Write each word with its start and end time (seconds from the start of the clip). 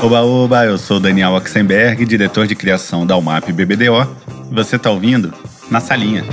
Oba, 0.00 0.20
oba, 0.22 0.64
eu 0.64 0.78
sou 0.78 1.00
Daniel 1.00 1.32
Oxenberg, 1.32 2.04
diretor 2.04 2.46
de 2.46 2.54
criação 2.54 3.04
da 3.04 3.16
UMAP 3.16 3.50
BBDO, 3.50 4.08
você 4.48 4.76
está 4.76 4.90
ouvindo 4.90 5.34
Na 5.68 5.80
Salinha. 5.80 6.24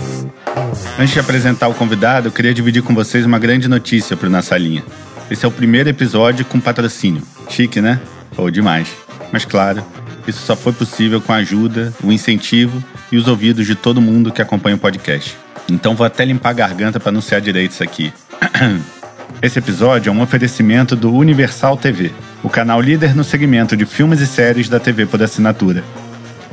Antes 0.99 1.13
de 1.15 1.19
apresentar 1.19 1.67
o 1.67 1.73
convidado, 1.73 2.27
eu 2.27 2.31
queria 2.31 2.53
dividir 2.53 2.83
com 2.83 2.93
vocês 2.93 3.25
uma 3.25 3.39
grande 3.39 3.67
notícia 3.67 4.15
para 4.15 4.27
o 4.27 4.29
Na 4.29 4.43
Salinha. 4.43 4.83
Esse 5.31 5.45
é 5.45 5.47
o 5.47 5.51
primeiro 5.51 5.89
episódio 5.89 6.45
com 6.45 6.59
patrocínio. 6.59 7.23
Chique, 7.49 7.81
né? 7.81 7.99
Ou 8.37 8.51
demais. 8.51 8.87
Mas 9.31 9.45
claro, 9.45 9.83
isso 10.27 10.45
só 10.45 10.55
foi 10.55 10.71
possível 10.71 11.19
com 11.19 11.33
a 11.33 11.37
ajuda, 11.37 11.91
o 12.03 12.11
incentivo 12.11 12.83
e 13.11 13.17
os 13.17 13.27
ouvidos 13.27 13.65
de 13.65 13.73
todo 13.73 13.99
mundo 13.99 14.31
que 14.31 14.43
acompanha 14.43 14.75
o 14.75 14.79
podcast. 14.79 15.35
Então 15.67 15.95
vou 15.95 16.05
até 16.05 16.23
limpar 16.23 16.51
a 16.51 16.53
garganta 16.53 16.99
para 16.99 17.09
anunciar 17.09 17.41
direito 17.41 17.71
isso 17.71 17.83
aqui. 17.83 18.13
Esse 19.41 19.57
episódio 19.57 20.11
é 20.11 20.13
um 20.13 20.21
oferecimento 20.21 20.95
do 20.95 21.11
Universal 21.11 21.77
TV, 21.77 22.11
o 22.45 22.49
canal 22.49 22.79
líder 22.79 23.15
no 23.15 23.23
segmento 23.23 23.75
de 23.75 23.87
filmes 23.87 24.21
e 24.21 24.27
séries 24.27 24.69
da 24.69 24.79
TV 24.79 25.07
por 25.07 25.21
assinatura. 25.21 25.83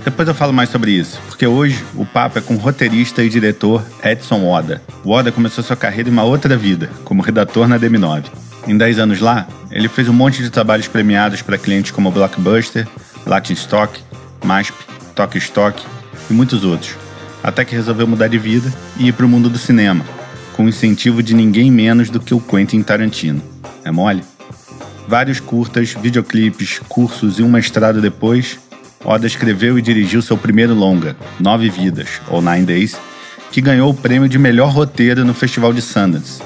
Depois 0.03 0.27
eu 0.27 0.35
falo 0.35 0.51
mais 0.51 0.71
sobre 0.71 0.91
isso, 0.91 1.21
porque 1.29 1.47
hoje 1.47 1.85
o 1.95 2.07
papo 2.07 2.39
é 2.39 2.41
com 2.41 2.55
o 2.55 2.59
roteirista 2.59 3.23
e 3.23 3.29
diretor 3.29 3.85
Edson 4.03 4.43
Oda. 4.43 4.81
O 5.05 5.11
Oda 5.11 5.31
começou 5.31 5.63
sua 5.63 5.77
carreira 5.77 6.09
em 6.09 6.13
uma 6.13 6.23
outra 6.23 6.57
vida, 6.57 6.89
como 7.05 7.21
redator 7.21 7.69
na 7.69 7.79
DM9. 7.79 8.25
Em 8.67 8.75
10 8.75 9.01
anos 9.01 9.21
lá, 9.21 9.47
ele 9.71 9.87
fez 9.87 10.09
um 10.09 10.15
monte 10.15 10.43
de 10.43 10.49
trabalhos 10.49 10.89
premiados 10.89 11.43
para 11.43 11.59
clientes 11.59 11.91
como 11.91 12.11
Blockbuster, 12.11 12.89
Latin 13.27 13.53
Stock, 13.53 14.01
MASP, 14.43 14.75
Tok 15.15 15.37
Stock 15.37 15.85
e 16.31 16.33
muitos 16.33 16.65
outros, 16.65 16.97
até 17.45 17.67
que 17.67 17.77
resolveu 17.77 18.09
mudar 18.09 18.29
de 18.29 18.39
vida 18.39 18.73
e 18.97 19.09
ir 19.09 19.13
para 19.13 19.27
o 19.27 19.29
mundo 19.29 19.51
do 19.51 19.59
cinema, 19.59 20.07
com 20.57 20.65
o 20.65 20.69
incentivo 20.71 21.23
de 21.23 21.35
ninguém 21.35 21.71
menos 21.71 22.09
do 22.09 22.19
que 22.19 22.33
o 22.33 22.41
Quentin 22.41 22.83
Tarantino. 22.83 23.43
É 23.85 23.91
mole? 23.91 24.32
Vários 25.07 25.41
curtas, 25.41 25.95
videoclipes, 25.95 26.79
cursos 26.89 27.39
e 27.39 27.43
um 27.43 27.51
mestrado 27.51 28.01
depois, 28.01 28.59
Oda 29.05 29.27
escreveu 29.27 29.79
e 29.79 29.83
dirigiu 29.83 30.23
seu 30.23 30.39
primeiro 30.39 30.75
longa, 30.75 31.17
Nove 31.41 31.69
Vidas, 31.69 32.21
ou 32.29 32.41
Nine 32.41 32.65
Days, 32.65 32.97
que 33.51 33.61
ganhou 33.61 33.91
o 33.91 33.95
prêmio 33.95 34.29
de 34.29 34.39
melhor 34.39 34.71
roteiro 34.71 35.25
no 35.25 35.35
Festival 35.35 35.73
de 35.73 35.83
Sundance 35.83 36.41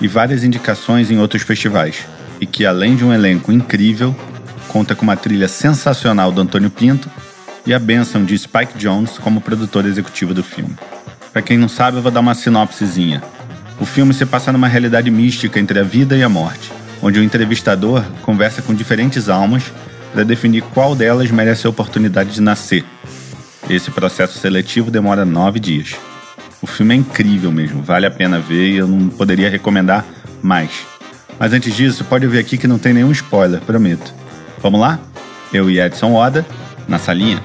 e 0.00 0.08
várias 0.08 0.42
indicações 0.42 1.10
em 1.10 1.18
outros 1.18 1.42
festivais, 1.42 2.04
e 2.40 2.46
que, 2.46 2.66
além 2.66 2.96
de 2.96 3.04
um 3.04 3.12
elenco 3.12 3.52
incrível, 3.52 4.14
conta 4.66 4.96
com 4.96 5.02
uma 5.02 5.16
trilha 5.16 5.46
sensacional 5.46 6.32
do 6.32 6.40
Antônio 6.40 6.70
Pinto 6.70 7.08
e 7.64 7.72
a 7.72 7.78
benção 7.78 8.24
de 8.24 8.36
Spike 8.36 8.76
Jones 8.76 9.16
como 9.18 9.40
produtor 9.40 9.86
executivo 9.86 10.34
do 10.34 10.42
filme. 10.42 10.74
Para 11.32 11.40
quem 11.40 11.56
não 11.56 11.68
sabe, 11.68 11.98
eu 11.98 12.02
vou 12.02 12.10
dar 12.10 12.20
uma 12.20 12.34
sinopsezinha. 12.34 13.22
O 13.80 13.86
filme 13.86 14.12
se 14.12 14.26
passa 14.26 14.50
numa 14.50 14.66
realidade 14.66 15.10
mística 15.10 15.60
entre 15.60 15.78
a 15.78 15.84
vida 15.84 16.16
e 16.16 16.22
a 16.22 16.28
morte, 16.28 16.72
onde 17.02 17.18
o 17.18 17.22
entrevistador 17.22 18.04
conversa 18.22 18.62
com 18.62 18.72
diferentes 18.72 19.28
almas 19.28 19.64
para 20.12 20.24
definir 20.24 20.62
qual 20.62 20.94
delas 20.94 21.30
merece 21.30 21.66
a 21.66 21.70
oportunidade 21.70 22.30
de 22.30 22.40
nascer. 22.40 22.84
Esse 23.68 23.90
processo 23.90 24.38
seletivo 24.38 24.90
demora 24.90 25.24
nove 25.24 25.58
dias. 25.58 25.96
O 26.60 26.66
filme 26.66 26.94
é 26.94 26.96
incrível 26.96 27.50
mesmo, 27.50 27.82
vale 27.82 28.06
a 28.06 28.10
pena 28.10 28.38
ver 28.38 28.70
e 28.70 28.76
eu 28.76 28.86
não 28.86 29.08
poderia 29.08 29.50
recomendar 29.50 30.04
mais. 30.40 30.86
Mas 31.38 31.52
antes 31.52 31.74
disso, 31.74 32.04
pode 32.04 32.26
ver 32.26 32.38
aqui 32.38 32.56
que 32.56 32.68
não 32.68 32.78
tem 32.78 32.92
nenhum 32.92 33.10
spoiler, 33.10 33.60
prometo. 33.62 34.14
Vamos 34.60 34.80
lá? 34.80 35.00
Eu 35.52 35.68
e 35.68 35.80
Edson 35.80 36.14
Oda, 36.14 36.46
na 36.86 36.98
salinha. 36.98 37.42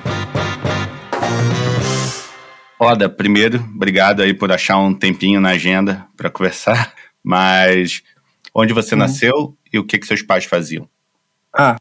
Oda, 2.80 3.10
primeiro, 3.10 3.58
obrigado 3.74 4.22
aí 4.22 4.36
por 4.36 4.52
achar 4.52 4.78
um 4.78 4.94
tempinho 4.94 5.42
na 5.42 5.50
agenda 5.50 6.06
para 6.16 6.30
conversar. 6.30 6.94
Mas 7.24 8.04
onde 8.58 8.74
você 8.74 8.96
uhum. 8.96 9.00
nasceu 9.00 9.58
e 9.72 9.78
o 9.78 9.86
que, 9.86 10.00
que 10.00 10.08
seus 10.08 10.24
pais 10.24 10.46
faziam? 10.46 10.90
Ah, 11.56 11.78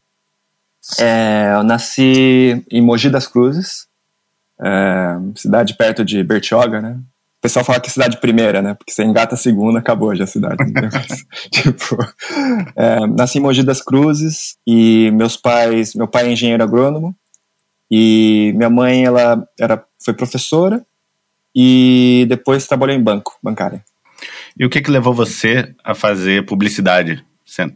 é, 0.99 1.51
eu 1.55 1.63
nasci 1.63 2.63
em 2.69 2.81
Mogi 2.81 3.09
das 3.09 3.27
Cruzes, 3.27 3.87
é, 4.61 5.17
cidade 5.35 5.75
perto 5.75 6.05
de 6.05 6.23
Bertioga, 6.23 6.79
né? 6.79 6.99
O 7.39 7.41
pessoal 7.41 7.65
fala 7.65 7.79
que 7.79 7.87
é 7.87 7.91
cidade 7.91 8.19
primeira, 8.19 8.61
né? 8.61 8.73
Porque 8.75 8.91
você 8.91 9.03
engata 9.03 9.35
a 9.35 9.37
segunda, 9.37 9.79
acabou 9.79 10.15
já 10.15 10.25
a 10.25 10.27
cidade. 10.27 10.57
tipo, 11.51 11.97
é, 12.75 13.07
nasci 13.07 13.39
em 13.39 13.41
Mogi 13.41 13.63
das 13.63 13.81
Cruzes 13.81 14.57
e 14.65 15.09
meus 15.11 15.35
pais, 15.35 15.95
meu 15.95 16.07
pai 16.07 16.27
é 16.27 16.31
engenheiro 16.31 16.63
agrônomo 16.63 17.15
e 17.89 18.53
minha 18.55 18.69
mãe 18.69 19.03
ela 19.03 19.47
era 19.59 19.83
foi 20.03 20.13
professora 20.13 20.85
e 21.55 22.25
depois 22.29 22.67
trabalhou 22.67 22.95
em 22.95 23.01
banco, 23.01 23.37
bancária. 23.41 23.83
E 24.59 24.65
o 24.65 24.69
que 24.69 24.81
que 24.81 24.91
levou 24.91 25.13
você 25.13 25.73
a 25.83 25.93
fazer 25.93 26.45
publicidade, 26.45 27.23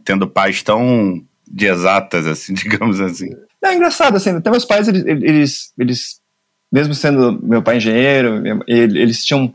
tendo 0.04 0.28
pais 0.28 0.62
tão 0.62 1.22
de 1.46 1.66
exatas, 1.66 2.26
assim, 2.26 2.54
digamos 2.54 3.00
assim? 3.00 3.30
É 3.62 3.74
engraçado, 3.74 4.16
assim, 4.16 4.30
até 4.30 4.50
meus 4.50 4.64
pais, 4.64 4.88
eles, 4.88 5.04
eles, 5.04 5.72
eles 5.78 6.20
mesmo 6.70 6.94
sendo 6.94 7.38
meu 7.42 7.62
pai 7.62 7.76
engenheiro, 7.76 8.42
eles 8.66 9.24
tinham 9.24 9.52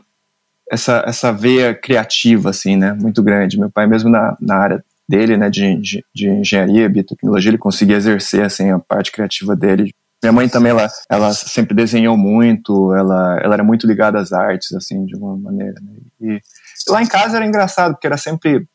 essa, 0.70 1.02
essa 1.06 1.32
veia 1.32 1.74
criativa, 1.74 2.50
assim, 2.50 2.76
né, 2.76 2.92
muito 2.92 3.22
grande. 3.22 3.58
Meu 3.58 3.70
pai, 3.70 3.86
mesmo 3.86 4.08
na, 4.08 4.36
na 4.40 4.56
área 4.56 4.84
dele, 5.08 5.36
né, 5.36 5.50
de, 5.50 6.04
de, 6.14 6.28
engenharia, 6.28 6.88
biotecnologia, 6.88 7.50
ele 7.50 7.58
conseguia 7.58 7.96
exercer, 7.96 8.44
assim, 8.44 8.70
a 8.70 8.78
parte 8.78 9.10
criativa 9.10 9.56
dele 9.56 9.92
minha 10.22 10.32
mãe 10.32 10.48
também, 10.48 10.70
ela, 10.70 10.88
ela 11.08 11.32
sempre 11.32 11.74
desenhou 11.74 12.16
muito, 12.16 12.92
ela, 12.92 13.38
ela 13.40 13.54
era 13.54 13.62
muito 13.62 13.86
ligada 13.86 14.18
às 14.18 14.32
artes, 14.32 14.72
assim, 14.72 15.04
de 15.04 15.14
uma 15.14 15.36
maneira. 15.36 15.80
Né? 15.80 15.92
E 16.20 16.40
lá 16.88 17.02
em 17.02 17.06
casa 17.06 17.36
era 17.36 17.46
engraçado, 17.46 17.92
porque 17.92 18.06
era 18.06 18.16
sempre, 18.16 18.66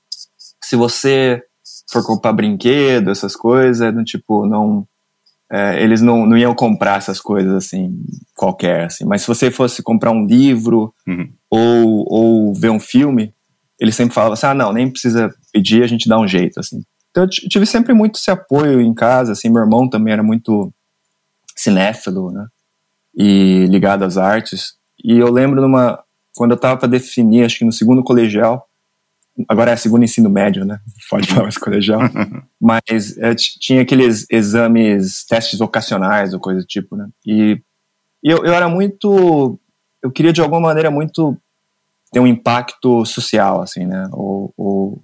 se 0.64 0.76
você 0.76 1.42
for 1.92 2.06
comprar 2.06 2.34
brinquedo, 2.34 3.12
essas 3.12 3.36
coisas, 3.36 3.94
no 3.94 4.04
tipo, 4.04 4.46
não, 4.46 4.88
é, 5.52 5.82
eles 5.84 6.02
não, 6.02 6.26
não 6.26 6.38
iam 6.38 6.56
comprar 6.56 6.98
essas 6.98 7.22
coisas, 7.22 7.54
assim, 7.54 8.04
qualquer, 8.36 8.86
assim. 8.86 9.06
Mas 9.06 9.22
se 9.22 9.28
você 9.28 9.52
fosse 9.52 9.84
comprar 9.84 10.12
um 10.12 10.26
livro 10.26 10.94
uhum. 11.08 11.32
ou, 11.50 12.06
ou 12.10 12.54
ver 12.56 12.72
um 12.72 12.80
filme, 12.80 13.34
eles 13.80 13.96
sempre 13.96 14.16
falavam 14.16 14.34
assim, 14.34 14.48
ah, 14.48 14.54
não, 14.54 14.74
nem 14.74 14.90
precisa 14.90 15.34
pedir, 15.52 15.84
a 15.84 15.88
gente 15.88 16.10
dá 16.10 16.20
um 16.20 16.28
jeito, 16.28 16.60
assim. 16.60 16.82
Então 17.12 17.26
eu 17.26 17.30
tive 17.30 17.66
sempre 17.66 17.94
muito 17.94 18.18
esse 18.18 18.32
apoio 18.32 18.82
em 18.82 18.94
casa, 18.94 19.34
assim, 19.34 19.50
meu 19.50 19.62
irmão 19.62 19.88
também 19.88 20.14
era 20.14 20.24
muito 20.24 20.74
cinéfilo, 21.56 22.32
né? 22.32 22.48
E 23.16 23.68
ligado 23.68 24.04
às 24.04 24.18
artes. 24.18 24.74
E 25.04 25.20
eu 25.20 25.32
lembro 25.32 25.62
numa 25.62 26.04
quando 26.36 26.52
eu 26.52 26.56
estava 26.56 26.78
para 26.78 26.88
definir, 26.88 27.46
acho 27.46 27.60
que 27.60 27.66
no 27.66 27.72
segundo 27.72 28.04
colegial, 28.04 28.68
agora 29.48 29.72
é 29.72 29.76
segundo 29.76 30.04
ensino 30.04 30.30
médio, 30.30 30.66
né? 30.66 30.80
Pode 31.10 31.28
falar 31.28 31.44
mais 31.44 31.58
colegial, 31.58 32.02
mas 32.60 33.18
é, 33.18 33.34
tinha 33.36 33.82
aqueles 33.82 34.26
exames, 34.30 35.26
testes 35.26 35.60
vocacionais 35.60 36.34
ou 36.34 36.40
coisa 36.40 36.62
do 36.62 36.66
tipo, 36.68 36.96
né? 36.96 37.08
E, 37.26 37.62
e 38.24 38.30
eu, 38.30 38.46
eu 38.46 38.54
era 38.54 38.68
muito, 38.68 39.60
eu 40.02 40.12
queria 40.12 40.34
de 40.34 40.42
alguma 40.42 40.62
maneira 40.62 40.90
muito 40.90 41.38
ter 42.12 42.20
um 42.20 42.28
impacto 42.28 43.06
social, 43.06 43.62
assim, 43.62 43.86
né? 43.86 44.08
Ou, 44.12 44.54
ou 44.58 45.02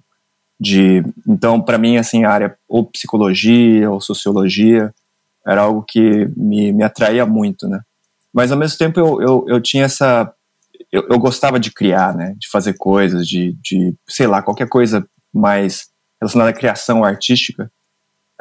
de, 0.60 1.02
então 1.26 1.60
para 1.60 1.78
mim 1.78 1.96
assim 1.96 2.24
a 2.24 2.30
área 2.30 2.58
ou 2.68 2.84
psicologia 2.84 3.90
ou 3.90 3.98
sociologia 3.98 4.92
era 5.46 5.62
algo 5.62 5.82
que 5.82 6.26
me, 6.36 6.70
me 6.70 6.84
atraía 6.84 7.24
muito, 7.24 7.66
né? 7.66 7.80
Mas 8.32 8.52
ao 8.52 8.58
mesmo 8.58 8.78
tempo 8.78 9.00
eu, 9.00 9.20
eu, 9.20 9.44
eu 9.48 9.60
tinha 9.60 9.84
essa. 9.84 10.32
Eu, 10.92 11.06
eu 11.08 11.18
gostava 11.18 11.58
de 11.60 11.72
criar, 11.72 12.14
né? 12.14 12.34
De 12.38 12.48
fazer 12.48 12.74
coisas, 12.74 13.26
de, 13.26 13.56
de, 13.62 13.94
sei 14.08 14.26
lá, 14.26 14.42
qualquer 14.42 14.68
coisa 14.68 15.06
mais 15.32 15.88
relacionada 16.20 16.50
à 16.50 16.54
criação 16.54 17.04
artística. 17.04 17.70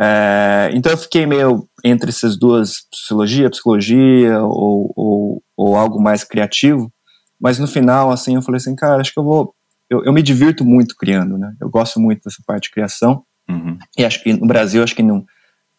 É, 0.01 0.69
então 0.73 0.91
eu 0.91 0.97
fiquei 0.97 1.25
meio 1.25 1.67
entre 1.83 2.09
essas 2.09 2.37
duas, 2.37 2.87
sociologia, 2.93 3.49
psicologia 3.49 4.41
ou, 4.41 4.93
ou, 4.95 5.43
ou, 5.55 5.75
algo 5.75 6.01
mais 6.01 6.23
criativo. 6.23 6.91
Mas 7.39 7.59
no 7.59 7.67
final, 7.67 8.11
assim, 8.11 8.35
eu 8.35 8.41
falei 8.41 8.57
assim, 8.57 8.75
cara, 8.75 9.01
acho 9.01 9.13
que 9.13 9.19
eu 9.19 9.23
vou. 9.23 9.53
Eu, 9.89 10.03
eu 10.05 10.13
me 10.13 10.21
divirto 10.21 10.65
muito 10.65 10.95
criando, 10.95 11.37
né? 11.37 11.53
Eu 11.59 11.69
gosto 11.69 11.99
muito 11.99 12.21
dessa 12.23 12.41
parte 12.45 12.63
de 12.63 12.71
criação. 12.71 13.23
Uhum. 13.49 13.77
E 13.97 14.05
acho 14.05 14.23
que 14.23 14.33
no 14.33 14.47
Brasil, 14.47 14.83
acho 14.83 14.95
que 14.95 15.03
não 15.03 15.25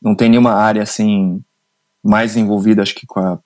não 0.02 0.14
tem 0.14 0.28
nenhuma 0.31 0.55
área 0.55 0.82
assim 0.82 1.43
mais 2.02 2.37
envolvida, 2.37 2.82
acho 2.82 2.94
que 2.94 3.06
com 3.06 3.20
a 3.20 3.38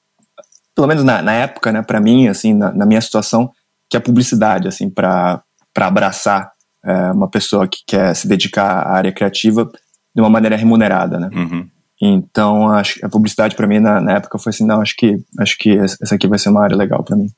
pelo 0.75 0.89
menos 0.89 1.05
na, 1.05 1.23
na 1.23 1.33
época, 1.33 1.71
né, 1.73 1.83
para 1.83 2.01
mim, 2.01 2.29
assim, 2.29 2.53
na, 2.53 2.73
na, 2.73 2.87
minha 2.87 3.01
situação, 3.01 3.51
que 3.89 3.97
a 3.97 4.01
publicidade, 4.01 4.67
assim, 4.67 4.91
para 4.91 5.43
abraçar 5.77 6.51
é, 6.85 7.13
uma 7.13 7.29
pessoa 7.29 7.69
que 7.69 7.79
quer 7.87 8.15
se 8.15 8.27
dedicar 8.27 8.83
à 8.83 8.93
área 8.93 9.13
criativa 9.13 9.71
de 10.15 10.21
uma 10.21 10.31
maneira 10.31 10.57
remunerada, 10.57 11.19
né? 11.19 11.31
Uhum. 11.33 11.69
Então, 12.01 12.69
acho 12.69 13.05
a 13.05 13.09
publicidade 13.09 13.55
para 13.55 13.67
mim 13.67 13.79
na, 13.79 14.01
na, 14.01 14.13
época 14.15 14.39
foi 14.39 14.51
assim, 14.51 14.67
não, 14.67 14.81
acho 14.81 14.95
que 14.97 15.17
acho 15.39 15.57
que 15.57 15.79
essa 15.79 16.15
aqui 16.15 16.27
vai 16.27 16.39
ser 16.39 16.51
uma 16.51 16.63
área 16.63 16.77
legal 16.77 17.03
para 17.03 17.17
mim. 17.17 17.29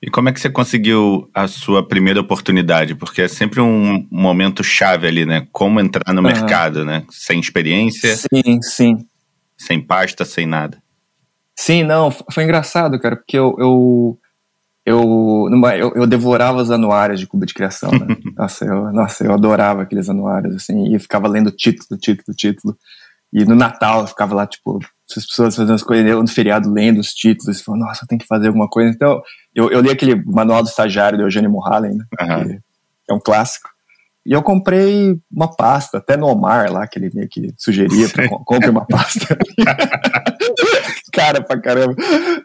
E 0.00 0.08
como 0.08 0.28
é 0.28 0.32
que 0.32 0.40
você 0.40 0.48
conseguiu 0.48 1.28
a 1.34 1.48
sua 1.48 1.86
primeira 1.86 2.20
oportunidade? 2.20 2.94
Porque 2.94 3.22
é 3.22 3.28
sempre 3.28 3.60
um 3.60 4.06
momento 4.10 4.62
chave 4.62 5.08
ali, 5.08 5.26
né? 5.26 5.46
Como 5.50 5.80
entrar 5.80 6.12
no 6.12 6.20
uhum. 6.20 6.26
mercado, 6.26 6.84
né? 6.84 7.04
Sem 7.10 7.40
experiência. 7.40 8.16
Sim, 8.16 8.62
sim. 8.62 9.06
Sem 9.56 9.80
pasta, 9.80 10.24
sem 10.24 10.46
nada. 10.46 10.78
Sim, 11.58 11.82
não, 11.82 12.08
foi 12.12 12.44
engraçado, 12.44 13.00
cara, 13.00 13.16
porque 13.16 13.36
eu, 13.36 13.52
eu, 13.58 14.18
eu, 14.86 15.50
eu, 15.76 15.92
eu, 15.96 16.06
devorava 16.06 16.62
os 16.62 16.70
anuários 16.70 17.18
de 17.18 17.26
Cuba 17.26 17.44
de 17.44 17.52
Criação, 17.52 17.90
né? 17.90 18.06
nossa, 18.38 18.64
eu, 18.64 18.92
nossa, 18.92 19.24
eu 19.24 19.32
adorava 19.32 19.82
aqueles 19.82 20.08
anuários, 20.08 20.54
assim, 20.54 20.94
e 20.94 21.00
ficava 21.00 21.26
lendo 21.26 21.50
título, 21.50 21.98
título, 21.98 22.36
título. 22.36 22.78
E 23.32 23.44
no 23.44 23.56
Natal 23.56 24.02
eu 24.02 24.06
ficava 24.06 24.36
lá, 24.36 24.46
tipo, 24.46 24.78
as 25.16 25.26
pessoas 25.26 25.56
fazendo 25.56 25.74
as 25.74 25.82
coisas, 25.82 26.08
eu 26.08 26.22
no 26.22 26.28
feriado 26.28 26.72
lendo 26.72 27.00
os 27.00 27.12
títulos, 27.12 27.58
e 27.58 27.64
falando, 27.64 27.80
nossa, 27.80 28.06
tem 28.06 28.18
que 28.18 28.26
fazer 28.26 28.46
alguma 28.46 28.68
coisa. 28.68 28.90
Então, 28.94 29.20
eu, 29.52 29.68
eu 29.68 29.80
li 29.80 29.90
aquele 29.90 30.14
manual 30.26 30.62
do 30.62 30.68
estagiário 30.68 31.18
do 31.18 31.24
Eugênio 31.24 31.50
Mulhalen, 31.50 31.96
né? 31.96 32.04
Uhum. 32.20 32.48
Que 33.04 33.10
é 33.10 33.14
um 33.14 33.20
clássico. 33.20 33.68
E 34.28 34.32
eu 34.34 34.42
comprei 34.42 35.18
uma 35.32 35.48
pasta, 35.48 35.96
até 35.96 36.14
no 36.14 36.26
Omar 36.26 36.70
lá, 36.70 36.86
que 36.86 36.98
ele 36.98 37.10
meio 37.14 37.26
que 37.26 37.50
sugeria 37.56 38.10
para 38.10 38.28
compre 38.28 38.68
uma 38.68 38.84
pasta. 38.84 39.38
Cara 41.10 41.42
pra 41.42 41.58
caramba. 41.58 41.96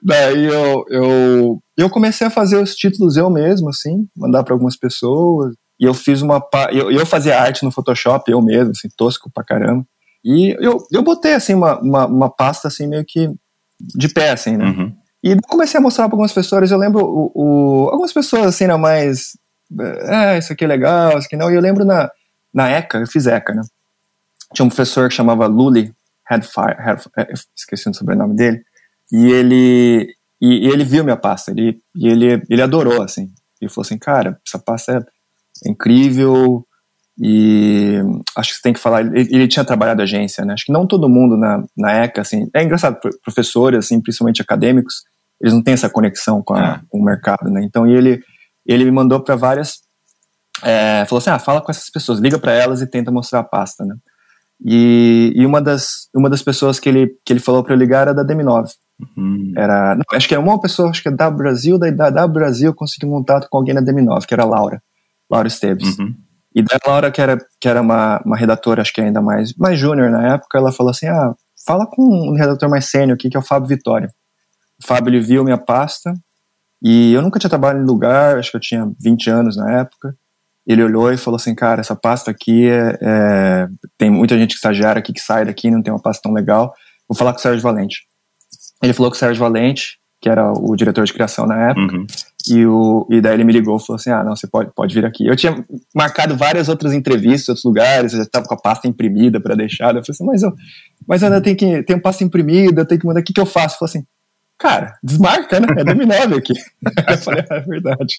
Daí 0.02 0.46
eu, 0.46 0.86
eu, 0.88 1.60
eu 1.78 1.90
comecei 1.90 2.26
a 2.26 2.30
fazer 2.30 2.56
os 2.56 2.74
títulos 2.74 3.18
eu 3.18 3.30
mesmo, 3.30 3.68
assim, 3.68 4.08
mandar 4.16 4.46
para 4.46 4.54
algumas 4.54 4.78
pessoas. 4.78 5.56
E 5.78 5.84
eu 5.84 5.94
fiz 5.94 6.22
uma. 6.22 6.42
Eu, 6.72 6.90
eu 6.90 7.06
fazia 7.06 7.38
arte 7.38 7.66
no 7.66 7.72
Photoshop 7.72 8.32
eu 8.32 8.42
mesmo, 8.42 8.72
assim, 8.72 8.88
tosco 8.96 9.30
pra 9.30 9.44
caramba. 9.44 9.86
E 10.24 10.56
eu, 10.66 10.78
eu 10.90 11.04
botei, 11.04 11.34
assim, 11.34 11.54
uma, 11.54 11.78
uma, 11.82 12.06
uma 12.06 12.30
pasta, 12.30 12.70
assim, 12.70 12.88
meio 12.88 13.04
que 13.06 13.30
de 13.78 14.08
pé, 14.08 14.30
assim, 14.30 14.56
né? 14.56 14.68
Uhum. 14.68 14.96
E 15.22 15.36
comecei 15.50 15.78
a 15.78 15.82
mostrar 15.82 16.06
para 16.06 16.14
algumas 16.14 16.32
pessoas. 16.32 16.72
Eu 16.72 16.78
lembro 16.78 17.04
o, 17.04 17.32
o, 17.36 17.90
algumas 17.90 18.14
pessoas, 18.14 18.46
assim, 18.46 18.68
não 18.68 18.78
mais. 18.78 19.38
É, 19.80 20.38
isso 20.38 20.54
aqui 20.54 20.64
é 20.64 20.68
legal, 20.68 21.18
isso 21.18 21.28
aqui 21.28 21.36
não. 21.36 21.52
E 21.52 21.56
eu 21.56 21.62
lembro 21.62 21.86
na, 21.86 22.10
na 22.54 22.70
ECA, 22.70 23.00
eu 23.00 23.08
fiz 23.08 23.28
ECA, 23.28 23.54
né? 23.54 23.62
Tinha 24.54 24.66
um 24.66 24.70
professor 24.70 25.10
que 25.10 25.16
chamava 25.16 25.48
Lully 25.48 25.94
Headfire, 26.30 26.76
Head, 26.80 27.04
é, 27.18 27.34
esqueci 27.56 27.90
o 27.90 27.94
sobrenome 27.94 28.36
dele. 28.36 28.64
E 29.12 29.32
ele, 29.32 30.16
e, 30.42 30.68
e 30.68 30.68
ele 30.68 30.84
viu 30.84 31.04
minha 31.04 31.18
pasta. 31.18 31.52
Ele, 31.52 31.82
e 31.96 32.08
ele, 32.08 32.44
ele 32.50 32.62
adorou, 32.62 33.02
assim. 33.02 33.32
Ele 33.62 33.70
falou 33.70 33.86
assim: 33.86 33.98
cara, 33.98 34.40
essa 34.46 34.60
pasta 34.60 35.06
é 35.66 35.70
incrível 35.70 36.66
e 37.20 38.00
acho 38.36 38.50
que 38.50 38.56
você 38.56 38.62
tem 38.62 38.74
que 38.74 38.80
falar. 38.80 39.02
Ele, 39.02 39.28
ele, 39.32 39.48
tinha 39.48 39.64
trabalhado 39.64 40.02
agência, 40.02 40.44
né? 40.44 40.54
Acho 40.54 40.66
que 40.66 40.72
não 40.72 40.88
todo 40.88 41.10
mundo 41.10 41.38
na, 41.38 41.64
na 41.78 41.92
ECA, 42.04 42.22
assim, 42.22 42.50
é 42.54 42.64
engraçado, 42.64 43.00
professores, 43.24 43.80
assim, 43.80 44.02
principalmente 44.02 44.42
acadêmicos, 44.42 45.04
eles 45.40 45.54
não 45.54 45.62
têm 45.62 45.74
essa 45.74 45.90
conexão 45.90 46.42
com, 46.42 46.56
a, 46.56 46.76
é. 46.76 46.80
com 46.90 47.00
o 47.00 47.04
mercado, 47.04 47.50
né? 47.52 47.62
Então 47.64 47.86
ele, 47.86 48.24
ele 48.66 48.86
me 48.86 48.92
mandou 48.92 49.20
para 49.20 49.36
várias. 49.36 49.82
É, 50.64 51.06
falou 51.06 51.20
assim: 51.20 51.30
ah, 51.30 51.40
fala 51.40 51.62
com 51.62 51.72
essas 51.72 51.90
pessoas, 51.90 52.20
liga 52.20 52.40
para 52.40 52.54
elas 52.54 52.82
e 52.82 52.88
tenta 52.88 53.12
mostrar 53.12 53.40
a 53.40 53.44
pasta, 53.44 53.86
né? 53.86 53.96
E, 54.66 55.34
e 55.36 55.46
uma, 55.46 55.62
das, 55.62 56.08
uma 56.16 56.30
das 56.30 56.42
pessoas 56.42 56.80
que 56.80 56.88
ele, 56.88 57.18
que 57.26 57.34
ele 57.34 57.40
falou 57.40 57.64
para 57.64 57.74
eu 57.74 57.78
ligar 57.78 58.04
era 58.04 58.14
da 58.14 58.24
DM9. 58.24 58.70
Uhum. 59.18 59.54
Era, 59.58 59.96
não, 59.96 60.04
acho 60.14 60.28
que 60.28 60.34
era 60.34 60.42
uma 60.42 60.60
pessoa, 60.62 60.90
acho 60.90 61.02
que 61.02 61.10
é 61.10 61.12
da 61.12 61.30
Brasil, 61.30 61.78
da, 61.78 61.90
da, 61.90 62.10
da 62.10 62.28
Brasil, 62.28 62.74
consegui 62.74 63.06
um 63.06 63.12
contato 63.12 63.48
com 63.50 63.58
alguém 63.58 63.74
na 63.74 63.82
DM9, 63.82 64.26
que 64.26 64.34
era 64.34 64.44
a 64.44 64.48
Laura, 64.48 64.82
Laura 65.30 65.48
Esteves. 65.48 65.98
Uhum. 65.98 66.16
E 66.56 66.62
da 66.62 66.78
Laura, 66.86 67.12
que 67.12 67.20
era, 67.20 67.38
que 67.60 67.68
era 67.68 67.82
uma, 67.82 68.22
uma 68.24 68.38
redatora, 68.38 68.82
acho 68.82 68.94
que 68.94 69.02
ainda 69.02 69.22
mais, 69.22 69.54
mais 69.56 69.78
júnior 69.78 70.10
na 70.12 70.36
época, 70.36 70.58
ela 70.58 70.72
falou 70.72 70.92
assim: 70.92 71.08
ah, 71.08 71.34
fala 71.66 71.88
com 71.88 72.04
um 72.04 72.36
redator 72.36 72.70
mais 72.70 72.90
sênior 72.90 73.16
aqui, 73.16 73.30
que 73.30 73.36
é 73.36 73.40
o 73.40 73.44
Fábio 73.44 73.68
Vitória. 73.68 74.10
O 74.82 74.88
Fábio, 74.88 75.10
ele 75.10 75.20
viu 75.20 75.44
minha 75.44 75.58
pasta, 75.58 76.14
e 76.84 77.14
eu 77.14 77.22
nunca 77.22 77.40
tinha 77.40 77.50
trabalhado 77.50 77.82
em 77.82 77.88
lugar, 77.88 78.38
acho 78.38 78.52
que 78.52 78.58
eu 78.58 78.62
tinha 78.62 78.92
20 79.00 79.30
anos 79.30 79.56
na 79.56 79.80
época. 79.80 80.14
Ele 80.68 80.84
olhou 80.84 81.12
e 81.12 81.18
falou 81.18 81.38
assim: 81.38 81.56
cara, 81.56 81.80
essa 81.80 81.96
pasta 81.96 82.30
aqui 82.30 82.70
é, 82.70 82.98
é, 83.02 83.68
tem 83.98 84.10
muita 84.10 84.38
gente 84.38 84.52
que 84.52 84.56
estagiária 84.56 85.00
aqui 85.00 85.14
que 85.14 85.22
sai 85.22 85.46
daqui, 85.46 85.72
não 85.72 85.82
tem 85.82 85.94
uma 85.94 86.02
pasta 86.02 86.22
tão 86.22 86.34
legal. 86.34 86.74
Vou 87.08 87.18
falar 87.18 87.32
com 87.32 87.40
o 87.40 87.42
Sérgio 87.42 87.62
Valente. 87.62 88.02
Ele 88.82 88.94
falou 88.94 89.10
com 89.10 89.16
o 89.16 89.20
Sérgio 89.20 89.40
Valente, 89.40 89.98
que 90.22 90.30
era 90.30 90.52
o 90.52 90.76
diretor 90.76 91.06
de 91.06 91.14
criação 91.14 91.46
na 91.46 91.70
época. 91.70 91.96
Uhum. 91.96 92.08
E, 92.50 92.66
o, 92.66 93.08
e 93.10 93.22
daí 93.22 93.36
ele 93.36 93.46
me 93.46 93.54
ligou 93.54 93.78
e 93.78 93.80
falou 93.80 93.96
assim: 93.96 94.10
Ah, 94.10 94.24
não, 94.24 94.36
você 94.36 94.48
pode, 94.48 94.74
pode 94.74 94.94
vir 94.94 95.06
aqui. 95.06 95.26
Eu 95.26 95.36
tinha 95.38 95.64
marcado 95.96 96.36
várias 96.36 96.68
outras 96.68 96.94
entrevistas 96.94 97.48
em 97.48 97.52
outros 97.52 97.66
lugares, 97.66 98.12
eu 98.12 98.18
já 98.18 98.24
estava 98.24 98.46
com 98.46 98.54
a 98.54 98.58
pasta 98.58 98.88
imprimida 98.88 99.40
para 99.40 99.56
deixar. 99.56 99.96
Eu 99.96 100.04
falei 100.04 100.10
assim: 100.10 100.26
Mas 100.26 100.44
eu, 100.44 100.52
mas 101.08 101.22
eu 101.22 101.28
ainda 101.28 101.42
tenho 101.42 101.56
que. 101.56 101.84
Tenho 101.84 102.02
pasta 102.02 102.24
imprimida, 102.24 102.82
eu 102.82 102.86
tenho 102.86 103.00
que 103.00 103.08
mandar. 103.08 103.22
O 103.22 103.24
que, 103.24 103.34
que 103.34 103.40
eu 103.40 103.46
faço? 103.46 103.76
Eu 103.76 103.80
falei 103.80 103.90
assim: 103.92 104.06
Cara, 104.64 104.98
desmarca, 105.04 105.60
né? 105.60 105.68
É 105.78 105.84
dominável 105.84 106.38
aqui. 106.38 106.54
eu 107.10 107.18
falei: 107.18 107.44
ah, 107.50 107.56
É 107.56 107.60
verdade. 107.60 108.18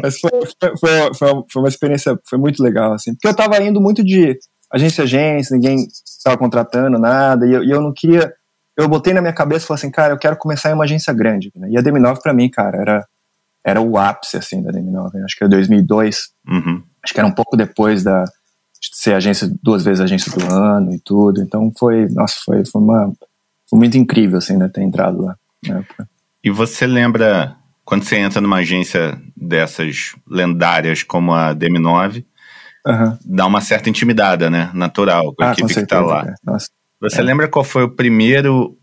mas 0.00 0.20
foi, 0.20 0.30
foi, 0.78 1.14
foi, 1.14 1.44
foi, 1.50 1.62
uma 1.62 1.68
experiência, 1.68 2.16
foi 2.30 2.38
muito 2.38 2.62
legal, 2.62 2.92
assim. 2.92 3.12
Porque 3.12 3.26
eu 3.26 3.32
estava 3.32 3.60
indo 3.60 3.80
muito 3.80 4.04
de 4.04 4.38
agência 4.72 5.02
a 5.02 5.04
agência, 5.04 5.56
ninguém 5.56 5.88
estava 6.16 6.38
contratando 6.38 6.96
nada, 6.96 7.44
e 7.44 7.52
eu, 7.52 7.64
e 7.64 7.70
eu 7.72 7.80
não 7.80 7.92
queria 7.92 8.32
eu 8.76 8.88
botei 8.88 9.12
na 9.12 9.20
minha 9.20 9.32
cabeça 9.32 9.64
e 9.64 9.68
falei 9.68 9.78
assim, 9.80 9.90
cara, 9.90 10.14
eu 10.14 10.18
quero 10.18 10.36
começar 10.36 10.70
em 10.70 10.74
uma 10.74 10.84
agência 10.84 11.12
grande. 11.12 11.52
Né? 11.54 11.70
E 11.72 11.76
a 11.76 11.82
DM9 11.82 12.22
para 12.22 12.32
mim, 12.32 12.48
cara, 12.48 12.78
era, 12.78 13.06
era 13.64 13.80
o 13.80 13.98
ápice, 13.98 14.36
assim, 14.36 14.62
da 14.62 14.70
DM9. 14.70 15.12
Né? 15.12 15.24
Acho 15.24 15.36
que 15.36 15.44
era 15.44 15.50
2002. 15.50 16.30
Uhum. 16.48 16.82
Acho 17.04 17.12
que 17.12 17.20
era 17.20 17.28
um 17.28 17.34
pouco 17.34 17.56
depois 17.56 18.02
da 18.02 18.24
de 18.24 18.96
ser 18.96 19.14
agência, 19.14 19.48
duas 19.62 19.84
vezes 19.84 20.00
agência 20.00 20.32
do 20.32 20.52
ano 20.52 20.92
e 20.92 20.98
tudo. 20.98 21.40
Então 21.40 21.70
foi, 21.78 22.08
nossa, 22.08 22.34
foi, 22.44 22.64
foi 22.64 22.82
uma, 22.82 23.12
foi 23.72 23.78
muito 23.78 23.96
incrível, 23.96 24.36
assim, 24.36 24.58
né, 24.58 24.68
ter 24.68 24.82
entrado 24.82 25.22
lá 25.22 25.34
na 25.66 25.78
época. 25.78 26.06
E 26.44 26.50
você 26.50 26.86
lembra, 26.86 27.56
quando 27.86 28.04
você 28.04 28.16
entra 28.16 28.38
numa 28.38 28.58
agência 28.58 29.18
dessas 29.34 30.14
lendárias 30.28 31.02
como 31.02 31.32
a 31.32 31.54
DM9, 31.54 32.22
uhum. 32.86 33.18
dá 33.24 33.46
uma 33.46 33.62
certa 33.62 33.88
intimidada, 33.88 34.50
né, 34.50 34.70
natural, 34.74 35.34
com 35.34 35.42
a 35.42 35.48
ah, 35.48 35.52
equipe 35.52 35.72
com 35.72 35.80
que 35.80 35.86
tá 35.86 36.00
lá. 36.00 36.26
É. 36.28 36.34
Nossa. 36.44 36.68
Você 37.00 37.20
é. 37.20 37.22
lembra 37.22 37.48
qual 37.48 37.64
foi 37.64 37.84
o 37.84 37.90
primeiro 37.90 38.76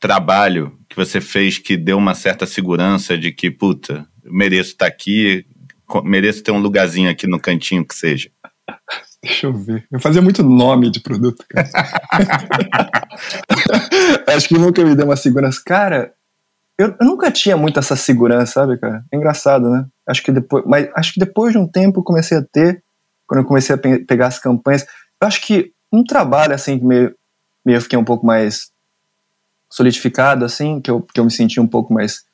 trabalho 0.00 0.78
que 0.88 0.96
você 0.96 1.20
fez 1.20 1.58
que 1.58 1.76
deu 1.76 1.98
uma 1.98 2.14
certa 2.14 2.46
segurança 2.46 3.18
de 3.18 3.32
que, 3.32 3.50
puta, 3.50 4.06
mereço 4.24 4.70
estar 4.70 4.86
tá 4.86 4.90
aqui, 4.90 5.44
mereço 6.04 6.42
ter 6.42 6.52
um 6.52 6.58
lugarzinho 6.58 7.10
aqui 7.10 7.26
no 7.26 7.38
cantinho 7.38 7.84
que 7.84 7.94
seja? 7.94 8.30
Deixa 9.22 9.46
eu 9.46 9.52
ver. 9.52 9.86
Eu 9.90 10.00
fazia 10.00 10.20
muito 10.20 10.42
nome 10.42 10.90
de 10.90 11.00
produto, 11.00 11.44
cara. 11.48 11.68
acho 14.34 14.48
que 14.48 14.58
nunca 14.58 14.84
me 14.84 14.96
deu 14.96 15.06
uma 15.06 15.16
segurança. 15.16 15.62
Cara, 15.64 16.12
eu, 16.76 16.88
eu, 17.00 17.06
nunca 17.06 17.30
tinha 17.30 17.56
muito 17.56 17.78
essa 17.78 17.94
segurança, 17.94 18.52
sabe, 18.54 18.78
cara? 18.78 19.04
É 19.12 19.16
engraçado, 19.16 19.70
né? 19.70 19.86
Acho 20.06 20.22
que 20.22 20.32
depois, 20.32 20.64
mas 20.66 20.88
acho 20.96 21.14
que 21.14 21.20
depois 21.20 21.52
de 21.52 21.58
um 21.58 21.68
tempo 21.68 22.00
eu 22.00 22.04
comecei 22.04 22.38
a 22.38 22.42
ter, 22.42 22.82
quando 23.26 23.40
eu 23.42 23.46
comecei 23.46 23.74
a 23.74 23.78
pe 23.78 24.00
pegar 24.04 24.26
as 24.26 24.40
campanhas, 24.40 24.84
eu 25.20 25.28
acho 25.28 25.40
que 25.40 25.72
um 25.92 26.02
trabalho 26.02 26.54
assim 26.54 26.80
meio 26.80 27.14
meio 27.64 27.80
fiquei 27.80 27.98
um 27.98 28.04
pouco 28.04 28.26
mais 28.26 28.72
solidificado, 29.70 30.44
assim, 30.44 30.80
que 30.80 30.90
eu, 30.90 31.00
que 31.00 31.18
eu 31.18 31.24
me 31.24 31.30
senti 31.30 31.60
um 31.60 31.66
pouco 31.66 31.94
mais. 31.94 32.24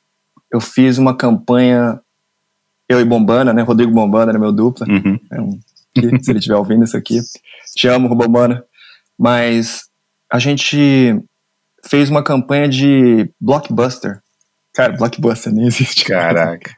Eu 0.51 0.59
fiz 0.59 0.97
uma 0.97 1.15
campanha, 1.15 2.01
eu 2.87 2.99
e 2.99 3.05
Bombana, 3.05 3.53
né? 3.53 3.61
Rodrigo 3.61 3.93
Bombana 3.93 4.31
era 4.31 4.39
meu 4.39 4.51
dupla. 4.51 4.87
Uhum. 4.89 5.19
É 5.31 5.39
um, 5.39 5.59
se 5.95 6.31
ele 6.31 6.39
estiver 6.39 6.55
ouvindo 6.55 6.83
isso 6.83 6.97
aqui, 6.97 7.19
te 7.75 7.87
amo, 7.87 8.13
Bombana. 8.15 8.63
Mas 9.17 9.89
a 10.31 10.39
gente 10.39 11.21
fez 11.85 12.09
uma 12.09 12.23
campanha 12.23 12.67
de 12.67 13.31
blockbuster. 13.39 14.21
Cara, 14.73 14.95
blockbuster 14.95 15.51
nem 15.51 15.67
existe. 15.67 16.05
Caraca. 16.05 16.71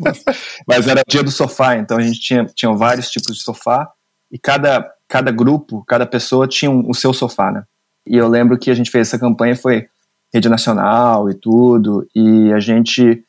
Mas 0.66 0.86
era 0.86 1.02
dia 1.08 1.22
do 1.22 1.30
sofá, 1.30 1.76
então 1.76 1.96
a 1.96 2.02
gente 2.02 2.20
tinha, 2.20 2.44
tinha 2.44 2.72
vários 2.72 3.10
tipos 3.10 3.36
de 3.36 3.42
sofá 3.42 3.90
e 4.30 4.38
cada, 4.38 4.88
cada 5.08 5.30
grupo, 5.30 5.84
cada 5.86 6.06
pessoa 6.06 6.46
tinha 6.46 6.70
um, 6.70 6.88
o 6.88 6.94
seu 6.94 7.12
sofá, 7.12 7.50
né? 7.50 7.64
E 8.06 8.16
eu 8.16 8.28
lembro 8.28 8.58
que 8.58 8.70
a 8.70 8.74
gente 8.74 8.90
fez 8.90 9.08
essa 9.08 9.18
campanha, 9.18 9.56
foi 9.56 9.86
rede 10.32 10.48
nacional 10.48 11.30
e 11.30 11.34
tudo, 11.34 12.06
e 12.14 12.52
a 12.52 12.60
gente. 12.60 13.24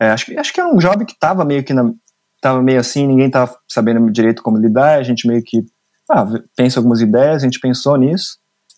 É, 0.00 0.10
acho, 0.10 0.26
que, 0.26 0.38
acho 0.38 0.52
que 0.52 0.60
era 0.60 0.68
um 0.68 0.78
job 0.78 1.04
que 1.04 1.12
estava 1.12 1.44
meio 1.44 1.62
que 1.62 1.74
na, 1.74 1.92
tava 2.44 2.62
meio 2.62 2.78
assim, 2.78 3.06
ninguém 3.06 3.30
tava 3.30 3.56
sabendo 3.66 4.12
direito 4.12 4.42
como 4.42 4.58
lidar, 4.58 4.98
a 4.98 5.02
gente 5.02 5.26
meio 5.26 5.42
que 5.42 5.64
ah, 6.10 6.26
pensa 6.54 6.78
algumas 6.78 7.00
ideias, 7.00 7.42
a 7.42 7.46
gente 7.46 7.58
pensou 7.58 7.96
nisso, 7.96 8.36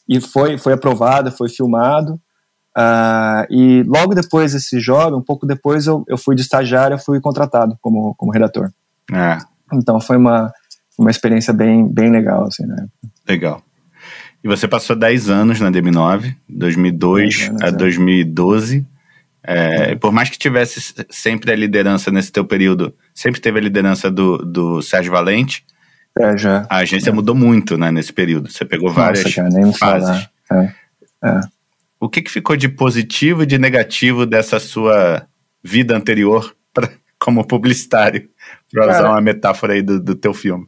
e 0.08 0.20
foi, 0.20 0.56
foi 0.56 0.72
aprovado, 0.72 1.32
foi 1.32 1.48
filmado. 1.48 2.12
Uh, 2.78 3.42
e 3.50 3.82
logo 3.82 4.14
depois 4.14 4.52
desse 4.52 4.78
job, 4.78 5.16
um 5.16 5.22
pouco 5.22 5.44
depois, 5.44 5.88
eu, 5.88 6.04
eu 6.06 6.16
fui 6.16 6.36
de 6.36 6.42
estagiário, 6.42 6.94
eu 6.94 6.98
fui 6.98 7.20
contratado 7.20 7.76
como, 7.82 8.14
como 8.14 8.30
redator. 8.30 8.70
É. 9.12 9.38
Então 9.72 10.00
foi 10.00 10.16
uma, 10.16 10.52
uma 10.96 11.10
experiência 11.10 11.52
bem, 11.52 11.92
bem 11.92 12.08
legal, 12.08 12.46
assim, 12.46 12.64
né? 12.66 12.86
Legal. 13.26 13.60
E 14.44 14.46
você 14.46 14.68
passou 14.68 14.94
10 14.94 15.28
anos 15.28 15.60
na 15.60 15.72
DM9, 15.72 16.36
2002 16.48 17.48
anos, 17.48 17.62
a 17.62 17.70
2012. 17.70 18.78
É, 18.78 18.95
é. 19.46 19.94
Por 19.94 20.12
mais 20.12 20.28
que 20.28 20.38
tivesse 20.38 20.94
sempre 21.10 21.52
a 21.52 21.56
liderança 21.56 22.10
nesse 22.10 22.32
teu 22.32 22.44
período, 22.44 22.94
sempre 23.14 23.40
teve 23.40 23.58
a 23.58 23.62
liderança 23.62 24.10
do, 24.10 24.38
do 24.38 24.82
Sérgio 24.82 25.12
Valente. 25.12 25.64
É, 26.18 26.36
já. 26.36 26.66
A 26.68 26.78
agência 26.78 27.10
é. 27.10 27.12
mudou 27.12 27.34
muito 27.34 27.76
né, 27.76 27.90
nesse 27.90 28.12
período. 28.12 28.50
Você 28.50 28.64
pegou 28.64 28.90
várias 28.90 29.24
Nossa, 29.24 29.36
cara, 29.36 29.48
nem 29.50 29.72
fases. 29.72 30.28
É, 30.50 30.72
é. 31.24 31.40
O 32.00 32.08
que, 32.08 32.22
que 32.22 32.30
ficou 32.30 32.56
de 32.56 32.68
positivo 32.68 33.42
e 33.42 33.46
de 33.46 33.58
negativo 33.58 34.26
dessa 34.26 34.58
sua 34.58 35.26
vida 35.62 35.96
anterior 35.96 36.54
pra, 36.72 36.90
como 37.18 37.46
publicitário? 37.46 38.28
Para 38.72 38.90
usar 38.90 39.10
uma 39.10 39.20
metáfora 39.20 39.74
aí 39.74 39.82
do, 39.82 40.00
do 40.00 40.14
teu 40.14 40.34
filme. 40.34 40.66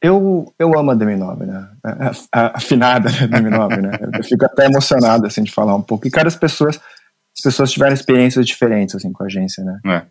Eu, 0.00 0.54
eu 0.56 0.78
amo 0.78 0.92
a 0.92 0.96
DM9, 0.96 1.38
né? 1.38 1.68
A, 1.82 2.12
a, 2.32 2.56
afinada 2.58 3.10
da 3.10 3.38
DM9, 3.38 3.80
né? 3.80 3.90
Eu 4.14 4.22
fico 4.22 4.44
até 4.44 4.66
emocionado, 4.66 5.26
assim, 5.26 5.42
de 5.42 5.50
falar 5.50 5.74
um 5.74 5.82
pouco. 5.82 6.06
E 6.06 6.10
cada 6.10 6.30
pessoas, 6.30 6.78
as 7.38 7.42
pessoas 7.42 7.70
tiveram 7.70 7.94
experiências 7.94 8.44
diferentes, 8.44 8.96
assim, 8.96 9.12
com 9.12 9.22
a 9.22 9.26
agência, 9.26 9.62
né? 9.62 9.80
É. 9.86 10.06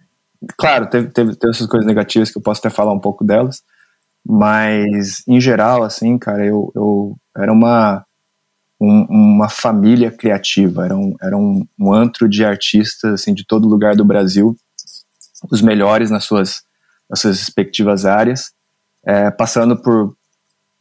Claro, 0.58 0.88
teve, 0.88 1.10
teve, 1.10 1.36
teve 1.36 1.52
essas 1.52 1.68
coisas 1.68 1.86
negativas 1.86 2.32
que 2.32 2.38
eu 2.38 2.42
posso 2.42 2.60
até 2.60 2.70
falar 2.70 2.94
um 2.94 3.00
pouco 3.00 3.26
delas, 3.26 3.62
mas, 4.26 5.24
em 5.28 5.40
geral, 5.40 5.84
assim, 5.84 6.18
cara, 6.18 6.46
eu, 6.46 6.72
eu 6.76 7.18
era 7.36 7.52
uma... 7.52 8.06
um, 8.80 9.06
uma 9.10 9.50
família 9.50 10.12
criativa, 10.12 10.86
era, 10.86 10.96
um, 10.96 11.16
era 11.22 11.36
um, 11.36 11.68
um, 11.80 11.94
antro 11.94 12.30
de 12.30 12.46
artistas 12.46 13.14
assim, 13.14 13.34
de 13.34 13.46
todo 13.46 13.68
lugar 13.68 13.96
do 13.96 14.06
Brasil, 14.06 14.56
os 15.52 15.62
melhores 15.62 16.10
nas 16.10 16.24
suas, 16.24 16.62
nas 17.10 17.20
suas 17.20 17.40
respectivas 17.40 18.06
áreas, 18.06 18.52
é, 19.06 19.32
passando 19.32 19.76
por 19.76 20.16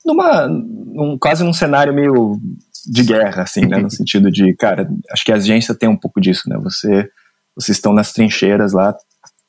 numa, 0.04 0.46
num, 0.46 1.18
quase 1.18 1.42
num 1.42 1.52
cenário 1.52 1.92
meio 1.92 2.40
de 2.86 3.02
guerra, 3.02 3.42
assim, 3.42 3.66
né, 3.66 3.78
no 3.78 3.90
sentido 3.90 4.30
de, 4.30 4.54
cara, 4.54 4.88
acho 5.10 5.24
que 5.24 5.32
a 5.32 5.36
agência 5.36 5.74
tem 5.74 5.88
um 5.88 5.96
pouco 5.96 6.20
disso, 6.20 6.48
né, 6.48 6.56
você, 6.58 7.08
vocês 7.54 7.76
estão 7.76 7.92
nas 7.92 8.12
trincheiras 8.12 8.72
lá, 8.72 8.94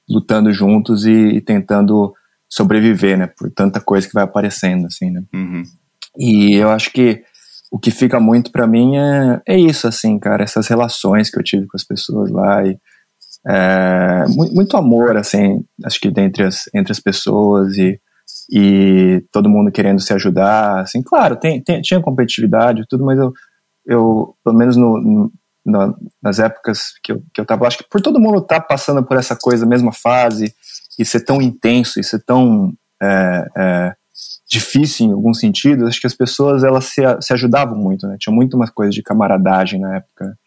lutando 0.09 0.51
juntos 0.51 1.05
e, 1.05 1.11
e 1.11 1.41
tentando 1.41 2.13
sobreviver, 2.49 3.17
né, 3.17 3.27
por 3.27 3.51
tanta 3.51 3.79
coisa 3.79 4.07
que 4.07 4.13
vai 4.13 4.23
aparecendo, 4.23 4.87
assim, 4.87 5.11
né. 5.11 5.21
Uhum. 5.33 5.63
E 6.17 6.55
eu 6.55 6.71
acho 6.71 6.91
que 6.91 7.21
o 7.71 7.77
que 7.77 7.91
fica 7.91 8.19
muito 8.19 8.51
para 8.51 8.65
mim 8.65 8.97
é, 8.97 9.41
é 9.45 9.59
isso, 9.59 9.87
assim, 9.87 10.17
cara, 10.17 10.43
essas 10.43 10.67
relações 10.67 11.29
que 11.29 11.37
eu 11.37 11.43
tive 11.43 11.67
com 11.67 11.77
as 11.77 11.83
pessoas 11.83 12.31
lá 12.31 12.65
e 12.65 12.77
é, 13.49 14.25
muito, 14.29 14.53
muito, 14.53 14.77
amor, 14.77 15.15
assim, 15.15 15.63
acho 15.85 15.99
que 15.99 16.07
entre 16.07 16.43
as, 16.43 16.63
entre 16.73 16.91
as 16.91 16.99
pessoas 16.99 17.77
e, 17.77 17.99
e 18.49 19.23
todo 19.31 19.49
mundo 19.49 19.71
querendo 19.71 20.01
se 20.01 20.13
ajudar, 20.13 20.81
assim, 20.81 21.01
claro, 21.01 21.35
tem, 21.35 21.61
tem 21.61 21.81
tinha 21.81 22.01
competitividade 22.01 22.81
e 22.81 22.87
tudo, 22.87 23.05
mas 23.05 23.19
eu, 23.19 23.33
eu 23.85 24.35
pelo 24.43 24.57
menos 24.57 24.77
no, 24.77 25.31
no, 25.65 25.97
nas 26.21 26.39
épocas 26.39 26.93
que 27.03 27.11
eu, 27.11 27.21
que 27.33 27.41
eu 27.41 27.45
tava, 27.45 27.67
acho 27.67 27.79
que 27.79 27.89
por 27.89 28.01
todo 28.01 28.19
mundo 28.19 28.39
estar 28.39 28.61
tá 28.61 28.65
passando 28.65 29.03
por 29.03 29.17
essa 29.17 29.35
coisa, 29.35 29.65
mesma 29.65 29.91
fase, 29.91 30.53
e 30.97 31.05
ser 31.05 31.21
tão 31.21 31.41
intenso, 31.41 31.99
e 31.99 32.03
ser 32.03 32.23
tão 32.23 32.73
é, 33.01 33.47
é, 33.57 33.95
difícil 34.49 35.07
em 35.07 35.11
algum 35.11 35.33
sentido, 35.33 35.85
acho 35.85 35.99
que 35.99 36.07
as 36.07 36.15
pessoas 36.15 36.63
elas 36.63 36.85
se, 36.85 37.01
se 37.21 37.33
ajudavam 37.33 37.77
muito, 37.77 38.07
né? 38.07 38.15
Tinha 38.19 38.33
muito 38.33 38.55
uma 38.55 38.67
coisa 38.67 38.91
de 38.91 39.03
camaradagem 39.03 39.79
na 39.79 39.97
época. 39.97 40.37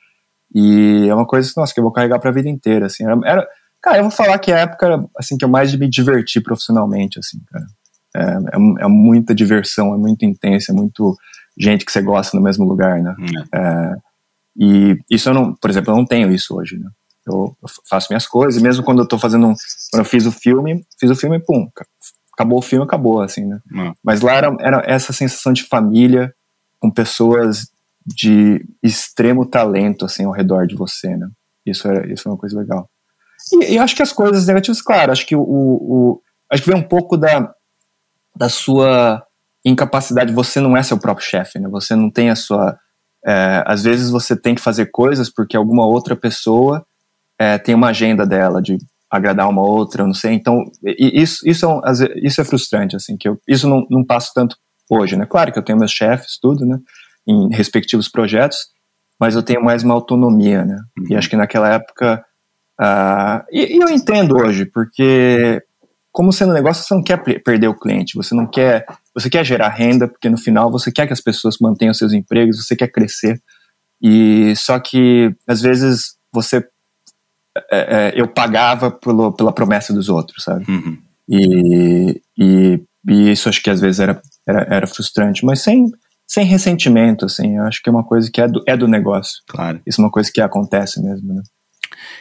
E 0.52 1.07
é 1.09 1.14
uma 1.14 1.26
coisa, 1.26 1.52
nossa, 1.57 1.73
que 1.73 1.78
eu 1.78 1.85
vou 1.85 1.92
carregar 1.92 2.19
para 2.19 2.30
a 2.30 2.33
vida 2.33 2.49
inteira, 2.49 2.87
assim. 2.87 3.04
Era, 3.04 3.21
era, 3.25 3.47
cara, 3.80 3.99
eu 3.99 4.02
vou 4.02 4.11
falar 4.11 4.38
que 4.38 4.50
a 4.50 4.59
época 4.59 5.07
assim, 5.16 5.37
que 5.37 5.45
eu 5.45 5.49
mais 5.49 5.75
me 5.76 5.88
diverti 5.88 6.40
profissionalmente, 6.40 7.19
assim, 7.19 7.38
cara. 7.47 7.66
É, 8.14 8.23
é, 8.23 8.85
é 8.85 8.88
muita 8.88 9.35
diversão, 9.35 9.95
é 9.95 9.99
muito 9.99 10.25
intensa, 10.25 10.73
é 10.73 10.75
muito 10.75 11.17
gente 11.59 11.85
que 11.85 11.93
você 11.93 12.02
gosta 12.02 12.37
no 12.37 12.43
mesmo 12.43 12.64
lugar, 12.64 13.00
né? 13.02 13.14
Hum. 13.19 13.45
É, 13.55 13.95
e 14.57 14.99
isso 15.11 15.29
eu 15.29 15.35
não, 15.35 15.55
por 15.55 15.71
exemplo, 15.71 15.93
eu 15.93 15.97
não 15.97 16.05
tenho 16.05 16.33
isso 16.33 16.57
hoje, 16.57 16.79
né? 16.79 16.90
Eu, 17.26 17.57
faço 17.88 18.09
minhas 18.11 18.26
coisas, 18.26 18.61
e 18.61 18.62
mesmo 18.62 18.83
quando 18.83 19.00
eu 19.00 19.07
tô 19.07 19.19
fazendo 19.19 19.47
um, 19.47 19.55
quando 19.90 20.00
eu 20.00 20.05
fiz 20.05 20.26
o 20.26 20.33
filme, 20.33 20.85
fiz 20.99 21.11
o 21.11 21.14
filme, 21.14 21.38
pum, 21.38 21.69
acabou 22.33 22.59
o 22.59 22.62
filme, 22.62 22.85
acabou, 22.85 23.21
assim, 23.21 23.45
né? 23.45 23.61
Uhum. 23.73 23.93
Mas 24.02 24.21
lá 24.21 24.35
era, 24.35 24.57
era 24.61 24.83
essa 24.87 25.12
sensação 25.12 25.52
de 25.52 25.64
família 25.64 26.35
com 26.81 26.90
pessoas 26.90 27.69
de 28.05 28.67
extremo 28.83 29.47
talento, 29.47 30.05
assim, 30.05 30.25
ao 30.25 30.33
redor 30.33 30.67
de 30.67 30.75
você, 30.75 31.17
né? 31.17 31.29
Isso 31.64 31.87
era, 31.87 32.11
isso 32.11 32.26
é 32.26 32.33
uma 32.33 32.38
coisa 32.38 32.59
legal. 32.59 32.88
E, 33.52 33.75
e 33.75 33.79
acho 33.79 33.95
que 33.95 34.02
as 34.02 34.12
coisas 34.12 34.47
negativas, 34.47 34.81
claro, 34.81 35.12
acho 35.12 35.26
que 35.26 35.37
o, 35.37 35.43
o, 35.43 36.23
acho 36.50 36.62
que 36.62 36.71
vem 36.71 36.81
um 36.81 36.88
pouco 36.88 37.17
da, 37.17 37.55
da 38.40 38.49
sua 38.49 39.23
incapacidade, 39.62 40.32
você 40.32 40.61
não 40.61 40.75
é 40.75 40.82
seu 40.82 40.99
próprio 40.99 41.26
chefe, 41.26 41.59
né? 41.59 41.68
Você 41.68 41.94
não 41.94 42.11
tem 42.11 42.30
a 42.30 42.35
sua... 42.35 42.78
É, 43.26 43.62
às 43.66 43.82
vezes 43.82 44.09
você 44.09 44.35
tem 44.35 44.54
que 44.54 44.62
fazer 44.62 44.87
coisas 44.87 45.30
porque 45.30 45.54
alguma 45.54 45.87
outra 45.87 46.16
pessoa 46.16 46.82
é, 47.38 47.59
tem 47.59 47.75
uma 47.75 47.88
agenda 47.88 48.26
dela 48.26 48.62
de 48.62 48.78
agradar 49.11 49.47
uma 49.47 49.61
outra, 49.61 50.02
eu 50.02 50.06
não 50.06 50.14
sei. 50.14 50.32
Então, 50.32 50.64
isso, 50.82 51.47
isso, 51.47 51.66
é, 51.66 52.26
isso 52.26 52.40
é 52.40 52.44
frustrante, 52.44 52.97
assim, 52.97 53.18
que 53.18 53.28
eu, 53.28 53.38
isso 53.47 53.68
não, 53.68 53.87
não 53.90 54.02
passo 54.02 54.32
tanto 54.35 54.56
hoje, 54.88 55.16
né? 55.16 55.26
Claro 55.26 55.52
que 55.52 55.59
eu 55.59 55.62
tenho 55.62 55.78
meus 55.78 55.92
chefes, 55.92 56.38
tudo, 56.40 56.64
né? 56.64 56.78
Em 57.28 57.54
respectivos 57.54 58.09
projetos, 58.09 58.56
mas 59.20 59.35
eu 59.35 59.42
tenho 59.42 59.62
mais 59.62 59.82
uma 59.82 59.92
autonomia, 59.92 60.64
né? 60.64 60.76
Uhum. 60.99 61.06
E 61.11 61.16
acho 61.16 61.28
que 61.28 61.37
naquela 61.37 61.68
época. 61.68 62.25
Uh, 62.80 63.44
e, 63.52 63.76
e, 63.76 63.78
eu 63.82 63.90
entendo 63.90 64.38
hoje, 64.38 64.64
porque 64.64 65.62
como 66.12 66.33
sendo 66.33 66.52
negócio, 66.52 66.85
você 66.85 66.95
não 66.95 67.02
quer 67.02 67.23
perder 67.43 67.69
o 67.69 67.79
cliente, 67.79 68.17
você 68.17 68.35
não 68.35 68.47
quer. 68.47 68.85
Você 69.14 69.31
quer 69.31 69.45
gerar 69.45 69.69
renda, 69.69 70.09
porque 70.09 70.29
no 70.29 70.38
final 70.38 70.71
você 70.71 70.90
quer 70.90 71.07
que 71.07 71.12
as 71.12 71.21
pessoas 71.21 71.57
mantenham 71.61 71.95
seus 71.95 72.12
empregos, 72.12 72.64
você 72.64 72.75
quer 72.75 72.88
crescer. 72.88 73.40
E 74.02 74.55
só 74.57 74.79
que 74.79 75.35
às 75.47 75.61
vezes 75.61 76.17
você 76.33 76.67
é, 77.71 78.09
é, 78.09 78.12
eu 78.21 78.29
pagava 78.29 78.90
pelo, 78.90 79.33
pela 79.33 79.52
promessa 79.52 79.93
dos 79.93 80.09
outros, 80.09 80.45
sabe? 80.45 80.64
Uhum. 80.69 80.99
E, 81.29 82.23
e, 82.38 82.83
e, 83.09 83.31
isso 83.31 83.49
acho 83.49 83.62
que 83.62 83.71
às 83.71 83.81
vezes 83.81 84.00
era, 84.00 84.21
era, 84.47 84.67
era, 84.71 84.87
frustrante, 84.87 85.45
mas 85.45 85.61
sem, 85.61 85.90
sem 86.26 86.45
ressentimento, 86.45 87.25
assim, 87.25 87.57
eu 87.57 87.64
acho 87.64 87.83
que 87.83 87.88
é 87.88 87.93
uma 87.93 88.05
coisa 88.05 88.31
que 88.33 88.40
é 88.40 88.49
do, 88.49 88.62
é 88.67 88.76
do 88.76 88.88
negócio. 88.88 89.43
Claro. 89.49 89.81
Isso 89.87 90.00
é 90.00 90.05
uma 90.05 90.11
coisa 90.11 90.31
que 90.33 90.40
acontece 90.40 91.02
mesmo, 91.02 91.35
né? 91.35 91.43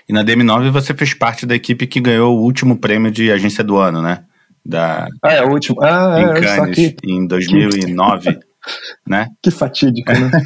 E 0.10 0.14
na 0.14 0.26
DM9 0.26 0.72
você 0.72 0.94
fez 0.96 1.14
parte 1.14 1.46
da 1.46 1.56
equipe 1.56 1.86
que 1.86 2.02
ganhou 2.02 2.36
o 2.36 2.42
último 2.42 2.78
prêmio 2.78 3.12
de 3.12 3.32
agência 3.32 3.64
do 3.64 3.78
ano, 3.78 4.02
né? 4.02 4.24
Da, 4.66 5.08
ah, 5.22 5.32
é 5.32 5.44
o 5.44 5.52
último. 5.52 5.82
Ah, 5.82 6.16
em 6.20 6.26
é, 6.26 6.42
Cannes, 6.42 6.76
que, 6.76 6.96
em 7.04 7.28
2009 7.28 8.40
né? 9.08 9.28
Que 9.42 9.52
fatídica, 9.52 10.14
né? 10.14 10.30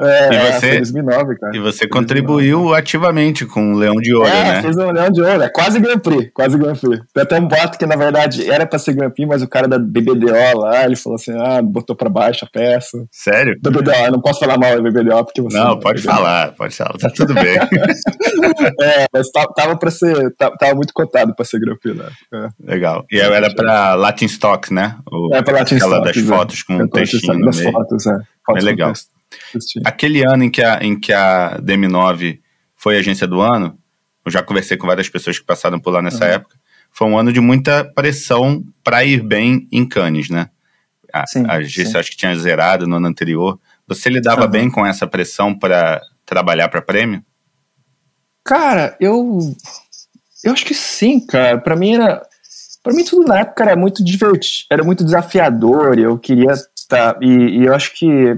é, 0.00 0.34
e 0.34 0.52
você, 0.52 0.76
2009, 0.78 1.36
cara. 1.36 1.56
E 1.56 1.60
você 1.60 1.88
contribuiu 1.88 2.74
ativamente 2.74 3.46
com 3.46 3.72
o 3.72 3.78
Leão 3.78 3.96
de 3.96 4.14
Ouro, 4.14 4.28
é, 4.28 4.44
né? 4.44 4.62
fez 4.62 4.76
o 4.76 4.90
Leão 4.90 5.10
de 5.10 5.20
Ouro, 5.20 5.42
é 5.42 5.48
quase 5.48 5.78
Grand 5.80 5.98
Prix, 5.98 6.30
quase 6.34 6.58
Grand 6.58 6.76
Prix. 6.76 7.02
Tem 7.12 7.22
até 7.22 7.38
um 7.38 7.46
boato 7.46 7.78
que, 7.78 7.86
na 7.86 7.96
verdade, 7.96 8.50
era 8.50 8.66
pra 8.66 8.78
ser 8.78 8.94
Grand 8.94 9.10
Prix, 9.10 9.28
mas 9.28 9.42
o 9.42 9.48
cara 9.48 9.68
da 9.68 9.78
BBDO 9.78 10.58
lá, 10.58 10.84
ele 10.84 10.96
falou 10.96 11.16
assim, 11.16 11.32
ah, 11.38 11.62
botou 11.62 11.94
pra 11.96 12.08
baixo 12.08 12.44
a 12.44 12.48
peça. 12.48 13.04
Sério? 13.10 13.56
BBDO, 13.62 13.90
eu 13.90 14.12
não 14.12 14.20
posso 14.20 14.40
falar 14.40 14.58
mal 14.58 14.74
da 14.74 14.82
BBDO, 14.82 15.24
porque 15.24 15.40
você... 15.40 15.56
Não, 15.56 15.68
não 15.70 15.80
pode 15.80 16.00
BBDO. 16.00 16.16
falar, 16.16 16.52
pode 16.52 16.74
falar, 16.74 16.98
tá 16.98 17.10
tudo 17.10 17.34
bem. 17.34 17.56
é, 18.80 19.06
mas 19.12 19.30
tava 19.30 19.76
pra 19.76 19.90
ser, 19.90 20.34
tava 20.36 20.74
muito 20.74 20.92
cotado 20.92 21.34
pra 21.34 21.44
ser 21.44 21.60
Grand 21.60 21.76
Prix, 21.76 21.96
né? 21.96 22.08
É. 22.34 22.48
Legal. 22.72 23.04
E 23.10 23.18
era 23.18 23.54
pra 23.54 23.94
Latin 23.94 24.26
Stock, 24.26 24.72
né? 24.72 24.96
O... 25.10 25.34
É, 25.34 25.42
pra 25.42 25.54
Latin 25.54 25.59
Aquela 25.60 26.00
das 26.00 26.16
fotos 26.16 26.62
com 26.62 26.74
um 26.74 26.88
textinho 26.88 27.38
no 27.38 27.50
meio. 27.50 27.72
Fotos, 27.72 28.06
é. 28.06 28.18
Fotos 28.44 28.62
é 28.62 28.66
legal. 28.66 28.92
Aquele 29.84 30.24
ano 30.24 30.44
em 30.44 30.50
que 30.50 30.62
a, 30.62 30.78
em 30.82 30.98
que 30.98 31.12
a 31.12 31.58
DM9 31.62 32.40
foi 32.76 32.98
agência 32.98 33.26
do 33.26 33.40
ano, 33.40 33.78
eu 34.24 34.32
já 34.32 34.42
conversei 34.42 34.76
com 34.76 34.86
várias 34.86 35.08
pessoas 35.08 35.38
que 35.38 35.44
passaram 35.44 35.78
por 35.78 35.90
lá 35.90 36.02
nessa 36.02 36.24
uhum. 36.24 36.32
época, 36.32 36.56
foi 36.90 37.06
um 37.08 37.16
ano 37.16 37.32
de 37.32 37.40
muita 37.40 37.84
pressão 37.84 38.64
para 38.82 39.04
ir 39.04 39.22
bem 39.22 39.68
em 39.70 39.86
Cannes, 39.86 40.28
né? 40.28 40.48
A, 41.12 41.26
sim, 41.26 41.44
a 41.46 41.54
agência 41.54 41.92
sim. 41.92 41.98
acho 41.98 42.10
que 42.10 42.16
tinha 42.16 42.36
zerado 42.36 42.86
no 42.86 42.96
ano 42.96 43.06
anterior. 43.06 43.58
Você 43.86 44.08
lidava 44.08 44.44
uhum. 44.44 44.50
bem 44.50 44.70
com 44.70 44.84
essa 44.84 45.06
pressão 45.06 45.56
para 45.56 46.00
trabalhar 46.24 46.68
para 46.68 46.82
prêmio? 46.82 47.24
Cara, 48.44 48.96
eu 49.00 49.54
eu 50.42 50.52
acho 50.52 50.64
que 50.64 50.74
sim, 50.74 51.24
cara. 51.24 51.58
Para 51.58 51.76
mim 51.76 51.94
era 51.94 52.22
para 52.82 52.92
mim 52.92 53.04
tudo 53.04 53.26
na 53.26 53.40
época 53.40 53.64
era 53.64 53.76
muito 53.76 54.04
divertido, 54.04 54.66
era 54.70 54.84
muito 54.84 55.04
desafiador, 55.04 55.98
eu 55.98 56.18
queria 56.18 56.52
estar, 56.52 57.14
tá, 57.14 57.18
e, 57.22 57.60
e, 57.60 57.66
eu 57.66 57.74
acho 57.74 57.94
que 57.94 58.34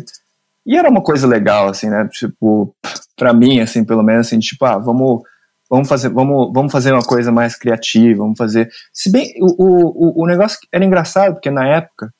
e 0.65 0.77
era 0.77 0.89
uma 0.89 1.03
coisa 1.03 1.27
legal 1.27 1.69
assim, 1.69 1.89
né? 1.89 2.09
Tipo, 2.13 2.75
para 3.17 3.33
mim 3.33 3.61
assim, 3.61 3.85
pelo 3.85 4.03
menos 4.03 4.27
assim, 4.27 4.39
tipo, 4.39 4.65
ah, 4.65 4.79
vamos 4.79 5.23
vamos 5.71 5.89
fazer, 5.89 6.11
vamos, 6.11 6.53
vamos 6.53 6.71
fazer 6.71 6.93
uma 6.93 7.03
coisa 7.03 7.33
mais 7.33 7.57
criativa, 7.57 8.19
vamos 8.19 8.37
fazer. 8.37 8.69
Se 8.93 9.11
bem 9.11 9.33
o, 9.41 10.21
o, 10.21 10.23
o 10.23 10.27
negócio 10.27 10.59
era 10.71 10.85
engraçado 10.85 11.33
porque 11.35 11.51
na 11.51 11.67
época 11.67 12.13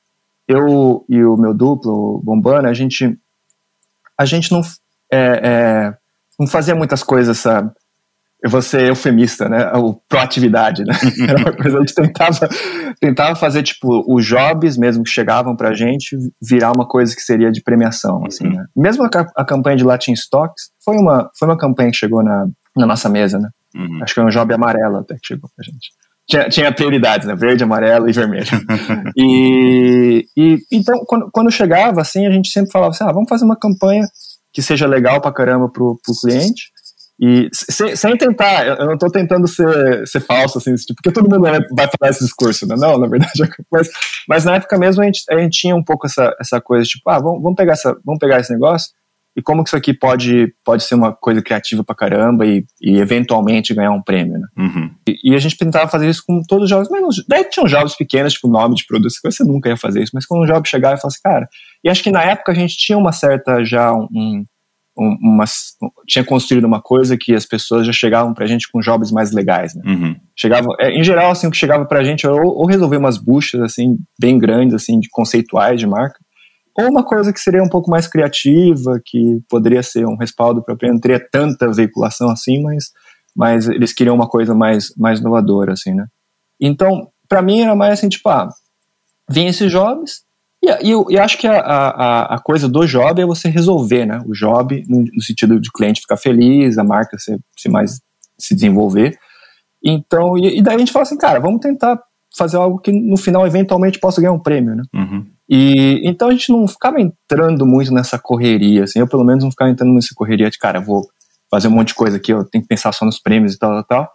eu 0.49 1.05
e 1.09 1.23
o 1.23 1.37
meu 1.37 1.53
duplo, 1.53 2.17
o 2.17 2.19
Bombana, 2.19 2.69
a 2.69 2.75
gente 2.75 3.17
a 4.17 4.25
gente 4.25 4.51
não 4.53 4.63
é, 5.13 5.41
é, 5.43 5.95
não 6.39 6.47
fazia 6.47 6.75
muitas 6.75 7.03
coisas, 7.03 7.39
sabe? 7.39 7.71
Eu 8.43 8.51
vou 8.51 8.61
ser 8.61 8.89
eufemista, 8.89 9.49
né? 9.49 9.71
O 9.75 9.95
proatividade, 10.09 10.83
né? 10.85 10.95
Era 11.29 11.39
uma 11.39 11.53
coisa, 11.53 11.77
a 11.77 11.81
gente 11.81 11.95
tentava, 11.95 12.49
tentava 13.01 13.37
fazer, 13.37 13.63
tipo, 13.63 14.05
os 14.13 14.27
jobs 14.27 14.77
mesmo 14.77 15.05
que 15.05 15.11
chegavam 15.11 15.55
pra 15.55 15.75
gente 15.75 16.17
virar 16.43 16.73
uma 16.73 16.87
coisa 16.87 17.15
que 17.15 17.23
seria 17.23 17.53
de 17.53 17.63
premiação, 17.63 18.25
assim, 18.27 18.49
né? 18.49 18.65
Mesmo 18.77 19.05
a, 19.05 19.09
a 19.37 19.45
campanha 19.45 19.77
de 19.77 19.85
Latin 19.85 20.13
Stocks 20.13 20.71
foi 20.85 20.97
uma, 20.97 21.31
foi 21.39 21.47
uma 21.47 21.57
campanha 21.57 21.91
que 21.93 21.97
chegou 21.97 22.23
na, 22.23 22.47
na 22.77 22.87
nossa 22.87 23.09
mesa, 23.09 23.39
né? 23.39 23.49
Uhum. 23.77 24.03
Acho 24.03 24.15
que 24.15 24.21
foi 24.21 24.25
um 24.25 24.33
job 24.33 24.53
amarelo 24.53 24.99
até 24.99 25.15
que 25.15 25.27
chegou 25.27 25.49
pra 25.55 25.65
gente. 25.65 25.91
Tinha, 26.29 26.49
tinha 26.49 26.73
prioridades, 26.73 27.27
né? 27.27 27.37
Verde, 27.37 27.63
amarelo 27.63 28.09
e 28.09 28.13
vermelho. 28.13 28.47
e, 29.17 30.25
e 30.37 30.59
então, 30.73 31.05
quando, 31.07 31.31
quando 31.33 31.51
chegava, 31.51 32.01
assim, 32.01 32.27
a 32.27 32.31
gente 32.31 32.51
sempre 32.51 32.73
falava 32.73 32.91
assim, 32.91 33.05
ah, 33.05 33.13
vamos 33.13 33.29
fazer 33.29 33.45
uma 33.45 33.57
campanha 33.57 34.05
que 34.53 34.61
seja 34.61 34.87
legal 34.87 35.21
pra 35.21 35.33
caramba 35.33 35.69
pro, 35.69 35.99
pro 36.05 36.15
cliente, 36.21 36.71
e 37.21 37.49
sem, 37.53 37.95
sem 37.95 38.17
tentar, 38.17 38.67
eu 38.67 38.87
não 38.87 38.95
estou 38.95 39.11
tentando 39.11 39.47
ser, 39.47 40.07
ser 40.07 40.21
falso, 40.21 40.59
assim, 40.59 40.75
tipo, 40.75 40.95
porque 40.95 41.13
todo 41.13 41.31
mundo 41.31 41.43
vai 41.43 41.87
falar 41.87 42.11
esse 42.11 42.25
discurso, 42.25 42.67
né? 42.67 42.75
Não, 42.77 42.99
na 42.99 43.07
verdade, 43.07 43.49
mas, 43.71 43.89
mas 44.29 44.45
na 44.45 44.57
época 44.57 44.79
mesmo 44.79 45.03
a 45.03 45.07
gente, 45.07 45.23
a 45.31 45.39
gente 45.39 45.59
tinha 45.59 45.77
um 45.77 45.85
pouco 45.85 46.07
essa, 46.07 46.35
essa 46.41 46.61
coisa, 46.61 46.85
tipo, 46.85 47.09
ah, 47.09 47.19
vamos, 47.19 47.43
vamos, 47.43 47.57
pegar 47.57 47.75
essa, 47.75 47.97
vamos 48.05 48.19
pegar 48.19 48.41
esse 48.41 48.53
negócio 48.53 48.91
e 49.37 49.41
como 49.41 49.63
que 49.63 49.71
isso 49.71 49.77
aqui 49.77 49.95
pode, 49.95 50.53
pode 50.65 50.85
ser 50.85 50.95
uma 50.95 51.13
coisa 51.13 51.41
criativa 51.41 51.83
pra 51.83 51.95
caramba 51.95 52.45
e, 52.45 52.65
e 52.81 52.99
eventualmente 52.99 53.73
ganhar 53.73 53.93
um 53.93 54.03
prêmio, 54.03 54.39
né? 54.39 54.47
Uhum. 54.59 54.91
E, 55.09 55.33
e, 55.33 55.35
a 55.35 55.39
gente 55.39 55.57
tentava 55.57 55.89
fazer 55.89 56.09
isso 56.09 56.23
com 56.27 56.43
todos 56.47 56.65
os 56.65 56.71
jogos, 56.71 56.89
mas 56.91 57.03
daí 57.29 57.45
tinham 57.45 57.67
jogos 57.67 57.95
pequenos, 57.95 58.35
tipo 58.35 58.49
nome 58.49 58.75
de 58.75 58.87
produto, 58.87 59.13
você 59.25 59.45
nunca 59.45 59.71
ia 59.71 59.77
fazer 59.77 60.03
isso, 60.03 60.13
mas 60.15 60.27
quando 60.27 60.43
um 60.43 60.47
jogo 60.47 60.69
chegava 60.69 60.97
e 60.97 61.01
falasse, 61.01 61.23
cara, 61.23 61.49
e 61.83 61.89
acho 61.89 62.03
que 62.03 62.11
na 62.11 62.23
época 62.23 62.53
a 62.53 62.55
gente 62.55 62.77
tinha 62.77 62.99
uma 62.99 63.13
certa, 63.13 63.65
já 63.65 63.93
um 63.93 64.45
uma, 64.97 65.45
tinha 66.07 66.25
construído 66.25 66.65
uma 66.65 66.81
coisa 66.81 67.17
que 67.17 67.35
as 67.35 67.47
pessoas 67.47 67.87
já 67.87 67.93
chegavam 67.93 68.35
pra 68.35 68.47
gente 68.47 68.71
com 68.71 68.81
jobs 68.81 69.11
mais 69.11 69.33
legais, 69.33 69.75
né? 69.75 69.83
Uhum. 69.87 70.17
Chegava, 70.37 70.69
é, 70.79 70.91
em 70.91 71.03
geral, 71.03 71.31
assim, 71.31 71.47
o 71.47 71.51
que 71.51 71.57
chegava 71.57 71.85
pra 71.87 72.05
gente 72.05 72.27
ou, 72.27 72.59
ou 72.59 72.67
resolver 72.67 72.99
umas 72.99 73.17
buchas, 73.17 73.61
assim, 73.63 73.97
bem 74.21 74.39
grandes, 74.39 74.75
assim, 74.75 75.01
de 75.01 75.09
conceituais 75.11 75.81
de 75.81 75.87
marca, 75.87 76.19
ou 76.79 76.89
uma 76.89 77.05
coisa 77.05 77.33
que 77.33 77.41
seria 77.41 77.63
um 77.63 77.69
pouco 77.69 77.91
mais 77.91 78.07
criativa, 78.07 79.01
que 79.05 79.41
poderia 79.49 79.83
ser 79.83 80.07
um 80.07 80.17
respaldo 80.17 80.63
para 80.63 80.77
não 80.89 81.01
teria 81.01 81.21
tanta 81.21 81.71
veiculação 81.71 82.31
assim, 82.31 82.63
mas, 82.63 82.91
mas 83.37 83.69
eles 83.69 83.93
queriam 83.93 84.15
uma 84.15 84.29
coisa 84.29 84.55
mais, 84.55 84.93
mais 84.97 85.21
inovadora, 85.21 85.73
assim, 85.73 85.93
né? 85.93 86.07
Então, 86.61 87.09
para 87.29 87.43
mim 87.43 87.61
era 87.61 87.77
mais 87.77 87.95
assim, 87.95 88.09
tipo, 88.09 88.29
ah, 88.29 88.49
vinha 89.29 89.51
esses 89.51 89.71
jobs, 89.71 90.23
e, 90.63 90.91
eu, 90.91 91.07
eu, 91.11 91.23
acho 91.23 91.37
que 91.39 91.47
a, 91.47 91.59
a, 91.59 92.35
a, 92.37 92.39
coisa 92.39 92.69
do 92.69 92.87
job 92.87 93.21
é 93.21 93.27
você 93.27 93.49
resolver, 93.49 94.07
né? 94.07 94.23
O 94.27 94.33
job, 94.33 94.85
no, 94.89 95.05
no 95.13 95.23
sentido 95.23 95.61
de 95.61 95.71
cliente 95.73 96.01
ficar 96.01 96.17
feliz, 96.17 96.79
a 96.79 96.85
marca 96.85 97.19
se, 97.19 97.37
se 97.57 97.69
mais 97.69 98.01
se 98.39 98.55
desenvolver. 98.55 99.19
Então, 99.85 100.39
e, 100.39 100.59
e, 100.59 100.63
daí 100.63 100.77
a 100.77 100.79
gente 100.79 100.93
fala 100.93 101.03
assim, 101.03 101.19
cara, 101.19 101.41
vamos 101.41 101.61
tentar 101.61 102.01
fazer 102.37 102.57
algo 102.57 102.79
que 102.79 102.93
no 102.93 103.17
final 103.17 103.47
eventualmente 103.47 103.99
possa 103.99 104.21
ganhar 104.21 104.33
um 104.33 104.39
prêmio, 104.39 104.77
né? 104.77 104.83
Uhum. 104.95 105.27
E 105.49 106.01
então 106.05 106.29
a 106.29 106.31
gente 106.31 106.51
não 106.51 106.67
ficava 106.67 107.01
entrando 107.01 107.67
muito 107.67 107.93
nessa 107.93 108.19
correria, 108.19 108.85
assim, 108.85 109.01
eu 109.01 109.09
pelo 109.09 109.25
menos 109.25 109.45
não 109.45 109.51
ficava 109.51 109.71
entrando 109.71 109.93
nessa 109.93 110.15
correria 110.15 110.49
de, 110.49 110.59
cara, 110.59 110.81
vou 110.81 111.07
fazer 111.51 111.69
um 111.69 111.73
monte 111.73 111.89
de 111.89 111.95
coisa 111.95 112.17
aqui, 112.17 112.33
eu 112.33 112.45
tenho 112.45 112.63
que 112.63 112.69
pensar 112.69 112.93
só 112.93 113.05
nos 113.05 113.21
prêmios 113.21 113.55
e 113.55 113.59
tal, 113.59 113.71
tal, 113.71 113.85
tal. 113.85 114.11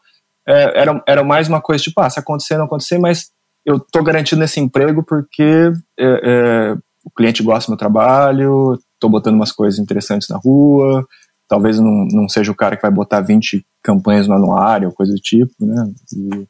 É, 0.48 0.82
era, 0.82 1.04
era 1.06 1.24
mais 1.24 1.48
uma 1.50 1.62
coisa 1.62 1.84
tipo, 1.84 2.00
ah, 2.02 2.10
se 2.10 2.20
acontecer, 2.20 2.58
não 2.58 2.66
acontecer, 2.66 2.98
mas 2.98 3.32
eu 3.68 3.78
tô 3.80 4.02
garantido 4.02 4.40
nesse 4.40 4.62
emprego 4.62 5.04
porque 5.04 5.74
é, 6.00 6.22
é, 6.24 6.76
o 7.04 7.12
cliente 7.12 7.44
gosta 7.44 7.68
do 7.68 7.72
meu 7.74 7.78
trabalho, 7.78 8.80
tô 8.98 9.10
botando 9.10 9.36
umas 9.36 9.52
coisas 9.52 9.78
interessantes 9.78 10.30
na 10.30 10.38
rua, 10.38 11.06
talvez 11.50 11.78
não, 11.78 12.08
não 12.10 12.30
seja 12.30 12.50
o 12.50 12.56
cara 12.56 12.78
que 12.78 12.82
vai 12.82 12.90
botar 12.90 13.20
20 13.20 13.66
campanhas 13.84 14.26
no 14.26 14.36
anuário, 14.36 14.94
coisa 14.94 15.12
do 15.12 15.20
tipo, 15.20 15.54
né? 15.60 15.86
E, 16.16 16.48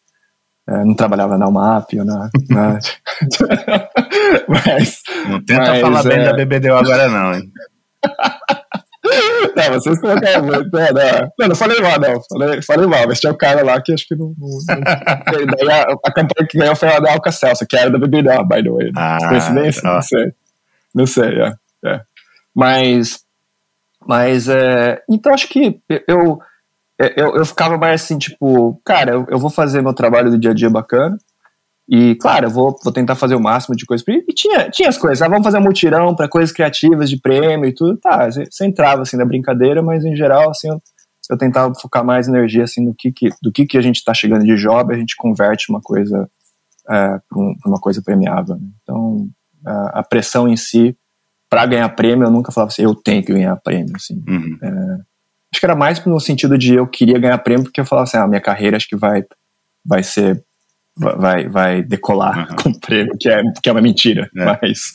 é, 0.70 0.86
não 0.86 0.94
trabalhava 0.94 1.40
na 1.40 1.48
UMAP 1.48 1.94
ou 1.98 2.06
na. 2.06 2.30
na... 2.50 2.80
mas, 4.48 5.02
não 5.28 5.44
tenta 5.44 5.72
mas, 5.72 5.82
falar 5.82 6.06
é... 6.06 6.10
bem 6.10 6.24
da 6.24 6.34
BBDO 6.34 6.76
agora, 6.76 7.10
não, 7.10 7.34
hein? 7.34 7.52
Não, 9.56 9.74
vocês 9.74 10.00
colocaram 10.00 10.46
muito. 10.46 10.70
Não, 10.72 10.82
não, 10.82 11.32
não, 11.40 11.48
não 11.48 11.56
falei 11.56 11.82
mal, 11.82 12.00
não. 12.00 12.22
Falei, 12.30 12.62
falei 12.62 12.88
mal, 12.88 13.08
mas 13.08 13.20
tinha 13.20 13.32
um 13.32 13.38
cara 13.38 13.64
lá 13.64 13.82
que 13.82 13.94
acho 13.94 14.08
que 14.08 14.16
não. 14.16 14.34
não, 14.38 14.48
não 14.48 15.58
daí 15.58 15.70
a, 15.72 15.84
a, 16.06 16.14
campanha 16.14 16.48
que 16.50 16.58
ganhou 16.58 16.76
foi 16.76 16.90
a 16.90 17.00
da 17.00 17.12
Alca 17.12 17.32
Celso, 17.32 17.66
que 17.68 17.76
era 17.76 17.90
da 17.90 17.98
BBDO, 17.98 18.48
by 18.48 18.64
the 18.64 18.70
way. 18.70 18.92
Ah, 18.96 19.18
Coincidência? 19.28 19.82
Não 19.84 20.02
sei. 20.02 20.34
Não 20.94 21.08
sei, 21.08 21.42
é. 21.42 21.54
é. 21.86 22.02
Mas. 22.56 23.20
Mas, 24.06 24.48
é, 24.48 25.02
então 25.10 25.34
acho 25.34 25.50
que 25.50 25.82
eu 26.08 26.40
eu, 27.00 27.36
eu 27.36 27.46
ficava 27.46 27.78
mais 27.78 28.02
assim, 28.02 28.18
tipo, 28.18 28.82
cara, 28.84 29.12
eu, 29.12 29.26
eu 29.30 29.38
vou 29.38 29.52
fazer 29.52 29.84
meu 29.84 29.94
trabalho 29.94 30.32
do 30.32 30.40
dia 30.40 30.52
a 30.52 30.54
dia 30.54 30.70
bacana. 30.70 31.18
E, 31.90 32.16
claro, 32.16 32.48
eu 32.48 32.50
vou, 32.50 32.78
vou 32.84 32.92
tentar 32.92 33.16
fazer 33.16 33.36
o 33.36 33.40
máximo 33.40 33.76
de 33.76 33.86
coisas. 33.86 34.06
E 34.08 34.34
tinha, 34.34 34.70
tinha 34.70 34.90
as 34.90 34.98
coisas, 34.98 35.22
ah, 35.22 35.28
vamos 35.30 35.46
fazer 35.46 35.58
um 35.58 35.64
mutirão 35.64 36.14
para 36.16 36.28
coisas 36.28 36.52
criativas 36.52 37.10
de 37.10 37.18
prêmio 37.18 37.66
e 37.66 37.74
tudo. 37.74 37.98
Tá, 37.98 38.30
você 38.30 38.66
entrava 38.66 39.04
assim 39.04 39.16
na 39.16 39.26
brincadeira, 39.26 39.82
mas 39.82 40.04
em 40.04 40.16
geral, 40.16 40.50
assim, 40.50 40.68
eu, 40.70 40.82
eu 41.32 41.38
tentava 41.38 41.74
focar 41.76 42.04
mais 42.04 42.28
energia 42.28 42.66
assim 42.66 42.84
no 42.84 42.94
que, 42.94 43.12
que 43.12 43.30
do 43.42 43.52
que, 43.52 43.66
que 43.66 43.78
a 43.78 43.82
gente 43.82 43.98
está 43.98 44.14
chegando 44.14 44.44
de 44.46 44.56
job, 44.56 44.94
a 44.94 44.98
gente 44.98 45.16
converte 45.16 45.70
uma 45.70 45.80
coisa 45.82 46.30
é, 46.90 47.20
para 47.30 47.40
um, 47.40 47.56
uma 47.66 47.80
coisa 47.80 48.02
premiável. 48.02 48.56
Né? 48.56 48.68
Então, 48.84 49.30
a, 49.66 50.00
a, 50.00 50.04
pressão 50.04 50.48
em 50.48 50.58
si, 50.58 50.98
para 51.50 51.66
ganhar 51.66 51.88
prêmio, 51.90 52.26
eu 52.26 52.32
nunca 52.32 52.52
falava 52.52 52.72
assim, 52.72 52.84
eu 52.84 52.94
tenho 52.94 53.24
que 53.24 53.32
ganhar 53.32 53.56
prêmio. 53.58 53.96
Assim. 53.96 54.22
Uhum. 54.28 54.58
É, 54.62 54.98
Acho 55.52 55.62
que 55.62 55.66
era 55.66 55.76
mais 55.76 56.04
no 56.06 56.20
sentido 56.20 56.58
de 56.58 56.76
eu 56.76 56.86
queria 56.86 57.18
ganhar 57.18 57.38
prêmio, 57.38 57.64
porque 57.64 57.80
eu 57.80 57.86
falava 57.86 58.04
assim, 58.04 58.18
ah, 58.18 58.28
minha 58.28 58.42
carreira 58.42 58.76
acho 58.76 58.88
que 58.88 58.96
vai, 58.96 59.24
vai 59.86 60.04
ser 60.04 60.44
vai, 60.98 61.48
vai 61.48 61.84
decolar 61.84 62.50
uhum. 62.50 62.56
com 62.58 62.74
prêmio, 62.74 63.18
que 63.20 63.30
é, 63.30 63.42
que 63.62 63.70
é 63.70 63.72
uma 63.72 63.82
mentira. 63.82 64.30
É. 64.36 64.46
Mas, 64.46 64.94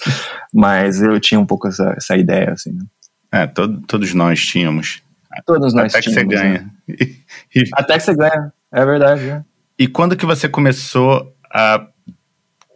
mas 0.53 1.03
eu 1.03 1.19
tinha 1.21 1.41
um 1.41 1.47
pouco 1.47 1.69
essa, 1.69 1.95
essa 1.97 2.17
ideia, 2.17 2.53
assim. 2.53 2.73
Né? 2.73 2.85
É, 3.31 3.47
todo, 3.47 3.81
todos 3.87 4.13
nós 4.13 4.45
tínhamos. 4.45 5.03
Todos 5.47 5.73
nós 5.73 5.95
Até 5.95 6.03
tínhamos. 6.03 6.35
Até 6.35 6.37
que 6.37 6.39
você 6.39 6.45
ganha. 6.45 6.71
Né? 6.89 7.65
Até 7.73 7.95
que 7.95 8.05
você 8.05 8.15
ganha, 8.15 8.53
é 8.73 8.85
verdade. 8.85 9.29
É. 9.29 9.45
E 9.79 9.87
quando 9.89 10.17
que 10.17 10.27
você 10.27 10.49
começou 10.49 11.35
a 11.51 11.87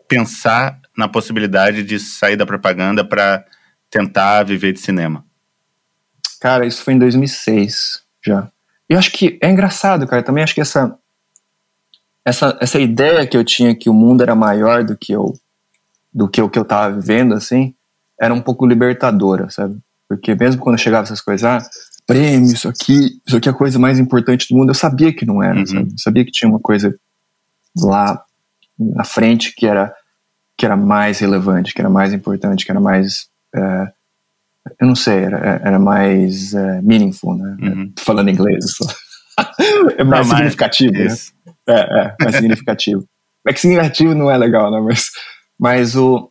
pensar 0.08 0.80
na 0.96 1.08
possibilidade 1.08 1.82
de 1.82 1.98
sair 1.98 2.36
da 2.36 2.46
propaganda 2.46 3.04
para 3.04 3.44
tentar 3.90 4.42
viver 4.44 4.72
de 4.72 4.80
cinema? 4.80 5.24
Cara, 6.40 6.66
isso 6.66 6.82
foi 6.82 6.94
em 6.94 6.98
2006 6.98 8.02
já. 8.24 8.48
E 8.88 8.94
eu 8.94 8.98
acho 8.98 9.10
que 9.10 9.38
é 9.42 9.50
engraçado, 9.50 10.06
cara. 10.06 10.22
Também 10.22 10.44
acho 10.44 10.54
que 10.54 10.60
essa, 10.60 10.96
essa, 12.26 12.58
essa 12.60 12.80
ideia 12.80 13.24
que 13.24 13.36
eu 13.36 13.44
tinha 13.44 13.72
que 13.72 13.88
o 13.88 13.94
mundo 13.94 14.20
era 14.20 14.34
maior 14.34 14.82
do 14.82 14.96
que 14.96 15.12
eu 15.12 15.32
do 16.12 16.26
que 16.28 16.42
o 16.42 16.48
que 16.48 16.58
eu 16.58 16.64
tava 16.64 16.98
vivendo, 16.98 17.34
assim, 17.34 17.74
era 18.18 18.32
um 18.34 18.40
pouco 18.40 18.66
libertadora, 18.66 19.48
sabe? 19.50 19.78
Porque 20.08 20.34
mesmo 20.34 20.60
quando 20.60 20.78
chegava 20.78 21.04
essas 21.04 21.20
coisas, 21.20 21.44
ah, 21.44 21.62
prêmio, 22.06 22.52
isso 22.52 22.68
aqui, 22.68 23.20
isso 23.24 23.36
aqui 23.36 23.48
é 23.48 23.52
a 23.52 23.54
coisa 23.54 23.78
mais 23.78 23.98
importante 23.98 24.48
do 24.48 24.56
mundo, 24.56 24.70
eu 24.70 24.74
sabia 24.74 25.12
que 25.12 25.26
não 25.26 25.42
era, 25.42 25.58
uhum. 25.58 25.66
sabe? 25.66 25.92
Eu 25.92 25.98
sabia 25.98 26.24
que 26.24 26.32
tinha 26.32 26.48
uma 26.48 26.58
coisa 26.58 26.98
lá 27.76 28.20
na 28.78 29.04
frente 29.04 29.54
que 29.54 29.66
era 29.66 29.94
que 30.58 30.64
era 30.64 30.76
mais 30.76 31.18
relevante, 31.18 31.74
que 31.74 31.80
era 31.80 31.90
mais 31.90 32.14
importante, 32.14 32.64
que 32.64 32.70
era 32.72 32.80
mais 32.80 33.28
é, 33.54 33.92
eu 34.80 34.86
não 34.88 34.96
sei, 34.96 35.18
era, 35.18 35.60
era 35.62 35.78
mais 35.78 36.54
uh, 36.54 36.82
meaningful, 36.82 37.36
né? 37.36 37.56
Uhum. 37.60 37.92
Falando 37.98 38.30
inglês. 38.30 38.64
é 39.96 40.02
mais 40.02 40.26
não, 40.26 40.36
significativo, 40.36 40.92
né? 40.92 41.14
É, 41.68 41.80
é, 41.80 42.16
mais 42.20 42.36
significativo. 42.36 43.04
É 43.46 43.52
que 43.52 43.60
significativo 43.60 44.14
não 44.14 44.30
é 44.30 44.36
legal, 44.36 44.70
né? 44.70 44.80
Mas, 44.80 45.10
mas 45.58 45.96
o, 45.96 46.30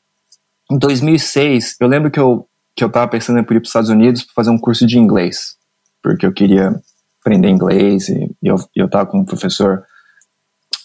em 0.71 0.78
2006, 0.78 1.76
eu 1.80 1.88
lembro 1.88 2.12
que 2.12 2.19
eu, 2.19 2.48
que 2.76 2.84
eu 2.84 2.89
tava 2.89 3.08
pensando 3.08 3.38
em 3.38 3.41
ir 3.41 3.45
para 3.45 3.58
os 3.58 3.67
Estados 3.67 3.89
Unidos 3.89 4.24
para 4.24 4.34
fazer 4.34 4.50
um 4.50 4.58
curso 4.58 4.86
de 4.86 4.98
inglês, 4.98 5.56
porque 6.02 6.26
eu 6.26 6.34
queria 6.34 6.80
aprender 7.21 7.50
inglês 7.50 8.10
e, 8.10 8.36
e 8.41 8.48
eu, 8.48 8.56
eu 8.76 8.89
tava 8.89 9.08
com 9.08 9.19
um 9.19 9.26
professor, 9.26 9.84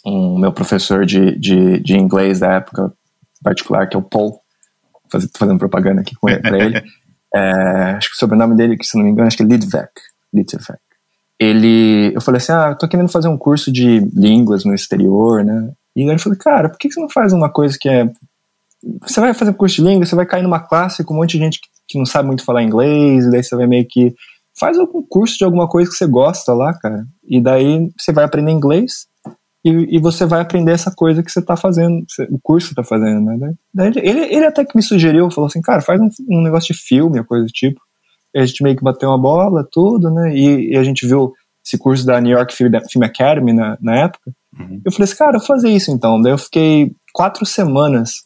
um 0.05 0.39
meu 0.39 0.53
professor 0.53 1.05
de, 1.05 1.39
de, 1.39 1.81
de 1.81 1.97
inglês 1.97 2.41
da 2.41 2.55
época 2.55 2.93
particular, 3.43 3.89
que 3.89 3.97
é 3.97 3.99
o 3.99 4.03
Paul, 4.03 4.41
fazendo 5.37 5.59
propaganda 5.59 6.01
aqui 6.01 6.15
com 6.17 6.29
ele. 6.29 6.41
É, 7.33 7.93
acho 7.93 8.11
que 8.11 8.17
o 8.17 8.19
sobrenome 8.19 8.57
dele, 8.57 8.77
que 8.77 8.85
se 8.85 8.97
não 8.97 9.05
me 9.05 9.11
engano, 9.13 9.29
acho 9.29 9.37
que 9.37 9.45
é 9.45 9.47
Lidvek. 9.47 9.93
Lidvek. 10.35 10.81
Ele, 11.41 12.13
eu 12.15 12.21
falei 12.21 12.37
assim, 12.37 12.53
ah, 12.53 12.75
tô 12.75 12.87
querendo 12.87 13.09
fazer 13.09 13.29
um 13.29 13.39
curso 13.39 13.73
de 13.73 14.01
línguas 14.15 14.63
no 14.67 14.75
exterior, 14.75 15.43
né? 15.43 15.73
E 15.97 16.03
ele 16.03 16.19
falou, 16.19 16.39
cara, 16.39 16.69
por 16.69 16.79
que 16.79 16.93
você 16.93 17.01
não 17.01 17.09
faz 17.09 17.33
uma 17.33 17.49
coisa 17.49 17.79
que 17.81 17.89
é... 17.89 18.13
Você 19.03 19.21
vai 19.21 19.33
fazer 19.33 19.51
um 19.51 19.55
curso 19.55 19.77
de 19.77 19.83
língua, 19.83 20.05
você 20.05 20.15
vai 20.15 20.27
cair 20.27 20.43
numa 20.43 20.61
classe 20.61 21.03
com 21.03 21.15
um 21.15 21.17
monte 21.17 21.33
de 21.33 21.39
gente 21.39 21.61
que, 21.89 21.99
não 21.99 22.05
sabe 22.05 22.27
muito 22.27 22.45
falar 22.45 22.63
inglês, 22.63 23.25
e 23.25 23.31
daí 23.31 23.43
você 23.43 23.57
vai 23.57 23.67
meio 23.67 23.87
que... 23.89 24.15
Faz 24.59 24.79
algum 24.79 25.03
curso 25.03 25.39
de 25.39 25.45
alguma 25.45 25.67
coisa 25.67 25.91
que 25.91 25.97
você 25.97 26.07
gosta 26.07 26.53
lá, 26.53 26.75
cara. 26.75 27.05
E 27.27 27.41
daí 27.41 27.91
você 27.99 28.13
vai 28.13 28.25
aprender 28.25 28.51
inglês, 28.51 29.07
e, 29.65 29.97
e, 29.97 29.99
você 29.99 30.27
vai 30.27 30.41
aprender 30.41 30.73
essa 30.73 30.91
coisa 30.91 31.23
que 31.23 31.31
você 31.31 31.39
está 31.39 31.57
fazendo, 31.57 32.05
o 32.31 32.39
curso 32.43 32.69
que 32.69 32.75
você 32.75 32.81
está 32.81 32.85
fazendo, 32.85 33.25
né? 33.25 33.53
Daí 33.73 33.93
ele, 33.97 34.21
ele 34.35 34.47
até 34.47 34.65
que 34.65 34.77
me 34.77 34.83
sugeriu, 34.83 35.31
falou 35.31 35.49
assim, 35.49 35.63
cara, 35.63 35.81
faz 35.81 36.01
um, 36.01 36.09
um 36.31 36.43
negócio 36.43 36.75
de 36.75 36.81
filme, 36.81 37.23
coisa 37.25 37.47
do 37.47 37.53
tipo. 37.53 37.81
A 38.35 38.45
gente 38.45 38.63
meio 38.63 38.77
que 38.77 38.85
bateu 38.85 39.09
uma 39.09 39.19
bola, 39.19 39.67
tudo, 39.71 40.11
né? 40.11 40.35
E, 40.35 40.73
e 40.73 40.77
a 40.77 40.83
gente 40.83 41.07
viu 41.07 41.33
esse 41.65 41.79
curso 41.79 42.05
da 42.07 42.21
New 42.21 42.37
York 42.37 42.55
Film 42.55 43.05
Academy 43.05 43.53
na, 43.53 43.77
na 43.81 43.97
época. 43.97 44.33
Uhum. 44.59 44.81
Eu 44.85 44.93
falei 44.93 45.05
assim, 45.05 45.17
cara, 45.17 45.37
eu 45.37 45.39
vou 45.39 45.47
fazer 45.47 45.69
isso 45.71 45.91
então. 45.91 46.21
Daí 46.21 46.33
eu 46.33 46.39
fiquei 46.39 46.93
quatro 47.13 47.45
semanas 47.45 48.25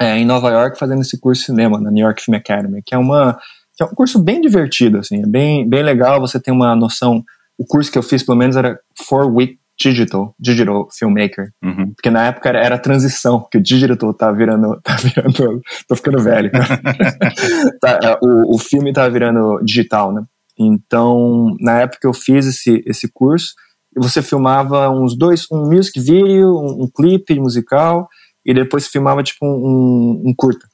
é, 0.00 0.18
em 0.18 0.24
Nova 0.24 0.50
York 0.50 0.78
fazendo 0.78 1.02
esse 1.02 1.18
curso 1.18 1.42
de 1.42 1.46
cinema 1.46 1.80
na 1.80 1.90
New 1.90 2.04
York 2.04 2.22
Film 2.22 2.36
Academy, 2.36 2.82
que 2.84 2.94
é 2.94 2.98
uma 2.98 3.38
que 3.74 3.82
é 3.82 3.86
um 3.86 3.94
curso 3.94 4.22
bem 4.22 4.40
divertido, 4.40 4.98
assim, 4.98 5.22
é 5.22 5.26
bem, 5.26 5.66
bem 5.66 5.82
legal, 5.82 6.20
você 6.20 6.38
tem 6.38 6.52
uma 6.52 6.76
noção, 6.76 7.24
o 7.56 7.64
curso 7.64 7.90
que 7.90 7.96
eu 7.96 8.02
fiz 8.02 8.22
pelo 8.22 8.36
menos 8.36 8.54
era 8.54 8.78
four 9.08 9.34
week 9.34 9.58
digital, 9.78 10.34
digital 10.38 10.88
filmmaker. 10.90 11.50
Uhum. 11.62 11.92
Porque 11.94 12.10
na 12.10 12.26
época 12.26 12.48
era, 12.48 12.64
era 12.64 12.78
transição, 12.78 13.46
que 13.50 13.58
o 13.58 13.62
digital 13.62 14.14
tá 14.14 14.30
virando, 14.30 14.80
tá 14.82 14.96
virando, 14.96 15.62
tô 15.88 15.96
ficando 15.96 16.18
velho. 16.18 16.50
tá, 17.80 17.98
é, 18.02 18.18
o, 18.22 18.54
o 18.54 18.58
filme 18.58 18.92
tá 18.92 19.08
virando 19.08 19.60
digital, 19.64 20.12
né? 20.12 20.22
Então, 20.58 21.56
na 21.60 21.80
época 21.80 22.06
eu 22.06 22.12
fiz 22.12 22.46
esse, 22.46 22.82
esse 22.86 23.10
curso, 23.12 23.54
e 23.96 24.00
você 24.00 24.22
filmava 24.22 24.88
uns 24.90 25.16
dois, 25.16 25.46
um 25.50 25.66
music 25.66 25.98
video, 26.00 26.50
um, 26.56 26.84
um 26.84 26.90
clipe 26.94 27.38
musical, 27.40 28.08
e 28.44 28.54
depois 28.54 28.88
filmava 28.88 29.22
tipo 29.22 29.44
um, 29.44 30.22
um 30.26 30.34
curta. 30.36 30.66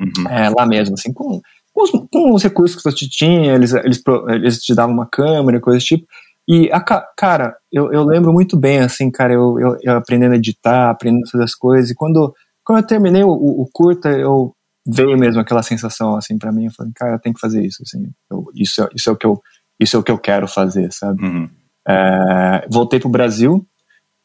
Uhum. 0.00 0.28
É, 0.28 0.50
lá 0.50 0.66
mesmo, 0.66 0.94
assim, 0.94 1.12
com 1.12 1.40
com 1.74 1.82
os, 1.82 1.90
com 1.90 2.32
os 2.32 2.42
recursos 2.42 2.76
que 2.76 2.88
você 2.88 3.08
tinha, 3.08 3.52
eles, 3.52 3.74
eles, 3.74 4.00
eles 4.28 4.58
te 4.60 4.74
davam 4.74 4.94
uma 4.94 5.06
câmera, 5.06 5.60
coisa 5.60 5.80
do 5.80 5.84
tipo. 5.84 6.06
E, 6.46 6.70
a, 6.70 6.80
cara, 7.16 7.56
eu, 7.72 7.92
eu 7.92 8.04
lembro 8.04 8.32
muito 8.32 8.56
bem, 8.56 8.80
assim, 8.80 9.10
cara, 9.10 9.32
eu, 9.32 9.58
eu, 9.58 9.78
eu, 9.82 9.96
aprendendo 9.96 10.32
a 10.32 10.36
editar, 10.36 10.90
aprendendo 10.90 11.24
a 11.26 11.30
fazer 11.30 11.44
as 11.44 11.54
coisas. 11.54 11.90
E 11.90 11.94
quando, 11.94 12.34
quando 12.64 12.80
eu 12.80 12.86
terminei 12.86 13.24
o, 13.24 13.30
o 13.30 13.68
curta, 13.72 14.10
eu 14.10 14.54
veio 14.86 15.16
mesmo 15.18 15.40
aquela 15.40 15.62
sensação, 15.62 16.16
assim, 16.16 16.36
para 16.36 16.52
mim. 16.52 16.66
Eu 16.66 16.72
falei, 16.72 16.92
cara, 16.94 17.14
eu 17.14 17.18
tenho 17.18 17.34
que 17.34 17.40
fazer 17.40 17.64
isso, 17.64 17.82
assim. 17.82 18.10
Eu, 18.30 18.44
isso, 18.54 18.82
é, 18.82 18.88
isso, 18.94 19.08
é 19.08 19.12
o 19.12 19.16
que 19.16 19.26
eu, 19.26 19.42
isso 19.80 19.96
é 19.96 19.98
o 19.98 20.02
que 20.02 20.12
eu 20.12 20.18
quero 20.18 20.46
fazer, 20.46 20.92
sabe? 20.92 21.24
Uhum. 21.24 21.48
É, 21.88 22.66
voltei 22.70 23.00
pro 23.00 23.08
Brasil, 23.08 23.66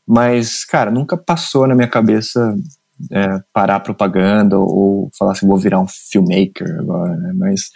mas, 0.08 0.65
cara, 0.65 0.91
nunca 0.91 1.15
passou 1.15 1.67
na 1.67 1.75
minha 1.75 1.88
cabeça 1.88 2.55
é, 3.12 3.41
parar 3.53 3.79
propaganda 3.79 4.58
ou 4.58 5.10
falar 5.17 5.32
assim, 5.32 5.47
vou 5.47 5.58
virar 5.58 5.79
um 5.79 5.88
filmmaker 5.88 6.79
agora, 6.79 7.15
né? 7.15 7.32
Mas 7.36 7.69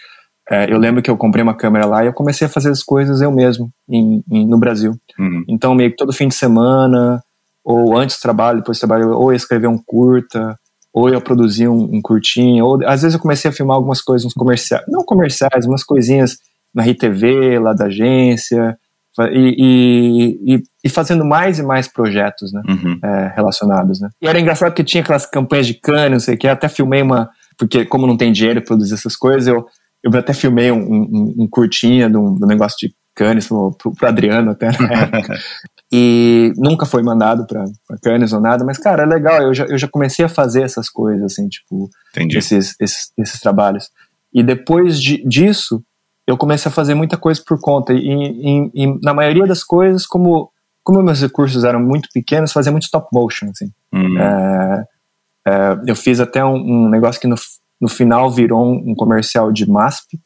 é, 0.50 0.72
eu 0.72 0.78
lembro 0.78 1.02
que 1.02 1.10
eu 1.10 1.18
comprei 1.18 1.42
uma 1.42 1.56
câmera 1.56 1.86
lá 1.86 2.04
e 2.04 2.08
eu 2.08 2.14
comecei 2.14 2.48
a 2.48 2.50
fazer 2.50 2.70
as 2.70 2.84
coisas 2.84 3.22
eu 3.22 3.32
mesmo 3.32 3.70
em, 3.90 4.24
em, 4.30 4.46
no 4.46 4.58
Brasil. 4.58 4.94
Uhum. 5.18 5.44
Então, 5.48 5.74
meio 5.74 5.92
que 5.92 5.98
todo 5.98 6.12
fim 6.12 6.28
de 6.28 6.36
semana, 6.36 7.24
ou 7.64 7.98
antes 7.98 8.18
do 8.18 8.22
trabalho, 8.22 8.60
depois 8.60 8.78
do 8.78 8.82
trabalho, 8.82 9.12
ou 9.12 9.32
eu 9.32 9.36
escrever 9.36 9.68
um 9.68 9.78
curta, 9.78 10.58
ou 10.94 11.10
eu 11.10 11.22
produzir 11.22 11.68
um, 11.68 11.96
um 11.96 12.02
curtinho, 12.02 12.66
ou 12.66 12.86
às 12.86 13.02
vezes 13.02 13.16
eu 13.16 13.22
comecei 13.22 13.50
a 13.50 13.54
filmar 13.54 13.78
algumas 13.78 14.02
coisas, 14.02 14.26
uns 14.26 14.34
comerciais, 14.34 14.84
não 14.88 15.04
comerciais, 15.04 15.66
umas 15.66 15.84
coisinhas 15.84 16.38
na 16.74 16.84
RTV, 16.84 17.60
lá 17.60 17.74
da 17.74 17.86
agência, 17.86 18.78
e, 19.32 20.36
e, 20.46 20.64
e, 20.84 20.90
fazendo 20.90 21.24
mais 21.24 21.60
e 21.60 21.64
mais 21.64 21.88
projetos 21.88 22.52
né, 22.52 22.62
uhum. 22.68 23.00
é, 23.04 23.34
relacionados. 23.36 24.02
Né. 24.02 24.10
E 24.22 24.28
era 24.28 24.40
engraçado 24.40 24.72
porque 24.72 24.84
tinha 24.84 25.04
aquelas 25.04 25.26
campanhas 25.26 25.68
de 25.68 25.76
Cannes, 25.76 26.12
não 26.12 26.20
sei 26.20 26.36
o 26.36 26.38
que, 26.38 26.48
até 26.48 26.68
filmei 26.68 27.02
uma, 27.02 27.30
porque 27.58 27.86
como 27.86 28.08
não 28.08 28.18
tem 28.18 28.32
dinheiro 28.32 28.60
para 28.62 28.70
produzir 28.70 28.96
essas 28.96 29.16
coisas, 29.16 29.48
eu, 29.48 29.68
eu 30.04 30.14
até 30.18 30.34
filmei 30.34 30.72
um, 30.72 30.82
um, 30.82 31.36
um 31.40 31.48
curtinha 31.48 32.10
do, 32.10 32.38
negócio 32.46 32.78
de 32.78 32.94
Cannes 33.16 33.48
pro, 33.48 33.72
pro, 33.72 34.08
Adriano 34.08 34.52
até 34.52 34.72
na 34.78 34.94
época. 35.04 35.40
e 35.92 36.52
nunca 36.58 36.86
foi 36.86 37.02
mandado 37.02 37.46
para 37.46 37.66
Cannes 38.02 38.34
ou 38.34 38.42
nada, 38.42 38.66
mas 38.66 38.78
cara, 38.78 39.04
é 39.04 39.06
legal, 39.06 39.42
eu 39.42 39.54
já, 39.54 39.66
eu 39.66 39.78
já 39.78 39.88
comecei 39.88 40.26
a 40.26 40.30
fazer 40.30 40.64
essas 40.64 40.90
coisas, 40.90 41.24
assim, 41.24 41.48
tipo, 41.48 41.90
esses, 42.18 42.76
esses, 42.80 43.12
esses, 43.18 43.40
trabalhos. 43.40 43.90
E 44.34 44.44
depois 44.44 45.00
de, 45.00 45.24
disso, 45.26 45.82
eu 46.28 46.38
comecei 46.38 46.70
a 46.70 46.74
fazer 46.74 46.96
muita 46.96 47.18
coisa 47.18 47.42
por 47.46 47.60
conta. 47.62 47.94
E, 47.94 48.00
e, 48.00 48.72
e, 48.74 49.00
na 49.02 49.14
maioria 49.14 49.46
das 49.46 49.64
coisas, 49.64 50.06
como, 50.06 50.52
como 50.84 51.04
meus 51.04 51.22
recursos 51.22 51.64
eram 51.64 51.80
muito 51.80 52.10
pequenos, 52.14 52.52
fazia 52.52 52.72
muito 52.72 52.84
stop 52.84 53.08
motion. 53.14 53.50
Assim. 53.50 53.72
Uhum. 53.94 54.20
É, 54.20 54.86
é, 55.46 55.80
eu 55.86 55.96
fiz 55.96 56.20
até 56.20 56.44
um, 56.44 56.56
um, 56.56 56.90
negócio 56.90 57.20
que 57.20 57.28
no, 57.28 57.36
no 57.84 57.90
final 57.90 58.32
virou 58.32 58.64
um, 58.64 58.96
comercial 58.96 59.52
de 59.52 59.70
MASP, 59.70 60.18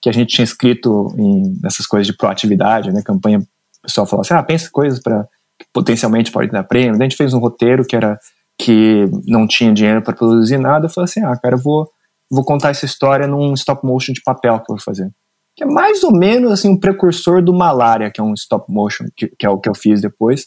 que 0.00 0.08
a 0.08 0.12
gente 0.12 0.34
tinha 0.34 0.44
escrito 0.44 1.12
em, 1.18 1.58
nessas 1.60 1.86
coisas 1.86 2.06
de 2.06 2.16
proatividade, 2.16 2.92
né? 2.92 3.02
Campanha, 3.02 3.40
o 3.40 3.82
pessoal 3.82 4.06
falou 4.06 4.20
assim: 4.20 4.34
ah, 4.34 4.42
pensa 4.42 4.70
coisas 4.70 5.02
para 5.02 5.24
que 5.58 5.66
potencialmente 5.72 6.30
pode 6.30 6.52
dar 6.52 6.62
prêmio. 6.62 6.94
A 6.94 7.02
gente 7.02 7.16
fez 7.16 7.34
um 7.34 7.40
roteiro 7.40 7.84
que 7.84 7.96
era 7.96 8.16
que 8.56 9.10
não 9.26 9.48
tinha 9.48 9.72
dinheiro 9.72 10.02
para 10.02 10.14
produzir 10.14 10.58
nada. 10.58 10.86
Eu 10.86 10.90
falei 10.90 11.06
assim: 11.06 11.20
ah, 11.20 11.36
cara, 11.36 11.56
eu 11.56 11.60
vou, 11.60 11.88
vou 12.30 12.44
contar 12.44 12.70
essa 12.70 12.84
história 12.84 13.26
num 13.26 13.52
stop 13.54 13.84
motion 13.84 14.12
de 14.12 14.22
papel 14.22 14.60
que 14.60 14.70
eu 14.70 14.76
vou 14.76 14.84
fazer 14.84 15.10
que 15.56 15.64
é 15.64 15.66
mais 15.66 16.02
ou 16.02 16.12
menos 16.12 16.52
assim 16.52 16.70
um 16.70 16.78
precursor 16.78 17.42
do 17.42 17.52
Malária, 17.52 18.10
que 18.10 18.18
é 18.18 18.24
um 18.24 18.32
stop 18.32 18.64
motion, 18.72 19.04
que, 19.14 19.28
que, 19.28 19.44
é 19.44 19.50
o 19.50 19.58
que 19.58 19.68
eu 19.68 19.74
fiz 19.74 20.00
depois. 20.00 20.46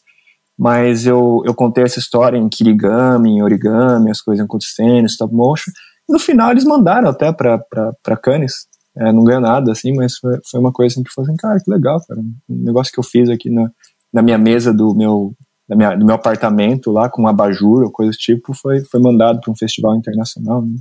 Mas 0.57 1.05
eu, 1.05 1.43
eu 1.45 1.53
contei 1.53 1.83
essa 1.83 1.99
história 1.99 2.37
em 2.37 2.49
kirigami, 2.49 3.31
em 3.31 3.43
origami, 3.43 4.09
as 4.09 4.21
coisas 4.21 4.43
acontecendo, 4.43 5.05
stop 5.05 5.33
motion. 5.33 5.71
No 6.07 6.19
final 6.19 6.51
eles 6.51 6.63
mandaram 6.63 7.09
até 7.09 7.31
para 7.31 8.17
Cannes. 8.21 8.67
É, 8.95 9.11
não 9.11 9.23
ganhou 9.23 9.41
nada, 9.41 9.71
assim, 9.71 9.95
mas 9.95 10.17
foi, 10.17 10.37
foi 10.49 10.59
uma 10.59 10.71
coisa 10.71 10.93
assim, 10.93 11.03
que 11.03 11.11
foi 11.11 11.23
assim, 11.23 11.35
cara, 11.35 11.59
que 11.59 11.69
legal, 11.69 11.99
cara. 12.07 12.19
Um 12.19 12.63
negócio 12.63 12.93
que 12.93 12.99
eu 12.99 13.03
fiz 13.03 13.27
aqui 13.29 13.49
na, 13.49 13.71
na 14.13 14.21
minha 14.21 14.37
mesa 14.37 14.71
do 14.71 14.93
meu, 14.93 15.33
da 15.67 15.75
minha, 15.75 15.95
do 15.95 16.05
meu 16.05 16.13
apartamento 16.13 16.91
lá, 16.91 17.09
com 17.09 17.23
um 17.23 17.27
abajur 17.27 17.83
ou 17.83 17.91
coisa 17.91 18.11
do 18.11 18.17
tipo, 18.17 18.53
foi, 18.53 18.81
foi 18.85 19.01
mandado 19.01 19.41
para 19.41 19.51
um 19.51 19.55
festival 19.55 19.95
internacional. 19.95 20.61
Né? 20.61 20.75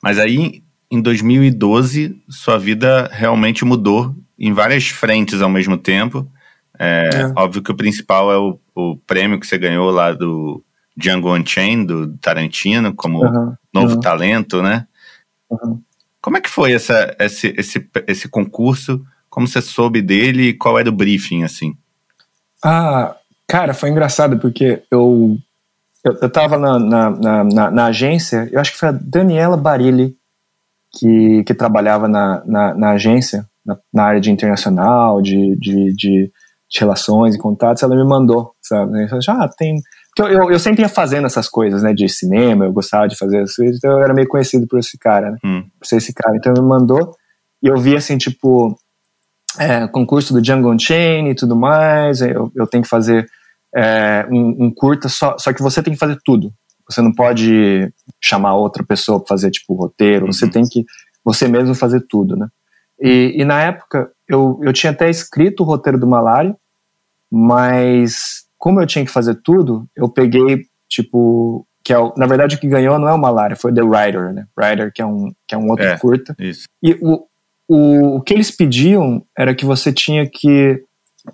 Mas 0.00 0.18
aí, 0.18 0.62
em 0.90 1.02
2012, 1.02 2.16
sua 2.28 2.58
vida 2.58 3.08
realmente 3.12 3.64
mudou 3.64 4.14
em 4.38 4.52
várias 4.52 4.86
frentes 4.86 5.42
ao 5.42 5.50
mesmo 5.50 5.76
tempo. 5.76 6.30
É, 6.78 7.10
é. 7.12 7.32
Óbvio 7.36 7.62
que 7.62 7.72
o 7.72 7.76
principal 7.76 8.32
é 8.32 8.38
o, 8.38 8.58
o, 8.74 8.96
prêmio 8.98 9.40
que 9.40 9.46
você 9.46 9.58
ganhou 9.58 9.90
lá 9.90 10.12
do 10.12 10.62
Django 10.98 11.32
Unchained, 11.32 11.86
do 11.86 12.18
Tarantino, 12.18 12.92
como 12.92 13.24
uhum. 13.24 13.54
novo 13.72 13.94
uhum. 13.94 14.00
talento, 14.00 14.60
né? 14.60 14.86
Uhum. 15.48 15.80
Como 16.20 16.36
é 16.36 16.40
que 16.40 16.50
foi 16.50 16.72
essa, 16.72 17.14
esse, 17.20 17.54
esse, 17.56 17.88
esse 18.06 18.28
concurso? 18.28 19.04
Como 19.30 19.46
você 19.46 19.62
soube 19.62 20.02
dele 20.02 20.48
e 20.48 20.54
qual 20.54 20.78
era 20.78 20.88
o 20.88 20.92
briefing, 20.92 21.44
assim? 21.44 21.76
Ah, 22.62 23.14
cara, 23.46 23.72
foi 23.72 23.90
engraçado 23.90 24.38
porque 24.38 24.82
eu, 24.90 25.38
eu, 26.04 26.18
eu 26.20 26.28
tava 26.28 26.58
na, 26.58 26.78
na, 26.78 27.44
na, 27.44 27.70
na 27.70 27.86
agência, 27.86 28.48
eu 28.50 28.60
acho 28.60 28.72
que 28.72 28.78
foi 28.78 28.88
a 28.88 28.92
Daniela 29.00 29.56
Barilli 29.56 30.16
que, 30.92 31.44
que 31.44 31.54
trabalhava 31.54 32.08
na, 32.08 32.42
na, 32.44 32.74
na 32.74 32.90
agência, 32.90 33.48
na, 33.64 33.78
na, 33.94 34.02
área 34.02 34.20
de 34.20 34.32
internacional, 34.32 35.22
de, 35.22 35.54
de, 35.56 35.94
de, 35.94 36.32
de, 36.68 36.78
relações 36.78 37.36
e 37.36 37.38
contatos, 37.38 37.82
ela 37.82 37.94
me 37.94 38.04
mandou, 38.04 38.52
sabe? 38.60 39.04
Eu 39.04 39.08
falei, 39.08 39.24
ah, 39.28 39.48
tem... 39.48 39.80
Eu, 40.18 40.26
eu, 40.26 40.50
eu, 40.50 40.58
sempre 40.58 40.82
ia 40.82 40.88
fazendo 40.88 41.26
essas 41.26 41.48
coisas, 41.48 41.82
né, 41.82 41.94
de 41.94 42.08
cinema, 42.08 42.64
eu 42.64 42.72
gostava 42.72 43.06
de 43.06 43.16
fazer 43.16 43.40
as 43.40 43.54
coisas, 43.54 43.76
então 43.76 43.92
eu 43.92 44.02
era 44.02 44.12
meio 44.12 44.26
conhecido 44.26 44.66
por 44.66 44.78
esse 44.78 44.98
cara, 44.98 45.30
né? 45.30 45.38
Hum. 45.44 45.64
Por 45.78 45.86
ser 45.86 45.96
esse 45.96 46.12
cara. 46.12 46.36
Então 46.36 46.52
ele 46.52 46.62
me 46.62 46.68
mandou, 46.68 47.14
e 47.62 47.68
eu 47.68 47.76
vi, 47.76 47.96
assim, 47.96 48.18
tipo, 48.18 48.76
é, 49.58 49.86
concurso 49.88 50.32
do 50.32 50.42
Django 50.42 50.72
Unchained 50.72 51.30
e 51.30 51.34
tudo 51.34 51.56
mais, 51.56 52.20
eu, 52.20 52.50
eu 52.54 52.66
tenho 52.66 52.82
que 52.82 52.88
fazer 52.88 53.28
é, 53.74 54.26
um, 54.30 54.66
um, 54.66 54.70
curta, 54.74 55.08
só, 55.08 55.36
só 55.38 55.52
que 55.52 55.62
você 55.62 55.82
tem 55.82 55.94
que 55.94 55.98
fazer 55.98 56.18
tudo. 56.24 56.52
Você 56.88 57.02
não 57.02 57.12
pode 57.12 57.92
chamar 58.20 58.54
outra 58.54 58.82
pessoa 58.82 59.18
para 59.18 59.28
fazer 59.28 59.50
tipo 59.50 59.74
roteiro. 59.74 60.26
Uhum. 60.26 60.32
Você 60.32 60.48
tem 60.48 60.64
que 60.64 60.84
você 61.24 61.46
mesmo 61.46 61.74
fazer 61.74 62.00
tudo, 62.08 62.36
né? 62.36 62.48
E, 63.00 63.34
e, 63.36 63.44
na 63.44 63.60
época 63.62 64.10
eu, 64.26 64.58
eu 64.62 64.72
tinha 64.72 64.90
até 64.90 65.08
escrito 65.08 65.62
o 65.62 65.66
roteiro 65.66 65.98
do 65.98 66.06
Malário, 66.06 66.56
mas 67.30 68.47
como 68.58 68.80
eu 68.80 68.86
tinha 68.86 69.04
que 69.04 69.10
fazer 69.10 69.36
tudo, 69.36 69.86
eu 69.96 70.08
peguei 70.08 70.64
tipo 70.88 71.66
que 71.84 71.92
é 71.92 71.98
o, 71.98 72.12
na 72.16 72.26
verdade 72.26 72.56
o 72.56 72.58
que 72.58 72.68
ganhou 72.68 72.98
não 72.98 73.08
é 73.08 73.14
o 73.14 73.18
Malário, 73.18 73.56
foi 73.56 73.72
The 73.72 73.82
Writer, 73.82 74.34
né? 74.34 74.46
Writer 74.58 74.92
que 74.92 75.00
é 75.00 75.06
um 75.06 75.32
que 75.46 75.54
é 75.54 75.58
um 75.58 75.70
outro 75.70 75.86
é, 75.86 75.96
curta. 75.96 76.34
Isso. 76.38 76.66
E 76.82 76.98
o, 77.00 77.24
o, 77.68 78.16
o 78.16 78.20
que 78.20 78.34
eles 78.34 78.50
pediam 78.50 79.22
era 79.36 79.54
que 79.54 79.64
você 79.64 79.92
tinha 79.92 80.28
que 80.28 80.82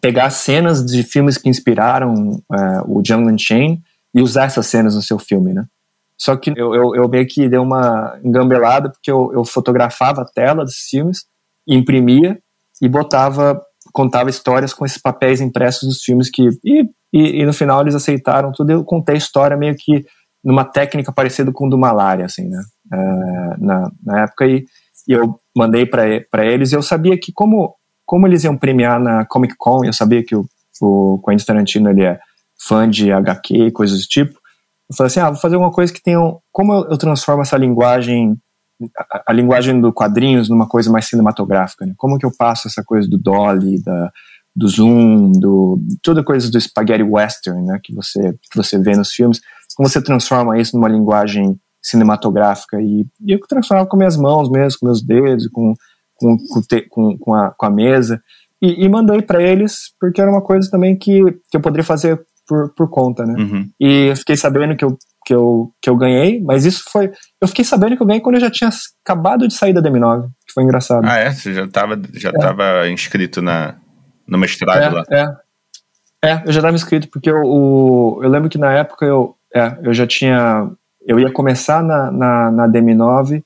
pegar 0.00 0.30
cenas 0.30 0.84
de 0.84 1.02
filmes 1.02 1.38
que 1.38 1.48
inspiraram 1.48 2.42
uh, 2.50 2.84
o 2.86 3.02
Django 3.02 3.30
Unchained 3.30 3.80
e 4.14 4.22
usar 4.22 4.44
essas 4.44 4.66
cenas 4.66 4.94
no 4.94 5.02
seu 5.02 5.18
filme, 5.18 5.52
né? 5.52 5.64
Só 6.16 6.36
que 6.36 6.52
eu, 6.56 6.74
eu, 6.74 6.94
eu 6.94 7.08
meio 7.08 7.26
que 7.26 7.48
dei 7.48 7.58
uma 7.58 8.18
engambelada, 8.22 8.90
porque 8.90 9.10
eu, 9.10 9.32
eu 9.32 9.44
fotografava 9.44 10.22
a 10.22 10.24
tela 10.24 10.64
dos 10.64 10.76
filmes, 10.76 11.26
imprimia 11.66 12.38
e 12.80 12.88
botava, 12.88 13.60
contava 13.92 14.30
histórias 14.30 14.72
com 14.72 14.86
esses 14.86 14.98
papéis 14.98 15.40
impressos 15.40 15.88
dos 15.88 16.02
filmes 16.02 16.30
que. 16.30 16.48
E, 16.64 16.88
e, 17.14 17.40
e 17.40 17.46
no 17.46 17.52
final 17.52 17.80
eles 17.80 17.94
aceitaram 17.94 18.50
tudo. 18.50 18.70
Eu 18.70 18.84
contei 18.84 19.14
a 19.14 19.18
história 19.18 19.56
meio 19.56 19.76
que 19.78 20.04
numa 20.42 20.64
técnica 20.64 21.12
parecida 21.12 21.52
com 21.52 21.68
do 21.68 21.78
Malária, 21.78 22.24
assim, 22.24 22.48
né? 22.48 22.60
É, 22.92 23.56
na, 23.58 23.90
na 24.04 24.22
época, 24.24 24.44
e, 24.46 24.64
e 25.06 25.12
eu 25.12 25.38
mandei 25.56 25.86
para 25.86 26.44
eles. 26.44 26.72
E 26.72 26.74
eu 26.74 26.82
sabia 26.82 27.16
que, 27.16 27.32
como, 27.32 27.76
como 28.04 28.26
eles 28.26 28.42
iam 28.42 28.56
premiar 28.56 28.98
na 28.98 29.24
Comic 29.24 29.54
Con, 29.56 29.84
eu 29.84 29.92
sabia 29.92 30.24
que 30.24 30.34
o, 30.34 30.44
o 30.82 31.22
Quentin 31.24 31.46
Tarantino 31.46 31.88
ele 31.88 32.04
é 32.04 32.18
fã 32.60 32.90
de 32.90 33.12
HQ, 33.12 33.70
coisas 33.70 34.00
do 34.00 34.08
tipo. 34.08 34.34
Eu 34.90 34.96
falei 34.96 35.06
assim, 35.06 35.20
ah, 35.20 35.30
vou 35.30 35.40
fazer 35.40 35.56
uma 35.56 35.70
coisa 35.70 35.92
que 35.92 36.02
tenha... 36.02 36.18
Como 36.50 36.74
eu, 36.74 36.90
eu 36.90 36.98
transformo 36.98 37.42
essa 37.42 37.56
linguagem, 37.56 38.36
a, 38.98 39.22
a, 39.28 39.32
linguagem 39.32 39.80
do 39.80 39.92
quadrinhos 39.92 40.48
numa 40.48 40.68
coisa 40.68 40.90
mais 40.90 41.06
cinematográfica, 41.06 41.86
né? 41.86 41.94
Como 41.96 42.18
que 42.18 42.26
eu 42.26 42.32
passo 42.36 42.66
essa 42.66 42.82
coisa 42.84 43.08
do 43.08 43.16
dolly, 43.16 43.80
da, 43.82 44.10
do 44.54 44.68
zoom, 44.68 45.32
do, 45.32 45.80
toda 46.02 46.22
coisa 46.22 46.50
do 46.50 46.60
spaghetti 46.60 47.02
western, 47.02 47.62
né? 47.64 47.80
Que 47.82 47.94
você, 47.94 48.20
que 48.50 48.56
você 48.56 48.78
vê 48.78 48.96
nos 48.96 49.12
filmes. 49.12 49.40
Como 49.76 49.88
você 49.88 50.00
transforma 50.00 50.58
isso 50.58 50.76
numa 50.76 50.88
linguagem 50.88 51.58
cinematográfica 51.82 52.80
e, 52.80 53.06
e 53.26 53.32
eu 53.32 53.40
transformava 53.40 53.88
com 53.88 53.96
minhas 53.96 54.16
mãos 54.16 54.50
mesmo, 54.50 54.78
com 54.80 54.86
meus 54.86 55.02
dedos, 55.02 55.48
com, 55.48 55.74
com, 56.14 56.36
com, 56.88 57.18
com, 57.18 57.34
a, 57.34 57.50
com 57.50 57.66
a 57.66 57.70
mesa. 57.70 58.22
E, 58.62 58.84
e 58.84 58.88
mandei 58.88 59.20
para 59.20 59.42
eles, 59.42 59.92
porque 60.00 60.20
era 60.20 60.30
uma 60.30 60.40
coisa 60.40 60.70
também 60.70 60.96
que, 60.96 61.20
que 61.50 61.56
eu 61.56 61.60
poderia 61.60 61.84
fazer 61.84 62.24
por, 62.46 62.72
por 62.74 62.88
conta, 62.88 63.24
né? 63.24 63.34
Uhum. 63.36 63.70
E 63.80 64.10
eu 64.10 64.16
fiquei 64.16 64.36
sabendo 64.36 64.76
que 64.76 64.84
eu, 64.84 64.96
que, 65.26 65.34
eu, 65.34 65.72
que 65.82 65.90
eu 65.90 65.96
ganhei, 65.96 66.40
mas 66.40 66.64
isso 66.64 66.84
foi. 66.90 67.10
Eu 67.40 67.48
fiquei 67.48 67.64
sabendo 67.64 67.96
que 67.96 68.02
eu 68.02 68.06
ganhei 68.06 68.20
quando 68.20 68.36
eu 68.36 68.40
já 68.40 68.50
tinha 68.50 68.70
acabado 69.04 69.48
de 69.48 69.54
sair 69.54 69.72
da 69.72 69.82
DM9, 69.82 70.28
que 70.46 70.52
foi 70.54 70.62
engraçado. 70.62 71.04
Ah, 71.06 71.16
é? 71.16 71.32
Você 71.32 71.52
já 71.52 71.64
estava 71.64 72.00
já 72.14 72.30
é. 72.30 72.32
Tava 72.32 72.88
inscrito 72.90 73.42
na, 73.42 73.76
no 74.26 74.38
mestrado 74.38 74.82
é, 74.82 74.88
lá? 74.88 75.04
É. 75.10 75.44
É, 76.24 76.42
eu 76.46 76.52
já 76.52 76.60
estava 76.60 76.74
inscrito, 76.74 77.10
porque 77.10 77.30
eu, 77.30 77.42
o, 77.44 78.18
eu 78.22 78.30
lembro 78.30 78.48
que 78.48 78.56
na 78.56 78.72
época 78.72 79.04
eu, 79.04 79.36
é, 79.54 79.76
eu 79.82 79.92
já 79.92 80.06
tinha. 80.06 80.70
Eu 81.06 81.20
ia 81.20 81.30
começar 81.30 81.82
na, 81.82 82.10
na, 82.10 82.50
na 82.50 82.66
DM9 82.66 83.44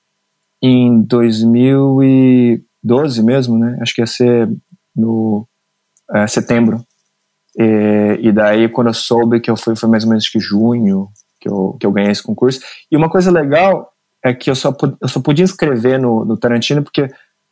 em 0.62 1.02
2012 1.02 3.24
mesmo, 3.24 3.58
né? 3.58 3.76
Acho 3.82 3.94
que 3.94 4.00
ia 4.00 4.06
ser 4.06 4.48
no 4.94 5.44
é, 6.14 6.24
setembro. 6.28 6.86
E, 7.58 8.20
e, 8.22 8.30
daí, 8.30 8.68
quando 8.68 8.86
eu 8.86 8.94
soube 8.94 9.40
que 9.40 9.50
eu 9.50 9.56
fui, 9.56 9.74
foi 9.74 9.88
mais 9.88 10.04
ou 10.04 10.10
menos 10.10 10.28
que 10.28 10.38
junho 10.38 11.08
que 11.40 11.48
eu, 11.48 11.76
que 11.80 11.86
eu 11.86 11.90
ganhei 11.90 12.12
esse 12.12 12.22
concurso. 12.22 12.60
E 12.90 12.96
uma 12.96 13.10
coisa 13.10 13.32
legal 13.32 13.92
é 14.24 14.32
que 14.32 14.50
eu 14.50 14.54
só, 14.54 14.74
eu 15.00 15.08
só 15.08 15.20
podia 15.20 15.44
inscrever 15.44 16.00
no, 16.00 16.24
no 16.24 16.36
Tarantino 16.36 16.82
porque 16.82 17.10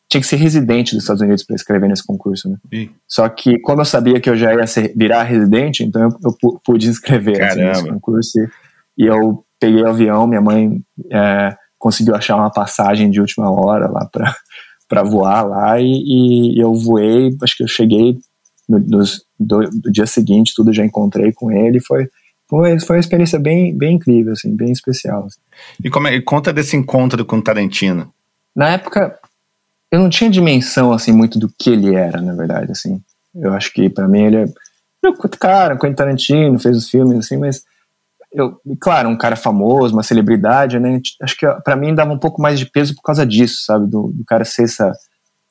tinha 0.08 0.20
que 0.20 0.26
ser 0.26 0.36
residente 0.36 0.94
dos 0.94 1.02
Estados 1.02 1.22
Unidos 1.22 1.44
para 1.44 1.56
escrever 1.56 1.88
nesse 1.88 2.06
concurso, 2.06 2.48
né? 2.48 2.88
Só 3.08 3.28
que, 3.28 3.58
como 3.58 3.80
eu 3.80 3.84
sabia 3.84 4.20
que 4.20 4.30
eu 4.30 4.36
já 4.36 4.54
ia 4.54 4.66
ser, 4.66 4.92
virar 4.96 5.24
residente, 5.24 5.82
então 5.82 6.02
eu, 6.02 6.10
eu 6.22 6.60
pude 6.64 6.88
inscrever 6.88 7.42
assim, 7.42 7.60
nesse 7.60 7.88
concurso. 7.88 8.38
E, 8.38 9.04
e, 9.04 9.06
eu 9.06 9.42
peguei 9.58 9.82
o 9.82 9.88
avião, 9.88 10.26
minha 10.26 10.40
mãe 10.40 10.80
é, 11.10 11.56
conseguiu 11.78 12.14
achar 12.14 12.36
uma 12.36 12.50
passagem 12.50 13.10
de 13.10 13.20
última 13.20 13.50
hora 13.50 13.88
lá 13.88 14.08
para 14.88 15.02
voar 15.02 15.42
lá, 15.42 15.80
e, 15.80 16.54
e, 16.54 16.60
eu 16.60 16.72
voei, 16.74 17.36
acho 17.42 17.56
que 17.56 17.64
eu 17.64 17.68
cheguei 17.68 18.16
no, 18.68 18.78
nos, 18.78 19.24
do, 19.38 19.68
do, 19.70 19.90
dia 19.90 20.06
seguinte, 20.06 20.52
tudo 20.54 20.72
já 20.72 20.84
encontrei 20.84 21.32
com 21.32 21.50
ele, 21.50 21.80
foi, 21.80 22.06
foi, 22.48 22.78
foi 22.78 22.96
uma 22.96 23.00
experiência 23.00 23.40
bem, 23.40 23.76
bem 23.76 23.96
incrível, 23.96 24.34
assim, 24.34 24.54
bem 24.54 24.70
especial. 24.70 25.24
Assim. 25.24 25.40
E 25.82 25.90
como 25.90 26.06
é, 26.06 26.20
conta 26.20 26.52
desse 26.52 26.76
encontro 26.76 27.24
com 27.24 27.40
Tarantino. 27.40 28.12
Na 28.54 28.70
época, 28.70 29.18
eu 29.90 30.00
não 30.00 30.08
tinha 30.08 30.30
dimensão 30.30 30.92
assim 30.92 31.12
muito 31.12 31.38
do 31.38 31.50
que 31.58 31.70
ele 31.70 31.94
era, 31.94 32.20
na 32.20 32.34
verdade, 32.34 32.72
assim. 32.72 33.00
Eu 33.34 33.52
acho 33.52 33.72
que 33.72 33.88
para 33.88 34.08
mim 34.08 34.24
ele 34.24 34.36
é 34.36 34.46
cara, 35.38 35.78
Quentin 35.78 35.94
Tarantino 35.94 36.58
fez 36.58 36.76
os 36.76 36.88
filmes 36.88 37.18
assim, 37.18 37.36
mas 37.36 37.62
eu, 38.32 38.60
claro, 38.80 39.08
um 39.08 39.16
cara 39.16 39.36
famoso, 39.36 39.94
uma 39.94 40.02
celebridade, 40.02 40.80
né? 40.80 41.00
Acho 41.22 41.36
que 41.36 41.46
para 41.64 41.76
mim 41.76 41.94
dava 41.94 42.12
um 42.12 42.18
pouco 42.18 42.42
mais 42.42 42.58
de 42.58 42.66
peso 42.66 42.94
por 42.94 43.02
causa 43.02 43.24
disso, 43.24 43.64
sabe, 43.64 43.86
do, 43.86 44.12
do 44.12 44.24
cara 44.24 44.44
ser 44.44 44.64
essa 44.64 44.92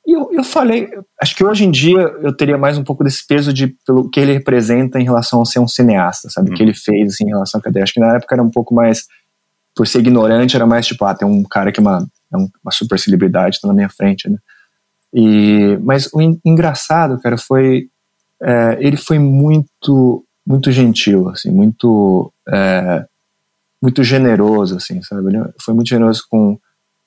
e 0.06 0.12
eu, 0.12 0.30
eu 0.32 0.44
falei, 0.44 0.88
acho 1.20 1.34
que 1.34 1.44
hoje 1.44 1.64
em 1.64 1.70
dia 1.70 1.98
eu 1.98 2.32
teria 2.32 2.56
mais 2.56 2.78
um 2.78 2.84
pouco 2.84 3.02
desse 3.02 3.26
peso 3.26 3.52
de 3.52 3.74
pelo 3.84 4.08
que 4.08 4.20
ele 4.20 4.34
representa 4.34 5.00
em 5.00 5.04
relação 5.04 5.42
a 5.42 5.44
ser 5.44 5.58
um 5.58 5.66
cineasta, 5.66 6.30
sabe? 6.30 6.50
O 6.50 6.54
que 6.54 6.62
uhum. 6.62 6.68
ele 6.68 6.78
fez 6.78 7.14
assim, 7.14 7.24
em 7.24 7.30
relação 7.30 7.58
à 7.58 7.62
cadeia. 7.62 7.82
Acho 7.82 7.92
que 7.92 7.98
na 7.98 8.14
época 8.14 8.36
era 8.36 8.42
um 8.42 8.50
pouco 8.50 8.72
mais, 8.72 9.06
por 9.74 9.84
ser 9.84 9.98
ignorante, 9.98 10.54
era 10.54 10.64
mais 10.64 10.86
tipo, 10.86 11.04
ah, 11.04 11.12
tem 11.12 11.26
um 11.26 11.42
cara 11.42 11.72
que 11.72 11.80
é 11.80 11.82
uma 11.82 12.06
é 12.32 12.36
uma 12.36 12.72
super 12.72 12.98
celebridade, 12.98 13.60
tá 13.60 13.68
na 13.68 13.74
minha 13.74 13.88
frente, 13.88 14.28
né? 14.28 14.38
E, 15.12 15.78
mas 15.82 16.10
o 16.12 16.20
engraçado, 16.44 17.20
cara, 17.20 17.38
foi 17.38 17.88
é, 18.42 18.76
ele 18.80 18.96
foi 18.96 19.18
muito 19.18 20.24
muito 20.46 20.70
gentil, 20.70 21.28
assim, 21.28 21.50
muito 21.50 22.32
é, 22.48 23.04
muito 23.80 24.02
generoso, 24.02 24.76
assim, 24.76 25.02
sabe? 25.02 25.28
Ele 25.28 25.44
foi 25.60 25.74
muito 25.74 25.88
generoso 25.88 26.24
com 26.28 26.58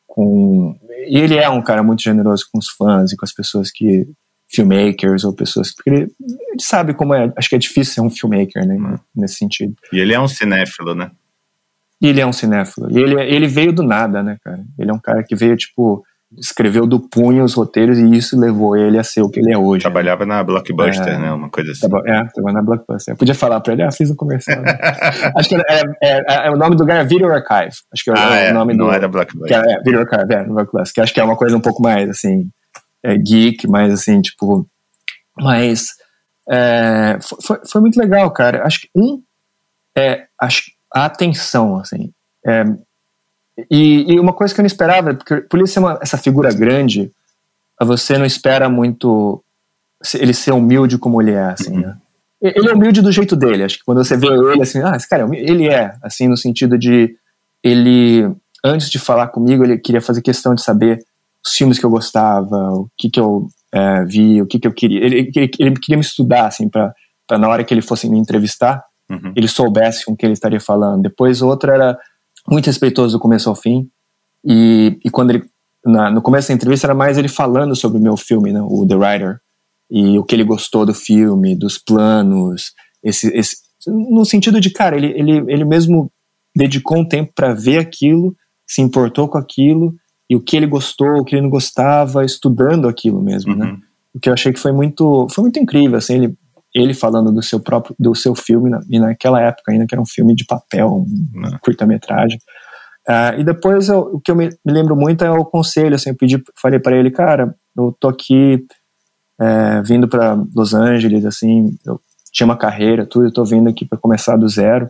com 0.08 0.76
e 1.08 1.18
ele 1.18 1.36
é 1.36 1.50
um 1.50 1.62
cara 1.62 1.84
muito 1.84 2.02
generoso 2.02 2.46
com 2.52 2.58
os 2.58 2.70
fãs 2.70 3.12
e 3.12 3.18
com 3.18 3.26
as 3.26 3.34
pessoas 3.34 3.72
que 3.72 4.08
filmmakers 4.52 5.24
ou 5.24 5.34
pessoas 5.34 5.74
porque 5.74 5.90
ele, 5.92 6.12
ele 6.20 6.60
sabe 6.60 6.94
como 6.96 7.14
é 7.14 7.32
acho 7.38 7.48
que 7.48 7.56
é 7.56 7.60
difícil 7.60 7.94
ser 7.94 8.02
um 8.02 8.10
filmmaker 8.10 8.68
né 8.68 8.76
hum. 8.76 8.98
nesse 9.16 9.36
sentido 9.36 9.76
e 9.94 10.00
ele 10.00 10.12
é 10.12 10.20
um 10.20 10.28
cinéfilo 10.28 10.96
né 10.96 11.12
e 12.02 12.08
ele 12.08 12.22
é 12.22 12.26
um 12.26 12.34
cinéfilo. 12.34 12.90
E 12.92 12.98
ele, 12.98 13.22
ele 13.22 13.48
veio 13.48 13.74
do 13.74 13.84
nada, 13.84 14.24
né, 14.24 14.38
cara? 14.44 14.64
Ele 14.78 14.90
é 14.90 14.94
um 14.94 15.00
cara 15.00 15.24
que 15.24 15.36
veio, 15.36 15.56
tipo, 15.58 16.04
escreveu 16.38 16.86
do 16.86 17.00
punho 17.00 17.44
os 17.44 17.56
roteiros 17.56 17.98
e 17.98 18.16
isso 18.16 18.40
levou 18.40 18.78
ele 18.78 19.00
a 19.00 19.04
ser 19.04 19.22
o 19.22 19.30
que 19.30 19.40
ele 19.40 19.52
é 19.52 19.58
hoje. 19.58 19.82
Trabalhava 19.82 20.26
né? 20.26 20.36
na 20.36 20.44
Blockbuster, 20.44 21.08
é, 21.08 21.18
né? 21.18 21.32
Uma 21.32 21.50
coisa 21.50 21.72
assim. 21.72 21.86
É, 21.86 22.24
trabalhava 22.26 22.54
na 22.54 22.62
Blockbuster. 22.62 23.14
Eu 23.14 23.18
podia 23.18 23.36
falar 23.36 23.60
pra 23.60 23.74
ele, 23.74 23.84
ah, 23.84 23.92
fiz 23.92 24.12
um 24.12 24.16
comercial. 24.16 24.62
Né? 24.62 24.78
Acho 25.36 25.50
que 25.50 25.56
é, 25.56 25.82
é, 26.04 26.48
é, 26.48 26.52
o 26.52 26.56
nome 26.56 26.76
do 26.76 26.82
lugar 26.82 27.02
é 27.02 27.04
Video 27.04 27.32
Archive. 27.32 27.76
Acho 27.92 28.04
que 28.04 28.10
é, 28.12 28.14
ah, 28.16 28.36
é 28.36 28.52
o 28.52 28.54
nome 28.54 28.74
não 28.74 28.86
do. 28.86 28.90
Não 28.90 28.94
é 28.94 29.00
da 29.00 29.08
Blockbuster. 29.08 29.58
é, 29.58 29.82
Video 29.84 30.02
Archive, 30.02 30.34
é, 30.34 30.44
Blockbuster. 30.44 30.94
Que 30.94 31.02
acho 31.02 31.14
que 31.14 31.20
é 31.20 31.24
uma 31.24 31.36
coisa 31.36 31.58
um 31.58 31.62
pouco 31.62 31.82
mais, 31.82 32.10
assim, 32.10 32.50
geek, 33.24 33.68
mais 33.68 33.92
assim, 33.92 34.22
tipo. 34.22 34.68
Mas. 35.38 35.96
foi, 37.46 37.60
foi 37.70 37.82
muito 37.82 38.00
legal, 38.00 38.30
cara. 38.32 38.64
Acho 38.64 38.82
que 38.82 38.90
um. 38.96 39.22
É, 39.98 40.28
acho 40.40 40.79
a 40.94 41.06
atenção, 41.06 41.78
assim. 41.78 42.12
É, 42.46 42.64
e, 43.70 44.14
e, 44.14 44.20
uma 44.20 44.34
coisa 44.34 44.54
que 44.54 44.60
eu 44.60 44.64
não 44.64 44.68
esperava, 44.68 45.14
porque 45.14 45.42
por 45.42 45.60
ele 45.60 45.68
ser 45.68 45.80
uma, 45.80 46.00
essa 46.02 46.18
figura 46.18 46.54
grande, 46.54 47.12
você 47.82 48.18
não 48.18 48.26
espera 48.26 48.70
muito 48.70 49.44
ele 50.16 50.34
ser 50.34 50.52
humilde 50.52 50.98
como 50.98 51.22
ele 51.22 51.32
é, 51.32 51.44
assim, 51.44 51.78
né? 51.78 51.98
Ele 52.42 52.70
é 52.70 52.74
humilde 52.74 53.02
do 53.02 53.12
jeito 53.12 53.36
dele, 53.36 53.64
acho 53.64 53.80
que 53.80 53.84
quando 53.84 54.02
você 54.02 54.16
vê 54.16 54.28
ele 54.28 54.62
assim, 54.62 54.82
ah, 54.82 54.96
esse 54.96 55.08
cara, 55.10 55.24
é 55.24 55.38
ele 55.38 55.68
é, 55.68 55.94
assim, 56.02 56.28
no 56.28 56.38
sentido 56.38 56.78
de 56.78 57.18
ele, 57.62 58.34
antes 58.64 58.90
de 58.90 58.98
falar 58.98 59.28
comigo, 59.28 59.64
ele 59.64 59.78
queria 59.78 60.00
fazer 60.00 60.22
questão 60.22 60.56
de 60.56 60.62
saber 60.62 61.00
os 61.46 61.54
filmes 61.54 61.78
que 61.78 61.86
eu 61.86 61.90
gostava, 61.90 62.56
o 62.72 62.88
que 62.98 63.10
que 63.10 63.20
eu 63.20 63.50
é, 63.74 64.06
vi, 64.06 64.42
o 64.42 64.48
que 64.48 64.58
que 64.58 64.68
eu 64.68 64.74
queria. 64.74 65.04
Ele, 65.04 65.32
ele, 65.36 65.52
ele 65.60 65.80
queria 65.80 65.98
me 65.98 66.04
estudar, 66.04 66.48
assim, 66.48 66.70
para 66.70 66.94
na 67.38 67.50
hora 67.50 67.64
que 67.64 67.74
ele 67.74 67.82
fosse 67.82 68.10
me 68.10 68.18
entrevistar, 68.18 68.84
uhum. 69.10 69.34
ele 69.36 69.48
soubesse 69.48 70.06
com 70.06 70.14
o 70.14 70.16
que 70.18 70.26
ele 70.26 70.34
estaria 70.34 70.60
falando. 70.60 71.02
Depois, 71.02 71.42
outra 71.42 71.74
era 71.74 71.98
muito 72.48 72.68
respeitoso 72.68 73.18
do 73.18 73.22
começo 73.22 73.50
ao 73.50 73.56
fim. 73.56 73.90
E, 74.46 75.00
e 75.04 75.10
quando 75.10 75.32
ele, 75.32 75.44
na, 75.86 76.10
no 76.10 76.22
começo 76.22 76.48
da 76.48 76.54
entrevista, 76.54 76.88
era 76.88 76.96
mais 76.96 77.18
ele 77.18 77.28
falando 77.28 77.76
sobre 77.76 77.98
o 77.98 78.02
meu 78.02 78.16
filme, 78.16 78.54
né, 78.54 78.62
o 78.62 78.86
The 78.88 78.96
Writer, 78.96 79.40
e 79.90 80.18
o 80.20 80.24
que 80.24 80.36
ele 80.36 80.44
gostou 80.44 80.86
do 80.86 80.94
filme, 80.94 81.56
dos 81.56 81.78
planos, 81.78 82.74
esse, 83.04 83.28
esse, 83.36 83.58
no 83.88 84.24
sentido 84.26 84.62
de, 84.62 84.70
cara, 84.70 84.96
ele, 84.96 85.08
ele, 85.08 85.52
ele 85.52 85.66
mesmo 85.66 86.12
dedicou 86.56 86.98
um 86.98 87.06
tempo 87.06 87.32
para 87.34 87.54
ver 87.54 87.80
aquilo, 87.80 88.36
se 88.68 88.82
importou 88.82 89.28
com 89.28 89.38
aquilo, 89.38 89.94
e 90.30 90.36
o 90.36 90.42
que 90.42 90.56
ele 90.56 90.68
gostou, 90.68 91.20
o 91.20 91.26
que 91.26 91.36
ele 91.36 91.42
não 91.42 91.50
gostava, 91.50 92.24
estudando 92.24 92.88
aquilo 92.88 93.22
mesmo, 93.22 93.56
né? 93.56 93.66
uhum. 93.66 93.72
né? 93.72 93.80
O 94.14 94.20
que 94.20 94.28
eu 94.28 94.34
achei 94.34 94.52
que 94.52 94.60
foi 94.60 94.72
muito, 94.72 95.28
foi 95.30 95.44
muito 95.44 95.60
incrível, 95.60 95.98
assim, 95.98 96.16
ele 96.16 96.38
ele 96.80 96.94
falando 96.94 97.32
do 97.32 97.42
seu 97.42 97.60
próprio 97.60 97.96
do 98.00 98.16
seu 98.16 98.36
filme 98.36 98.72
e 98.90 99.00
naquela 99.00 99.42
época 99.42 99.72
ainda 99.72 99.86
que 99.86 99.94
era 99.94 100.02
um 100.02 100.06
filme 100.06 100.36
de 100.36 100.46
papel 100.46 101.06
um 101.06 101.46
é. 101.46 101.58
curta-metragem. 101.62 102.40
Uh, 103.08 103.40
e 103.40 103.44
depois 103.44 103.90
eu, 103.90 104.00
o 104.00 104.22
que 104.22 104.30
eu 104.30 104.36
me, 104.36 104.50
me, 104.64 104.74
lembro 104.74 104.96
muito 104.96 105.24
é 105.24 105.32
o 105.32 105.46
conselho 105.46 105.96
assim 105.96 106.10
eu 106.10 106.16
pedi 106.16 106.42
falei 106.62 106.80
para 106.80 106.96
ele 106.96 107.10
cara 107.10 107.56
eu 107.76 107.96
tô 108.00 108.08
aqui 108.10 108.66
é, 109.40 109.82
vindo 109.82 110.08
para 110.08 110.38
Los 110.54 110.74
Angeles 110.74 111.26
assim 111.26 111.78
eu 111.86 112.00
tinha 112.32 112.46
uma 112.46 112.58
carreira 112.58 113.06
tudo 113.06 113.26
eu 113.26 113.34
tô 113.34 113.44
vindo 113.44 113.70
aqui 113.70 113.86
para 113.86 113.98
começar 113.98 114.36
do 114.38 114.48
zero. 114.48 114.88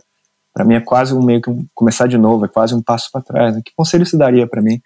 Para 0.52 0.64
mim 0.64 0.74
é 0.74 0.80
quase 0.80 1.14
um 1.14 1.22
meio 1.22 1.40
que 1.40 1.48
um, 1.48 1.64
começar 1.72 2.08
de 2.08 2.18
novo 2.18 2.44
é 2.44 2.48
quase 2.48 2.74
um 2.74 2.82
passo 2.82 3.08
para 3.12 3.22
trás 3.22 3.54
né? 3.54 3.62
que 3.64 3.72
conselho 3.76 4.04
você 4.04 4.16
daria 4.16 4.46
para 4.46 4.60
mim 4.60 4.80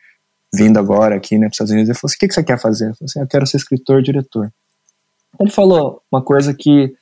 vindo 0.54 0.78
agora 0.78 1.16
aqui 1.16 1.36
né 1.36 1.46
para 1.46 1.50
os 1.50 1.54
Estados 1.54 1.72
Unidos? 1.72 1.88
Ele 1.88 1.98
falou 1.98 2.10
assim 2.10 2.16
o 2.16 2.18
que, 2.20 2.28
que 2.28 2.34
você 2.34 2.44
quer 2.44 2.60
fazer? 2.60 2.90
Eu 2.90 2.94
falei 2.94 3.06
assim 3.06 3.20
eu 3.20 3.26
quero 3.26 3.46
ser 3.46 3.56
escritor 3.56 4.02
diretor 4.02 4.52
ele 5.40 5.50
falou 5.50 6.00
uma 6.10 6.22
coisa 6.22 6.54
que 6.54 6.94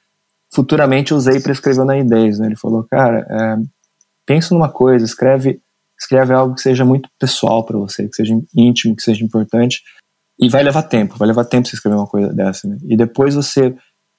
futuramente 0.52 1.14
usei 1.14 1.40
para 1.40 1.52
escrever 1.52 1.84
na 1.84 1.98
ideias. 1.98 2.38
Né? 2.38 2.46
Ele 2.46 2.56
falou, 2.56 2.84
cara, 2.84 3.26
é, 3.28 3.56
pensa 4.26 4.54
numa 4.54 4.68
coisa, 4.68 5.04
escreve, 5.04 5.60
escreve 5.98 6.32
algo 6.32 6.54
que 6.54 6.60
seja 6.60 6.84
muito 6.84 7.08
pessoal 7.18 7.64
para 7.64 7.78
você, 7.78 8.08
que 8.08 8.16
seja 8.16 8.38
íntimo, 8.54 8.94
que 8.94 9.02
seja 9.02 9.24
importante, 9.24 9.82
e 10.38 10.48
vai 10.48 10.62
levar 10.62 10.82
tempo, 10.82 11.16
vai 11.16 11.28
levar 11.28 11.44
tempo 11.44 11.68
você 11.68 11.76
escrever 11.76 11.96
uma 11.96 12.06
coisa 12.06 12.32
dessa. 12.32 12.68
Né? 12.68 12.78
E 12.84 12.96
depois 12.96 13.34
você 13.34 13.74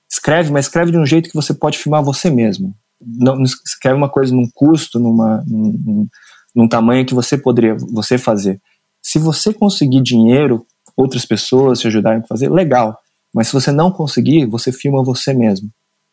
escreve, 0.09 0.51
mas 0.51 0.65
escreve 0.65 0.91
de 0.91 0.97
um 0.97 1.05
jeito 1.05 1.29
que 1.29 1.35
você 1.35 1.53
pode 1.53 1.77
filmar 1.77 2.03
você 2.03 2.29
mesmo. 2.29 2.73
Não, 3.01 3.35
não 3.35 3.43
escreve 3.43 3.95
uma 3.95 4.09
coisa 4.09 4.33
num 4.33 4.49
custo, 4.53 4.99
numa, 4.99 5.43
num, 5.47 6.07
num 6.55 6.67
tamanho 6.67 7.05
que 7.05 7.13
você 7.13 7.37
poderia 7.37 7.75
você 7.75 8.17
fazer. 8.17 8.61
Se 9.01 9.19
você 9.19 9.53
conseguir 9.53 10.01
dinheiro, 10.01 10.65
outras 10.95 11.25
pessoas 11.25 11.79
te 11.79 11.87
ajudarem 11.87 12.21
a 12.21 12.27
fazer, 12.27 12.49
legal. 12.49 12.97
Mas 13.33 13.47
se 13.47 13.53
você 13.53 13.71
não 13.71 13.91
conseguir, 13.91 14.45
você 14.45 14.71
filma 14.71 15.03
você 15.03 15.33
mesmo. 15.33 15.69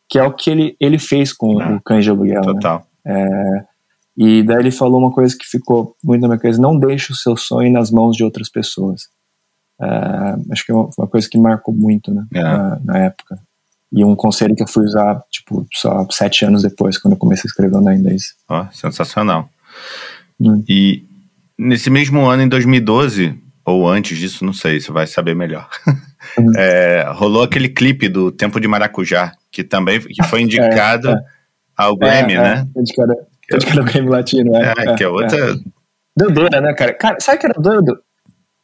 Que 0.09 0.17
é 0.17 0.23
o 0.23 0.33
que 0.33 0.49
ele, 0.49 0.75
ele 0.79 0.97
fez 0.97 1.31
com 1.31 1.61
ah, 1.61 1.75
o 1.75 1.81
Cães 1.81 2.03
de 2.03 2.09
Aluguel. 2.09 2.41
Né? 2.41 2.53
Total. 2.53 2.85
Né? 3.05 3.23
É, 3.23 3.63
e 4.17 4.43
daí 4.43 4.59
ele 4.59 4.71
falou 4.71 4.99
uma 4.99 5.11
coisa 5.11 5.35
que 5.37 5.45
ficou 5.45 5.95
muito 6.03 6.21
na 6.21 6.29
minha 6.29 6.39
cabeça: 6.39 6.61
não 6.61 6.77
deixe 6.77 7.11
o 7.11 7.15
seu 7.15 7.37
sonho 7.37 7.71
nas 7.71 7.91
mãos 7.91 8.15
de 8.15 8.23
outras 8.23 8.49
pessoas. 8.49 9.03
É, 9.79 10.35
acho 10.51 10.65
que 10.65 10.71
é 10.71 10.75
uma, 10.75 11.07
coisa 11.07 11.27
que 11.29 11.37
marcou 11.37 11.73
muito 11.73 12.13
né, 12.13 12.25
é. 12.33 12.41
na, 12.41 12.79
na, 12.83 12.97
época. 12.99 13.39
E 13.91 14.03
um 14.05 14.15
conselho 14.15 14.55
que 14.55 14.63
eu 14.63 14.67
fui 14.67 14.85
usar, 14.85 15.21
tipo, 15.29 15.65
só 15.73 16.05
sete 16.11 16.45
anos 16.45 16.61
depois, 16.61 16.97
quando 16.97 17.13
eu 17.13 17.17
comecei 17.17 17.47
a 17.47 17.49
escrever 17.49 17.75
o 17.75 17.81
Nine 17.81 18.03
Days. 18.03 18.35
Oh, 18.47 18.65
sensacional. 18.71 19.49
Hum. 20.39 20.63
E 20.69 21.03
nesse 21.57 21.89
mesmo 21.89 22.25
ano, 22.25 22.43
em 22.43 22.47
2012, 22.47 23.37
ou 23.65 23.89
antes 23.89 24.17
disso, 24.17 24.45
não 24.45 24.53
sei, 24.53 24.79
você 24.79 24.91
vai 24.91 25.07
saber 25.07 25.35
melhor. 25.35 25.67
Uhum. 26.37 26.51
É, 26.55 27.05
rolou 27.13 27.43
aquele 27.43 27.69
clipe 27.69 28.07
do 28.07 28.31
Tempo 28.31 28.59
de 28.59 28.67
Maracujá, 28.67 29.31
que 29.51 29.63
também 29.63 29.99
que 29.99 30.23
foi 30.23 30.41
indicado 30.41 31.09
é, 31.09 31.13
é. 31.13 31.17
ao 31.77 31.95
Grammy, 31.95 32.33
é, 32.33 32.41
né? 32.41 32.67
É, 32.75 32.79
indicado, 32.79 33.13
indicado 33.53 33.79
ao 33.79 33.85
Grammy 33.85 34.09
Latino, 34.09 34.55
é. 34.55 34.73
É, 34.77 34.95
que 34.95 35.03
é 35.03 35.07
outra... 35.07 35.55
Doideira, 36.15 36.61
né, 36.61 36.73
cara? 36.73 36.93
Cara, 36.93 37.17
sabe 37.19 37.39
que 37.39 37.45
era 37.45 37.59
doido? 37.59 37.97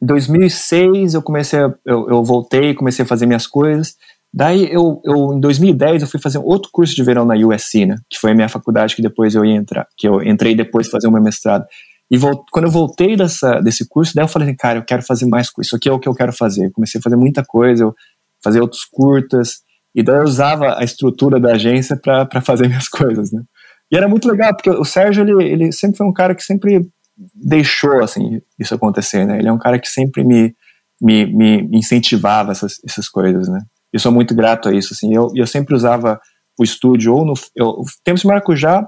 Em 0.02 0.06
2006 0.06 1.14
eu 1.14 1.22
comecei, 1.22 1.58
a, 1.58 1.72
eu, 1.84 2.08
eu 2.08 2.22
voltei, 2.22 2.74
comecei 2.74 3.04
a 3.04 3.08
fazer 3.08 3.26
minhas 3.26 3.46
coisas, 3.46 3.96
Daí 4.32 4.70
eu, 4.70 5.00
eu, 5.04 5.32
em 5.32 5.40
2010, 5.40 6.02
eu 6.02 6.08
fui 6.08 6.20
fazer 6.20 6.38
outro 6.38 6.70
curso 6.70 6.94
de 6.94 7.02
verão 7.02 7.24
na 7.24 7.34
USC, 7.34 7.86
né? 7.86 7.96
Que 8.10 8.18
foi 8.18 8.32
a 8.32 8.34
minha 8.34 8.48
faculdade 8.48 8.94
que 8.94 9.02
depois 9.02 9.34
eu 9.34 9.44
ia 9.44 9.56
entrar, 9.56 9.86
que 9.96 10.06
eu 10.06 10.22
entrei 10.22 10.54
depois 10.54 10.86
de 10.86 10.92
fazer 10.92 11.08
o 11.08 11.10
meu 11.10 11.22
mestrado. 11.22 11.64
E 12.10 12.18
quando 12.50 12.64
eu 12.64 12.70
voltei 12.70 13.16
dessa, 13.16 13.60
desse 13.60 13.86
curso, 13.86 14.14
daí 14.14 14.24
eu 14.24 14.28
falei, 14.28 14.54
cara, 14.54 14.78
eu 14.78 14.84
quero 14.84 15.02
fazer 15.02 15.26
mais 15.26 15.50
coisa. 15.50 15.66
Isso 15.66 15.76
aqui 15.76 15.88
é 15.88 15.92
o 15.92 15.98
que 15.98 16.08
eu 16.08 16.14
quero 16.14 16.32
fazer. 16.32 16.66
Eu 16.66 16.72
comecei 16.72 16.98
a 16.98 17.02
fazer 17.02 17.16
muita 17.16 17.44
coisa, 17.44 17.84
eu 17.84 17.94
fazer 18.42 18.60
outros 18.60 18.84
curtas. 18.84 19.60
E 19.94 20.02
daí 20.02 20.16
eu 20.16 20.24
usava 20.24 20.78
a 20.78 20.84
estrutura 20.84 21.38
da 21.38 21.52
agência 21.52 21.96
para 21.96 22.40
fazer 22.40 22.66
minhas 22.68 22.88
coisas, 22.88 23.30
né? 23.30 23.42
E 23.90 23.96
era 23.96 24.08
muito 24.08 24.28
legal, 24.28 24.54
porque 24.54 24.70
o 24.70 24.84
Sérgio, 24.84 25.22
ele, 25.22 25.44
ele 25.44 25.72
sempre 25.72 25.96
foi 25.96 26.06
um 26.06 26.12
cara 26.12 26.34
que 26.34 26.42
sempre 26.42 26.86
deixou, 27.34 28.02
assim, 28.02 28.40
isso 28.58 28.74
acontecer, 28.74 29.26
né? 29.26 29.38
Ele 29.38 29.48
é 29.48 29.52
um 29.52 29.58
cara 29.58 29.78
que 29.78 29.88
sempre 29.88 30.22
me, 30.22 30.54
me, 31.00 31.26
me 31.26 31.78
incentivava 31.78 32.52
essas, 32.52 32.74
essas 32.86 33.08
coisas, 33.08 33.48
né? 33.48 33.60
Eu 33.92 33.98
sou 33.98 34.12
muito 34.12 34.34
grato 34.34 34.68
a 34.68 34.74
isso, 34.74 34.92
assim. 34.92 35.14
Eu, 35.14 35.32
eu 35.34 35.46
sempre 35.46 35.74
usava 35.74 36.20
o 36.58 36.64
estúdio 36.64 37.14
ou 37.14 37.24
no... 37.24 37.34
Eu, 37.56 37.82
Tempos 38.04 38.20
de 38.20 38.26
Maracujá, 38.26 38.86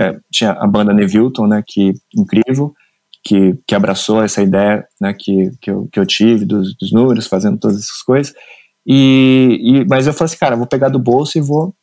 é, 0.00 0.16
tinha 0.32 0.52
a 0.52 0.66
banda 0.66 0.92
Nevilton, 0.92 1.46
né? 1.46 1.62
Que, 1.66 1.92
incrível, 2.16 2.72
que, 3.22 3.54
que 3.66 3.74
abraçou 3.74 4.22
essa 4.22 4.42
ideia, 4.42 4.86
né? 5.00 5.14
Que, 5.14 5.50
que, 5.60 5.70
eu, 5.70 5.88
que 5.92 5.98
eu 5.98 6.06
tive 6.06 6.44
dos, 6.44 6.76
dos 6.76 6.92
números, 6.92 7.26
fazendo 7.26 7.58
todas 7.58 7.78
essas 7.78 8.02
coisas. 8.02 8.34
E, 8.86 9.58
e, 9.60 9.84
mas 9.86 10.06
eu 10.06 10.12
falei 10.12 10.26
assim, 10.26 10.38
cara, 10.38 10.56
vou 10.56 10.66
pegar 10.66 10.88
do 10.88 10.98
bolso 10.98 11.38
e 11.38 11.40
vou 11.40 11.74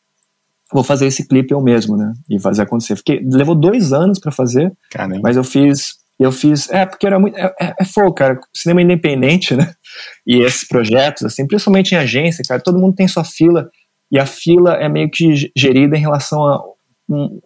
vou 0.74 0.84
fazer 0.84 1.06
esse 1.06 1.28
clipe 1.28 1.54
eu 1.54 1.62
mesmo, 1.62 1.98
né? 1.98 2.14
E 2.30 2.40
fazer 2.40 2.62
acontecer. 2.62 2.96
Fiquei, 2.96 3.20
levou 3.24 3.56
dois 3.56 3.92
anos 3.92 4.20
para 4.20 4.32
fazer, 4.32 4.72
Caramba. 4.90 5.20
mas 5.22 5.36
eu 5.36 5.44
fiz, 5.44 5.96
eu 6.18 6.32
fiz, 6.32 6.70
é 6.70 6.86
porque 6.86 7.06
era 7.06 7.20
muito, 7.20 7.38
é, 7.38 7.54
é, 7.60 7.74
é 7.82 7.84
fogo, 7.84 8.14
cara, 8.14 8.40
cinema 8.54 8.82
independente, 8.82 9.54
né? 9.58 9.74
E 10.26 10.40
esses 10.40 10.66
projetos, 10.68 11.24
assim, 11.24 11.46
principalmente 11.46 11.92
em 11.92 11.98
agência, 11.98 12.44
cara, 12.48 12.62
todo 12.62 12.80
mundo 12.80 12.96
tem 12.96 13.08
sua 13.08 13.24
fila 13.24 13.70
e 14.12 14.20
a 14.20 14.26
fila 14.26 14.76
é 14.76 14.88
meio 14.88 15.10
que 15.10 15.52
gerida 15.56 15.98
em 15.98 16.02
relação 16.02 16.42
a 16.46 16.62
um, 17.10 17.40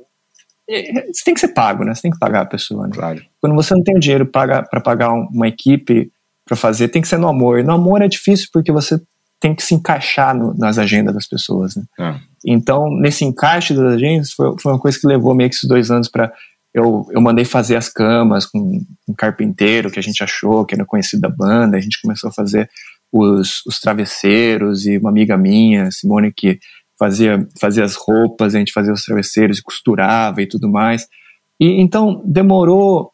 você 0.68 1.24
tem 1.24 1.34
que 1.34 1.40
ser 1.40 1.50
pago, 1.50 1.84
né? 1.84 1.94
Você 1.94 2.02
tem 2.02 2.12
que 2.12 2.20
pagar 2.20 2.42
a 2.42 2.46
pessoa, 2.46 2.88
né? 2.88 2.94
Claro. 2.94 3.22
Quando 3.40 3.56
você 3.56 3.74
não 3.74 3.84
tem 3.84 4.00
dinheiro 4.00 4.26
para 4.26 4.64
pagar 4.84 5.12
uma 5.12 5.48
equipe 5.48 6.12
para 6.46 6.56
fazer, 6.56 6.88
tem 6.90 7.02
que 7.02 7.08
ser 7.08 7.18
no 7.18 7.28
amor. 7.28 7.60
E 7.60 7.64
no 7.64 7.74
amor 7.74 8.02
é 8.02 8.08
difícil 8.08 8.50
porque 8.52 8.72
você 8.72 9.00
tem 9.40 9.54
que 9.54 9.64
se 9.64 9.76
encaixar 9.76 10.36
no, 10.36 10.54
nas 10.56 10.78
agendas 10.78 11.14
das 11.14 11.28
pessoas. 11.28 11.76
Né? 11.76 11.84
Ah. 12.00 12.20
Então, 12.46 12.90
nesse 12.90 13.24
encaixe 13.24 13.74
das 13.74 13.94
agendas, 13.94 14.32
foi, 14.32 14.56
foi, 14.60 14.72
uma 14.72 14.80
coisa 14.80 15.00
que 15.00 15.08
levou 15.08 15.36
meio 15.36 15.50
que 15.50 15.56
esses 15.56 15.68
dois 15.68 15.92
anos 15.92 16.10
para. 16.10 16.32
Eu, 16.74 17.08
eu 17.12 17.22
mandei 17.22 17.46
fazer 17.46 17.78
as 17.78 17.88
camas 17.88 18.46
com 18.46 18.60
um 19.08 19.14
carpinteiro 19.14 19.90
que 19.90 19.98
a 19.98 20.04
gente 20.04 20.22
achou, 20.22 20.66
que 20.66 20.76
era 20.76 20.84
conhecido 20.84 21.22
da 21.22 21.30
banda. 21.30 21.78
A 21.78 21.80
gente 21.80 22.02
começou 22.02 22.30
a 22.30 22.34
fazer 22.34 22.70
os, 23.12 23.66
os 23.66 23.80
travesseiros 23.80 24.86
e 24.86 24.98
uma 24.98 25.10
amiga 25.10 25.38
minha, 25.38 25.90
Simone, 25.90 26.34
que 26.34 26.60
fazia, 26.98 27.48
fazia 27.60 27.84
as 27.84 27.96
roupas, 27.96 28.56
a 28.56 28.60
gente 28.60 28.74
fazia 28.74 28.94
os 28.94 29.04
travesseiros 29.04 29.60
costurava 29.60 30.42
e 30.42 30.48
tudo 30.48 30.70
mais. 30.70 31.08
E 31.60 31.82
então 31.82 32.22
demorou 32.26 33.12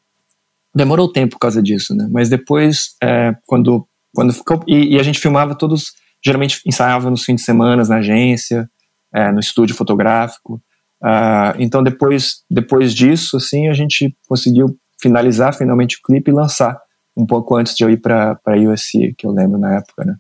demorou 0.74 1.12
tempo 1.12 1.34
por 1.34 1.40
causa 1.40 1.62
disso, 1.62 1.94
né? 1.94 2.08
Mas 2.10 2.30
depois, 2.30 2.96
é, 3.02 3.36
quando 3.46 3.88
quando 4.14 4.34
ficou 4.34 4.62
e, 4.68 4.96
e, 4.96 5.00
a 5.00 5.04
gente 5.04 5.20
filmava 5.20 5.56
todos 5.56 5.94
geralmente 6.24 6.62
ensaiava 6.66 7.10
nos 7.10 7.24
fins 7.24 7.36
de 7.36 7.42
semana 7.42 7.84
na 7.84 7.98
agência, 7.98 8.70
é, 9.14 9.32
no 9.32 9.40
estúdio 9.40 9.76
fotográfico. 9.76 10.62
Uh, 11.04 11.58
então 11.58 11.82
depois, 11.82 12.44
depois 12.50 12.94
disso, 12.94 13.38
assim, 13.38 13.68
a 13.68 13.74
gente 13.74 14.16
conseguiu 14.28 14.78
finalizar 15.02 15.54
finalmente 15.54 15.98
o 15.98 16.02
clipe 16.04 16.30
e 16.30 16.34
lançar 16.34 16.80
um 17.18 17.26
pouco 17.26 17.56
antes 17.56 17.76
de 17.76 17.84
eu 17.84 17.90
ir 17.90 17.98
para 17.98 18.40
a 18.46 18.56
USC, 18.56 19.14
que 19.18 19.26
eu 19.26 19.32
lembro 19.32 19.58
na 19.60 19.78
época, 19.78 20.06
né? 20.06 20.16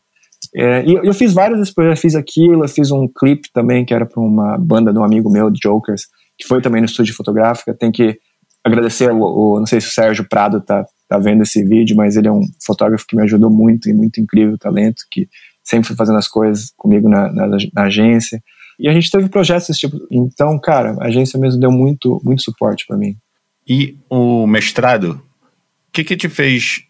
É, 0.55 0.83
e 0.85 0.93
eu 0.93 1.13
fiz 1.13 1.33
vários 1.33 1.73
eu 1.77 1.97
fiz 1.97 2.15
aquilo, 2.15 2.63
eu 2.63 2.69
fiz 2.69 2.91
um 2.91 3.07
clipe 3.07 3.49
também 3.53 3.85
que 3.85 3.93
era 3.93 4.05
para 4.05 4.21
uma 4.21 4.57
banda 4.57 4.91
de 4.91 4.99
um 4.99 5.03
amigo 5.03 5.29
meu, 5.29 5.51
Jokers, 5.51 6.07
que 6.37 6.47
foi 6.47 6.61
também 6.61 6.81
no 6.81 6.85
estúdio 6.85 7.15
fotográfico. 7.15 7.73
Tem 7.73 7.91
que 7.91 8.17
agradecer 8.63 9.11
o, 9.11 9.21
o, 9.21 9.59
não 9.59 9.65
sei 9.65 9.79
se 9.79 9.87
o 9.87 9.91
Sérgio 9.91 10.27
Prado 10.27 10.61
tá, 10.61 10.85
tá 11.07 11.17
vendo 11.17 11.43
esse 11.43 11.63
vídeo, 11.63 11.95
mas 11.95 12.15
ele 12.15 12.27
é 12.27 12.31
um 12.31 12.41
fotógrafo 12.65 13.05
que 13.07 13.15
me 13.15 13.23
ajudou 13.23 13.49
muito 13.49 13.89
e 13.89 13.93
muito 13.93 14.19
incrível 14.19 14.57
talento, 14.57 15.03
que 15.09 15.27
sempre 15.63 15.87
foi 15.87 15.95
fazendo 15.95 16.17
as 16.17 16.27
coisas 16.27 16.71
comigo 16.77 17.07
na, 17.07 17.31
na, 17.31 17.47
na, 17.47 17.83
agência. 17.83 18.41
E 18.79 18.89
a 18.89 18.93
gente 18.93 19.11
teve 19.11 19.29
projetos 19.29 19.67
desse 19.67 19.79
tipo. 19.79 19.97
Então, 20.11 20.59
cara, 20.59 20.95
a 20.99 21.05
agência 21.05 21.39
mesmo 21.39 21.59
deu 21.59 21.71
muito, 21.71 22.21
muito 22.23 22.41
suporte 22.41 22.85
para 22.87 22.97
mim. 22.97 23.15
E 23.67 23.97
o 24.09 24.47
mestrado, 24.47 25.21
o 25.87 25.91
que, 25.91 26.03
que 26.03 26.17
te 26.17 26.27
fez 26.27 26.81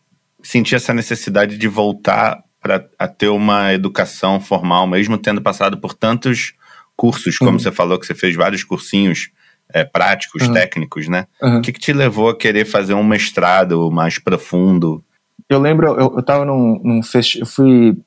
sentir 0.42 0.76
essa 0.76 0.94
necessidade 0.94 1.58
de 1.58 1.68
voltar 1.68 2.42
para 2.62 2.80
ter 3.08 3.30
uma 3.30 3.74
educação 3.74 4.40
formal, 4.40 4.86
mesmo 4.86 5.18
tendo 5.18 5.42
passado 5.42 5.78
por 5.78 5.94
tantos 5.94 6.54
cursos, 6.96 7.38
como 7.38 7.52
uhum. 7.52 7.60
você 7.60 7.72
falou 7.72 8.00
que 8.00 8.06
você 8.06 8.14
fez 8.14 8.36
vários 8.36 8.64
cursinhos 8.64 9.32
é, 9.74 9.84
práticos, 9.84 10.44
uhum. 10.44 10.54
técnicos, 10.54 11.08
né? 11.08 11.26
Uhum. 11.42 11.58
O 11.58 11.62
que, 11.62 11.72
que 11.72 11.80
te 11.80 11.94
levou 11.94 12.30
a 12.30 12.38
querer 12.38 12.66
fazer 12.66 12.94
um 12.94 13.04
mestrado 13.04 13.90
mais 13.90 14.20
profundo? 14.20 15.04
Eu 15.50 15.60
lembro, 15.60 15.88
eu, 15.88 16.14
eu 16.16 16.24
tava 16.24 16.46
num, 16.46 16.80
num 16.84 17.04
festival, 17.04 17.48
eu 17.48 17.52
fui 17.52 17.98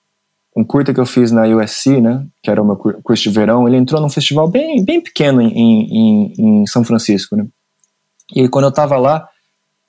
um 0.57 0.65
curta 0.65 0.95
que 0.95 1.01
eu 1.01 1.07
fiz 1.07 1.33
na 1.33 1.43
USC, 1.43 2.01
né, 2.01 2.25
que 2.41 2.49
era 2.49 2.63
o 2.63 2.65
meu 2.65 2.77
curso 2.77 3.25
de 3.25 3.31
verão, 3.31 3.67
ele 3.67 3.77
entrou 3.77 4.01
num 4.01 4.09
festival 4.09 4.49
bem, 4.49 4.85
bem 4.85 5.01
pequeno 5.01 5.41
em, 5.41 5.51
em, 5.51 6.35
em 6.39 6.67
São 6.67 6.85
Francisco, 6.85 7.35
né. 7.35 7.45
E 8.35 8.49
quando 8.49 8.67
eu 8.67 8.73
tava 8.73 8.97
lá, 8.97 9.29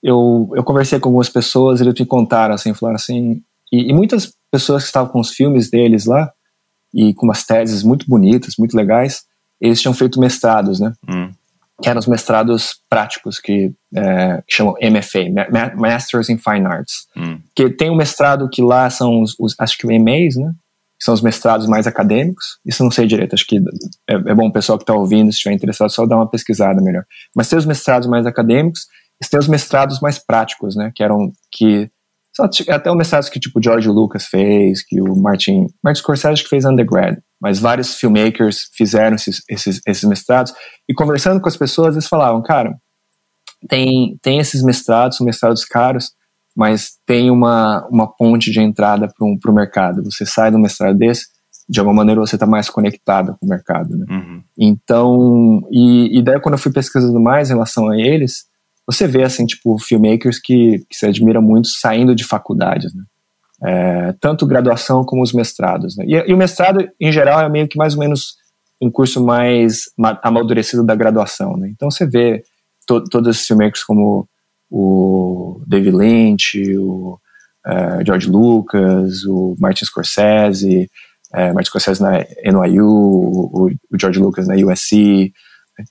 eu, 0.02 0.52
eu 0.56 0.64
conversei 0.64 1.00
com 1.00 1.10
algumas 1.10 1.30
pessoas, 1.30 1.82
eles 1.82 1.94
me 1.94 2.06
contaram, 2.06 2.56
assim, 2.56 2.74
falaram 2.74 2.96
assim, 2.96 3.42
e, 3.72 3.90
e 3.90 3.94
muitas 3.94 4.34
pessoas 4.52 4.84
que 4.84 4.88
estavam 4.88 5.12
com 5.12 5.20
os 5.20 5.32
filmes 5.32 5.70
deles 5.70 6.06
lá, 6.06 6.32
e 6.94 7.14
com 7.14 7.26
umas 7.26 7.44
teses 7.44 7.84
muito 7.84 8.06
bonitas, 8.08 8.56
muito 8.58 8.76
legais, 8.76 9.24
eles 9.60 9.82
tinham 9.82 9.94
feito 9.94 10.20
mestrados, 10.20 10.80
né, 10.80 10.94
hum. 11.08 11.30
que 11.82 11.90
eram 11.90 12.00
os 12.00 12.08
mestrados 12.08 12.80
práticos, 12.90 13.40
que, 13.40 13.74
é, 13.94 14.42
que 14.48 14.56
chamam 14.56 14.76
MFA, 14.82 15.76
Masters 15.76 16.30
in 16.30 16.38
Fine 16.38 16.66
Arts, 16.66 17.08
hum. 17.18 17.40
que 17.54 17.70
tem 17.70 17.90
um 17.90 17.96
mestrado 17.96 18.50
que 18.50 18.62
lá 18.62 18.90
são 18.90 19.22
os, 19.22 19.36
os 19.38 19.54
acho 19.60 19.78
que 19.78 19.86
o 19.86 19.90
MAs, 19.90 20.38
né, 20.38 20.52
são 20.98 21.14
os 21.14 21.22
mestrados 21.22 21.68
mais 21.68 21.86
acadêmicos. 21.86 22.58
Isso 22.66 22.82
eu 22.82 22.86
não 22.86 22.92
sei 22.92 23.06
direito, 23.06 23.34
acho 23.34 23.46
que 23.46 23.58
é, 24.10 24.14
é 24.14 24.34
bom 24.34 24.48
o 24.48 24.54
pessoal 24.54 24.78
que 24.78 24.84
está 24.84 24.94
ouvindo, 24.94 25.32
se 25.32 25.38
estiver 25.38 25.54
interessado, 25.54 25.90
só 25.90 26.06
dar 26.06 26.16
uma 26.16 26.30
pesquisada 26.30 26.82
melhor. 26.82 27.04
Mas 27.36 27.50
tem 27.50 27.60
os 27.60 27.66
mestrados 27.66 28.08
mais 28.08 28.26
acadêmicos 28.26 28.88
e 29.22 29.30
tem 29.30 29.40
os 29.40 29.48
mestrados 29.48 30.00
mais 30.00 30.18
práticos, 30.18 30.76
né? 30.76 30.92
Que 30.96 31.04
eram 31.04 31.32
que 31.52 31.90
até 32.70 32.92
o 32.92 32.96
mestrado 32.96 33.30
que 33.30 33.40
tipo 33.40 33.62
George 33.64 33.88
Lucas 33.88 34.26
fez, 34.26 34.84
que 34.86 35.02
o 35.02 35.16
Martin 35.16 35.68
Martin 35.84 36.02
Scorsese 36.02 36.44
que 36.44 36.50
fez 36.50 36.66
undergrad, 36.66 37.18
mas 37.42 37.60
vários 37.60 37.96
filmmakers 37.96 38.70
fizeram 38.74 39.16
esses, 39.16 39.42
esses, 39.50 39.80
esses 39.88 40.04
mestrados 40.04 40.54
e 40.90 40.94
conversando 40.94 41.40
com 41.40 41.48
as 41.48 41.58
pessoas 41.58 41.96
eles 41.96 42.08
falavam, 42.08 42.42
cara, 42.42 42.76
tem 43.70 44.18
tem 44.22 44.40
esses 44.40 44.62
mestrados, 44.62 45.18
são 45.18 45.26
mestrados 45.26 45.64
caros, 45.64 46.12
mas 46.56 46.92
tem 47.06 47.30
uma, 47.30 47.88
uma 47.90 48.08
ponte 48.08 48.52
de 48.52 48.62
entrada 48.62 49.08
para 49.08 49.52
o 49.52 49.56
mercado. 49.56 50.04
Você 50.06 50.26
sai 50.26 50.52
do 50.52 50.60
mestrado 50.60 50.98
desse, 50.98 51.26
de 51.68 51.80
alguma 51.80 51.98
maneira 51.98 52.22
você 52.22 52.36
está 52.36 52.46
mais 52.46 52.70
conectado 52.70 53.36
com 53.40 53.46
o 53.46 53.50
mercado. 53.50 53.98
Né? 53.98 54.06
Uhum. 54.10 54.44
Então, 54.58 55.62
e, 55.72 56.20
e 56.20 56.24
daí 56.24 56.40
quando 56.40 56.54
eu 56.54 56.60
fui 56.60 56.72
pesquisando 56.72 57.20
mais 57.20 57.50
em 57.50 57.54
relação 57.54 57.90
a 57.90 57.98
eles, 57.98 58.46
você 58.88 59.08
vê, 59.08 59.24
assim, 59.24 59.46
tipo, 59.46 59.78
filmmakers 59.80 60.40
que, 60.40 60.86
que 60.90 60.96
se 60.96 61.06
admira 61.06 61.42
muito 61.42 61.68
saindo 61.70 62.16
de 62.16 62.24
faculdades, 62.24 62.94
né? 62.94 63.04
É, 63.64 64.14
tanto 64.20 64.46
graduação 64.46 65.04
como 65.04 65.24
os 65.24 65.34
mestrados. 65.34 65.96
Né? 65.96 66.06
E, 66.08 66.30
e, 66.30 66.34
o 66.34 66.38
mestrado, 66.38 66.88
em 67.00 67.12
geral, 67.12 67.40
é 67.40 67.50
meio 67.50 67.68
que 67.68 67.78
mais 67.78 67.94
ou 67.94 68.00
menos 68.00 68.36
um 68.82 68.92
curso 68.92 69.24
mais 69.24 69.84
amadurecido 70.22 70.84
da 70.84 70.94
graduação. 70.94 71.56
Né? 71.56 71.70
Então 71.70 71.90
você 71.90 72.06
vê 72.06 72.44
to, 72.86 73.04
todos 73.06 73.36
esses 73.36 73.48
filmmakers 73.48 73.84
como 73.84 74.28
o 74.70 75.62
David 75.66 75.96
Lynch, 75.96 76.78
o 76.78 77.18
uh, 77.66 78.06
George 78.06 78.30
Lucas, 78.30 79.24
o 79.26 79.56
Martin 79.60 79.86
Scorsese, 79.86 80.90
uh, 81.34 81.54
Martin 81.54 81.70
Scorsese 81.70 82.02
na 82.02 82.20
NYU, 82.44 82.86
o, 82.86 83.72
o, 83.92 84.00
George 84.00 84.20
Lucas 84.20 84.48
na 84.48 84.56
USC, 84.56 85.32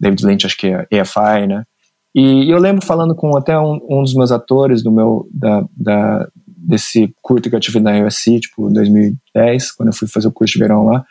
David 0.01 0.27
Lynch 0.27 0.47
acho 0.47 0.57
que 0.57 0.69
é 0.69 1.01
AFI, 1.01 1.47
né? 1.47 1.65
E, 2.14 2.48
eu 2.50 2.59
lembro 2.59 2.85
falando 2.85 3.14
com 3.14 3.37
até 3.37 3.59
um, 3.59 3.81
um, 3.88 4.03
dos 4.03 4.14
meus 4.14 4.31
atores 4.31 4.83
do 4.83 4.92
meu 4.92 5.29
da, 5.33 5.64
da, 5.77 6.29
desse 6.46 7.12
curto 7.20 7.50
que 7.50 7.57
eu 7.57 7.61
tive 7.61 7.81
na 7.81 8.07
USC, 8.07 8.40
tipo 8.40 8.70
2010, 8.70 9.72
quando 9.72 9.88
eu 9.88 9.94
fui 9.94 10.07
fazer 10.07 10.29
o 10.29 10.33
curso 10.33 10.53
de 10.53 10.61
verão 10.61 10.85
lá. 10.85 11.05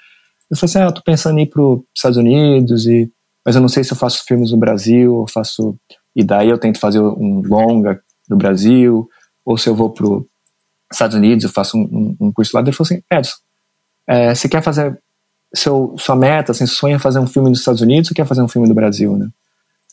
Eu 0.50 0.58
falei 0.58 0.70
assim, 0.70 0.80
ah, 0.80 0.86
eu 0.86 0.94
tô 0.94 1.02
pensando 1.02 1.40
em 1.40 1.44
ir 1.44 1.48
para 1.48 1.62
os 1.62 1.82
Estados 1.96 2.18
Unidos 2.18 2.86
e 2.86 3.12
mas 3.46 3.56
eu 3.56 3.62
não 3.62 3.68
sei 3.68 3.84
se 3.84 3.92
eu 3.92 3.98
faço 3.98 4.24
filmes 4.26 4.52
no 4.52 4.58
Brasil, 4.58 5.14
ou 5.14 5.28
faço 5.28 5.78
e 6.16 6.24
daí 6.24 6.50
eu 6.50 6.58
tento 6.58 6.80
fazer 6.80 7.00
um 7.00 7.42
longa 7.46 8.00
no 8.30 8.38
Brasil, 8.38 9.10
ou 9.46 9.58
se 9.58 9.68
eu 9.68 9.76
vou 9.76 9.90
para 9.90 10.06
os 10.06 10.24
Estados 10.92 11.16
Unidos, 11.16 11.44
eu 11.44 11.50
faço 11.50 11.78
um, 11.78 12.16
um, 12.20 12.32
curso 12.32 12.56
lá. 12.56 12.62
Ele 12.62 12.72
falou 12.72 12.88
assim: 12.88 13.04
Edson, 13.12 13.36
é, 14.08 14.34
você 14.34 14.48
quer 14.48 14.62
fazer. 14.62 14.98
Seu, 15.56 15.96
sua 16.00 16.16
meta, 16.16 16.52
assim, 16.52 16.66
sonha 16.66 16.98
fazer 16.98 17.20
um 17.20 17.28
filme 17.28 17.48
nos 17.48 17.60
Estados 17.60 17.82
Unidos 17.82 18.10
ou 18.10 18.16
quer 18.16 18.26
fazer 18.26 18.42
um 18.42 18.48
filme 18.48 18.68
do 18.68 18.74
Brasil, 18.74 19.16
né? 19.16 19.28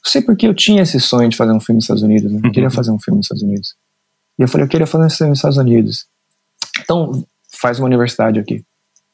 Não 0.05 0.11
sei 0.11 0.23
porque 0.23 0.47
eu 0.47 0.55
tinha 0.55 0.83
esse 0.83 0.99
sonho 0.99 1.29
de 1.29 1.37
fazer 1.37 1.53
um 1.53 1.61
filme 1.61 1.77
nos 1.77 1.85
Estados 1.85 2.03
Unidos, 2.03 2.33
né? 2.33 2.41
Eu 2.43 2.51
queria 2.51 2.69
uhum. 2.69 2.75
fazer 2.75 2.91
um 2.91 2.99
filme 2.99 3.19
nos 3.19 3.27
Estados 3.27 3.43
Unidos. 3.43 3.75
E 4.39 4.43
eu 4.43 4.49
falei: 4.49 4.65
eu 4.65 4.69
queria 4.69 4.87
fazer 4.87 5.05
um 5.05 5.11
filme 5.11 5.31
nos 5.31 5.39
Estados 5.39 5.59
Unidos. 5.59 6.07
Então, 6.81 7.25
faz 7.61 7.79
uma 7.79 7.87
universidade 7.87 8.39
aqui. 8.39 8.65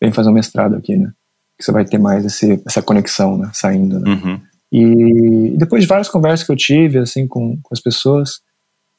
Vem 0.01 0.12
fazer 0.12 0.30
um 0.30 0.32
mestrado 0.32 0.76
aqui, 0.76 0.97
né? 0.97 1.12
Que 1.59 1.64
você 1.64 1.72
vai 1.72 1.84
ter 1.84 1.99
mais 1.99 2.24
esse, 2.24 2.62
essa 2.66 2.82
conexão, 2.82 3.37
né? 3.37 3.51
Saindo, 3.53 3.99
né? 3.99 4.11
Uhum. 4.11 4.41
E 4.70 5.57
depois 5.57 5.82
de 5.82 5.89
várias 5.89 6.09
conversas 6.09 6.47
que 6.47 6.53
eu 6.53 6.57
tive 6.57 6.99
assim 6.99 7.26
com, 7.26 7.59
com 7.62 7.74
as 7.74 7.80
pessoas, 7.80 8.41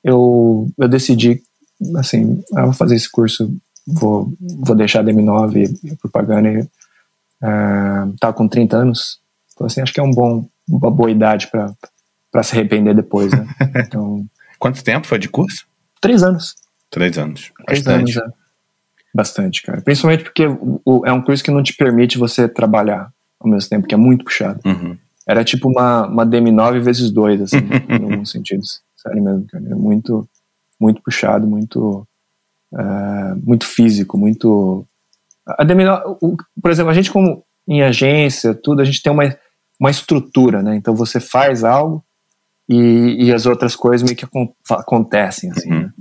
eu, 0.04 0.70
eu 0.78 0.88
decidi, 0.88 1.42
assim, 1.98 2.42
ah, 2.56 2.66
vou 2.66 2.74
fazer 2.74 2.96
esse 2.96 3.12
curso, 3.12 3.54
vou, 3.86 4.34
vou 4.40 4.76
deixar 4.76 5.02
a 5.02 5.04
DM9 5.04 5.78
e 5.84 5.96
propaganda. 5.98 6.50
E, 6.50 6.62
uh, 6.62 8.16
tava 8.20 8.34
com 8.34 8.48
30 8.48 8.78
anos, 8.78 9.20
então 9.54 9.68
assim, 9.68 9.82
acho 9.82 9.94
que 9.94 10.00
é 10.00 10.04
um 10.04 10.12
bom, 10.12 10.48
uma 10.68 10.92
boa 10.92 11.12
idade 11.12 11.48
para 11.50 12.44
se 12.44 12.56
arrepender 12.56 12.96
depois, 12.96 13.32
né? 13.32 13.48
Então, 13.86 14.28
Quanto 14.60 14.84
tempo 14.84 15.08
foi 15.08 15.20
de 15.20 15.30
curso? 15.30 15.66
Três 16.02 16.24
anos. 16.24 16.56
Três 16.90 17.18
anos. 17.18 17.52
Três 17.66 17.84
Bastante. 17.84 18.18
anos, 18.20 18.34
é. 18.34 18.38
Bastante, 19.14 19.62
cara. 19.62 19.82
Principalmente 19.82 20.24
porque 20.24 20.44
é 20.44 21.12
um 21.12 21.22
curso 21.22 21.44
que 21.44 21.52
não 21.52 21.64
te 21.64 21.76
permite 21.76 22.18
você 22.18 22.48
trabalhar 22.48 23.12
ao 23.40 23.50
mesmo 23.50 23.70
tempo, 23.70 23.88
que 23.88 23.94
é 23.94 23.98
muito 23.98 24.24
puxado. 24.24 24.60
Uhum. 24.66 24.98
Era 25.28 25.44
tipo 25.44 25.70
uma, 25.70 26.08
uma 26.08 26.26
DM9 26.26 26.80
vezes 26.80 27.12
dois, 27.12 27.42
assim, 27.42 27.58
em 27.90 28.12
alguns 28.12 28.32
sentidos. 28.32 28.82
Sério 28.96 29.24
mesmo, 29.24 29.46
cara. 29.48 29.64
É 29.70 29.76
muito, 29.76 30.28
muito 30.80 31.02
puxado, 31.02 31.48
muito, 31.48 32.08
uh, 32.72 33.36
muito 33.44 33.66
físico, 33.66 34.18
muito. 34.18 34.86
A 35.46 35.66
DM9, 35.66 36.18
o, 36.22 36.38
por 36.62 36.72
exemplo, 36.72 36.92
a 36.92 36.94
gente, 36.94 37.12
como 37.12 37.44
em 37.68 37.82
agência, 37.82 38.54
tudo, 38.54 38.82
a 38.82 38.86
gente 38.86 39.02
tem 39.02 39.12
uma, 39.12 39.36
uma 39.80 39.92
estrutura, 39.92 40.62
né? 40.62 40.76
Então 40.76 40.96
você 40.96 41.20
faz 41.20 41.64
algo 41.64 42.04
e, 42.70 43.26
e 43.26 43.34
as 43.34 43.46
outras 43.46 43.76
coisas 43.76 44.04
meio 44.04 44.16
que 44.16 44.26
acontecem, 44.70 45.52
assim, 45.52 45.72
uhum. 45.72 45.82
né? 45.82 45.94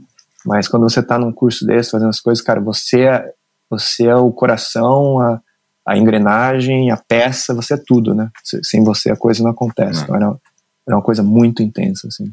Mas 0.45 0.69
quando 0.69 0.85
você 0.85 1.01
está 1.01 1.19
num 1.19 1.33
curso 1.33 1.67
desse, 1.67 1.91
fazendo 1.91 2.11
as 2.11 2.21
coisas, 2.21 2.43
cara, 2.43 2.61
você 2.61 3.03
é, 3.03 3.33
você 3.69 4.07
é 4.07 4.15
o 4.15 4.31
coração, 4.31 5.19
a, 5.19 5.41
a 5.87 5.99
engrenagem, 5.99 6.91
a 6.91 6.97
peça, 6.97 7.53
você 7.53 7.75
é 7.75 7.83
tudo, 7.85 8.15
né? 8.15 8.31
Sem 8.63 8.83
você 8.85 9.11
a 9.11 9.17
coisa 9.17 9.43
não 9.43 9.51
acontece. 9.51 9.99
Não. 9.99 10.05
Então 10.05 10.17
era, 10.17 10.37
era 10.87 10.97
uma 10.97 11.03
coisa 11.03 11.23
muito 11.23 11.63
intensa, 11.63 12.07
assim. 12.07 12.33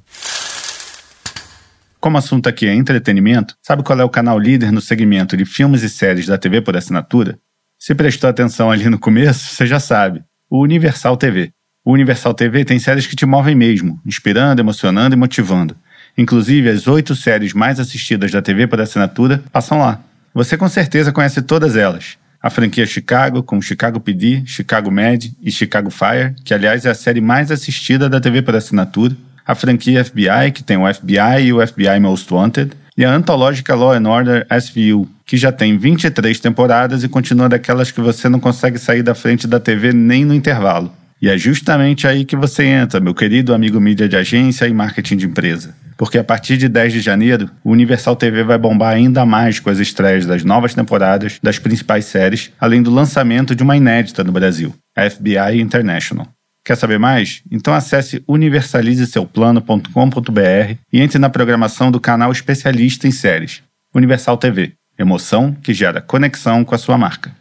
Como 2.00 2.18
o 2.18 2.20
assunto 2.20 2.48
aqui 2.48 2.68
é 2.68 2.74
entretenimento, 2.74 3.58
sabe 3.62 3.82
qual 3.82 4.00
é 4.00 4.04
o 4.04 4.10
canal 4.10 4.38
líder 4.38 4.72
no 4.72 4.82
segmento 4.82 5.36
de 5.36 5.46
filmes 5.46 5.84
e 5.84 5.90
séries 5.90 6.28
da 6.28 6.38
TV 6.38 6.62
por 6.62 6.76
assinatura? 6.76 7.40
Se 7.80 7.96
prestou 7.96 8.30
atenção 8.30 8.70
ali 8.70 8.90
no 8.90 9.00
começo, 9.00 9.56
você 9.56 9.66
já 9.66 9.80
sabe. 9.80 10.24
O 10.56 10.62
Universal 10.62 11.18
TV. 11.18 11.50
O 11.84 11.94
Universal 11.94 12.32
TV 12.36 12.64
tem 12.64 12.78
séries 12.78 13.08
que 13.08 13.16
te 13.16 13.26
movem 13.26 13.56
mesmo, 13.56 14.00
inspirando, 14.06 14.62
emocionando 14.62 15.16
e 15.16 15.18
motivando. 15.18 15.76
Inclusive, 16.16 16.70
as 16.70 16.86
oito 16.86 17.16
séries 17.16 17.54
mais 17.54 17.80
assistidas 17.80 18.30
da 18.32 18.40
TV 18.40 18.68
por 18.68 18.80
assinatura 18.80 19.44
passam 19.52 19.80
lá. 19.80 20.00
Você 20.32 20.56
com 20.56 20.70
certeza 20.70 21.12
conhece 21.12 21.42
todas 21.42 21.76
elas. 21.76 22.20
A 22.40 22.52
franquia 22.52 22.86
Chicago, 22.86 23.42
com 23.42 23.60
Chicago 23.60 24.00
PD, 24.00 24.44
Chicago 24.46 24.92
Med 24.92 25.36
e 25.42 25.52
Chicago 25.52 25.90
Fire, 25.90 26.36
que 26.46 26.54
aliás 26.54 26.86
é 26.86 26.92
a 26.92 26.94
série 26.94 27.20
mais 27.20 27.50
assistida 27.50 28.08
da 28.08 28.22
TV 28.22 28.44
por 28.44 28.56
assinatura. 28.56 29.18
A 29.44 29.56
franquia 29.56 30.06
FBI, 30.06 30.52
que 30.54 30.62
tem 30.62 30.78
o 30.78 30.94
FBI 30.94 31.46
e 31.46 31.52
o 31.52 31.66
FBI 31.66 32.00
Most 32.00 32.32
Wanted. 32.32 32.74
E 32.96 33.04
a 33.04 33.12
antológica 33.12 33.74
Law 33.74 33.94
and 33.94 34.08
Order 34.08 34.46
SVU, 34.52 35.10
que 35.26 35.36
já 35.36 35.52
tem 35.52 35.78
23 35.78 36.40
temporadas 36.40 37.04
e 37.04 37.10
continua 37.10 37.50
daquelas 37.50 37.90
que 37.90 38.00
você 38.00 38.30
não 38.30 38.40
consegue 38.40 38.78
sair 38.78 39.02
da 39.02 39.16
frente 39.16 39.48
da 39.48 39.60
TV 39.60 39.92
nem 39.92 40.24
no 40.24 40.34
intervalo. 40.34 40.94
E 41.20 41.30
é 41.30 41.38
justamente 41.38 42.06
aí 42.06 42.26
que 42.26 42.36
você 42.36 42.66
entra, 42.66 43.00
meu 43.00 43.16
querido 43.16 43.54
amigo 43.54 43.80
mídia 43.80 44.08
de 44.10 44.16
agência 44.16 44.68
e 44.68 44.74
marketing 44.74 45.18
de 45.18 45.26
empresa. 45.26 45.74
Porque 45.98 46.18
a 46.18 46.24
partir 46.24 46.58
de 46.58 46.68
10 46.68 46.94
de 46.94 47.02
janeiro, 47.02 47.50
o 47.64 47.72
Universal 47.72 48.16
TV 48.16 48.44
vai 48.44 48.58
bombar 48.58 48.94
ainda 48.94 49.26
mais 49.26 49.60
com 49.60 49.70
as 49.70 49.80
estreias 49.80 50.26
das 50.26 50.44
novas 50.44 50.74
temporadas 50.76 51.40
das 51.42 51.58
principais 51.58 52.06
séries, 52.06 52.52
além 52.60 52.84
do 52.84 52.92
lançamento 52.92 53.56
de 53.56 53.64
uma 53.64 53.78
inédita 53.78 54.24
no 54.24 54.32
Brasil, 54.32 54.76
a 54.96 55.10
FBI 55.10 55.62
International. 55.62 56.28
Quer 56.64 56.78
saber 56.78 56.98
mais? 56.98 57.44
Então 57.52 57.74
acesse 57.74 58.24
universalizeseuplano.com.br 58.28 60.78
e 60.92 61.02
entre 61.02 61.20
na 61.20 61.30
programação 61.30 61.92
do 61.92 62.00
canal 62.00 62.32
especialista 62.32 63.08
em 63.08 63.12
séries, 63.12 63.62
Universal 63.94 64.38
TV. 64.38 64.74
Emoção 64.98 65.54
que 65.54 65.74
gera 65.74 66.02
conexão 66.02 66.64
com 66.64 66.74
a 66.74 66.78
sua 66.78 66.98
marca. 66.98 67.36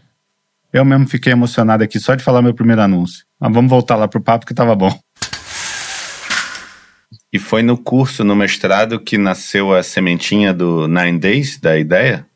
Eu 0.73 0.85
mesmo 0.85 1.07
fiquei 1.07 1.33
emocionado 1.33 1.85
aqui 1.85 2.01
só 2.01 2.15
de 2.15 2.25
falar 2.25 2.43
meu 2.43 2.55
primeiro 2.55 2.83
anúncio. 2.83 3.25
Mas 3.39 3.53
vamos 3.53 3.71
voltar 3.71 3.95
lá 3.95 4.09
pro 4.09 4.23
papo 4.23 4.47
que 4.47 4.55
tava 4.55 4.75
bom. 4.75 4.99
E 7.33 7.39
foi 7.39 7.63
no 7.63 7.79
curso, 7.79 8.25
no 8.25 8.35
mestrado, 8.35 8.99
que 8.99 9.17
nasceu 9.17 9.73
a 9.73 9.83
sementinha 9.83 10.53
do 10.53 10.89
Nine 10.89 11.19
Days, 11.19 11.59
da 11.59 11.79
ideia? 11.79 12.27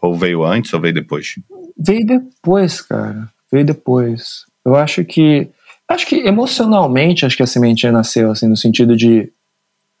Ou 0.00 0.16
veio 0.16 0.44
antes 0.44 0.72
ou 0.72 0.80
veio 0.80 0.94
depois? 0.94 1.34
Veio 1.76 2.06
depois, 2.06 2.80
cara. 2.80 3.28
Veio 3.50 3.64
depois. 3.64 4.44
Eu 4.64 4.76
acho 4.76 5.04
que. 5.04 5.48
Acho 5.88 6.06
que 6.06 6.16
emocionalmente, 6.16 7.24
acho 7.24 7.36
que 7.36 7.42
a 7.42 7.46
sementinha 7.46 7.92
nasceu, 7.92 8.30
assim, 8.30 8.46
no 8.46 8.56
sentido 8.56 8.96
de. 8.96 9.32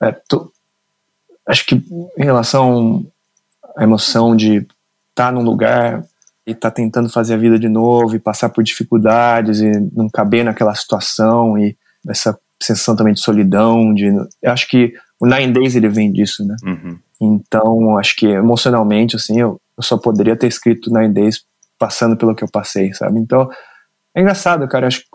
É, 0.02 0.12
tô, 0.12 0.50
acho 1.46 1.64
que 1.64 1.76
em 2.18 2.24
relação 2.24 3.06
à 3.76 3.84
emoção 3.84 4.36
de 4.36 4.56
estar 4.56 4.68
tá 5.14 5.32
num 5.32 5.42
lugar 5.42 6.04
e 6.46 6.54
tá 6.54 6.70
tentando 6.70 7.08
fazer 7.08 7.34
a 7.34 7.38
vida 7.38 7.58
de 7.58 7.68
novo 7.68 8.14
e 8.14 8.20
passar 8.20 8.48
por 8.48 8.62
dificuldades 8.62 9.60
e 9.60 9.70
não 9.92 10.08
caber 10.08 10.44
naquela 10.44 10.74
situação 10.74 11.58
e 11.58 11.76
essa 12.08 12.38
sensação 12.62 12.96
também 12.96 13.14
de 13.14 13.20
solidão, 13.20 13.92
de 13.92 14.06
eu 14.06 14.52
acho 14.52 14.68
que 14.68 14.94
o 15.20 15.26
Nine 15.26 15.52
Days 15.52 15.74
ele 15.74 15.88
vem 15.88 16.12
disso, 16.12 16.44
né? 16.44 16.56
Uhum. 16.64 16.98
Então, 17.20 17.98
acho 17.98 18.16
que 18.16 18.26
emocionalmente 18.26 19.16
assim, 19.16 19.40
eu, 19.40 19.60
eu 19.76 19.82
só 19.82 19.96
poderia 19.96 20.36
ter 20.36 20.46
escrito 20.46 20.92
Nine 20.92 21.12
Days 21.12 21.42
passando 21.78 22.16
pelo 22.16 22.34
que 22.34 22.44
eu 22.44 22.50
passei, 22.50 22.92
sabe? 22.94 23.18
Então, 23.18 23.50
é 24.14 24.20
engraçado, 24.20 24.66
cara, 24.68 24.86
acho 24.86 25.00
que 25.00 25.06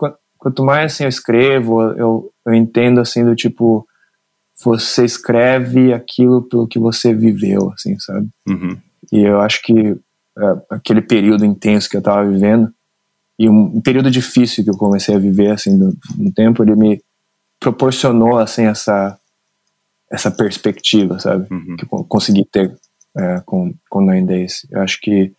quanto 0.42 0.64
mais 0.64 0.92
assim 0.92 1.04
eu 1.04 1.08
escrevo, 1.08 1.80
eu, 1.92 2.32
eu 2.44 2.52
entendo 2.52 3.00
assim 3.00 3.24
do 3.24 3.36
tipo 3.36 3.86
você 4.64 5.04
escreve 5.04 5.92
aquilo 5.92 6.42
pelo 6.42 6.66
que 6.66 6.80
você 6.80 7.14
viveu, 7.14 7.72
assim, 7.72 7.96
sabe? 8.00 8.28
Uhum. 8.48 8.76
E 9.12 9.20
eu 9.20 9.40
acho 9.40 9.62
que 9.62 9.72
é, 10.38 10.62
aquele 10.70 11.00
período 11.00 11.44
intenso 11.44 11.88
que 11.88 11.96
eu 11.96 12.00
estava 12.00 12.28
vivendo 12.28 12.72
e 13.38 13.48
um, 13.48 13.76
um, 13.76 13.80
período 13.80 14.10
difícil 14.10 14.64
que 14.64 14.70
eu 14.70 14.76
comecei 14.76 15.14
a 15.14 15.18
viver 15.18 15.52
assim 15.52 15.76
no, 15.76 15.96
no 16.18 16.32
tempo 16.32 16.62
ele 16.62 16.74
me 16.74 17.02
proporcionou 17.60 18.38
assim 18.38 18.64
essa 18.64 19.18
essa 20.10 20.30
perspectiva 20.30 21.18
sabe 21.18 21.46
uhum. 21.52 21.76
que 21.76 21.84
eu 21.84 22.04
consegui 22.04 22.46
ter 22.46 22.74
é, 23.16 23.40
com 23.44 23.74
com 23.90 24.00
Nine 24.00 24.26
Days 24.26 24.66
eu 24.70 24.80
acho 24.80 24.98
que 25.00 25.32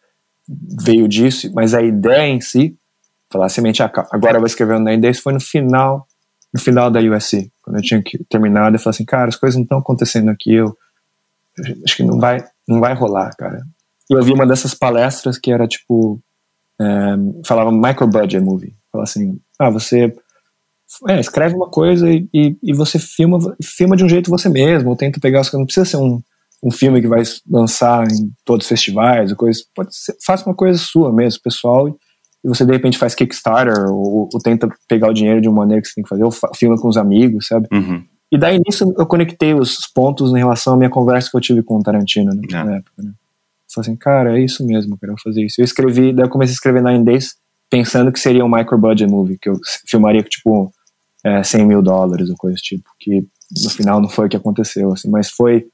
veio 0.83 1.07
disso 1.07 1.51
mas 1.55 1.73
a 1.73 1.81
ideia 1.81 2.27
em 2.27 2.41
si 2.41 2.77
falar 3.33 3.49
semente 3.49 3.83
agora 3.83 4.35
eu 4.35 4.39
vou 4.39 4.47
escrever 4.47 4.75
o 4.75 4.79
Nine 4.79 5.01
Days 5.01 5.19
foi 5.19 5.33
no 5.33 5.41
final 5.41 6.07
no 6.53 6.59
final 6.59 6.89
da 6.89 6.99
USC 6.99 7.51
quando 7.61 7.77
eu 7.77 7.81
tinha 7.81 8.01
terminado 8.29 8.75
eu 8.75 8.79
falei 8.79 8.95
assim 8.95 9.05
cara 9.05 9.29
as 9.29 9.35
coisas 9.35 9.55
não 9.55 9.63
estão 9.63 9.79
acontecendo 9.79 10.29
aqui 10.29 10.53
eu 10.53 10.77
acho 11.85 11.97
que 11.97 12.03
não 12.03 12.19
vai 12.19 12.45
não 12.67 12.79
vai 12.79 12.93
rolar 12.93 13.35
cara 13.37 13.63
e 14.09 14.13
eu 14.13 14.23
vi 14.23 14.33
uma 14.33 14.45
dessas 14.45 14.73
palestras 14.73 15.37
que 15.37 15.51
era 15.51 15.67
tipo. 15.67 16.21
É, 16.79 17.45
falava 17.45 17.71
micro 17.71 18.07
budget 18.07 18.39
movie. 18.39 18.73
Falava 18.91 19.09
assim: 19.09 19.39
ah, 19.59 19.69
você 19.69 20.13
é, 21.07 21.19
escreve 21.19 21.55
uma 21.55 21.69
coisa 21.69 22.09
e, 22.11 22.27
e, 22.33 22.57
e, 22.61 22.73
você 22.73 22.99
filma, 22.99 23.39
filma 23.61 23.95
de 23.95 24.03
um 24.03 24.09
jeito 24.09 24.29
você 24.29 24.49
mesmo, 24.49 24.89
ou 24.89 24.95
tenta 24.95 25.19
pegar 25.19 25.41
as. 25.41 25.51
Não 25.53 25.65
precisa 25.65 25.85
ser 25.85 25.97
um, 25.97 26.21
um 26.63 26.71
filme 26.71 27.01
que 27.01 27.07
vai 27.07 27.23
lançar 27.49 28.05
em 28.11 28.31
todos 28.43 28.65
os 28.65 28.69
festivais, 28.69 29.31
coisa. 29.33 29.61
Pode 29.73 29.95
ser, 29.95 30.15
faça 30.25 30.45
uma 30.45 30.55
coisa 30.55 30.77
sua 30.77 31.11
mesmo, 31.11 31.41
pessoal, 31.41 31.87
e, 31.87 31.95
e 32.43 32.47
você 32.47 32.65
de 32.65 32.71
repente 32.71 32.97
faz 32.97 33.15
Kickstarter, 33.15 33.87
ou, 33.89 34.29
ou, 34.31 34.39
tenta 34.43 34.67
pegar 34.87 35.09
o 35.09 35.13
dinheiro 35.13 35.39
de 35.41 35.47
uma 35.47 35.59
maneira 35.59 35.81
que 35.81 35.87
você 35.87 35.95
tem 35.95 36.03
que 36.03 36.09
fazer, 36.09 36.23
ou 36.23 36.31
filma 36.55 36.77
com 36.77 36.87
os 36.87 36.97
amigos, 36.97 37.47
sabe? 37.47 37.67
Uhum. 37.71 38.03
E 38.31 38.37
daí 38.37 38.59
nisso 38.65 38.93
eu 38.97 39.05
conectei 39.05 39.53
os 39.53 39.87
pontos 39.87 40.31
em 40.31 40.37
relação 40.37 40.73
à 40.73 40.77
minha 40.77 40.89
conversa 40.89 41.29
que 41.29 41.37
eu 41.37 41.41
tive 41.41 41.63
com 41.63 41.77
o 41.77 41.83
Tarantino 41.83 42.33
né, 42.33 42.41
é. 42.51 42.63
na 42.63 42.75
época, 42.77 43.03
né? 43.03 43.11
Falei 43.73 43.89
assim, 43.89 43.95
cara, 43.95 44.37
é 44.37 44.43
isso 44.43 44.65
mesmo, 44.65 44.97
eu 45.01 45.07
vou 45.09 45.17
fazer 45.23 45.43
isso. 45.43 45.59
Eu 45.59 45.65
escrevi, 45.65 46.13
daí 46.13 46.25
eu 46.25 46.29
comecei 46.29 46.53
a 46.53 46.55
escrever 46.55 46.83
Nine 46.83 47.03
Days 47.03 47.35
pensando 47.69 48.11
que 48.11 48.19
seria 48.19 48.45
um 48.45 48.49
micro 48.49 48.77
budget 48.77 49.09
movie, 49.09 49.37
que 49.39 49.49
eu 49.49 49.59
filmaria 49.87 50.21
com 50.21 50.29
tipo 50.29 50.73
é, 51.23 51.41
100 51.41 51.65
mil 51.65 51.81
dólares 51.81 52.29
ou 52.29 52.35
coisa 52.35 52.57
tipo, 52.57 52.83
que 52.99 53.25
no 53.63 53.69
final 53.69 53.99
não 54.01 54.09
foi 54.09 54.27
o 54.27 54.29
que 54.29 54.37
aconteceu, 54.37 54.91
assim, 54.91 55.09
mas 55.09 55.29
foi 55.29 55.65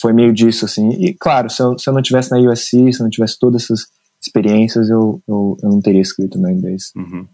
foi 0.00 0.12
meio 0.12 0.32
disso, 0.32 0.64
assim. 0.64 0.90
E 0.90 1.14
claro, 1.14 1.48
se 1.48 1.62
eu, 1.62 1.78
se 1.78 1.88
eu 1.88 1.94
não 1.94 2.02
tivesse 2.02 2.30
na 2.30 2.38
USC, 2.38 2.92
se 2.92 3.00
eu 3.00 3.04
não 3.04 3.10
tivesse 3.10 3.38
todas 3.38 3.64
essas 3.64 3.86
experiências, 4.20 4.88
eu, 4.90 5.22
eu, 5.28 5.56
eu 5.62 5.70
não 5.70 5.80
teria 5.80 6.00
escrito 6.00 6.38
Nine 6.38 6.60
Days. 6.60 6.92
Uhum. 6.96 7.26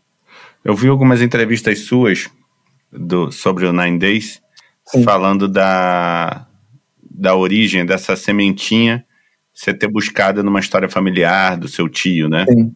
Eu 0.64 0.74
vi 0.74 0.88
algumas 0.88 1.20
entrevistas 1.20 1.80
suas 1.80 2.28
do, 2.90 3.30
sobre 3.32 3.66
o 3.66 3.72
Nine 3.72 3.98
Days, 3.98 4.40
Sim. 4.86 5.02
falando 5.02 5.48
da, 5.48 6.46
da 7.02 7.34
origem 7.34 7.84
dessa 7.84 8.16
sementinha 8.16 9.04
você 9.54 9.74
ter 9.74 9.88
buscado 9.88 10.42
numa 10.42 10.60
história 10.60 10.88
familiar 10.88 11.56
do 11.56 11.68
seu 11.68 11.88
tio, 11.88 12.28
né? 12.28 12.46
Sim. 12.48 12.72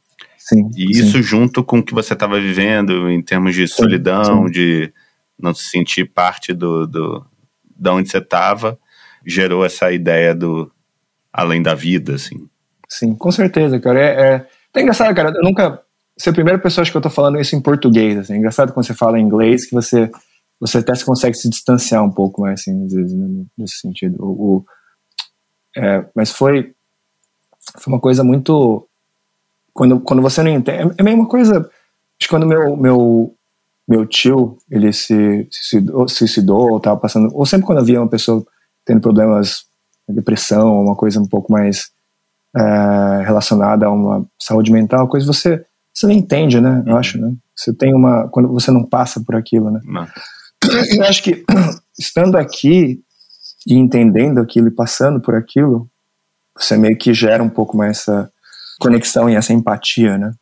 Sim, 0.48 0.68
e 0.76 0.94
sim. 0.94 1.02
isso 1.02 1.20
junto 1.22 1.64
com 1.64 1.80
o 1.80 1.82
que 1.82 1.92
você 1.92 2.12
estava 2.12 2.40
vivendo 2.40 3.10
em 3.10 3.20
termos 3.20 3.52
de 3.52 3.66
solidão, 3.66 4.46
sim. 4.46 4.52
de 4.52 4.92
não 5.36 5.52
se 5.52 5.64
sentir 5.64 6.04
parte 6.04 6.52
do, 6.52 6.86
do 6.86 7.26
da 7.76 7.92
onde 7.92 8.08
você 8.08 8.18
estava, 8.18 8.78
gerou 9.26 9.64
essa 9.64 9.90
ideia 9.90 10.32
do 10.32 10.70
além 11.32 11.60
da 11.60 11.74
vida, 11.74 12.14
assim. 12.14 12.48
Sim, 12.88 13.14
com 13.14 13.30
certeza, 13.32 13.78
cara. 13.80 14.00
É, 14.00 14.04
é, 14.04 14.46
é 14.74 14.80
engraçado, 14.80 15.14
cara. 15.14 15.30
Eu 15.34 15.42
nunca. 15.42 15.82
Você 16.16 16.30
é 16.30 16.32
a 16.32 16.34
primeira 16.34 16.58
pessoa 16.58 16.84
que 16.84 16.96
eu 16.96 17.00
tô 17.00 17.10
falando 17.10 17.40
isso 17.40 17.54
em 17.54 17.60
português. 17.60 18.18
Assim. 18.18 18.34
É 18.34 18.36
engraçado 18.36 18.72
quando 18.72 18.86
você 18.86 18.94
fala 18.94 19.18
em 19.18 19.22
inglês 19.22 19.66
que 19.66 19.74
você 19.74 20.10
você 20.60 20.78
até 20.78 20.92
consegue 21.04 21.36
se 21.36 21.48
distanciar 21.48 22.02
um 22.02 22.10
pouco 22.10 22.40
mais, 22.40 22.60
assim, 22.60 22.84
às 22.86 22.92
vezes, 22.92 23.12
né, 23.12 23.44
nesse 23.56 23.78
sentido. 23.78 24.16
O, 24.18 24.56
o 24.56 24.64
é, 25.76 26.06
mas 26.14 26.32
foi, 26.32 26.74
foi 27.78 27.92
uma 27.92 28.00
coisa 28.00 28.24
muito. 28.24 28.88
Quando, 29.74 30.00
quando 30.00 30.22
você 30.22 30.42
não 30.42 30.50
entende. 30.50 30.94
É 30.96 31.02
meio 31.02 31.16
uma 31.16 31.28
coisa. 31.28 31.58
Acho 31.58 31.68
que 32.18 32.28
quando 32.28 32.46
meu, 32.46 32.74
meu, 32.76 33.34
meu 33.86 34.06
tio 34.06 34.56
ele 34.70 34.90
se 34.92 35.46
suicidou, 36.08 36.70
ou 36.70 36.76
estava 36.78 36.98
passando. 36.98 37.28
Ou 37.34 37.44
sempre 37.44 37.66
quando 37.66 37.80
havia 37.80 38.00
uma 38.00 38.08
pessoa 38.08 38.44
tendo 38.84 39.02
problemas 39.02 39.66
de 40.08 40.14
depressão, 40.14 40.80
uma 40.80 40.96
coisa 40.96 41.20
um 41.20 41.28
pouco 41.28 41.52
mais 41.52 41.90
é, 42.56 43.24
relacionada 43.24 43.86
a 43.86 43.90
uma 43.90 44.26
saúde 44.38 44.72
mental, 44.72 45.08
coisa 45.08 45.26
você 45.26 45.64
você 45.92 46.06
não 46.06 46.12
entende, 46.12 46.60
né? 46.60 46.82
Eu 46.86 46.92
uhum. 46.92 46.98
acho, 46.98 47.18
né? 47.18 47.32
Você 47.54 47.72
tem 47.72 47.94
uma 47.94 48.28
quando 48.28 48.48
você 48.48 48.70
não 48.70 48.84
passa 48.84 49.20
por 49.20 49.34
aquilo, 49.34 49.70
né? 49.70 49.80
Não. 49.84 50.06
Eu 50.96 51.04
acho 51.04 51.22
que 51.22 51.44
estando 51.98 52.36
aqui 52.36 53.00
e 53.66 53.74
entendendo 53.74 54.38
aquilo 54.38 54.68
e 54.68 54.70
passando 54.70 55.20
por 55.20 55.34
aquilo, 55.34 55.88
você 56.56 56.76
meio 56.76 56.96
que 56.96 57.12
gera 57.12 57.42
um 57.42 57.48
pouco 57.48 57.76
mais 57.76 57.98
essa 57.98 58.30
conexão 58.78 59.28
e 59.28 59.34
essa 59.34 59.52
empatia, 59.52 60.18
né? 60.18 60.32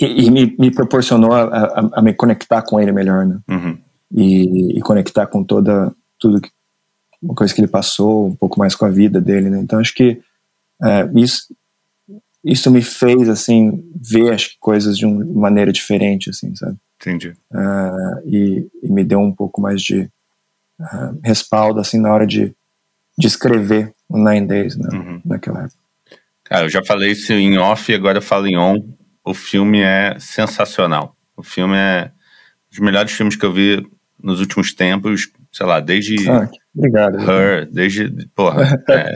E, 0.00 0.26
e 0.26 0.30
me, 0.30 0.56
me, 0.58 0.70
proporcionou 0.70 1.32
a, 1.32 1.42
a, 1.42 1.90
a, 1.94 2.02
me 2.02 2.14
conectar 2.14 2.62
com 2.62 2.80
ele 2.80 2.92
melhor, 2.92 3.26
né? 3.26 3.38
Uhum. 3.48 3.78
E, 4.12 4.78
e, 4.78 4.80
conectar 4.80 5.26
com 5.26 5.44
toda 5.44 5.92
tudo 6.18 6.40
que, 6.40 6.50
uma 7.22 7.34
coisa 7.34 7.54
que 7.54 7.60
ele 7.60 7.68
passou, 7.68 8.28
um 8.28 8.34
pouco 8.34 8.58
mais 8.58 8.74
com 8.74 8.84
a 8.84 8.90
vida 8.90 9.20
dele, 9.20 9.50
né? 9.50 9.58
Então 9.58 9.78
acho 9.78 9.94
que 9.94 10.20
é, 10.82 11.10
isso 11.14 11.54
isso 12.44 12.70
me 12.70 12.82
fez 12.82 13.28
assim 13.28 13.84
ver 13.94 14.36
que 14.36 14.56
coisas 14.58 14.96
de 14.96 15.04
uma 15.04 15.24
maneira 15.24 15.72
diferente, 15.72 16.30
assim, 16.30 16.54
sabe? 16.56 16.76
Entendi. 17.00 17.34
Uh, 17.50 18.26
e, 18.26 18.66
e, 18.82 18.90
me 18.90 19.04
deu 19.04 19.20
um 19.20 19.32
pouco 19.32 19.60
mais 19.60 19.82
de 19.82 20.08
uh, 20.78 21.20
respaldo 21.22 21.80
assim 21.80 21.98
na 21.98 22.12
hora 22.12 22.26
de, 22.26 22.54
de 23.16 23.26
escrever 23.26 23.92
o 24.08 24.18
Nine 24.18 24.46
Days 24.46 24.76
né, 24.76 24.88
uhum. 24.92 25.20
naquela 25.24 25.64
época. 25.64 25.80
Cara, 26.44 26.66
eu 26.66 26.70
já 26.70 26.82
falei 26.84 27.12
isso 27.12 27.32
em 27.32 27.58
off 27.58 27.90
e 27.90 27.94
agora 27.94 28.18
eu 28.18 28.22
falo 28.22 28.46
em 28.46 28.58
on. 28.58 28.92
O 29.24 29.32
filme 29.32 29.80
é 29.80 30.18
sensacional. 30.18 31.16
O 31.36 31.42
filme 31.42 31.76
é 31.76 32.10
um 32.10 32.70
dos 32.70 32.78
melhores 32.80 33.12
filmes 33.12 33.36
que 33.36 33.44
eu 33.44 33.52
vi 33.52 33.86
nos 34.22 34.40
últimos 34.40 34.74
tempos, 34.74 35.30
sei 35.52 35.66
lá, 35.66 35.80
desde 35.80 36.30
ah, 36.30 36.48
obrigado, 36.74 37.18
Her, 37.18 37.68
desde, 37.70 38.10
porra, 38.34 38.82
é, 38.88 39.14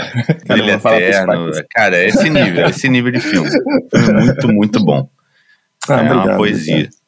Eterno. 0.99 1.51
Cara, 1.70 1.97
é 1.97 2.09
esse 2.09 2.28
nível, 2.28 2.64
é 2.64 2.70
esse 2.70 2.89
nível 2.89 3.12
de 3.12 3.20
filme. 3.20 3.51
Filme 3.51 4.24
muito, 4.24 4.49
muito 4.49 4.85
bom. 4.85 5.09
Ah, 5.89 5.95
é 5.95 5.97
obrigado, 6.03 6.28
uma 6.28 6.37
poesia. 6.37 6.74
Obrigado. 6.74 7.05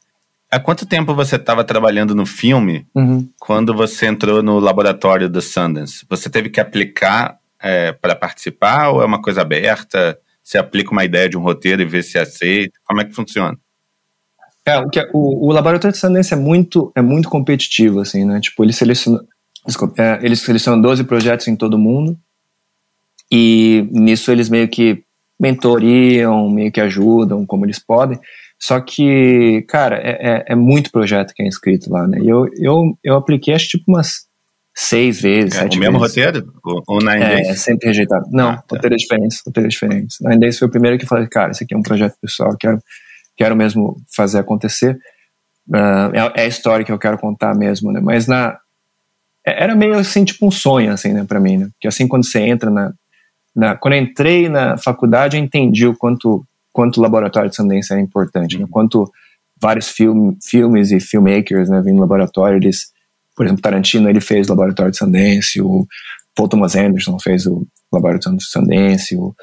Há 0.50 0.60
quanto 0.60 0.86
tempo 0.86 1.14
você 1.14 1.36
estava 1.36 1.64
trabalhando 1.64 2.14
no 2.14 2.24
filme 2.24 2.86
uhum. 2.94 3.28
quando 3.38 3.74
você 3.74 4.06
entrou 4.06 4.42
no 4.42 4.60
laboratório 4.60 5.28
do 5.28 5.42
Sundance? 5.42 6.06
Você 6.08 6.30
teve 6.30 6.48
que 6.50 6.60
aplicar 6.60 7.38
é, 7.60 7.92
para 7.92 8.14
participar 8.14 8.90
ou 8.90 9.02
é 9.02 9.04
uma 9.04 9.20
coisa 9.20 9.42
aberta? 9.42 10.16
Você 10.42 10.56
aplica 10.56 10.92
uma 10.92 11.04
ideia 11.04 11.28
de 11.28 11.36
um 11.36 11.42
roteiro 11.42 11.82
e 11.82 11.84
vê 11.84 12.00
se 12.00 12.16
aceita? 12.16 12.78
Como 12.84 13.00
é 13.00 13.04
que 13.04 13.12
funciona? 13.12 13.58
É, 14.66 14.78
o, 14.78 14.88
que 14.88 14.98
é, 14.98 15.08
o, 15.12 15.48
o 15.48 15.52
laboratório 15.52 15.92
de 15.92 15.98
Sundance 15.98 16.34
é 16.34 16.36
muito, 16.36 16.92
é 16.96 17.00
muito 17.00 17.28
competitivo, 17.28 18.00
assim, 18.00 18.24
né? 18.24 18.40
Tipo, 18.40 18.64
ele 18.64 18.72
seleciona, 18.72 19.20
é, 19.96 20.18
eles 20.22 20.40
selecionam 20.40 20.80
12 20.80 21.04
projetos 21.04 21.46
em 21.46 21.54
todo 21.54 21.74
o 21.74 21.78
mundo 21.78 22.18
e 23.30 23.88
nisso 23.92 24.32
eles 24.32 24.48
meio 24.48 24.68
que 24.68 25.04
mentoriam, 25.38 26.50
meio 26.50 26.72
que 26.72 26.80
ajudam 26.80 27.46
como 27.46 27.64
eles 27.64 27.78
podem. 27.78 28.18
Só 28.58 28.80
que, 28.80 29.64
cara, 29.68 29.96
é, 29.98 30.10
é, 30.10 30.44
é, 30.48 30.54
muito 30.54 30.90
projeto 30.90 31.32
que 31.34 31.42
é 31.42 31.46
inscrito 31.46 31.90
lá, 31.90 32.06
né? 32.06 32.18
Eu, 32.24 32.46
eu, 32.58 32.98
eu 33.04 33.14
apliquei 33.16 33.54
acho 33.54 33.68
tipo 33.68 33.84
umas 33.88 34.26
seis 34.74 35.20
vezes, 35.20 35.54
é, 35.56 35.60
sete 35.60 35.76
O 35.76 35.80
mesmo 35.80 35.98
roteiro? 35.98 36.52
Ou 36.64 36.98
Nine 36.98 37.22
é, 37.22 37.28
Days? 37.36 37.48
É, 37.48 37.54
sempre 37.54 37.88
rejeitado. 37.88 38.26
Não, 38.32 38.50
ah, 38.50 38.56
tá. 38.56 38.76
roteiro 38.76 38.94
é 38.94 38.98
diferente, 38.98 39.42
roteiro 39.46 39.66
é 39.66 39.70
diferente. 39.70 40.16
Nine 40.22 40.40
Days 40.40 40.58
foi 40.58 40.68
o 40.68 40.70
primeiro 40.70 40.98
que 40.98 41.04
eu 41.04 41.08
falei, 41.08 41.26
cara, 41.28 41.50
esse 41.50 41.64
aqui 41.64 41.74
é 41.74 41.78
um 41.78 41.82
projeto 41.82 42.16
pessoal, 42.20 42.56
quero, 42.58 42.80
quero 43.36 43.56
mesmo 43.56 44.00
fazer 44.14 44.38
acontecer. 44.38 44.98
Uh, 45.68 46.14
é, 46.34 46.42
a 46.42 46.46
história 46.46 46.84
que 46.84 46.92
eu 46.92 46.98
quero 46.98 47.18
contar 47.18 47.54
mesmo, 47.54 47.92
né? 47.92 48.00
Mas 48.00 48.26
na... 48.26 48.58
É, 49.44 49.64
era 49.64 49.74
meio 49.74 49.94
assim, 49.94 50.24
tipo 50.24 50.46
um 50.46 50.50
sonho, 50.50 50.92
assim, 50.92 51.12
né, 51.12 51.24
pra 51.24 51.40
mim, 51.40 51.58
né? 51.58 51.68
Porque 51.72 51.88
assim, 51.88 52.06
quando 52.08 52.24
você 52.26 52.40
entra 52.40 52.70
na... 52.70 52.92
na 53.54 53.76
quando 53.76 53.94
eu 53.94 54.00
entrei 54.00 54.48
na 54.48 54.76
faculdade, 54.76 55.36
eu 55.36 55.42
entendi 55.42 55.86
o 55.86 55.96
quanto 55.96 56.44
quanto 56.72 56.98
o 56.98 57.02
laboratório 57.02 57.48
de 57.48 57.56
Sundance 57.56 57.90
era 57.90 58.02
importante, 58.02 58.58
né? 58.58 58.64
Uhum. 58.64 58.70
quanto 58.70 59.10
vários 59.58 59.88
film, 59.88 60.34
filmes 60.42 60.92
e 60.92 61.00
filmmakers 61.00 61.70
né, 61.70 61.80
vindo 61.80 61.94
no 61.94 62.02
laboratório, 62.02 62.58
eles, 62.58 62.92
por 63.34 63.46
exemplo, 63.46 63.62
Tarantino 63.62 64.10
ele 64.10 64.20
fez 64.20 64.46
o 64.46 64.50
laboratório 64.50 64.92
de 64.92 64.98
Sundance, 64.98 65.58
o 65.62 65.86
Paul 66.34 66.48
Thomas 66.48 66.76
Anderson 66.76 67.18
fez 67.18 67.46
o 67.46 67.66
laboratório 67.92 68.38
de 68.38 68.44
Sundance, 68.44 69.16
o 69.16 69.34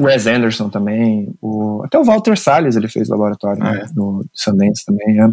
Wes 0.00 0.26
Anderson 0.26 0.68
também, 0.68 1.34
o, 1.40 1.82
até 1.84 1.98
o 1.98 2.04
Walter 2.04 2.36
Salles 2.36 2.76
ele 2.76 2.88
fez 2.88 3.08
o 3.08 3.12
laboratório 3.12 3.62
né, 3.62 3.80
ah, 3.82 3.84
é. 3.84 3.94
no 3.94 4.24
Sundance 4.32 4.84
também, 4.84 5.14
né? 5.14 5.32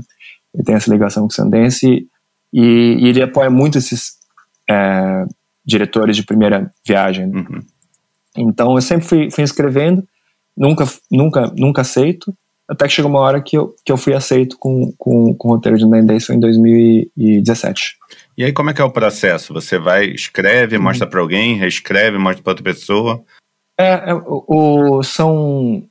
ele 0.54 0.64
tem 0.64 0.76
essa 0.76 0.92
ligação 0.92 1.24
com 1.24 1.30
o 1.30 1.34
Sundance 1.34 2.08
e, 2.54 2.98
e, 3.00 3.08
ele 3.08 3.22
apoia 3.22 3.50
muito 3.50 3.78
esses 3.78 4.14
é, 4.70 5.26
diretores 5.66 6.16
de 6.16 6.24
primeira 6.24 6.72
viagem. 6.86 7.28
Né? 7.28 7.40
Uhum. 7.40 7.64
Então 8.38 8.76
eu 8.76 8.82
sempre 8.82 9.06
fui, 9.06 9.32
fui 9.32 9.44
escrevendo 9.44 10.04
nunca, 10.56 10.86
nunca, 11.12 11.52
nunca 11.58 11.82
aceito, 11.82 12.34
até 12.70 12.88
que 12.88 12.94
chegou 12.94 13.12
uma 13.12 13.20
hora 13.20 13.42
que 13.42 13.58
eu, 13.58 13.76
que 13.86 13.92
eu 13.92 13.98
fui 13.98 14.14
aceito 14.14 14.58
com, 14.58 14.94
com, 14.98 15.34
com 15.34 15.48
o 15.48 15.52
roteiro 15.52 15.78
de 15.78 15.86
Nine 15.86 16.08
Days, 16.08 16.26
foi 16.26 16.36
em 16.36 16.40
2017. 16.40 17.98
E 18.38 18.44
aí 18.44 18.54
como 18.54 18.70
é 18.70 18.74
que 18.74 18.82
é 18.82 18.86
o 18.86 18.92
processo? 18.92 19.54
Você 19.54 19.78
vai, 19.78 20.06
escreve, 20.06 20.78
uhum. 20.78 20.84
mostra 20.84 21.06
para 21.06 21.20
alguém, 21.20 21.58
reescreve, 21.58 22.18
mostra 22.18 22.42
para 22.42 22.52
outra 22.52 22.64
pessoa? 22.64 23.24
É, 23.78 24.12
é 24.12 24.14
o, 24.14 24.46
o, 24.48 25.04
são, 25.04 25.84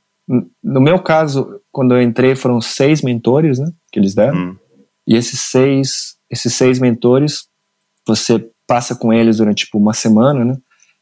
no 0.63 0.81
meu 0.81 0.99
caso, 0.99 1.61
quando 1.71 1.93
eu 1.93 2.01
entrei, 2.01 2.35
foram 2.35 2.59
seis 2.61 3.01
mentores, 3.01 3.59
né, 3.59 3.69
que 3.91 3.99
eles 3.99 4.15
deram, 4.15 4.37
hum. 4.37 4.55
e 5.07 5.15
esses 5.15 5.41
seis, 5.41 6.15
esses 6.29 6.53
seis 6.53 6.79
mentores, 6.79 7.47
você 8.07 8.45
passa 8.65 8.95
com 8.95 9.11
eles 9.13 9.37
durante, 9.37 9.65
tipo, 9.65 9.77
uma 9.77 9.93
semana, 9.93 10.45
né, 10.45 10.57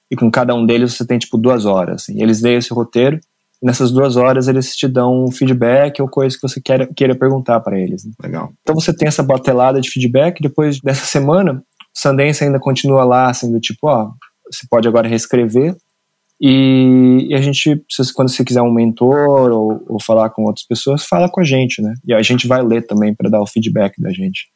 e 0.10 0.16
com 0.16 0.30
cada 0.30 0.56
um 0.56 0.66
deles 0.66 0.94
você 0.94 1.06
tem, 1.06 1.20
tipo, 1.20 1.38
duas 1.38 1.66
horas, 1.66 2.04
assim. 2.04 2.22
eles 2.22 2.42
leem 2.42 2.58
esse 2.58 2.74
roteiro, 2.74 3.20
nessas 3.62 3.91
duas 3.91 4.16
horas 4.16 4.47
eles 4.47 4.76
te 4.76 4.88
dão 4.88 5.26
um 5.26 5.32
feedback 5.32 6.01
ou 6.01 6.09
coisa 6.09 6.36
que 6.36 6.41
você 6.41 6.59
queira, 6.59 6.88
queira 6.95 7.16
perguntar 7.16 7.59
para 7.59 7.80
eles. 7.80 8.05
Né? 8.05 8.12
Legal. 8.24 8.51
Então 8.62 8.76
você 8.76 8.93
tem 8.93 9.07
essa 9.07 9.24
batelada 9.24 9.80
de 9.80 9.89
feedback, 9.89 10.41
depois 10.41 10.80
dessa 10.82 11.05
semana, 11.05 11.53
o 11.53 11.99
Sundance 11.99 12.43
ainda 12.43 12.59
continua 12.59 13.03
lá, 13.03 13.34
sendo 13.34 13.59
tipo, 13.59 13.88
ó, 13.88 14.12
você 14.51 14.66
pode 14.70 14.88
agora 14.88 15.07
reescrever, 15.07 15.76
e, 16.43 17.28
e, 17.30 17.36
a 17.36 17.39
gente, 17.39 17.86
quando 18.16 18.30
você 18.30 18.43
quiser 18.43 18.64
um 18.64 18.74
mentor 18.74 19.51
ou, 19.51 19.86
ou, 19.88 20.01
falar 20.01 20.32
com 20.32 20.41
outras 20.41 20.66
pessoas, 20.66 21.05
fala 21.05 21.30
com 21.30 21.39
a 21.39 21.43
gente, 21.43 21.84
né? 21.84 21.93
E 22.03 22.16
a 22.16 22.22
gente 22.24 22.47
vai 22.47 22.64
ler 22.64 22.88
também 22.88 23.14
para 23.14 23.30
dar 23.30 23.39
o 23.39 23.45
feedback 23.45 24.01
da 24.01 24.12
gente. 24.12 24.47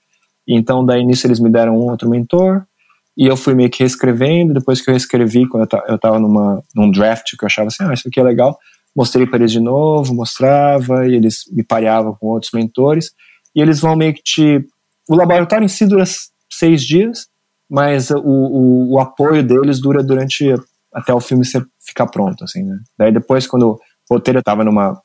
Então, 0.48 0.84
daí 0.84 1.06
nisso 1.06 1.28
eles 1.28 1.40
me 1.40 1.48
deram 1.48 1.76
um 1.76 1.92
outro 1.92 2.10
mentor, 2.10 2.66
e 3.16 3.28
eu 3.28 3.38
fui 3.38 3.54
meio 3.54 3.70
que 3.70 3.80
reescrevendo. 3.80 4.56
Depois 4.56 4.82
que 4.82 4.90
eu 4.90 4.94
reescrevi, 4.94 5.48
quando 5.48 5.68
eu, 5.88 5.96
estava 5.96 6.20
numa, 6.20 6.64
num 6.76 6.90
draft 6.90 7.36
que 7.38 7.44
eu 7.44 7.48
achava 7.48 7.68
assim, 7.68 7.84
ah, 7.84 7.94
isso 7.94 8.08
aqui 8.08 8.20
é 8.20 8.24
legal, 8.24 8.58
mostrei 8.96 9.26
para 9.28 9.40
eles 9.40 9.52
de 9.52 9.60
novo, 9.60 10.14
mostrava, 10.14 11.08
e 11.08 11.16
eles 11.16 11.44
me 11.52 11.64
pareavam 11.64 12.16
com 12.16 12.28
outros 12.28 12.52
mentores, 12.54 13.12
e 13.56 13.62
eles 13.62 13.80
vão 13.80 13.96
meio 13.96 14.14
que 14.14 14.24
te. 14.24 14.66
O 15.08 15.16
laboratório 15.16 15.66
em 15.66 15.70
si 15.70 15.86
dura 15.86 16.04
seis 16.50 16.84
dias, 16.84 17.28
mas 17.70 18.10
o, 18.10 18.18
o, 18.20 18.94
o 18.94 19.00
apoio 19.00 19.44
deles 19.44 19.80
dura 19.80 20.04
durante 20.04 20.54
até 20.94 21.14
o 21.14 21.20
filme 21.20 21.44
ficar 21.86 22.08
pronto, 22.08 22.44
assim, 22.44 22.64
né? 22.64 22.80
Daí 22.98 23.12
depois, 23.12 23.46
quando 23.46 23.72
o 23.72 23.80
roteiro 24.10 24.40
estava 24.40 24.64
numa 24.64 25.00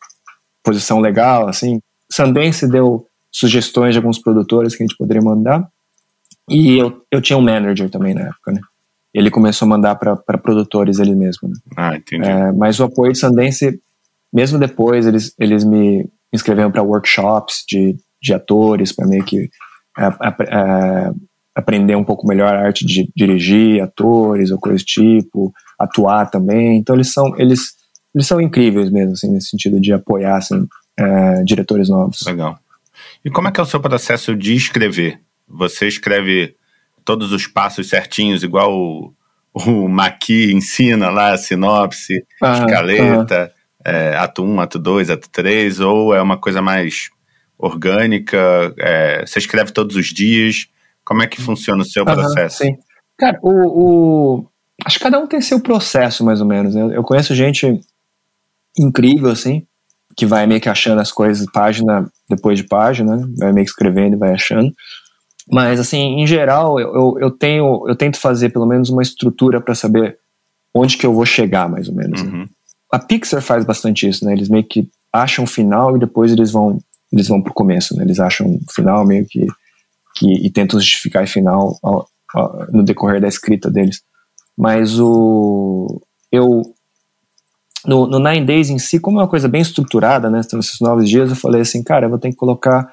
posição 0.62 1.01
legal, 1.01 1.49
assim, 1.49 1.80
Sundance 2.11 2.66
deu 2.68 3.07
sugestões 3.32 3.95
de 3.95 3.99
alguns 3.99 4.18
produtores 4.18 4.76
que 4.76 4.82
a 4.82 4.86
gente 4.86 4.97
poderia 4.97 5.22
mandar, 5.22 5.68
e 6.49 6.78
eu, 6.78 7.05
eu 7.11 7.20
tinha 7.20 7.36
um 7.36 7.43
manager 7.43 7.91
também 7.91 8.14
na 8.14 8.22
época, 8.22 8.53
né? 8.53 8.61
Ele 9.13 9.31
começou 9.31 9.67
a 9.67 9.69
mandar 9.69 9.95
para 9.97 10.17
produtores 10.39 10.99
ele 10.99 11.15
mesmo. 11.15 11.49
Né? 11.49 11.55
Ah, 11.77 11.97
entendi. 11.97 12.25
É, 12.25 12.53
mas 12.53 12.79
o 12.79 12.85
apoio 12.85 13.13
de 13.13 13.19
Sundance, 13.19 13.81
mesmo 14.33 14.59
depois, 14.59 15.07
eles, 15.07 15.35
eles 15.39 15.65
me 15.65 16.09
inscreveram 16.33 16.71
para 16.71 16.83
workshops 16.83 17.65
de, 17.69 17.97
de 18.23 18.33
atores, 18.33 18.93
para 18.93 19.07
meio 19.07 19.25
que 19.25 19.49
é, 19.99 20.07
é, 20.07 21.11
aprender 21.55 21.97
um 21.97 22.05
pouco 22.05 22.27
melhor 22.27 22.55
a 22.55 22.61
arte 22.61 22.87
de 22.87 23.11
dirigir 23.17 23.83
atores 23.83 24.51
ou 24.51 24.59
coisa 24.59 24.79
do 24.79 24.85
tipo, 24.85 25.53
atuar 25.79 26.31
também. 26.31 26.79
Então 26.79 26.95
eles 26.95 27.13
são 27.13 27.37
eles 27.39 27.81
eles 28.15 28.27
são 28.27 28.41
incríveis 28.41 28.91
mesmo, 28.91 29.13
assim, 29.13 29.31
nesse 29.31 29.51
sentido 29.51 29.81
de 29.81 29.93
apoiar 29.93 30.37
assim, 30.37 30.67
é, 30.99 31.45
diretores 31.45 31.89
novos. 31.89 32.23
Legal. 32.27 32.59
E 33.25 33.31
como 33.31 33.49
é 33.49 33.53
que 33.53 33.61
é 33.61 33.63
o 33.63 33.67
seu 33.67 33.81
processo 33.81 34.35
de 34.35 34.55
escrever? 34.55 35.21
Você 35.49 35.87
escreve 35.87 36.55
todos 37.11 37.33
os 37.33 37.49
passos 37.49 37.89
certinhos, 37.89 38.45
igual 38.45 38.73
o, 38.73 39.13
o 39.53 39.89
Maqui 39.89 40.53
ensina 40.53 41.11
lá, 41.11 41.33
a 41.33 41.37
sinopse, 41.37 42.25
ah, 42.41 42.53
escaleta, 42.53 43.53
ah. 43.53 43.61
É, 43.85 44.15
ato 44.17 44.45
1, 44.45 44.61
ato 44.61 44.79
2, 44.79 45.11
ato 45.11 45.29
3, 45.29 45.81
ou 45.81 46.15
é 46.15 46.23
uma 46.23 46.39
coisa 46.39 46.63
mais 46.63 47.11
orgânica, 47.59 48.73
é, 48.79 49.27
você 49.27 49.41
escreve 49.41 49.73
todos 49.73 49.97
os 49.97 50.07
dias, 50.07 50.69
Como 51.05 51.21
é 51.21 51.27
que 51.27 51.43
funciona 51.43 51.83
o 51.83 51.85
seu 51.85 52.05
processo? 52.05 52.59
Sim. 52.59 52.77
Cara, 53.19 53.41
o, 53.43 53.51
o, 53.51 54.47
acho 54.87 54.99
que 54.99 55.03
cada 55.03 55.19
um 55.19 55.27
tem 55.27 55.41
seu 55.41 55.59
processo, 55.59 56.25
mais 56.25 56.41
ou 56.41 56.47
menos. 56.47 56.77
Né? 56.77 56.97
Eu 56.97 57.03
conheço 57.03 57.35
gente 57.35 57.81
incrível, 58.79 59.31
assim, 59.31 59.65
que 60.17 60.27
vai 60.27 60.47
meio 60.47 60.61
que 60.61 60.69
achando 60.69 61.01
as 61.01 61.11
coisas 61.11 61.45
página 61.51 62.09
depois 62.29 62.57
de 62.57 62.69
página, 62.69 63.17
né? 63.17 63.27
vai 63.37 63.53
meio 63.53 63.65
que 63.65 63.73
escrevendo 63.73 64.15
e 64.15 64.19
vai 64.19 64.33
achando. 64.33 64.71
Mas, 65.51 65.80
assim, 65.80 66.20
em 66.20 66.26
geral, 66.26 66.78
eu, 66.78 67.18
eu, 67.18 67.30
tenho, 67.30 67.84
eu 67.88 67.96
tento 67.96 68.18
fazer 68.18 68.51
pelo 68.51 68.66
menos 68.66 68.88
uma 68.88 69.03
estrutura 69.03 69.61
para 69.61 69.74
saber 69.74 70.18
onde 70.72 70.96
que 70.96 71.05
eu 71.05 71.12
vou 71.12 71.26
chegar, 71.26 71.68
mais 71.68 71.88
ou 71.88 71.94
menos. 71.94 72.22
Né? 72.22 72.30
Uhum. 72.30 72.38
Né? 72.42 72.48
A 72.92 72.98
Pixar 72.98 73.42
faz 73.42 73.64
bastante 73.64 74.09
isso, 74.09 74.24
né? 74.24 74.32
Eles 74.32 74.48
meio 74.48 74.64
que 74.64 74.88
acham 75.12 75.44
o 75.44 75.48
final 75.48 75.96
e 75.96 76.01
depois 76.01 76.32
eles 76.32 76.51
vão 76.51 76.78
eles 77.12 77.26
vão 77.26 77.42
pro 77.42 77.53
começo, 77.53 77.96
né? 77.96 78.05
Eles 78.05 78.20
acham 78.20 78.46
o 78.46 78.72
final 78.72 79.05
meio 79.05 79.26
que, 79.26 79.44
que 80.16 80.46
e 80.46 80.51
tentam 80.51 80.78
justificar 80.78 81.24
o 81.24 81.26
final 81.26 81.76
ao, 81.82 82.07
ao, 82.34 82.66
no 82.72 82.84
decorrer 82.84 83.20
da 83.20 83.28
escrita 83.28 83.70
deles. 83.70 84.01
Mas 84.57 84.98
o 84.98 86.01
eu 86.30 86.62
no, 87.86 88.07
no 88.07 88.18
Nine 88.18 88.44
Days 88.44 88.70
em 88.70 88.78
si, 88.78 89.01
como 89.01 89.18
é 89.18 89.22
uma 89.22 89.28
coisa 89.28 89.48
bem 89.48 89.62
estruturada, 89.62 90.30
né? 90.30 90.40
Esses 90.40 90.80
nove 90.80 91.05
dias, 91.05 91.30
eu 91.30 91.36
falei 91.36 91.62
assim, 91.62 91.82
cara, 91.82 92.07
eu 92.07 92.11
vou 92.11 92.18
ter 92.18 92.30
que 92.30 92.36
colocar 92.36 92.92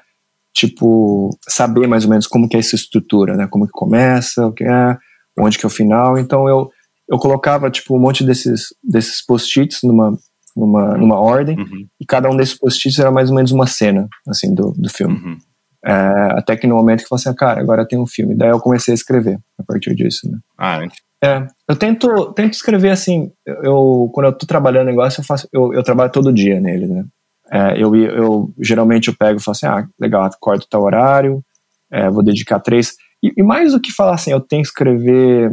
tipo 0.58 1.30
saber 1.48 1.86
mais 1.86 2.04
ou 2.04 2.10
menos 2.10 2.26
como 2.26 2.48
que 2.48 2.56
é 2.56 2.60
essa 2.60 2.74
estrutura, 2.74 3.36
né? 3.36 3.46
Como 3.46 3.64
que 3.64 3.72
começa, 3.72 4.46
o 4.46 4.52
que 4.52 4.64
é, 4.64 4.98
onde 5.38 5.56
que 5.56 5.64
é 5.64 5.68
o 5.68 5.70
final. 5.70 6.18
Então 6.18 6.48
eu 6.48 6.68
eu 7.08 7.16
colocava 7.16 7.70
tipo 7.70 7.96
um 7.96 8.00
monte 8.00 8.24
desses 8.24 8.74
desses 8.82 9.24
post-its 9.24 9.80
numa 9.84 10.16
numa, 10.56 10.98
numa 10.98 11.20
ordem 11.20 11.56
uhum. 11.56 11.86
e 12.00 12.04
cada 12.04 12.28
um 12.28 12.36
desses 12.36 12.58
post-its 12.58 12.98
era 12.98 13.12
mais 13.12 13.30
ou 13.30 13.36
menos 13.36 13.52
uma 13.52 13.66
cena 13.66 14.08
assim 14.26 14.52
do, 14.52 14.72
do 14.76 14.90
filme. 14.90 15.14
Uhum. 15.14 15.38
É, 15.84 15.92
até 16.36 16.56
que 16.56 16.66
no 16.66 16.74
momento 16.74 16.98
que 16.98 17.04
eu 17.04 17.08
falei 17.08 17.20
assim, 17.20 17.30
ah, 17.30 17.34
cara, 17.34 17.60
agora 17.60 17.86
tem 17.86 17.98
um 17.98 18.06
filme. 18.06 18.34
Daí 18.34 18.48
eu 18.48 18.58
comecei 18.58 18.92
a 18.92 18.96
escrever 18.96 19.38
a 19.56 19.62
partir 19.62 19.94
disso, 19.94 20.28
né? 20.28 20.38
Ah, 20.58 20.80
é, 21.22 21.46
eu 21.68 21.76
tento, 21.76 22.32
tento 22.32 22.54
escrever 22.54 22.90
assim, 22.90 23.30
eu, 23.46 24.10
quando 24.12 24.26
eu 24.26 24.32
tô 24.32 24.44
trabalhando 24.46 24.86
negócio, 24.86 25.20
eu 25.20 25.24
faço, 25.24 25.48
eu, 25.52 25.72
eu 25.72 25.82
trabalho 25.84 26.10
todo 26.10 26.32
dia 26.32 26.60
nele, 26.60 26.86
né? 26.88 27.04
É, 27.50 27.82
eu, 27.82 27.94
eu, 27.96 28.54
geralmente 28.60 29.08
eu 29.08 29.16
pego 29.16 29.38
e 29.38 29.42
falo 29.42 29.52
assim, 29.56 29.66
ah, 29.66 29.86
legal, 29.98 30.22
acordo 30.22 30.66
tal 30.68 30.82
horário, 30.82 31.42
é, 31.90 32.10
vou 32.10 32.22
dedicar 32.22 32.60
três, 32.60 32.94
e, 33.22 33.32
e, 33.36 33.42
mais 33.42 33.72
do 33.72 33.80
que 33.80 33.92
falar 33.92 34.14
assim, 34.14 34.30
eu 34.30 34.40
tenho 34.40 34.62
que 34.62 34.68
escrever, 34.68 35.50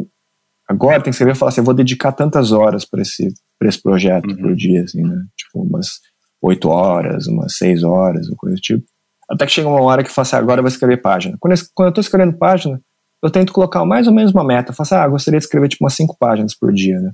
agora 0.68 0.96
tem 0.96 1.06
que 1.06 1.10
escrever, 1.12 1.36
falar 1.36 1.50
assim, 1.50 1.62
eu 1.62 1.66
vou 1.66 1.74
dedicar 1.74 2.12
tantas 2.12 2.52
horas 2.52 2.86
para 2.86 3.02
esse, 3.02 3.28
pra 3.58 3.68
esse 3.68 3.82
projeto 3.82 4.30
uhum. 4.30 4.38
por 4.38 4.56
dia, 4.56 4.84
assim, 4.84 5.02
né? 5.02 5.24
Tipo, 5.36 5.64
umas 5.64 5.88
oito 6.42 6.70
horas, 6.70 7.28
umas 7.28 7.58
seis 7.58 7.84
horas, 7.84 8.30
ou 8.30 8.36
coisa 8.36 8.56
do 8.56 8.62
tipo. 8.62 8.86
Até 9.30 9.46
que 9.46 9.52
chega 9.52 9.68
uma 9.68 9.82
hora 9.82 10.04
que 10.04 10.10
eu 10.10 10.14
falo 10.14 10.28
assim, 10.28 10.36
agora 10.36 10.60
eu 10.60 10.64
vou 10.64 10.70
escrever 10.70 11.02
página. 11.02 11.36
Quando 11.40 11.54
eu, 11.54 11.60
quando 11.74 11.88
eu 11.88 11.94
tô 11.94 12.02
escrevendo 12.02 12.38
página, 12.38 12.80
eu 13.24 13.32
tento 13.32 13.52
colocar 13.52 13.84
mais 13.84 14.08
ou 14.08 14.14
menos 14.14 14.32
uma 14.32 14.44
meta. 14.44 14.72
Eu 14.72 14.76
falo 14.76 14.86
assim, 14.86 14.96
ah, 14.96 15.08
gostaria 15.08 15.40
de 15.40 15.46
escrever 15.46 15.68
tipo 15.70 15.84
umas 15.84 15.96
cinco 15.96 16.16
páginas 16.20 16.54
por 16.54 16.72
dia, 16.72 17.00
né? 17.00 17.12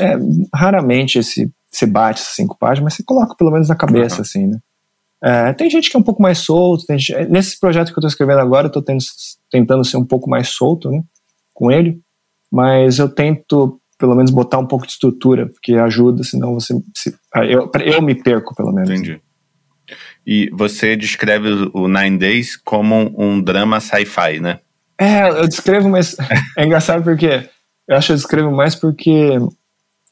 É, 0.00 0.14
raramente 0.54 1.18
esse, 1.18 1.52
você 1.72 1.86
bate 1.86 2.20
essas 2.20 2.34
cinco 2.34 2.56
páginas, 2.58 2.84
mas 2.84 2.94
você 2.94 3.02
coloca 3.02 3.34
pelo 3.34 3.50
menos 3.50 3.68
na 3.68 3.74
cabeça, 3.74 4.16
uhum. 4.16 4.22
assim, 4.22 4.46
né? 4.46 4.58
É, 5.24 5.52
tem 5.52 5.70
gente 5.70 5.88
que 5.88 5.96
é 5.96 6.00
um 6.00 6.02
pouco 6.02 6.20
mais 6.20 6.38
solto. 6.38 6.84
Gente, 6.90 7.14
nesse 7.30 7.58
projeto 7.58 7.86
que 7.86 7.92
eu 7.92 8.00
estou 8.00 8.08
escrevendo 8.08 8.40
agora, 8.40 8.66
eu 8.66 8.80
estou 8.80 8.84
tentando 9.50 9.84
ser 9.84 9.96
um 9.96 10.04
pouco 10.04 10.28
mais 10.28 10.48
solto, 10.48 10.90
né? 10.90 11.00
Com 11.54 11.70
ele. 11.70 12.00
Mas 12.50 12.98
eu 12.98 13.08
tento, 13.08 13.80
pelo 13.96 14.16
menos, 14.16 14.32
botar 14.32 14.58
um 14.58 14.66
pouco 14.66 14.84
de 14.84 14.92
estrutura, 14.92 15.46
porque 15.46 15.74
ajuda, 15.74 16.24
senão 16.24 16.54
você. 16.54 16.74
Se, 16.94 17.14
eu, 17.48 17.70
eu 17.80 18.02
me 18.02 18.16
perco, 18.16 18.54
pelo 18.54 18.72
menos. 18.72 18.90
Entendi. 18.90 19.20
E 20.26 20.50
você 20.52 20.96
descreve 20.96 21.70
o 21.72 21.88
Nine 21.88 22.18
Days 22.18 22.56
como 22.56 22.94
um, 22.94 23.14
um 23.16 23.40
drama 23.40 23.80
sci-fi, 23.80 24.40
né? 24.40 24.58
É, 24.98 25.28
eu 25.28 25.48
descrevo, 25.48 25.88
mas 25.88 26.16
é 26.58 26.64
engraçado 26.64 27.02
porque 27.02 27.48
eu 27.88 27.96
acho 27.96 28.08
que 28.08 28.12
eu 28.12 28.16
descrevo 28.16 28.50
mais 28.50 28.74
porque 28.74 29.38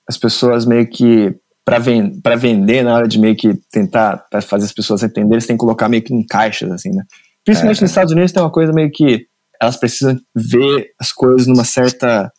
as 0.09 0.17
pessoas 0.17 0.65
meio 0.65 0.87
que 0.89 1.35
para 1.65 1.79
ven 1.79 2.21
vender 2.39 2.83
na 2.83 2.95
hora 2.95 3.09
de 3.09 3.19
meio 3.19 3.37
que 3.37 3.55
tentar 3.71 4.25
fazer 4.43 4.65
as 4.65 4.73
pessoas 4.73 5.03
entenderem, 5.03 5.35
eles 5.35 5.47
têm 5.47 5.57
que 5.57 5.61
colocar 5.61 5.89
meio 5.89 6.03
que 6.03 6.15
em 6.15 6.25
caixas 6.25 6.71
assim, 6.71 6.91
né? 6.91 7.05
Principalmente 7.45 7.79
é. 7.79 7.83
nos 7.83 7.91
Estados 7.91 8.13
Unidos 8.13 8.33
tem 8.33 8.43
uma 8.43 8.51
coisa 8.51 8.73
meio 8.73 8.91
que 8.91 9.27
elas 9.61 9.77
precisam 9.77 10.19
ver 10.35 10.93
as 10.99 11.13
coisas 11.13 11.47
numa 11.47 11.65
certa 11.65 12.33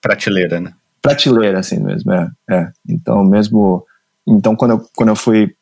prateleira, 0.00 0.60
né? 0.60 0.72
Prateleira 1.00 1.58
assim 1.58 1.80
mesmo, 1.80 2.12
é. 2.12 2.28
é. 2.50 2.72
Então 2.88 3.24
mesmo 3.24 3.84
então 4.26 4.56
quando 4.56 4.72
eu, 4.72 4.86
quando 4.96 5.10
eu 5.10 5.16
fui 5.16 5.52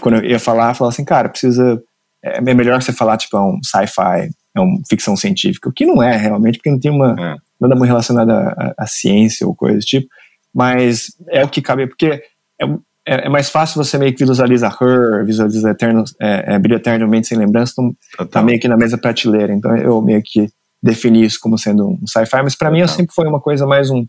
quando 0.00 0.16
eu 0.16 0.24
ia 0.24 0.38
falar, 0.38 0.70
eu 0.70 0.74
falava 0.74 0.94
assim, 0.94 1.04
cara, 1.04 1.28
precisa 1.28 1.82
é 2.22 2.40
melhor 2.40 2.80
você 2.82 2.92
falar 2.92 3.16
tipo 3.16 3.36
é 3.36 3.40
um 3.40 3.58
sci-fi 3.62 4.30
é 4.54 4.60
uma 4.60 4.80
ficção 4.88 5.16
científica, 5.16 5.68
o 5.68 5.72
que 5.72 5.86
não 5.86 6.02
é 6.02 6.16
realmente, 6.16 6.58
porque 6.58 6.70
não 6.70 6.80
tem 6.80 6.90
uma 6.90 7.12
é. 7.18 7.36
nada 7.60 7.74
muito 7.74 7.88
relacionado 7.88 8.30
à, 8.30 8.74
à, 8.76 8.86
ciência 8.86 9.46
ou 9.46 9.54
coisa 9.54 9.78
do 9.78 9.84
tipo, 9.84 10.08
mas 10.54 11.08
é 11.28 11.44
o 11.44 11.48
que 11.48 11.62
cabe, 11.62 11.86
porque 11.86 12.22
é, 12.60 12.64
é, 13.06 13.26
é 13.26 13.28
mais 13.28 13.50
fácil 13.50 13.82
você 13.82 13.98
meio 13.98 14.14
que 14.14 14.24
visualiza 14.24 14.68
Her, 14.68 15.24
visualiza 15.24 15.70
Eterno, 15.70 16.04
é, 16.20 16.54
é, 16.54 16.58
Brilho 16.58 16.76
Eternamente 16.76 17.28
Sem 17.28 17.38
Lembrança, 17.38 17.72
então 17.72 18.26
tá 18.26 18.42
meio 18.42 18.60
que 18.60 18.68
na 18.68 18.76
mesma 18.76 18.98
prateleira, 18.98 19.52
então 19.52 19.76
eu 19.76 20.00
meio 20.02 20.22
que 20.24 20.48
defini 20.82 21.24
isso 21.24 21.38
como 21.40 21.58
sendo 21.58 21.88
um 21.88 22.06
sci-fi, 22.06 22.42
mas 22.42 22.56
para 22.56 22.70
mim 22.70 22.86
sempre 22.86 23.14
foi 23.14 23.26
uma 23.26 23.40
coisa 23.40 23.66
mais 23.66 23.90
um, 23.90 24.04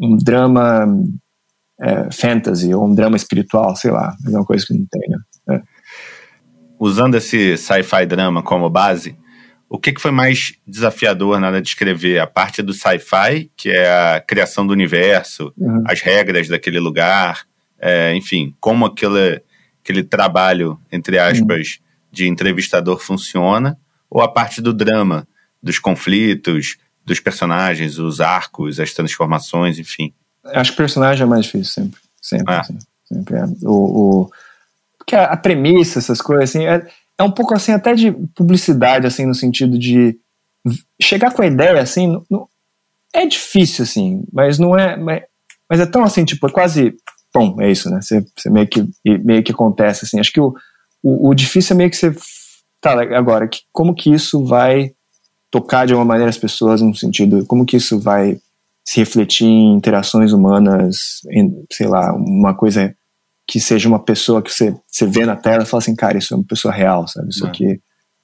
um 0.00 0.16
drama 0.16 0.86
é, 1.80 2.10
fantasy 2.10 2.72
ou 2.74 2.86
um 2.86 2.94
drama 2.94 3.16
espiritual, 3.16 3.74
sei 3.76 3.90
lá, 3.90 4.14
é 4.24 4.30
uma 4.30 4.44
coisa 4.44 4.64
que 4.66 4.74
não 4.74 4.86
tem, 4.90 5.08
né? 5.08 5.18
É. 5.50 5.62
Usando 6.78 7.14
esse 7.14 7.56
sci-fi 7.56 8.04
drama 8.06 8.42
como 8.42 8.68
base, 8.68 9.16
o 9.68 9.78
que, 9.78 9.92
que 9.92 10.00
foi 10.00 10.10
mais 10.10 10.54
desafiador 10.66 11.40
na 11.40 11.48
hora 11.48 11.60
de 11.60 11.68
escrever? 11.68 12.20
A 12.20 12.26
parte 12.26 12.62
do 12.62 12.72
sci-fi, 12.72 13.50
que 13.56 13.70
é 13.70 13.88
a 13.88 14.20
criação 14.20 14.66
do 14.66 14.72
universo, 14.72 15.52
uhum. 15.56 15.82
as 15.86 16.00
regras 16.00 16.48
daquele 16.48 16.78
lugar, 16.78 17.44
é, 17.78 18.14
enfim, 18.14 18.54
como 18.60 18.86
aquele, 18.86 19.42
aquele 19.82 20.02
trabalho, 20.04 20.78
entre 20.90 21.18
aspas, 21.18 21.78
uhum. 21.78 21.84
de 22.12 22.28
entrevistador 22.28 22.98
funciona, 22.98 23.76
ou 24.08 24.22
a 24.22 24.28
parte 24.28 24.60
do 24.60 24.72
drama, 24.72 25.26
dos 25.62 25.78
conflitos, 25.78 26.76
dos 27.04 27.20
personagens, 27.20 27.98
os 27.98 28.20
arcos, 28.20 28.78
as 28.78 28.92
transformações, 28.92 29.78
enfim. 29.78 30.12
Acho 30.44 30.70
que 30.70 30.74
o 30.74 30.78
personagem 30.78 31.24
é 31.24 31.26
mais 31.26 31.46
difícil 31.46 31.72
sempre. 31.72 32.00
Sempre. 32.22 32.54
É. 32.54 32.58
Assim, 32.58 32.78
sempre 33.04 33.36
é. 33.36 33.44
O, 33.62 33.72
o, 34.24 34.30
porque 34.98 35.14
a, 35.14 35.24
a, 35.24 35.36
premissa, 35.36 35.98
essas 35.98 36.20
coisas, 36.20 36.50
assim, 36.50 36.66
é, 36.66 36.86
é 37.18 37.22
um 37.22 37.30
pouco 37.30 37.54
assim 37.54 37.72
até 37.72 37.94
de 37.94 38.12
publicidade, 38.34 39.06
assim, 39.06 39.26
no 39.26 39.34
sentido 39.34 39.78
de 39.78 40.18
chegar 41.00 41.32
com 41.32 41.42
a 41.42 41.46
ideia, 41.46 41.80
assim, 41.80 42.08
no, 42.08 42.26
no, 42.30 42.48
é 43.12 43.24
difícil, 43.26 43.84
assim, 43.84 44.24
mas 44.32 44.58
não 44.58 44.76
é, 44.76 44.96
mas, 44.96 45.22
mas, 45.68 45.80
é 45.80 45.86
tão 45.86 46.02
assim, 46.02 46.24
tipo, 46.24 46.46
é 46.46 46.50
quase, 46.50 46.94
bom, 47.32 47.60
é 47.60 47.70
isso, 47.70 47.88
né, 47.90 48.00
você, 48.00 48.24
você 48.36 48.50
meio, 48.50 48.66
que, 48.66 48.84
meio 49.04 49.42
que 49.42 49.52
acontece, 49.52 50.04
assim, 50.04 50.18
acho 50.18 50.32
que 50.32 50.40
o, 50.40 50.54
o, 51.02 51.30
o 51.30 51.34
difícil 51.34 51.74
é 51.74 51.76
meio 51.76 51.90
que 51.90 51.96
você, 51.96 52.14
tá, 52.80 52.92
agora, 53.16 53.48
que, 53.48 53.60
como 53.72 53.94
que 53.94 54.12
isso 54.12 54.44
vai 54.44 54.92
tocar 55.50 55.86
de 55.86 55.94
uma 55.94 56.04
maneira 56.04 56.28
as 56.28 56.38
pessoas, 56.38 56.82
no 56.82 56.94
sentido, 56.94 57.46
como 57.46 57.64
que 57.64 57.76
isso 57.76 57.98
vai 57.98 58.38
se 58.84 59.00
refletir 59.00 59.46
em 59.46 59.74
interações 59.74 60.32
humanas, 60.32 61.20
em, 61.30 61.64
sei 61.72 61.88
lá, 61.88 62.14
uma 62.14 62.54
coisa 62.54 62.94
que 63.46 63.60
seja 63.60 63.88
uma 63.88 64.02
pessoa 64.02 64.42
que 64.42 64.52
você, 64.52 64.74
você 64.90 65.06
vê 65.06 65.24
na 65.24 65.36
tela 65.36 65.62
e 65.62 65.66
fala 65.66 65.82
assim, 65.82 65.94
cara, 65.94 66.18
isso 66.18 66.34
é 66.34 66.36
uma 66.36 66.46
pessoa 66.46 66.74
real, 66.74 67.06
sabe? 67.06 67.28
Isso 67.28 67.46
é. 67.46 67.48
aqui. 67.48 67.80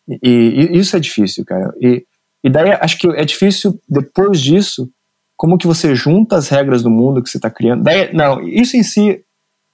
E, 0.08 0.18
e, 0.22 0.78
isso 0.78 0.96
é 0.96 1.00
difícil, 1.00 1.44
cara. 1.44 1.72
E, 1.80 2.04
e 2.42 2.50
daí 2.50 2.72
acho 2.72 2.98
que 2.98 3.06
é 3.08 3.24
difícil, 3.24 3.78
depois 3.88 4.40
disso, 4.40 4.90
como 5.36 5.56
que 5.56 5.66
você 5.66 5.94
junta 5.94 6.36
as 6.36 6.48
regras 6.48 6.82
do 6.82 6.90
mundo 6.90 7.22
que 7.22 7.30
você 7.30 7.38
está 7.38 7.50
criando. 7.50 7.84
Daí, 7.84 8.12
não, 8.12 8.40
isso 8.46 8.76
em 8.76 8.82
si 8.82 9.20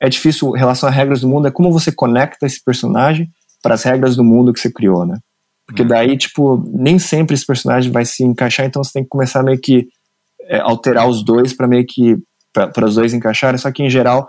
é 0.01 0.09
difícil 0.09 0.55
em 0.55 0.59
relação 0.59 0.88
às 0.88 0.94
regras 0.94 1.22
do 1.22 1.28
mundo, 1.28 1.49
é 1.49 1.51
como 1.51 1.72
você 1.72 1.90
conecta 1.90 2.46
esse 2.46 2.62
personagem 2.62 3.28
para 3.62 3.74
as 3.74 3.82
regras 3.82 4.16
do 4.16 4.22
mundo 4.22 4.53
que 4.53 4.61
você 4.61 4.70
criou, 4.70 5.07
né? 5.07 5.18
Porque 5.66 5.82
uhum. 5.82 5.88
daí, 5.88 6.16
tipo, 6.16 6.62
nem 6.72 6.99
sempre 6.99 7.34
esse 7.34 7.44
personagem 7.44 7.90
vai 7.90 8.05
se 8.05 8.22
encaixar, 8.22 8.66
então 8.66 8.82
você 8.82 8.92
tem 8.92 9.03
que 9.03 9.09
começar 9.09 9.42
meio 9.42 9.59
que 9.59 9.88
é, 10.42 10.59
alterar 10.61 11.09
os 11.09 11.24
dois 11.24 11.53
para 11.53 11.66
meio 11.66 11.84
que 11.86 12.16
para 12.53 12.86
os 12.86 12.94
dois 12.94 13.12
encaixarem, 13.12 13.59
só 13.59 13.70
que 13.70 13.82
em 13.82 13.90
geral 13.90 14.26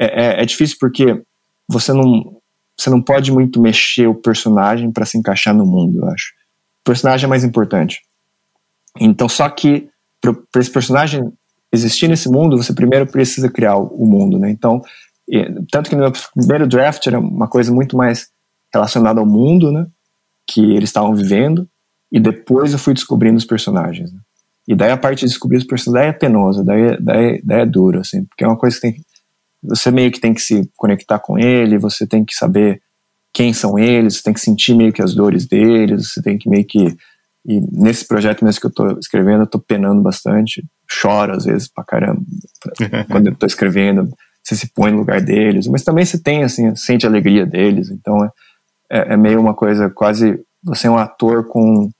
é, 0.00 0.38
é, 0.38 0.42
é 0.42 0.44
difícil 0.46 0.78
porque 0.80 1.22
você 1.68 1.92
não, 1.92 2.40
você 2.76 2.88
não 2.88 3.02
pode 3.02 3.30
muito 3.30 3.60
mexer 3.60 4.06
o 4.06 4.14
personagem 4.14 4.90
para 4.90 5.04
se 5.04 5.18
encaixar 5.18 5.54
no 5.54 5.66
mundo, 5.66 5.98
eu 5.98 6.08
acho. 6.08 6.32
O 6.80 6.84
personagem 6.84 7.26
é 7.26 7.28
mais 7.28 7.44
importante. 7.44 8.00
Então, 8.98 9.28
só 9.28 9.48
que 9.48 9.88
para 10.20 10.60
esse 10.60 10.70
personagem 10.70 11.30
existir 11.72 12.08
nesse 12.08 12.28
mundo, 12.28 12.56
você 12.56 12.72
primeiro 12.72 13.06
precisa 13.06 13.50
criar 13.50 13.76
o 13.76 14.06
mundo, 14.06 14.38
né? 14.38 14.50
Então, 14.50 14.82
tanto 15.70 15.88
que 15.88 15.94
no 15.94 16.02
meu 16.02 16.12
primeiro 16.34 16.66
draft 16.66 17.06
era 17.06 17.20
uma 17.20 17.46
coisa 17.46 17.72
muito 17.72 17.96
mais 17.96 18.28
relacionada 18.72 19.20
ao 19.20 19.26
mundo, 19.26 19.70
né? 19.70 19.86
Que 20.46 20.60
eles 20.74 20.88
estavam 20.88 21.14
vivendo, 21.14 21.68
e 22.10 22.18
depois 22.18 22.72
eu 22.72 22.78
fui 22.78 22.94
descobrindo 22.94 23.36
os 23.36 23.44
personagens. 23.44 24.12
Né? 24.12 24.18
E 24.66 24.74
daí 24.74 24.90
a 24.90 24.96
parte 24.96 25.20
de 25.20 25.26
descobrir 25.26 25.58
os 25.58 25.64
personagens 25.64 26.08
daí 26.08 26.16
é 26.16 26.18
penosa, 26.18 26.64
daí, 26.64 26.96
daí, 27.00 27.42
daí 27.44 27.60
é 27.60 27.66
duro, 27.66 28.00
assim, 28.00 28.24
porque 28.24 28.42
é 28.42 28.46
uma 28.46 28.56
coisa 28.56 28.76
que 28.76 28.82
tem, 28.82 29.04
você 29.62 29.90
meio 29.90 30.10
que 30.10 30.20
tem 30.20 30.32
que 30.32 30.40
se 30.40 30.68
conectar 30.76 31.18
com 31.18 31.38
ele, 31.38 31.78
você 31.78 32.06
tem 32.06 32.24
que 32.24 32.34
saber 32.34 32.80
quem 33.32 33.52
são 33.52 33.78
eles, 33.78 34.16
você 34.16 34.22
tem 34.22 34.32
que 34.32 34.40
sentir 34.40 34.74
meio 34.74 34.92
que 34.92 35.02
as 35.02 35.14
dores 35.14 35.46
deles, 35.46 36.12
você 36.12 36.22
tem 36.22 36.38
que 36.38 36.48
meio 36.48 36.64
que 36.64 36.96
E 37.46 37.60
nesse 37.72 38.06
projeto 38.06 38.44
mesmo 38.44 38.60
que 38.60 38.66
eu 38.66 38.72
tô 38.72 38.98
escrevendo, 38.98 39.42
eu 39.42 39.46
tô 39.46 39.58
penando 39.58 40.02
bastante, 40.02 40.64
choro 40.88 41.32
às 41.32 41.44
vezes 41.44 41.68
pra 41.68 41.84
caramba 41.84 42.22
quando 43.08 43.28
eu 43.28 43.34
tô 43.34 43.46
escrevendo, 43.46 44.08
você 44.42 44.56
se 44.56 44.72
põe 44.72 44.90
no 44.90 44.98
lugar 44.98 45.20
deles, 45.20 45.66
mas 45.66 45.84
também 45.84 46.04
você 46.04 46.18
tem, 46.18 46.42
assim, 46.42 46.74
sente 46.74 47.06
a 47.06 47.08
alegria 47.08 47.46
deles, 47.46 47.90
então 47.90 48.24
é, 48.24 48.30
é, 48.90 49.12
é 49.12 49.16
meio 49.16 49.40
uma 49.40 49.54
coisa 49.54 49.88
quase, 49.88 50.40
você 50.62 50.86
é 50.86 50.90
um 50.90 50.98
ator 50.98 51.46
com 51.46 51.90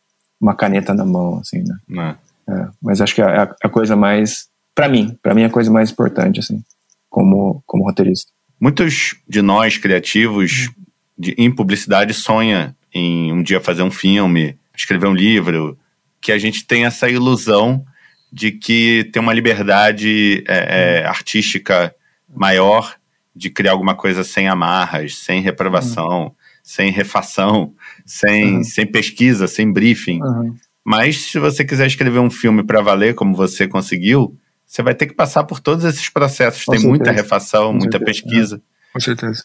uma 0.40 0.54
caneta 0.54 0.94
na 0.94 1.04
mão, 1.04 1.38
assim, 1.38 1.62
né? 1.62 2.16
É. 2.48 2.52
é 2.52 2.68
mas 2.82 3.00
acho 3.00 3.14
que 3.14 3.22
é 3.22 3.24
a, 3.24 3.54
a 3.62 3.68
coisa 3.68 3.94
mais, 3.94 4.48
para 4.74 4.88
mim, 4.88 5.16
para 5.22 5.34
mim 5.34 5.42
é 5.42 5.46
a 5.46 5.50
coisa 5.50 5.70
mais 5.70 5.90
importante, 5.90 6.40
assim, 6.40 6.62
como, 7.10 7.62
como 7.66 7.84
roteirista. 7.84 8.32
Muitos 8.58 9.16
de 9.28 9.42
nós 9.42 9.76
criativos 9.76 10.70
de, 11.18 11.34
em 11.36 11.50
publicidade 11.50 12.14
sonha 12.14 12.74
em 12.94 13.32
um 13.32 13.42
dia 13.42 13.60
fazer 13.60 13.82
um 13.82 13.90
filme, 13.90 14.56
escrever 14.74 15.06
um 15.06 15.14
livro, 15.14 15.78
que 16.20 16.32
a 16.32 16.38
gente 16.38 16.66
tem 16.66 16.84
essa 16.84 17.08
ilusão 17.08 17.84
de 18.32 18.52
que 18.52 19.04
tem 19.12 19.20
uma 19.20 19.34
liberdade 19.34 20.44
é, 20.46 21.00
é, 21.00 21.04
artística 21.04 21.94
maior 22.28 22.94
de 23.34 23.50
criar 23.50 23.72
alguma 23.72 23.94
coisa 23.94 24.22
sem 24.22 24.48
amarras, 24.48 25.16
sem 25.16 25.40
reprovação, 25.40 26.24
uhum. 26.24 26.32
sem 26.62 26.90
refação, 26.90 27.74
sem, 28.06 28.56
uhum. 28.56 28.64
sem 28.64 28.86
pesquisa, 28.86 29.46
sem 29.46 29.72
briefing. 29.72 30.22
Uhum. 30.22 30.54
Mas 30.84 31.16
se 31.30 31.38
você 31.38 31.64
quiser 31.64 31.86
escrever 31.86 32.18
um 32.18 32.30
filme 32.30 32.62
para 32.62 32.80
valer, 32.80 33.14
como 33.14 33.34
você 33.34 33.66
conseguiu, 33.66 34.36
você 34.70 34.82
vai 34.84 34.94
ter 34.94 35.06
que 35.08 35.14
passar 35.14 35.42
por 35.42 35.58
todos 35.58 35.84
esses 35.84 36.08
processos. 36.08 36.64
Com 36.64 36.70
Tem 36.70 36.80
certeza. 36.80 36.88
muita 36.88 37.10
refação, 37.10 37.72
com 37.72 37.78
muita 37.78 37.98
certeza. 37.98 38.22
pesquisa. 38.22 38.56
É. 38.56 38.92
Com 38.92 39.00
certeza. 39.00 39.44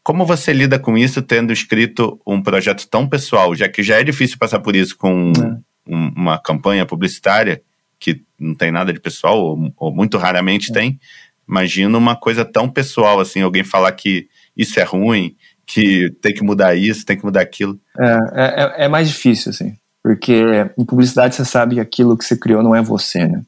Como 0.00 0.24
você 0.24 0.52
lida 0.52 0.78
com 0.78 0.96
isso 0.96 1.20
tendo 1.20 1.52
escrito 1.52 2.20
um 2.24 2.40
projeto 2.40 2.86
tão 2.88 3.08
pessoal, 3.08 3.52
já 3.52 3.68
que 3.68 3.82
já 3.82 3.96
é 3.96 4.04
difícil 4.04 4.38
passar 4.38 4.60
por 4.60 4.76
isso 4.76 4.96
com 4.96 5.32
é. 5.36 5.92
um, 5.92 6.12
uma 6.16 6.38
campanha 6.38 6.86
publicitária 6.86 7.60
que 7.98 8.22
não 8.38 8.54
tem 8.54 8.70
nada 8.70 8.92
de 8.92 9.00
pessoal, 9.00 9.40
ou, 9.40 9.72
ou 9.76 9.92
muito 9.92 10.16
raramente 10.16 10.70
é. 10.70 10.74
tem. 10.74 11.00
Imagina 11.48 11.98
uma 11.98 12.14
coisa 12.14 12.44
tão 12.44 12.68
pessoal 12.68 13.18
assim, 13.18 13.42
alguém 13.42 13.64
falar 13.64 13.90
que 13.90 14.28
isso 14.56 14.78
é 14.78 14.84
ruim, 14.84 15.34
que 15.66 16.14
tem 16.22 16.32
que 16.32 16.44
mudar 16.44 16.76
isso, 16.76 17.04
tem 17.04 17.18
que 17.18 17.24
mudar 17.24 17.40
aquilo. 17.40 17.78
É, 17.98 18.18
é, 18.34 18.84
é 18.84 18.88
mais 18.88 19.08
difícil, 19.08 19.50
assim, 19.50 19.74
porque 20.00 20.44
em 20.78 20.84
publicidade 20.84 21.34
você 21.34 21.44
sabe 21.44 21.74
que 21.74 21.80
aquilo 21.80 22.16
que 22.16 22.24
você 22.24 22.36
criou 22.36 22.62
não 22.62 22.72
é 22.72 22.80
você, 22.80 23.26
né? 23.26 23.42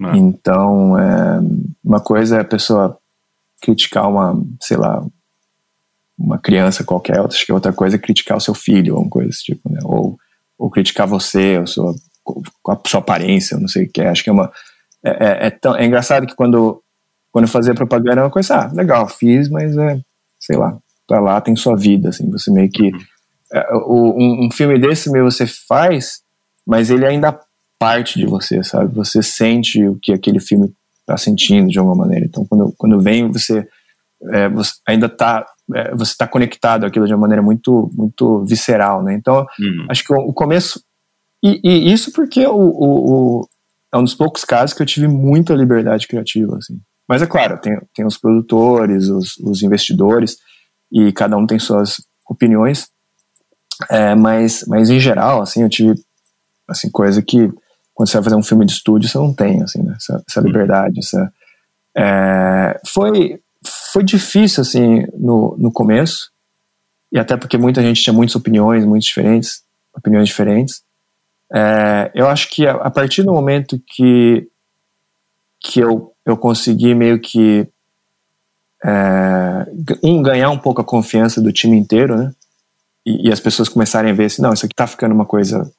Ah. 0.00 0.16
Então, 0.16 0.98
é, 0.98 1.40
uma 1.84 2.00
coisa 2.00 2.38
é 2.38 2.40
a 2.40 2.44
pessoa 2.44 2.98
criticar 3.60 4.08
uma, 4.08 4.42
sei 4.60 4.76
lá, 4.76 5.04
uma 6.18 6.38
criança 6.38 6.84
qualquer, 6.84 7.18
acho 7.20 7.44
que 7.44 7.52
outra 7.52 7.72
coisa 7.72 7.96
é 7.96 7.98
criticar 7.98 8.36
o 8.36 8.40
seu 8.40 8.54
filho, 8.54 8.94
ou 8.94 9.02
uma 9.02 9.10
coisa 9.10 9.28
desse 9.28 9.44
tipo, 9.44 9.70
né? 9.70 9.80
Ou, 9.84 10.18
ou 10.58 10.70
criticar 10.70 11.06
você, 11.06 11.58
a 11.62 11.66
sua, 11.66 11.94
a 12.68 12.78
sua 12.86 13.00
aparência, 13.00 13.58
não 13.58 13.68
sei 13.68 13.84
o 13.84 13.90
que 13.90 14.02
é. 14.02 14.08
Acho 14.08 14.22
que 14.22 14.30
é 14.30 14.32
uma. 14.32 14.50
É, 15.02 15.10
é, 15.10 15.46
é, 15.46 15.50
tão, 15.50 15.74
é 15.74 15.86
engraçado 15.86 16.26
que 16.26 16.34
quando, 16.34 16.82
quando 17.32 17.44
eu 17.44 17.50
fazia 17.50 17.74
propaganda 17.74 18.20
é 18.20 18.24
uma 18.24 18.30
coisa, 18.30 18.54
ah, 18.56 18.72
legal, 18.72 19.08
fiz, 19.08 19.48
mas 19.48 19.76
é, 19.76 19.98
sei 20.38 20.56
lá, 20.56 20.76
tá 21.08 21.18
lá, 21.18 21.40
tem 21.40 21.56
sua 21.56 21.76
vida, 21.76 22.10
assim, 22.10 22.30
você 22.30 22.50
meio 22.50 22.70
que. 22.70 22.92
Uhum. 22.92 23.00
É, 23.52 23.74
o, 23.74 24.14
um, 24.16 24.46
um, 24.46 24.50
filme 24.52 24.78
desse 24.78 25.10
meio 25.10 25.24
você 25.24 25.46
faz, 25.46 26.20
mas 26.66 26.88
ele 26.90 27.04
ainda 27.04 27.36
parte 27.80 28.18
de 28.18 28.26
você, 28.26 28.62
sabe? 28.62 28.94
Você 28.94 29.22
sente 29.22 29.82
o 29.88 29.98
que 29.98 30.12
aquele 30.12 30.38
filme 30.38 30.70
tá 31.06 31.16
sentindo 31.16 31.68
de 31.68 31.78
alguma 31.78 31.96
maneira. 31.96 32.26
Então, 32.26 32.44
quando, 32.44 32.74
quando 32.76 33.00
vem, 33.00 33.32
você, 33.32 33.66
é, 34.30 34.50
você 34.50 34.72
ainda 34.86 35.08
tá 35.08 35.46
é, 35.74 35.94
você 35.94 36.12
está 36.12 36.28
conectado 36.28 36.84
àquilo 36.84 37.06
de 37.06 37.14
uma 37.14 37.22
maneira 37.22 37.42
muito 37.42 37.90
muito 37.94 38.44
visceral, 38.44 39.02
né? 39.02 39.14
Então, 39.14 39.46
uhum. 39.58 39.86
acho 39.88 40.04
que 40.04 40.12
o, 40.12 40.18
o 40.18 40.34
começo 40.34 40.82
e, 41.42 41.58
e, 41.64 41.90
isso 41.90 42.12
porque 42.12 42.46
o, 42.46 42.54
o, 42.54 43.40
o, 43.40 43.48
é 43.94 43.96
um 43.96 44.04
dos 44.04 44.14
poucos 44.14 44.44
casos 44.44 44.76
que 44.76 44.82
eu 44.82 44.86
tive 44.86 45.08
muita 45.08 45.54
liberdade 45.54 46.06
criativa, 46.06 46.58
assim. 46.58 46.78
Mas 47.08 47.22
é 47.22 47.26
claro, 47.26 47.58
tem, 47.58 47.80
tem 47.94 48.06
os 48.06 48.18
produtores, 48.18 49.08
os, 49.08 49.38
os 49.38 49.62
investidores 49.62 50.36
e 50.92 51.12
cada 51.12 51.36
um 51.36 51.46
tem 51.46 51.58
suas 51.58 51.96
opiniões. 52.28 52.88
É, 53.88 54.14
mas, 54.14 54.64
mas 54.68 54.90
em 54.90 55.00
geral, 55.00 55.40
assim, 55.40 55.62
eu 55.62 55.68
tive 55.70 55.94
assim 56.68 56.90
coisa 56.90 57.22
que 57.22 57.50
quando 58.00 58.08
você 58.08 58.16
vai 58.16 58.24
fazer 58.24 58.36
um 58.36 58.42
filme 58.42 58.64
de 58.64 58.72
estúdio 58.72 59.10
você 59.10 59.18
não 59.18 59.34
tem, 59.34 59.62
assim, 59.62 59.82
né? 59.82 59.92
essa, 59.94 60.24
essa 60.26 60.40
uhum. 60.40 60.46
liberdade, 60.46 60.98
essa 61.00 61.30
é, 61.94 62.80
foi 62.86 63.38
foi 63.92 64.02
difícil, 64.02 64.62
assim, 64.62 65.04
no, 65.12 65.54
no 65.58 65.70
começo, 65.70 66.30
e 67.12 67.18
até 67.18 67.36
porque 67.36 67.58
muita 67.58 67.82
gente 67.82 68.02
tinha 68.02 68.14
muitas 68.14 68.34
opiniões, 68.34 68.86
muito 68.86 69.02
diferentes, 69.02 69.62
opiniões 69.94 70.28
diferentes. 70.28 70.82
É, 71.52 72.10
eu 72.14 72.26
acho 72.26 72.48
que 72.48 72.66
a, 72.66 72.72
a, 72.76 72.90
partir 72.90 73.22
do 73.22 73.34
momento 73.34 73.78
que, 73.86 74.48
que 75.60 75.80
eu, 75.80 76.14
eu 76.24 76.38
consegui 76.38 76.94
meio 76.94 77.20
que 77.20 77.68
é, 78.82 79.66
um, 80.02 80.22
ganhar 80.22 80.48
um 80.48 80.58
pouco 80.58 80.80
a 80.80 80.84
confiança 80.84 81.38
do 81.38 81.52
time 81.52 81.76
inteiro, 81.76 82.16
né? 82.16 82.32
E, 83.04 83.28
e, 83.28 83.32
as 83.32 83.40
pessoas 83.40 83.68
começarem 83.68 84.10
a 84.10 84.14
ver 84.14 84.24
assim, 84.24 84.40
não, 84.40 84.54
isso 84.54 84.64
aqui 84.64 84.74
tá 84.74 84.86
ficando 84.86 85.14
uma 85.14 85.26
coisa 85.26 85.70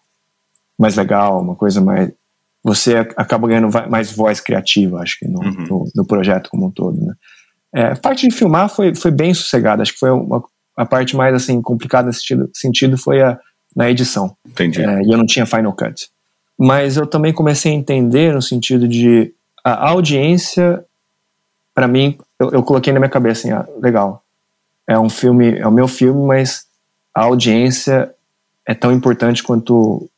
mais 0.81 0.95
legal, 0.95 1.39
uma 1.39 1.55
coisa 1.55 1.79
mais. 1.79 2.11
Você 2.63 2.95
acaba 2.95 3.47
ganhando 3.47 3.69
mais 3.89 4.11
voz 4.11 4.39
criativa, 4.39 4.99
acho 4.99 5.17
que, 5.19 5.27
no, 5.27 5.39
uhum. 5.39 5.65
no, 5.69 5.91
no 5.95 6.05
projeto 6.05 6.49
como 6.49 6.67
um 6.67 6.71
todo, 6.71 6.99
né? 6.99 7.13
É, 7.73 7.85
a 7.87 7.95
parte 7.95 8.27
de 8.27 8.35
filmar 8.35 8.69
foi, 8.69 8.93
foi 8.93 9.11
bem 9.11 9.33
sossegada. 9.33 9.81
Acho 9.81 9.93
que 9.93 9.99
foi 9.99 10.11
uma, 10.11 10.43
a 10.75 10.85
parte 10.85 11.15
mais 11.15 11.33
assim 11.33 11.61
complicada 11.61 12.07
nesse 12.07 12.21
sentido, 12.21 12.49
sentido 12.53 12.97
foi 12.97 13.21
a, 13.21 13.39
na 13.75 13.89
edição. 13.89 14.35
Entendi. 14.45 14.81
É, 14.81 15.01
e 15.01 15.11
eu 15.11 15.17
não 15.17 15.25
tinha 15.25 15.45
Final 15.45 15.73
Cut. 15.73 16.09
Mas 16.57 16.97
eu 16.97 17.07
também 17.07 17.33
comecei 17.33 17.71
a 17.71 17.75
entender 17.75 18.33
no 18.33 18.41
sentido 18.41 18.87
de 18.87 19.33
a 19.63 19.89
audiência, 19.89 20.83
para 21.73 21.87
mim, 21.87 22.17
eu, 22.39 22.51
eu, 22.51 22.63
coloquei 22.63 22.91
na 22.91 22.99
minha 22.99 23.09
cabeça 23.09 23.41
assim, 23.41 23.51
ah, 23.51 23.67
legal, 23.79 24.23
é 24.87 24.97
um 24.99 25.09
filme, 25.09 25.57
é 25.57 25.67
o 25.67 25.71
meu 25.71 25.87
filme, 25.87 26.25
mas 26.25 26.65
a 27.13 27.23
audiência 27.23 28.13
é 28.65 28.73
tão 28.73 28.91
importante 28.91 29.43
quanto 29.43 30.09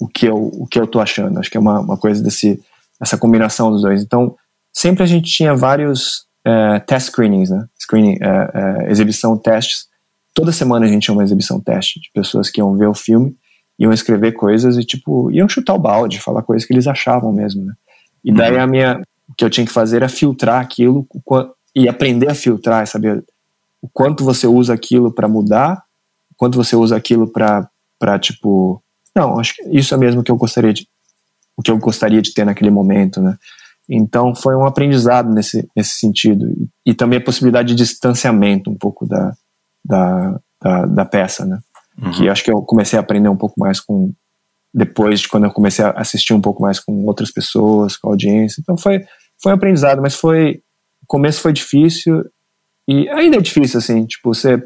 o 0.00 0.08
que 0.08 0.26
eu, 0.26 0.36
o 0.36 0.66
que 0.66 0.80
eu 0.80 0.86
tô 0.86 0.98
achando. 0.98 1.38
Acho 1.38 1.50
que 1.50 1.58
é 1.58 1.60
uma, 1.60 1.78
uma 1.80 1.96
coisa 1.96 2.22
desse, 2.22 2.60
essa 2.98 3.18
combinação 3.18 3.70
dos 3.70 3.82
dois. 3.82 4.02
Então, 4.02 4.34
sempre 4.72 5.02
a 5.02 5.06
gente 5.06 5.30
tinha 5.30 5.54
vários 5.54 6.24
é, 6.44 6.80
test 6.80 7.08
screenings, 7.08 7.50
né? 7.50 7.66
Screening, 7.78 8.16
é, 8.20 8.50
é, 8.86 8.90
exibição, 8.90 9.36
testes. 9.36 9.86
Toda 10.34 10.52
semana 10.52 10.86
a 10.86 10.88
gente 10.88 11.02
tinha 11.02 11.14
uma 11.14 11.22
exibição 11.22 11.60
teste 11.60 12.00
de 12.00 12.10
pessoas 12.14 12.48
que 12.48 12.60
iam 12.60 12.76
ver 12.76 12.86
o 12.86 12.94
filme, 12.94 13.36
iam 13.78 13.92
escrever 13.92 14.32
coisas 14.32 14.78
e, 14.78 14.84
tipo, 14.84 15.30
iam 15.30 15.48
chutar 15.48 15.74
o 15.74 15.78
balde, 15.78 16.18
falar 16.18 16.42
coisas 16.42 16.66
que 16.66 16.72
eles 16.72 16.86
achavam 16.86 17.32
mesmo, 17.32 17.64
né? 17.64 17.74
E 18.24 18.32
daí 18.32 18.56
uhum. 18.56 18.62
a 18.62 18.66
minha, 18.66 19.02
o 19.28 19.34
que 19.34 19.44
eu 19.44 19.50
tinha 19.50 19.66
que 19.66 19.72
fazer 19.72 19.96
era 19.96 20.08
filtrar 20.08 20.60
aquilo 20.60 21.06
e 21.74 21.88
aprender 21.88 22.30
a 22.30 22.34
filtrar, 22.34 22.86
saber 22.86 23.22
o 23.82 23.88
quanto 23.88 24.24
você 24.24 24.46
usa 24.46 24.72
aquilo 24.72 25.10
para 25.10 25.28
mudar, 25.28 25.82
o 26.30 26.34
quanto 26.36 26.56
você 26.56 26.76
usa 26.76 26.96
aquilo 26.96 27.26
para, 27.26 28.18
tipo, 28.18 28.82
não, 29.14 29.38
acho 29.38 29.54
que 29.56 29.62
isso 29.70 29.94
é 29.94 29.96
mesmo 29.96 30.22
que 30.22 30.30
eu 30.30 30.36
gostaria 30.36 30.72
de, 30.72 30.86
o 31.56 31.62
que 31.62 31.70
eu 31.70 31.78
gostaria 31.78 32.22
de 32.22 32.32
ter 32.32 32.44
naquele 32.44 32.70
momento, 32.70 33.20
né? 33.20 33.36
Então 33.88 34.34
foi 34.34 34.54
um 34.54 34.64
aprendizado 34.64 35.30
nesse, 35.30 35.68
nesse 35.76 35.98
sentido. 35.98 36.48
E, 36.48 36.90
e 36.90 36.94
também 36.94 37.18
a 37.18 37.24
possibilidade 37.24 37.68
de 37.68 37.74
distanciamento 37.74 38.70
um 38.70 38.76
pouco 38.76 39.04
da, 39.04 39.32
da, 39.84 40.40
da, 40.62 40.86
da 40.86 41.04
peça, 41.04 41.44
né? 41.44 41.58
Uhum. 42.00 42.10
Que 42.12 42.28
acho 42.28 42.44
que 42.44 42.52
eu 42.52 42.62
comecei 42.62 42.98
a 42.98 43.02
aprender 43.02 43.28
um 43.28 43.36
pouco 43.36 43.58
mais 43.58 43.80
com. 43.80 44.12
Depois 44.72 45.20
de 45.20 45.28
quando 45.28 45.44
eu 45.44 45.50
comecei 45.50 45.84
a 45.84 45.90
assistir 45.90 46.32
um 46.32 46.40
pouco 46.40 46.62
mais 46.62 46.78
com 46.78 47.04
outras 47.04 47.32
pessoas, 47.32 47.96
com 47.96 48.08
a 48.08 48.12
audiência. 48.12 48.60
Então 48.60 48.76
foi, 48.76 49.04
foi 49.42 49.50
um 49.50 49.56
aprendizado, 49.56 50.00
mas 50.00 50.14
foi. 50.14 50.62
O 51.02 51.06
começo 51.06 51.40
foi 51.40 51.52
difícil 51.52 52.24
e 52.86 53.08
ainda 53.08 53.36
é 53.36 53.40
difícil, 53.40 53.78
assim, 53.78 54.04
tipo, 54.04 54.34
você. 54.34 54.62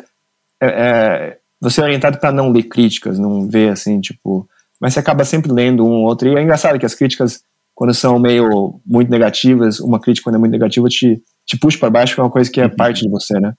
É, 0.60 0.66
é, 0.66 1.38
você 1.60 1.80
é 1.80 1.84
orientado 1.84 2.18
para 2.18 2.32
não 2.32 2.50
ler 2.50 2.64
críticas, 2.64 3.18
não 3.18 3.48
ver 3.48 3.72
assim, 3.72 4.00
tipo. 4.00 4.48
Mas 4.80 4.94
você 4.94 5.00
acaba 5.00 5.24
sempre 5.24 5.52
lendo 5.52 5.84
um 5.84 5.90
ou 5.90 6.04
outro. 6.04 6.28
E 6.28 6.36
é 6.36 6.42
engraçado 6.42 6.78
que 6.78 6.86
as 6.86 6.94
críticas 6.94 7.42
quando 7.74 7.92
são 7.92 8.18
meio 8.18 8.80
muito 8.86 9.10
negativas, 9.10 9.80
uma 9.80 9.98
crítica 9.98 10.24
quando 10.24 10.36
é 10.36 10.38
muito 10.38 10.52
negativa 10.52 10.88
te, 10.88 11.20
te 11.44 11.58
puxa 11.58 11.78
para 11.78 11.90
baixo, 11.90 12.14
que 12.14 12.20
é 12.20 12.22
uma 12.22 12.30
coisa 12.30 12.50
que 12.50 12.60
é 12.60 12.66
uhum. 12.66 12.76
parte 12.76 13.02
de 13.02 13.10
você, 13.10 13.38
né? 13.40 13.52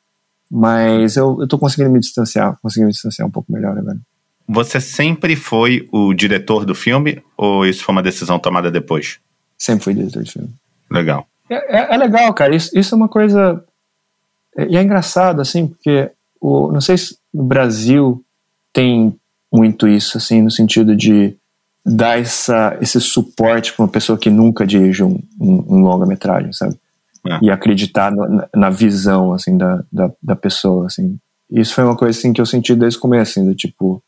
Mas 0.49 1.17
eu, 1.17 1.37
eu 1.41 1.47
tô 1.47 1.57
conseguindo 1.57 1.89
me 1.89 1.99
distanciar, 1.99 2.57
conseguindo 2.61 2.87
me 2.87 2.93
distanciar 2.93 3.27
um 3.27 3.31
pouco 3.31 3.51
melhor 3.51 3.77
agora. 3.77 3.97
Você 4.47 4.79
sempre 4.79 5.35
foi 5.35 5.87
o 5.91 6.13
diretor 6.13 6.65
do 6.65 6.75
filme 6.75 7.21
ou 7.35 7.65
isso 7.65 7.83
foi 7.83 7.93
uma 7.93 8.03
decisão 8.03 8.39
tomada 8.39 8.71
depois? 8.71 9.19
Sempre 9.57 9.83
fui 9.83 9.93
diretor 9.93 10.23
de 10.23 10.31
filme. 10.31 10.49
Legal. 10.89 11.27
É, 11.49 11.77
é, 11.77 11.95
é 11.95 11.97
legal, 11.97 12.33
cara. 12.33 12.55
Isso, 12.55 12.77
isso 12.77 12.93
é 12.93 12.97
uma 12.97 13.09
coisa. 13.09 13.63
É, 14.55 14.67
e 14.67 14.77
é, 14.77 14.83
engraçado, 14.83 15.41
assim, 15.41 15.67
porque 15.67 16.11
o, 16.45 16.71
não 16.71 16.81
sei 16.81 16.97
se 16.97 17.17
no 17.33 17.43
Brasil 17.43 18.23
tem 18.73 19.15
muito 19.51 19.87
isso, 19.87 20.17
assim, 20.17 20.41
no 20.41 20.51
sentido 20.51 20.95
de 20.95 21.35
dar 21.85 22.19
essa, 22.19 22.77
esse 22.81 22.99
suporte 22.99 23.73
para 23.73 23.83
uma 23.83 23.91
pessoa 23.91 24.17
que 24.17 24.29
nunca 24.29 24.65
dirigiu 24.65 25.07
um, 25.07 25.23
um, 25.39 25.75
um 25.75 25.81
longa-metragem, 25.81 26.51
sabe? 26.51 26.77
É. 27.27 27.39
E 27.41 27.49
acreditar 27.49 28.11
na, 28.11 28.47
na, 28.55 28.69
visão, 28.69 29.33
assim, 29.33 29.57
da, 29.57 29.83
da, 29.91 30.11
da, 30.21 30.35
pessoa, 30.35 30.87
assim. 30.87 31.17
Isso 31.49 31.73
foi 31.73 31.83
uma 31.83 31.95
coisa, 31.95 32.17
assim, 32.17 32.33
que 32.33 32.41
eu 32.41 32.45
senti 32.45 32.75
desde 32.75 32.97
o 32.97 33.01
começo, 33.01 33.39
assim, 33.39 33.47
do 33.47 33.55
tipo, 33.55 34.03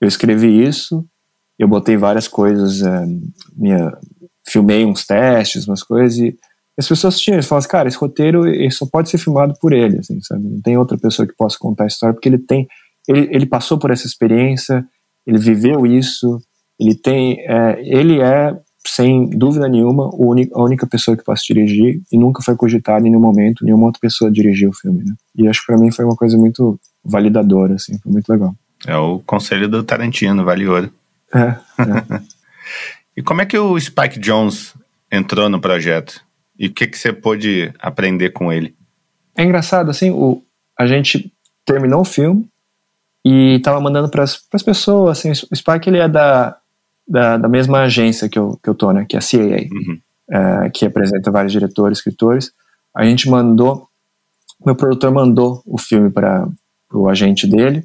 eu 0.00 0.08
escrevi 0.08 0.64
isso 0.64 1.04
eu 1.58 1.66
botei 1.66 1.96
várias 1.96 2.28
coisas, 2.28 2.82
é, 2.82 3.06
minha, 3.56 3.96
filmei 4.46 4.84
uns 4.84 5.06
testes, 5.06 5.66
umas 5.66 5.82
coisas, 5.82 6.18
e 6.18 6.36
as 6.78 6.86
pessoas 6.86 7.14
assistiam, 7.14 7.34
eles 7.34 7.46
falavam 7.46 7.60
assim, 7.60 7.68
cara, 7.68 7.88
esse 7.88 7.96
roteiro 7.96 8.46
ele 8.46 8.70
só 8.70 8.86
pode 8.86 9.08
ser 9.08 9.18
filmado 9.18 9.54
por 9.60 9.72
ele, 9.72 9.98
assim, 9.98 10.20
sabe? 10.20 10.44
Não 10.44 10.60
tem 10.60 10.76
outra 10.76 10.98
pessoa 10.98 11.26
que 11.26 11.34
possa 11.34 11.56
contar 11.58 11.84
a 11.84 11.86
história, 11.86 12.14
porque 12.14 12.28
ele 12.28 12.38
tem, 12.38 12.68
ele, 13.08 13.28
ele 13.30 13.46
passou 13.46 13.78
por 13.78 13.90
essa 13.90 14.06
experiência, 14.06 14.84
ele 15.26 15.38
viveu 15.38 15.86
isso, 15.86 16.38
ele 16.78 16.94
tem, 16.94 17.40
é, 17.40 17.80
ele 17.80 18.20
é, 18.20 18.54
sem 18.86 19.30
dúvida 19.30 19.68
nenhuma, 19.68 20.10
a 20.52 20.62
única 20.62 20.86
pessoa 20.86 21.16
que 21.16 21.24
possa 21.24 21.42
dirigir, 21.48 22.02
e 22.12 22.18
nunca 22.18 22.42
foi 22.42 22.54
cogitado 22.54 23.06
em 23.06 23.10
nenhum 23.10 23.22
momento, 23.22 23.64
nenhuma 23.64 23.86
outra 23.86 24.00
pessoa 24.00 24.30
dirigir 24.30 24.68
o 24.68 24.74
filme, 24.74 25.02
né? 25.02 25.14
E 25.34 25.48
acho 25.48 25.60
que 25.60 25.66
pra 25.66 25.78
mim 25.78 25.90
foi 25.90 26.04
uma 26.04 26.16
coisa 26.16 26.36
muito 26.36 26.78
validadora, 27.02 27.74
assim, 27.74 27.98
foi 27.98 28.12
muito 28.12 28.28
legal. 28.28 28.54
É 28.86 28.96
o 28.96 29.20
conselho 29.20 29.68
do 29.68 29.82
Tarantino, 29.82 30.44
vale 30.44 30.68
ouro. 30.68 30.92
É, 31.34 31.40
é. 31.40 32.20
e 33.16 33.22
como 33.22 33.40
é 33.40 33.46
que 33.46 33.58
o 33.58 33.80
Spike 33.80 34.18
Jones 34.20 34.74
entrou 35.10 35.48
no 35.48 35.58
projeto? 35.58 36.25
E 36.58 36.66
o 36.66 36.72
que, 36.72 36.86
que 36.86 36.98
você 36.98 37.12
pôde 37.12 37.72
aprender 37.78 38.30
com 38.30 38.52
ele? 38.52 38.74
É 39.36 39.44
engraçado, 39.44 39.90
assim, 39.90 40.10
o, 40.10 40.42
a 40.78 40.86
gente 40.86 41.32
terminou 41.64 42.00
o 42.00 42.04
filme 42.04 42.48
e 43.24 43.58
tava 43.60 43.80
mandando 43.80 44.08
para 44.08 44.22
as 44.22 44.62
pessoas, 44.62 45.18
assim, 45.18 45.30
o 45.50 45.56
Spike 45.56 45.88
ele 45.88 45.98
é 45.98 46.08
da, 46.08 46.56
da, 47.06 47.36
da, 47.36 47.48
mesma 47.48 47.80
agência 47.82 48.28
que 48.28 48.38
eu, 48.38 48.58
que 48.62 48.70
eu 48.70 48.74
tô, 48.74 48.92
né, 48.92 49.04
que 49.06 49.16
é 49.16 49.18
a 49.18 49.22
CAA, 49.22 49.68
uhum. 49.70 49.98
é, 50.30 50.70
que 50.70 50.86
apresenta 50.86 51.30
vários 51.30 51.52
diretores, 51.52 51.98
escritores. 51.98 52.52
A 52.94 53.04
gente 53.04 53.28
mandou, 53.28 53.88
meu 54.64 54.74
produtor 54.74 55.12
mandou 55.12 55.62
o 55.66 55.76
filme 55.76 56.10
para 56.10 56.48
o 56.92 57.08
agente 57.08 57.46
dele, 57.46 57.84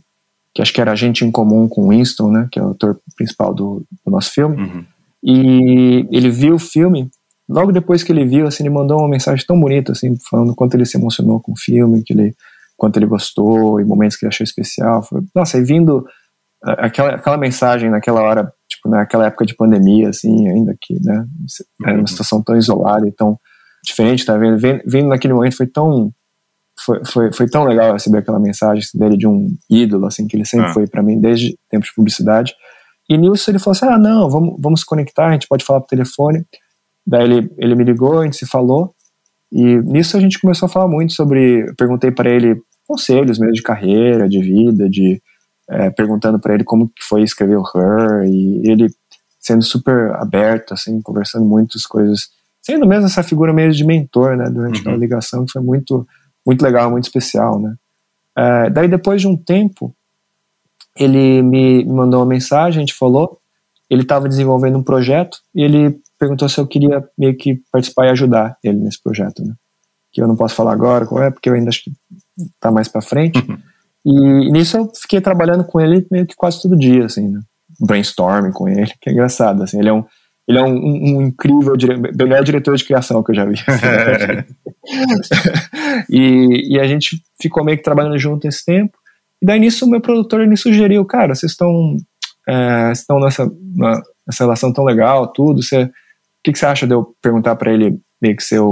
que 0.53 0.61
acho 0.61 0.72
que 0.72 0.80
era 0.80 0.91
agente 0.91 1.26
em 1.26 1.32
comum 1.32 1.67
com 1.67 1.89
Winston, 1.89 2.32
né, 2.32 2.47
que 2.51 2.59
é 2.59 2.61
o 2.61 2.67
autor 2.67 2.99
principal 3.15 3.53
do, 3.53 3.84
do 4.05 4.11
nosso 4.11 4.32
filme. 4.32 4.55
Uhum. 4.57 4.86
E 5.24 6.07
ele 6.11 6.30
viu 6.30 6.55
o 6.55 6.59
filme 6.59 7.09
logo 7.51 7.71
depois 7.71 8.03
que 8.03 8.11
ele 8.11 8.25
viu, 8.25 8.47
assim, 8.47 8.63
ele 8.63 8.73
mandou 8.73 8.99
uma 8.99 9.09
mensagem 9.09 9.45
tão 9.45 9.59
bonita, 9.59 9.91
assim, 9.91 10.15
falando 10.29 10.55
quanto 10.55 10.75
ele 10.75 10.85
se 10.85 10.97
emocionou 10.97 11.39
com 11.39 11.51
o 11.51 11.57
filme, 11.57 12.03
que 12.03 12.13
ele, 12.13 12.33
quanto 12.77 12.97
ele 12.97 13.05
gostou, 13.05 13.79
e 13.79 13.85
momentos 13.85 14.17
que 14.17 14.25
ele 14.25 14.29
achou 14.29 14.43
especial. 14.43 15.03
Foi, 15.03 15.21
nossa, 15.35 15.57
e 15.57 15.63
vindo 15.63 16.05
aquela, 16.63 17.15
aquela 17.15 17.37
mensagem 17.37 17.89
naquela 17.89 18.21
hora, 18.21 18.51
tipo, 18.69 18.89
naquela 18.89 19.27
época 19.27 19.45
de 19.45 19.55
pandemia, 19.55 20.09
assim, 20.09 20.47
ainda 20.47 20.75
que, 20.79 20.93
né, 21.03 21.25
era 21.83 21.93
uma 21.93 21.99
uhum. 22.01 22.07
situação 22.07 22.41
tão 22.41 22.55
isolada 22.55 23.07
e 23.07 23.11
tão 23.11 23.37
diferente, 23.83 24.25
tá 24.25 24.37
vendo? 24.37 24.57
Vindo 24.85 25.09
naquele 25.09 25.33
momento 25.33 25.57
foi 25.57 25.67
tão 25.67 26.11
foi, 26.85 27.05
foi, 27.05 27.33
foi 27.33 27.49
tão 27.49 27.63
legal 27.63 27.93
receber 27.93 28.19
aquela 28.19 28.39
mensagem 28.39 28.83
dele 28.95 29.17
de 29.17 29.27
um 29.27 29.53
ídolo, 29.69 30.05
assim, 30.05 30.27
que 30.27 30.35
ele 30.35 30.45
sempre 30.45 30.67
ah. 30.67 30.73
foi 30.73 30.87
para 30.87 31.03
mim 31.03 31.19
desde 31.19 31.57
tempos 31.69 31.89
de 31.89 31.95
publicidade. 31.95 32.53
E 33.09 33.17
nisso 33.17 33.49
ele 33.49 33.59
falou 33.59 33.73
assim: 33.73 33.85
ah, 33.85 33.97
não, 33.97 34.29
vamos, 34.29 34.55
vamos 34.59 34.79
se 34.81 34.85
conectar, 34.85 35.27
a 35.27 35.31
gente 35.33 35.47
pode 35.47 35.65
falar 35.65 35.81
por 35.81 35.87
telefone. 35.87 36.45
Daí 37.12 37.26
ele, 37.26 37.51
ele 37.57 37.76
me 37.76 37.84
ligou, 37.84 38.22
a 38.22 38.24
gente 38.24 38.38
se 38.38 38.45
falou, 38.45 38.95
e 39.51 39.76
nisso 39.80 40.16
a 40.16 40.20
gente 40.22 40.39
começou 40.39 40.68
a 40.68 40.70
falar 40.70 40.88
muito 40.88 41.12
sobre. 41.12 41.74
Perguntei 41.78 42.09
para 42.09 42.30
ele 42.30 42.62
conselhos 42.88 43.38
mesmo 43.38 43.53
de 43.53 43.62
carreira, 43.62 44.30
de 44.30 44.39
vida, 44.39 44.89
de 44.89 45.22
é, 45.70 45.89
perguntando 45.89 46.39
para 46.39 46.53
ele 46.53 46.64
como 46.64 46.88
que 46.88 47.03
foi 47.03 47.22
escrever 47.22 47.57
o 47.57 47.64
Her, 47.64 48.24
e 48.26 48.62
ele 48.64 48.88
sendo 49.41 49.62
super 49.62 50.12
aberto, 50.16 50.74
assim, 50.74 51.01
conversando 51.01 51.45
muitas 51.45 51.86
coisas, 51.86 52.30
sendo 52.62 52.88
mesmo 52.88 53.07
essa 53.07 53.24
figura 53.24 53.51
meio 53.51 53.74
de 53.74 53.84
mentor, 53.84 54.38
né, 54.38 54.49
durante 54.49 54.88
uhum. 54.88 54.93
a 54.93 54.97
ligação, 54.97 55.45
que 55.45 55.51
foi 55.51 55.62
muito, 55.62 56.07
muito 56.45 56.62
legal, 56.62 56.89
muito 56.89 57.05
especial, 57.05 57.59
né. 57.59 57.76
É, 58.38 58.70
daí 58.70 58.88
depois 58.88 59.20
de 59.20 59.28
um 59.28 59.36
tempo, 59.36 59.93
ele 60.95 61.41
me 61.41 61.84
mandou 61.84 62.22
uma 62.22 62.26
mensagem, 62.26 62.78
a 62.78 62.86
gente 62.86 62.97
falou, 62.97 63.38
ele 63.89 64.03
estava 64.03 64.30
desenvolvendo 64.30 64.78
um 64.78 64.84
projeto 64.84 65.39
e 65.53 65.62
ele 65.62 65.99
perguntou 66.22 66.47
se 66.47 66.59
eu 66.59 66.67
queria 66.67 67.03
meio 67.17 67.36
que 67.36 67.59
participar 67.72 68.05
e 68.05 68.09
ajudar 68.09 68.55
ele 68.63 68.78
nesse 68.78 69.01
projeto, 69.01 69.43
né? 69.43 69.55
Que 70.13 70.22
eu 70.22 70.28
não 70.28 70.36
posso 70.36 70.53
falar 70.53 70.72
agora 70.72 71.07
qual 71.07 71.24
é, 71.24 71.32
porque 71.32 71.49
eu 71.49 71.55
ainda 71.55 71.69
acho 71.69 71.84
que 71.84 71.91
tá 72.59 72.69
mais 72.69 72.88
para 72.88 73.01
frente. 73.01 73.39
Uhum. 73.39 73.57
E 74.05 74.51
nisso 74.51 74.78
eu 74.78 74.91
fiquei 74.93 75.19
trabalhando 75.19 75.63
com 75.63 75.82
ele 75.82 76.05
meio 76.11 76.28
que 76.28 76.36
quase 76.36 76.61
todo 76.61 76.78
dia, 76.78 77.05
assim, 77.05 77.28
né? 77.28 77.39
Brainstorming 77.80 78.51
com 78.51 78.69
ele, 78.69 78.93
que 79.01 79.09
é 79.09 79.13
engraçado, 79.13 79.63
assim. 79.63 79.80
Ele 79.80 79.89
é 79.89 79.93
um, 79.93 80.05
ele 80.47 80.59
é 80.59 80.61
um, 80.61 80.76
um, 80.76 81.17
um 81.17 81.22
incrível, 81.24 81.74
melhor 82.15 82.43
diretor 82.43 82.76
de 82.76 82.84
criação 82.84 83.24
que 83.24 83.32
eu 83.32 83.36
já 83.36 83.45
vi. 83.45 83.55
e, 86.07 86.76
e 86.76 86.80
a 86.80 86.86
gente 86.86 87.19
ficou 87.41 87.63
meio 87.63 87.80
que 87.80 87.84
trabalhando 87.84 88.19
junto 88.19 88.47
esse 88.47 88.63
tempo. 88.63 88.95
E 89.41 89.45
daí 89.45 89.59
nisso 89.59 89.86
o 89.86 89.89
meu 89.89 90.01
produtor 90.01 90.45
me 90.45 90.55
sugeriu, 90.55 91.03
cara, 91.03 91.34
vocês 91.34 91.53
estão 91.53 91.95
é, 92.47 92.91
estão 92.91 93.19
nessa, 93.19 93.49
nessa 94.28 94.43
relação 94.43 94.72
tão 94.72 94.84
legal, 94.84 95.34
tudo, 95.34 95.63
você 95.63 95.89
que, 96.43 96.51
que 96.51 96.59
você 96.59 96.65
acha 96.65 96.87
de 96.87 96.93
eu 96.93 97.15
perguntar 97.21 97.55
para 97.55 97.73
ele 97.73 97.99
meio 98.21 98.35
que 98.35 98.43
ser 98.43 98.59
o, 98.59 98.71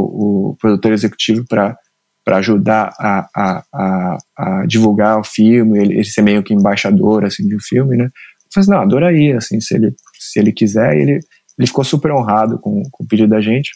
o 0.52 0.58
produtor 0.60 0.92
executivo 0.92 1.46
para 1.48 1.78
para 2.26 2.38
ajudar 2.38 2.94
a, 3.00 3.28
a, 3.36 3.64
a, 3.74 4.18
a, 4.38 4.66
divulgar 4.68 5.20
o 5.20 5.24
filme, 5.24 5.80
ele, 5.80 5.94
ele, 5.96 6.04
ser 6.04 6.22
meio 6.22 6.44
que 6.44 6.54
embaixador 6.54 7.26
assim 7.26 7.48
do 7.48 7.60
filme, 7.60 7.98
né? 7.98 8.04
Eu 8.04 8.12
falei 8.54 8.64
assim, 8.64 8.72
não, 8.72 8.82
adoraria, 8.82 9.38
assim, 9.38 9.60
se 9.60 9.74
ele 9.74 9.96
se 10.20 10.40
ele 10.40 10.52
quiser, 10.52 10.96
ele 10.96 11.20
ele 11.58 11.68
ficou 11.68 11.84
super 11.84 12.12
honrado 12.12 12.60
com, 12.60 12.84
com 12.92 13.04
o 13.04 13.08
pedido 13.08 13.30
da 13.30 13.42
gente. 13.42 13.72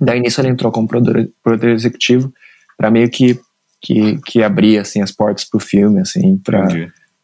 Daí 0.00 0.20
nisso 0.20 0.40
ele 0.40 0.48
entrou 0.48 0.70
como 0.70 0.86
produtor, 0.86 1.28
produtor 1.42 1.70
executivo 1.70 2.32
para 2.76 2.90
meio 2.90 3.10
que 3.10 3.40
que, 3.82 4.18
que 4.24 4.42
abrir 4.42 4.78
assim 4.78 5.02
as 5.02 5.10
portas 5.10 5.44
para 5.44 5.58
o 5.58 5.60
filme, 5.60 6.00
assim, 6.00 6.38
para 6.38 6.68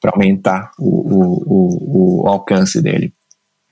para 0.01 0.13
aumentar 0.13 0.71
o, 0.79 0.89
o, 0.89 1.45
o, 1.47 2.25
o 2.25 2.29
alcance 2.29 2.81
dele. 2.81 3.13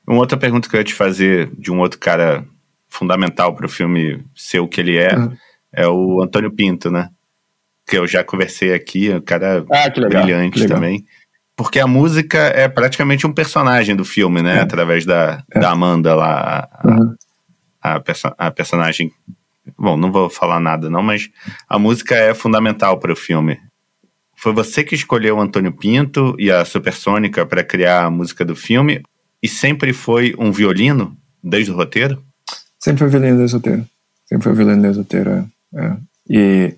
Uma 0.09 0.21
outra 0.21 0.39
pergunta 0.39 0.67
que 0.67 0.75
eu 0.75 0.81
ia 0.81 0.85
te 0.85 0.95
fazer 0.95 1.51
de 1.59 1.71
um 1.71 1.81
outro 1.81 1.99
cara 1.99 2.43
fundamental 2.89 3.55
para 3.55 3.67
o 3.67 3.69
filme 3.69 4.25
ser 4.35 4.59
o 4.59 4.67
que 4.67 4.81
ele 4.81 4.97
é, 4.97 5.15
uhum. 5.15 5.37
é 5.71 5.87
o 5.87 6.23
Antônio 6.23 6.51
Pinto, 6.51 6.91
né? 6.91 7.11
Que 7.87 7.99
eu 7.99 8.07
já 8.07 8.25
conversei 8.25 8.73
aqui, 8.73 9.13
um 9.13 9.21
cara 9.21 9.67
ah, 9.71 9.91
brilhante 9.91 10.67
também. 10.67 11.05
Porque 11.55 11.79
a 11.79 11.87
música 11.87 12.39
é 12.39 12.69
praticamente 12.69 13.27
um 13.27 13.33
personagem 13.35 13.95
do 13.95 14.05
filme, 14.05 14.41
né? 14.43 14.57
É. 14.57 14.61
Através 14.61 15.05
da, 15.05 15.43
é. 15.51 15.61
da 15.61 15.73
Amanda 15.73 16.15
lá, 16.15 16.67
a, 16.73 16.89
uhum. 16.89 17.15
a, 17.83 18.01
perso 18.01 18.33
a 18.39 18.51
personagem. 18.51 19.13
Bom, 19.79 19.99
não 19.99 20.11
vou 20.11 20.31
falar 20.31 20.59
nada 20.59 20.89
não, 20.89 21.03
mas 21.03 21.29
a 21.69 21.79
música 21.79 22.15
é 22.15 22.33
fundamental 22.33 22.99
para 22.99 23.13
o 23.13 23.17
filme. 23.17 23.61
Foi 24.35 24.55
você 24.55 24.83
que 24.83 24.95
escolheu 24.95 25.37
o 25.37 25.41
Antônio 25.41 25.73
Pinto 25.73 26.35
e 26.39 26.51
a 26.51 26.65
Supersônica 26.65 27.45
para 27.45 27.63
criar 27.63 28.05
a 28.05 28.11
música 28.11 28.43
do 28.43 28.57
filme? 28.57 29.03
E 29.43 29.49
sempre 29.49 29.93
foi 29.93 30.35
um 30.39 30.51
violino 30.51 31.17
desde 31.43 31.71
o 31.71 31.77
roteiro? 31.77 32.23
Sempre 32.79 33.01
foi 33.01 33.09
violino 33.09 33.39
desde 33.39 33.57
o 33.57 33.59
roteiro. 33.59 33.87
Sempre 34.27 34.45
foi 34.45 34.53
violino 34.55 34.83
desde 34.83 34.99
o 34.99 35.03
roteiro, 35.03 35.31
é. 35.31 35.81
é. 35.81 35.97
E 36.29 36.75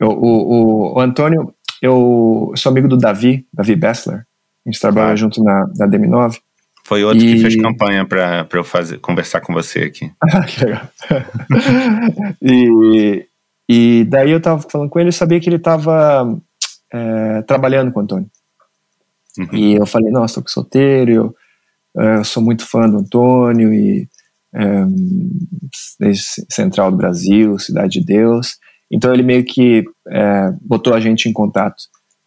eu, 0.00 0.08
o, 0.08 0.14
o, 0.14 0.94
o, 0.94 1.00
Antônio, 1.00 1.52
eu 1.82 2.52
sou 2.56 2.70
amigo 2.70 2.88
do 2.88 2.96
Davi, 2.96 3.46
Davi 3.52 3.74
Bessler. 3.74 4.26
A 4.64 4.70
gente 4.70 4.80
trabalha 4.80 5.16
junto 5.16 5.42
na, 5.42 5.66
na 5.76 5.88
DM9. 5.88 6.38
Foi 6.84 7.04
outro 7.04 7.22
e... 7.22 7.34
que 7.34 7.40
fez 7.40 7.56
campanha 7.56 8.06
para 8.06 8.46
eu 8.54 8.64
fazer, 8.64 8.98
conversar 8.98 9.40
com 9.40 9.52
você 9.52 9.80
aqui. 9.80 10.10
Ah, 10.22 10.44
que 10.44 10.64
legal. 10.64 10.88
e, 12.40 13.26
e 13.68 14.04
daí 14.04 14.30
eu 14.30 14.40
tava 14.40 14.62
falando 14.62 14.88
com 14.88 14.98
ele, 14.98 15.08
eu 15.08 15.12
sabia 15.12 15.40
que 15.40 15.48
ele 15.48 15.58
tava 15.58 16.38
é, 16.92 17.42
trabalhando 17.42 17.92
com 17.92 18.00
o 18.00 18.02
Antônio. 18.02 18.30
Uhum. 19.38 19.48
E 19.52 19.74
eu 19.74 19.86
falei, 19.86 20.10
nossa, 20.10 20.36
tô 20.36 20.42
com 20.42 20.48
solteiro, 20.48 21.12
eu 21.12 21.34
eu 21.94 22.24
sou 22.24 22.42
muito 22.42 22.66
fã 22.66 22.88
do 22.88 22.98
Antônio 22.98 23.72
e 23.72 24.08
é, 24.54 24.84
desde 25.98 26.24
Central 26.50 26.90
do 26.90 26.96
Brasil, 26.96 27.58
Cidade 27.58 28.00
de 28.00 28.04
Deus. 28.04 28.56
Então 28.90 29.12
ele 29.12 29.22
meio 29.22 29.44
que 29.44 29.84
é, 30.08 30.50
botou 30.62 30.94
a 30.94 31.00
gente 31.00 31.28
em 31.28 31.32
contato. 31.32 31.76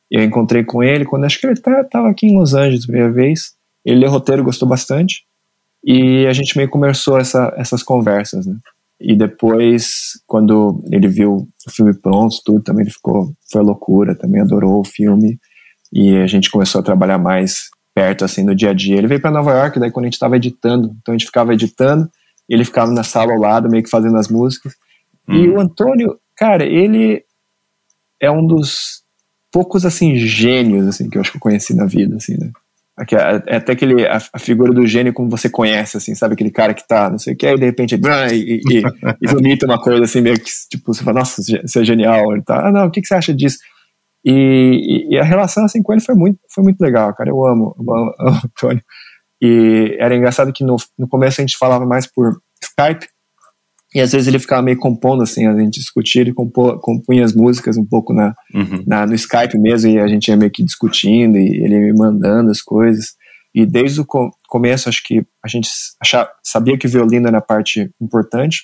Eu 0.10 0.24
encontrei 0.24 0.64
com 0.64 0.84
ele 0.84 1.06
quando 1.06 1.26
acho 1.26 1.40
que 1.40 1.48
ele 1.48 1.54
estava 1.54 1.84
tá, 1.86 2.08
aqui 2.10 2.28
em 2.28 2.38
Los 2.38 2.54
Angeles 2.54 2.84
a 2.84 2.88
primeira 2.88 3.12
vez. 3.12 3.54
Ele 3.86 4.02
leu 4.02 4.12
roteiro, 4.12 4.44
gostou 4.44 4.68
bastante. 4.68 5.24
E 5.84 6.28
a 6.28 6.34
gente 6.34 6.56
meio 6.56 6.70
começou 6.70 7.18
essa, 7.18 7.52
essas 7.58 7.82
conversas, 7.82 8.46
né? 8.46 8.56
E 9.00 9.16
depois, 9.16 10.12
quando 10.28 10.80
ele 10.92 11.08
viu 11.08 11.48
o 11.66 11.72
filme 11.72 11.92
pronto, 12.00 12.36
tudo, 12.46 12.62
também 12.62 12.84
ele 12.84 12.94
ficou, 12.94 13.34
foi 13.52 13.64
loucura, 13.64 14.14
também 14.14 14.42
adorou 14.42 14.80
o 14.80 14.86
filme. 14.86 15.40
E 15.92 16.18
a 16.18 16.28
gente 16.28 16.52
começou 16.52 16.80
a 16.80 16.84
trabalhar 16.84 17.18
mais 17.18 17.70
perto, 17.94 18.26
assim, 18.26 18.44
no 18.44 18.56
dia 18.56 18.72
a 18.72 18.74
dia. 18.74 18.98
Ele 18.98 19.08
veio 19.08 19.22
para 19.22 19.32
Nova 19.32 19.52
York, 19.52 19.80
daí 19.80 19.92
quando 19.92 20.06
a 20.06 20.08
gente 20.08 20.14
estava 20.14 20.36
editando, 20.36 20.96
então 21.02 21.14
a 21.14 21.18
gente 21.18 21.26
ficava 21.26 21.54
editando, 21.54 22.10
ele 22.48 22.66
ficava 22.66 22.92
na 22.92 23.04
sala 23.04 23.34
ao 23.34 23.40
lado, 23.40 23.70
meio 23.70 23.84
que 23.84 23.90
fazendo 23.90 24.18
as 24.18 24.28
músicas. 24.28 24.74
Hum. 25.28 25.36
E 25.36 25.50
o 25.50 25.60
Antônio, 25.60 26.20
cara, 26.36 26.66
ele 26.66 27.24
é 28.20 28.30
um 28.30 28.46
dos 28.46 29.02
poucos, 29.52 29.86
assim, 29.86 30.16
gênios, 30.16 30.88
assim, 30.88 31.10
que 31.10 31.18
eu 31.18 31.22
acho 31.22 31.32
que 31.32 31.38
eu 31.38 31.42
conheci 31.42 31.76
na 31.76 31.86
vida, 31.86 32.16
assim, 32.16 32.38
né? 32.38 32.52
É 33.48 33.56
até 33.56 33.72
aquele, 33.72 34.06
a, 34.06 34.22
a, 34.34 34.38
figura 34.38 34.72
do 34.72 34.86
gênio 34.86 35.14
como 35.14 35.30
você 35.30 35.50
conhece, 35.50 35.98
assim, 35.98 36.14
sabe? 36.14 36.34
Aquele 36.34 36.52
cara 36.52 36.74
que 36.74 36.88
tá, 36.88 37.10
não 37.10 37.18
sei 37.18 37.34
o 37.34 37.38
que, 37.38 37.48
aí 37.48 37.58
de 37.58 37.66
repente 37.66 37.96
e, 37.96 38.62
e, 38.70 38.84
e 39.22 39.28
vomita 39.28 39.66
uma 39.66 39.80
coisa 39.80 40.04
assim, 40.04 40.22
meio 40.22 40.40
que, 40.40 40.52
tipo, 40.70 40.94
você 40.94 41.04
fala, 41.04 41.20
nossa, 41.20 41.42
você 41.42 41.80
é 41.80 41.84
genial. 41.84 42.32
Ele 42.34 42.44
tá, 42.44 42.68
ah, 42.68 42.72
não, 42.72 42.86
o 42.86 42.92
que, 42.92 43.02
que 43.02 43.08
você 43.08 43.16
acha 43.16 43.34
disso? 43.34 43.58
E, 44.24 45.08
e, 45.10 45.18
a 45.18 45.24
relação 45.24 45.66
assim 45.66 45.82
com 45.82 45.94
ele 45.94 46.02
foi 46.02 46.16
muito, 46.16 46.40
foi 46.54 46.64
muito 46.64 46.80
legal, 46.80 47.14
cara. 47.14 47.30
Eu 47.30 47.46
amo, 47.46 47.76
eu 47.78 47.94
amo, 47.94 48.14
amo 48.20 48.38
o 48.38 48.46
Antônio. 48.46 48.84
E 49.42 49.98
era 50.00 50.16
engraçado 50.16 50.54
que 50.54 50.64
no, 50.64 50.76
no 50.98 51.08
começo 51.08 51.42
a 51.42 51.44
gente 51.44 51.58
falava 51.58 51.86
mais 51.86 52.06
por 52.06 52.40
Skype, 52.62 53.08
e 53.94 54.00
às 54.00 54.12
vezes 54.12 54.28
ele 54.28 54.40
ficava 54.40 54.62
meio 54.62 54.78
compondo, 54.78 55.22
assim, 55.22 55.46
a 55.46 55.58
gente 55.58 55.80
discutia, 55.80 56.22
ele 56.22 56.34
compô, 56.34 56.80
compunha 56.80 57.26
as 57.26 57.34
músicas 57.34 57.76
um 57.76 57.86
pouco 57.86 58.14
na, 58.14 58.34
uhum. 58.54 58.84
na, 58.88 59.06
no 59.06 59.14
Skype 59.14 59.58
mesmo, 59.58 59.90
e 59.90 60.00
a 60.00 60.08
gente 60.08 60.30
ia 60.30 60.38
meio 60.38 60.52
que 60.52 60.64
discutindo, 60.64 61.38
e 61.38 61.62
ele 61.62 61.78
me 61.78 61.94
mandando 61.94 62.52
as 62.52 62.62
coisas. 62.62 63.16
E 63.54 63.66
desde 63.66 64.00
o 64.00 64.06
começo, 64.48 64.88
acho 64.88 65.04
que 65.04 65.26
a 65.44 65.48
gente 65.50 65.70
achava, 66.02 66.30
sabia 66.42 66.78
que 66.78 66.88
o 66.88 66.90
violino 66.90 67.28
era 67.28 67.40
a 67.40 67.42
parte 67.42 67.92
importante, 68.00 68.62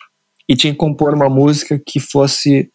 e 0.47 0.55
tinha 0.55 0.71
que 0.71 0.79
compor 0.79 1.13
uma 1.13 1.29
música 1.29 1.77
que 1.85 1.99
fosse 1.99 2.69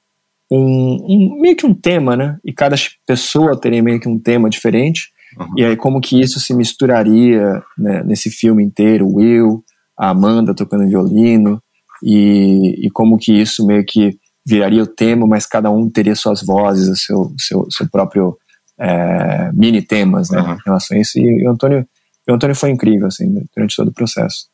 um, 0.55 1.07
um, 1.09 1.41
meio 1.41 1.57
que 1.57 1.67
um 1.67 1.75
tema, 1.75 2.17
né? 2.17 2.39
E 2.45 2.53
cada 2.53 2.77
pessoa 3.07 3.59
teria 3.59 3.83
meio 3.83 3.99
que 3.99 4.09
um 4.09 4.19
tema 4.19 4.51
diferente. 4.51 5.09
Uhum. 5.39 5.55
E 5.57 5.65
aí 5.65 5.77
como 5.77 6.01
que 6.01 6.21
isso 6.21 6.39
se 6.39 6.55
misturaria 6.55 7.63
né, 7.79 8.03
nesse 8.05 8.31
filme 8.31 8.63
inteiro, 8.63 9.07
o 9.07 9.17
Will, 9.17 9.65
a 9.99 10.11
Amanda 10.11 10.55
tocando 10.55 10.87
violino, 10.87 11.63
e, 12.03 12.87
e 12.87 12.91
como 12.91 13.17
que 13.17 13.33
isso 13.33 13.67
meio 13.67 13.85
que 13.85 14.19
viraria 14.45 14.83
o 14.83 14.87
tema, 14.87 15.27
mas 15.27 15.47
cada 15.47 15.71
um 15.71 15.89
teria 15.89 16.15
suas 16.15 16.43
vozes, 16.43 16.89
o 16.89 16.97
seu, 16.97 17.35
seu, 17.39 17.67
seu 17.71 17.89
próprio 17.89 18.37
é, 18.79 19.51
mini 19.55 19.81
temas 19.81 20.29
né, 20.29 20.41
uhum. 20.41 20.55
em 20.55 20.59
relação 20.67 20.97
a 20.97 21.01
isso. 21.01 21.19
E 21.19 21.47
o 21.47 21.51
Antônio, 21.51 21.87
o 22.29 22.35
Antônio 22.35 22.57
foi 22.57 22.71
incrível 22.71 23.07
assim, 23.07 23.33
durante 23.55 23.77
todo 23.77 23.89
o 23.89 23.95
processo. 23.95 24.47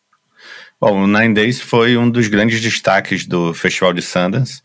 Bom, 0.81 1.03
o 1.03 1.07
Nine 1.09 1.35
Days 1.35 1.61
foi 1.61 1.97
um 1.97 2.09
dos 2.09 2.29
grandes 2.29 2.61
destaques 2.61 3.27
do 3.27 3.53
Festival 3.53 3.93
de 3.93 4.03
Sundance. 4.03 4.63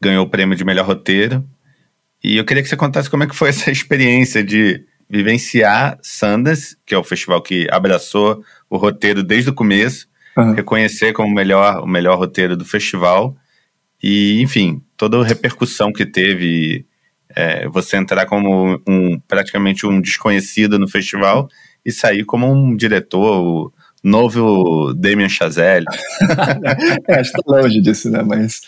Ganhou 0.00 0.24
o 0.24 0.28
prêmio 0.28 0.56
de 0.56 0.64
melhor 0.64 0.86
roteiro. 0.86 1.44
E 2.22 2.36
eu 2.36 2.44
queria 2.44 2.62
que 2.62 2.68
você 2.68 2.76
contasse 2.76 3.08
como 3.08 3.24
é 3.24 3.26
que 3.26 3.36
foi 3.36 3.48
essa 3.50 3.70
experiência 3.70 4.42
de 4.42 4.84
vivenciar 5.08 5.98
Sundance, 6.02 6.76
que 6.84 6.94
é 6.94 6.98
o 6.98 7.04
festival 7.04 7.40
que 7.42 7.66
abraçou 7.70 8.42
o 8.68 8.76
roteiro 8.76 9.22
desde 9.22 9.50
o 9.50 9.54
começo, 9.54 10.06
uhum. 10.36 10.52
reconhecer 10.52 11.12
como 11.12 11.34
melhor, 11.34 11.82
o 11.82 11.86
melhor 11.86 12.18
roteiro 12.18 12.56
do 12.56 12.64
festival 12.64 13.34
e, 14.02 14.40
enfim, 14.42 14.82
toda 14.96 15.18
a 15.18 15.24
repercussão 15.24 15.92
que 15.92 16.06
teve 16.06 16.86
é, 17.34 17.68
você 17.68 17.96
entrar 17.96 18.26
como 18.26 18.80
um 18.86 19.18
praticamente 19.20 19.86
um 19.86 20.00
desconhecido 20.00 20.78
no 20.78 20.88
festival 20.88 21.48
e 21.84 21.90
sair 21.90 22.24
como 22.24 22.46
um 22.46 22.76
diretor, 22.76 23.72
novo 24.02 24.92
Damien 24.94 25.28
Chazelle. 25.28 25.86
é, 27.08 27.20
acho 27.20 27.32
que 27.32 27.42
tá 27.42 27.52
longe 27.52 27.80
disso, 27.80 28.10
né? 28.10 28.22
Mas. 28.22 28.60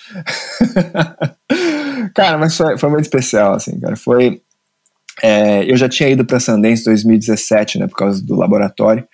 cara, 2.15 2.39
mas 2.39 2.57
foi, 2.57 2.79
foi, 2.79 2.91
muito 2.91 3.05
especial, 3.05 3.55
assim, 3.55 3.79
cara. 3.81 3.97
Foi. 3.97 4.41
É, 5.23 5.71
eu 5.71 5.77
já 5.77 5.89
tinha 5.89 6.09
ido 6.09 6.25
para 6.25 6.41
Sundance 6.41 6.83
em 6.83 6.85
2017, 6.85 7.79
né, 7.79 7.87
por 7.87 7.97
causa 7.97 8.25
do 8.25 8.35
laboratório. 8.35 9.07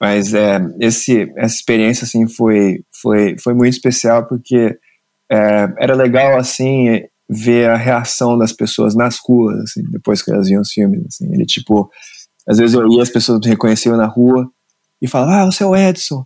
Mas 0.00 0.34
é, 0.34 0.58
esse, 0.80 1.32
essa 1.36 1.54
experiência, 1.54 2.04
assim, 2.04 2.26
foi, 2.26 2.80
foi, 3.00 3.36
foi 3.38 3.54
muito 3.54 3.74
especial 3.74 4.26
porque 4.26 4.76
é, 5.30 5.68
era 5.78 5.94
legal, 5.94 6.36
assim, 6.36 7.02
ver 7.28 7.70
a 7.70 7.76
reação 7.76 8.36
das 8.36 8.52
pessoas 8.52 8.94
nas 8.94 9.18
ruas, 9.24 9.58
assim, 9.60 9.82
depois 9.90 10.20
que 10.20 10.30
elas 10.30 10.48
viam 10.48 10.60
os 10.60 10.72
filmes, 10.72 11.04
assim. 11.06 11.32
Ele, 11.32 11.46
tipo, 11.46 11.88
às 12.48 12.58
vezes 12.58 12.74
eu 12.74 12.86
ia, 12.90 13.02
as 13.02 13.10
pessoas 13.10 13.40
me 13.40 13.48
reconheciam 13.48 13.96
na 13.96 14.06
rua, 14.06 14.50
e 15.02 15.08
fala, 15.08 15.42
ah, 15.42 15.44
você 15.44 15.64
é 15.64 15.66
o 15.66 15.76
Edson, 15.76 16.24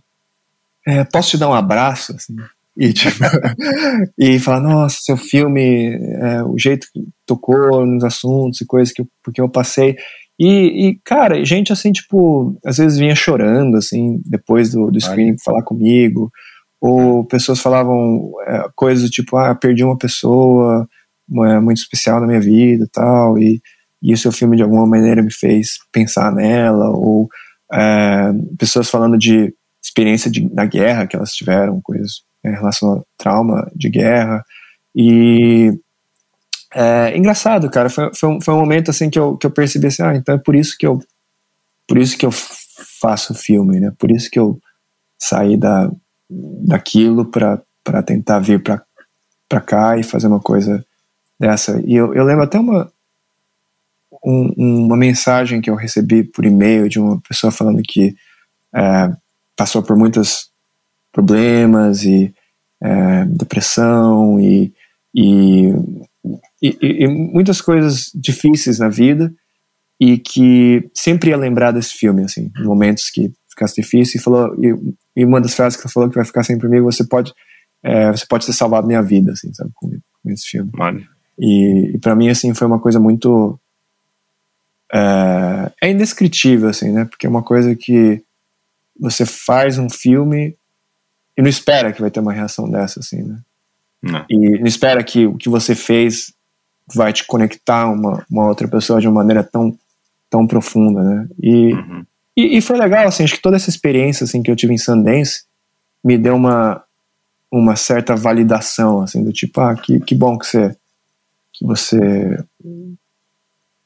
é, 0.87 1.03
posso 1.03 1.31
te 1.31 1.37
dar 1.37 1.49
um 1.49 1.53
abraço? 1.53 2.13
Assim? 2.15 2.35
E, 2.77 2.93
tipo, 2.93 3.17
e 4.17 4.39
fala, 4.39 4.61
nossa, 4.61 4.97
seu 5.01 5.17
filme, 5.17 5.93
é, 6.21 6.43
o 6.43 6.57
jeito 6.57 6.87
que 6.93 7.01
tocou 7.25 7.85
nos 7.85 8.03
assuntos 8.05 8.61
e 8.61 8.65
coisas 8.65 8.93
que 8.93 9.01
eu, 9.01 9.07
porque 9.21 9.41
eu 9.41 9.49
passei. 9.49 9.97
E, 10.39 10.89
e, 10.89 10.99
cara, 11.03 11.43
gente 11.43 11.73
assim, 11.73 11.91
tipo, 11.91 12.55
às 12.63 12.77
vezes 12.77 12.97
vinha 12.97 13.15
chorando, 13.15 13.75
assim, 13.75 14.21
depois 14.25 14.71
do, 14.71 14.89
do 14.89 15.01
screening 15.01 15.35
falar 15.43 15.63
comigo, 15.63 16.31
ou 16.79 17.25
pessoas 17.25 17.59
falavam 17.59 18.31
é, 18.47 18.69
coisas 18.75 19.09
tipo, 19.09 19.35
ah, 19.35 19.55
perdi 19.55 19.83
uma 19.83 19.97
pessoa 19.97 20.87
uma, 21.27 21.59
muito 21.59 21.79
especial 21.79 22.21
na 22.21 22.27
minha 22.27 22.39
vida 22.39 22.85
e 22.85 22.89
tal, 22.89 23.37
e, 23.37 23.59
e 24.01 24.13
o 24.13 24.17
seu 24.17 24.31
filme 24.31 24.55
de 24.55 24.63
alguma 24.63 24.85
maneira 24.85 25.21
me 25.21 25.33
fez 25.33 25.79
pensar 25.91 26.31
nela, 26.31 26.89
ou 26.91 27.27
é, 27.71 28.31
pessoas 28.57 28.89
falando 28.89 29.17
de 29.17 29.53
experiência 29.83 30.29
de, 30.29 30.53
na 30.53 30.65
guerra 30.65 31.07
que 31.07 31.15
elas 31.15 31.33
tiveram, 31.33 31.81
coisas 31.81 32.21
em 32.43 32.51
relação 32.51 32.89
ao 32.89 33.07
trauma 33.17 33.69
de 33.75 33.89
guerra. 33.89 34.43
E 34.95 35.73
é 36.73 37.17
engraçado, 37.17 37.69
cara. 37.69 37.89
Foi, 37.89 38.11
foi, 38.13 38.29
um, 38.29 38.41
foi 38.41 38.53
um 38.53 38.59
momento 38.59 38.91
assim 38.91 39.09
que 39.09 39.17
eu, 39.17 39.37
que 39.37 39.45
eu 39.45 39.51
percebi 39.51 39.87
assim, 39.87 40.03
ah, 40.03 40.15
então 40.15 40.35
é 40.35 40.37
por 40.37 40.55
isso 40.55 40.77
que 40.77 40.85
eu 40.85 40.99
por 41.87 41.97
isso 41.97 42.17
que 42.17 42.25
eu 42.25 42.31
faço 42.99 43.33
filme, 43.33 43.79
né? 43.79 43.93
Por 43.97 44.11
isso 44.11 44.29
que 44.29 44.37
eu 44.37 44.59
saí 45.17 45.55
da, 45.55 45.89
daquilo 46.29 47.25
para 47.25 48.03
tentar 48.05 48.39
vir 48.39 48.61
para 48.61 49.61
cá 49.61 49.97
e 49.97 50.03
fazer 50.03 50.27
uma 50.27 50.41
coisa 50.41 50.85
dessa. 51.39 51.81
E 51.85 51.95
eu, 51.95 52.13
eu 52.13 52.25
lembro 52.25 52.43
até 52.43 52.59
uma, 52.59 52.91
um, 54.27 54.85
uma 54.85 54.97
mensagem 54.97 55.61
que 55.61 55.69
eu 55.69 55.75
recebi 55.75 56.21
por 56.21 56.45
e-mail 56.45 56.89
de 56.89 56.99
uma 56.99 57.19
pessoa 57.21 57.49
falando 57.49 57.81
que 57.81 58.13
é, 58.75 59.09
passou 59.55 59.81
por 59.81 59.95
muitos 59.95 60.49
problemas 61.13 62.03
e 62.03 62.33
é, 62.83 63.25
depressão 63.25 64.37
e, 64.37 64.73
e, 65.15 65.69
e, 66.61 66.77
e, 66.81 67.07
muitas 67.07 67.61
coisas 67.61 68.11
difíceis 68.13 68.79
na 68.79 68.89
vida 68.89 69.33
e 69.99 70.17
que 70.17 70.89
sempre 70.93 71.29
ia 71.29 71.37
lembrar 71.37 71.71
desse 71.71 71.93
filme, 71.93 72.23
assim, 72.23 72.51
momentos 72.59 73.09
que 73.09 73.31
ficasse 73.49 73.81
difícil 73.81 74.19
e 74.19 74.23
falou 74.23 74.53
e, 74.61 74.75
e 75.15 75.25
uma 75.25 75.39
das 75.39 75.55
frases 75.55 75.77
que 75.77 75.87
ela 75.87 75.91
falou 75.91 76.09
que 76.09 76.15
vai 76.15 76.25
ficar 76.25 76.43
sempre 76.43 76.67
comigo, 76.67 76.91
você 76.91 77.07
pode 77.07 77.33
é, 77.81 78.11
você 78.11 78.25
pode 78.27 78.45
ter 78.45 78.53
salvado 78.53 78.87
minha 78.87 79.01
vida, 79.01 79.31
assim, 79.31 79.53
sabe, 79.53 79.71
com, 79.73 79.89
com 79.89 80.29
esse 80.29 80.47
filme. 80.49 80.69
Mano. 80.73 81.01
E, 81.39 81.95
e 81.95 81.97
para 81.99 82.15
mim, 82.15 82.27
assim, 82.27 82.53
foi 82.53 82.67
uma 82.67 82.79
coisa 82.79 82.99
muito 82.99 83.57
é, 84.93 85.71
é 85.81 85.91
indescritível, 85.91 86.69
assim, 86.69 86.91
né? 86.91 87.05
Porque 87.05 87.25
é 87.25 87.29
uma 87.29 87.43
coisa 87.43 87.75
que 87.75 88.23
você 88.99 89.25
faz 89.25 89.77
um 89.77 89.89
filme 89.89 90.55
e 91.37 91.41
não 91.41 91.49
espera 91.49 91.91
que 91.91 92.01
vai 92.01 92.09
ter 92.09 92.19
uma 92.19 92.33
reação 92.33 92.69
dessa, 92.69 92.99
assim, 92.99 93.21
né? 93.21 93.39
Não. 94.01 94.25
E 94.29 94.59
não 94.59 94.67
espera 94.67 95.03
que 95.03 95.25
o 95.25 95.35
que 95.35 95.49
você 95.49 95.75
fez 95.75 96.33
vai 96.93 97.11
te 97.11 97.25
conectar 97.25 97.89
uma, 97.89 98.25
uma 98.29 98.47
outra 98.47 98.67
pessoa 98.67 99.01
de 99.01 99.07
uma 99.07 99.15
maneira 99.15 99.43
tão, 99.43 99.77
tão 100.29 100.47
profunda, 100.47 101.03
né? 101.03 101.27
E, 101.41 101.73
uhum. 101.73 102.05
e, 102.35 102.57
e, 102.57 102.61
foi 102.61 102.77
legal, 102.77 103.07
assim, 103.07 103.23
acho 103.23 103.35
que 103.35 103.41
toda 103.41 103.57
essa 103.57 103.69
experiência, 103.69 104.23
assim, 104.23 104.41
que 104.41 104.49
eu 104.49 104.55
tive 104.55 104.73
em 104.73 104.77
Sundance 104.77 105.43
me 106.03 106.17
deu 106.17 106.35
uma, 106.35 106.81
uma 107.51 107.75
certa 107.75 108.15
validação, 108.15 109.01
assim, 109.01 109.23
do 109.23 109.33
tipo, 109.33 109.59
ah, 109.59 109.75
que, 109.75 109.99
que 109.99 110.15
bom 110.15 110.37
que 110.37 110.45
você, 110.45 110.75
que 111.51 111.65
você 111.65 112.37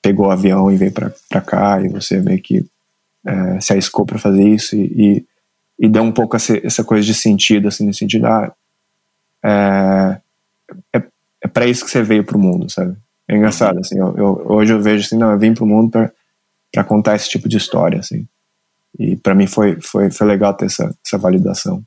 pegou 0.01 0.27
o 0.27 0.31
avião 0.31 0.71
e 0.71 0.77
veio 0.77 0.91
para 0.91 1.41
cá 1.41 1.81
e 1.81 1.89
você 1.89 2.19
meio 2.19 2.41
que 2.41 2.65
é, 3.25 3.59
se 3.59 3.71
arriscou 3.71 4.05
para 4.05 4.17
fazer 4.17 4.43
isso 4.47 4.75
e, 4.75 4.85
e, 4.85 5.25
e, 5.85 5.89
deu 5.89 6.01
um 6.01 6.11
pouco 6.11 6.35
essa, 6.35 6.57
essa, 6.65 6.83
coisa 6.83 7.05
de 7.05 7.13
sentido, 7.13 7.67
assim, 7.67 7.85
no 7.85 7.93
sentido, 7.93 8.25
ah, 8.25 8.51
é, 9.43 10.21
é, 10.93 11.03
é 11.43 11.47
para 11.47 11.67
isso 11.67 11.85
que 11.85 11.91
você 11.91 12.01
veio 12.01 12.23
pro 12.23 12.39
mundo, 12.39 12.69
sabe? 12.69 12.95
É 13.27 13.35
engraçado, 13.35 13.79
assim, 13.79 13.97
eu, 13.97 14.15
eu, 14.17 14.45
hoje 14.47 14.73
eu 14.73 14.81
vejo 14.81 15.05
assim, 15.05 15.17
não, 15.17 15.31
eu 15.31 15.39
vim 15.39 15.53
pro 15.53 15.65
mundo 15.65 15.91
para 16.71 16.83
contar 16.83 17.15
esse 17.15 17.29
tipo 17.29 17.47
de 17.47 17.57
história, 17.57 17.99
assim. 17.99 18.27
E 18.97 19.15
para 19.15 19.35
mim 19.35 19.47
foi, 19.47 19.79
foi, 19.79 20.11
foi 20.11 20.27
legal 20.27 20.53
ter 20.53 20.65
essa, 20.65 20.93
essa 21.05 21.17
validação 21.17 21.83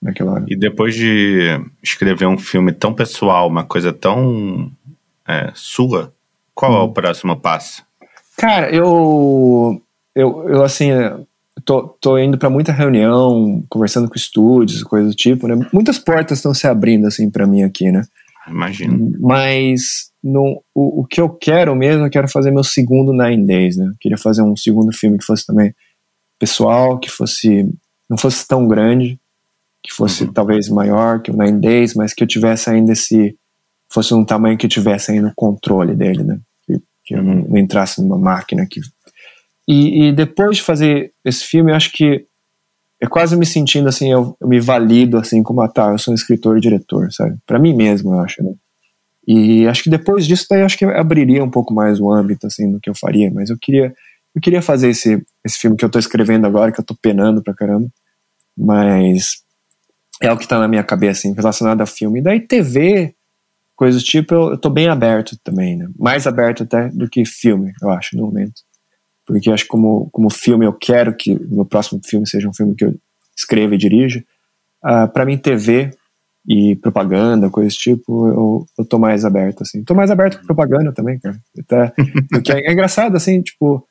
naquela. 0.00 0.42
E 0.48 0.56
depois 0.56 0.94
de 0.94 1.60
escrever 1.82 2.26
um 2.26 2.38
filme 2.38 2.72
tão 2.72 2.94
pessoal, 2.94 3.48
uma 3.48 3.64
coisa 3.64 3.92
tão 3.92 4.72
é, 5.26 5.50
sua, 5.54 6.12
qual 6.54 6.72
é 6.72 6.78
o 6.78 6.84
hum. 6.84 6.92
próximo 6.92 7.36
passo? 7.36 7.84
Cara, 8.36 8.70
eu, 8.74 9.80
eu, 10.14 10.48
eu 10.48 10.62
assim, 10.62 10.90
tô, 11.64 11.88
tô 12.00 12.18
indo 12.18 12.38
para 12.38 12.50
muita 12.50 12.72
reunião, 12.72 13.62
conversando 13.68 14.08
com 14.08 14.16
estúdios, 14.16 14.82
coisas 14.82 15.10
do 15.10 15.16
tipo, 15.16 15.46
né? 15.46 15.54
Muitas 15.72 15.98
portas 15.98 16.38
estão 16.38 16.54
se 16.54 16.66
abrindo, 16.66 17.06
assim, 17.06 17.30
para 17.30 17.46
mim 17.46 17.62
aqui, 17.62 17.90
né? 17.90 18.02
Imagino. 18.48 19.12
Mas 19.20 20.10
no, 20.22 20.62
o, 20.74 21.02
o 21.02 21.04
que 21.06 21.20
eu 21.20 21.28
quero 21.28 21.74
mesmo, 21.74 22.06
eu 22.06 22.10
quero 22.10 22.28
fazer 22.28 22.50
meu 22.50 22.64
segundo 22.64 23.12
Nine 23.12 23.46
Days, 23.46 23.76
né? 23.76 23.86
Eu 23.86 23.96
queria 24.00 24.18
fazer 24.18 24.42
um 24.42 24.56
segundo 24.56 24.92
filme 24.92 25.18
que 25.18 25.24
fosse 25.24 25.46
também 25.46 25.74
pessoal, 26.38 26.98
que 26.98 27.10
fosse 27.10 27.68
não 28.08 28.18
fosse 28.18 28.46
tão 28.46 28.66
grande, 28.66 29.20
que 29.82 29.92
fosse 29.92 30.24
uhum. 30.24 30.32
talvez 30.32 30.68
maior 30.68 31.22
que 31.22 31.30
o 31.30 31.36
Nine 31.36 31.60
Days, 31.60 31.94
mas 31.94 32.12
que 32.12 32.24
eu 32.24 32.28
tivesse 32.28 32.68
ainda 32.68 32.92
esse 32.92 33.36
fosse 33.92 34.14
um 34.14 34.24
tamanho 34.24 34.56
que 34.56 34.66
eu 34.66 34.70
tivesse 34.70 35.10
ainda 35.10 35.28
o 35.28 35.34
controle 35.34 35.94
dele, 35.94 36.22
né? 36.22 36.38
que 37.10 37.16
eu 37.16 37.22
não, 37.22 37.34
não 37.34 37.56
entrasse 37.56 38.00
numa 38.00 38.16
máquina 38.16 38.64
que. 38.70 38.80
E, 39.66 40.04
e, 40.04 40.12
depois 40.12 40.58
de 40.58 40.62
fazer 40.62 41.12
esse 41.24 41.44
filme, 41.44 41.72
eu 41.72 41.76
acho 41.76 41.92
que 41.92 42.26
é 43.00 43.06
quase 43.06 43.36
me 43.36 43.46
sentindo 43.46 43.88
assim, 43.88 44.10
eu, 44.12 44.36
eu 44.40 44.48
me 44.48 44.60
valido 44.60 45.16
assim 45.16 45.42
como, 45.42 45.60
ah, 45.60 45.68
tá, 45.68 45.90
eu 45.90 45.98
sou 45.98 46.12
um 46.12 46.14
escritor 46.14 46.56
e 46.56 46.60
diretor, 46.60 47.12
sabe? 47.12 47.36
Para 47.46 47.58
mim 47.58 47.74
mesmo, 47.74 48.14
eu 48.14 48.20
acho, 48.20 48.42
né? 48.42 48.52
E 49.26 49.66
acho 49.66 49.84
que 49.84 49.90
depois 49.90 50.26
disso 50.26 50.46
daí 50.50 50.62
acho 50.62 50.78
que 50.78 50.84
abriria 50.84 51.42
um 51.42 51.50
pouco 51.50 51.72
mais 51.72 52.00
o 52.00 52.10
âmbito 52.10 52.46
assim 52.46 52.70
do 52.70 52.80
que 52.80 52.90
eu 52.90 52.94
faria, 52.94 53.30
mas 53.30 53.50
eu 53.50 53.56
queria 53.60 53.94
eu 54.34 54.40
queria 54.40 54.62
fazer 54.62 54.90
esse, 54.90 55.22
esse 55.44 55.58
filme 55.58 55.76
que 55.76 55.84
eu 55.84 55.90
tô 55.90 55.98
escrevendo 55.98 56.46
agora, 56.46 56.70
que 56.70 56.80
eu 56.80 56.84
tô 56.84 56.94
penando 56.94 57.42
pra 57.42 57.54
caramba, 57.54 57.88
mas 58.56 59.42
é 60.22 60.30
o 60.32 60.36
que 60.36 60.46
tá 60.46 60.58
na 60.58 60.68
minha 60.68 60.84
cabeça, 60.84 61.20
assim, 61.20 61.34
relacionado 61.34 61.80
a 61.80 61.86
filme. 61.86 62.20
E 62.20 62.22
daí 62.22 62.40
TV, 62.40 63.14
coisas 63.80 64.02
do 64.02 64.04
tipo, 64.04 64.34
eu, 64.34 64.50
eu 64.50 64.58
tô 64.58 64.68
bem 64.68 64.88
aberto 64.88 65.38
também, 65.42 65.74
né? 65.74 65.88
Mais 65.98 66.26
aberto 66.26 66.64
até 66.64 66.90
do 66.90 67.08
que 67.08 67.24
filme, 67.24 67.72
eu 67.80 67.88
acho, 67.88 68.14
no 68.14 68.26
momento. 68.26 68.60
Porque 69.26 69.50
acho 69.50 69.64
que 69.64 69.70
como, 69.70 70.10
como 70.12 70.28
filme, 70.28 70.66
eu 70.66 70.72
quero 70.74 71.16
que 71.16 71.34
o 71.34 71.54
meu 71.54 71.64
próximo 71.64 71.98
filme 72.04 72.28
seja 72.28 72.46
um 72.46 72.52
filme 72.52 72.74
que 72.74 72.84
eu 72.84 72.94
escreva 73.34 73.74
e 73.74 73.78
dirija. 73.78 74.22
Uh, 74.84 75.08
para 75.10 75.24
mim, 75.24 75.38
TV 75.38 75.94
e 76.46 76.76
propaganda, 76.76 77.48
coisas 77.48 77.74
tipo, 77.74 78.28
eu, 78.28 78.66
eu 78.78 78.84
tô 78.84 78.98
mais 78.98 79.24
aberto, 79.24 79.62
assim. 79.62 79.82
Tô 79.82 79.94
mais 79.94 80.10
aberto 80.10 80.38
com 80.38 80.46
propaganda 80.46 80.92
também, 80.92 81.18
cara. 81.18 81.38
Até, 81.58 81.94
porque 82.30 82.52
é, 82.52 82.66
é 82.66 82.72
engraçado, 82.72 83.16
assim, 83.16 83.40
tipo, 83.40 83.82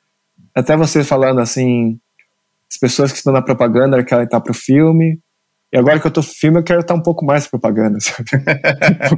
até 0.54 0.76
você 0.76 1.02
falando 1.02 1.40
assim, 1.40 1.98
as 2.70 2.78
pessoas 2.78 3.10
que 3.10 3.18
estão 3.18 3.32
na 3.32 3.42
propaganda 3.42 4.04
querem 4.04 4.24
estar 4.24 4.40
pro 4.40 4.54
filme, 4.54 5.18
e 5.72 5.78
agora 5.78 6.00
que 6.00 6.06
eu 6.06 6.10
tô 6.10 6.22
filme, 6.22 6.58
eu 6.58 6.64
quero 6.64 6.80
estar 6.80 6.94
um 6.94 7.02
pouco 7.02 7.24
mais 7.24 7.46
propaganda, 7.46 7.98
sabe? 8.00 8.28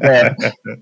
é, 0.03 0.35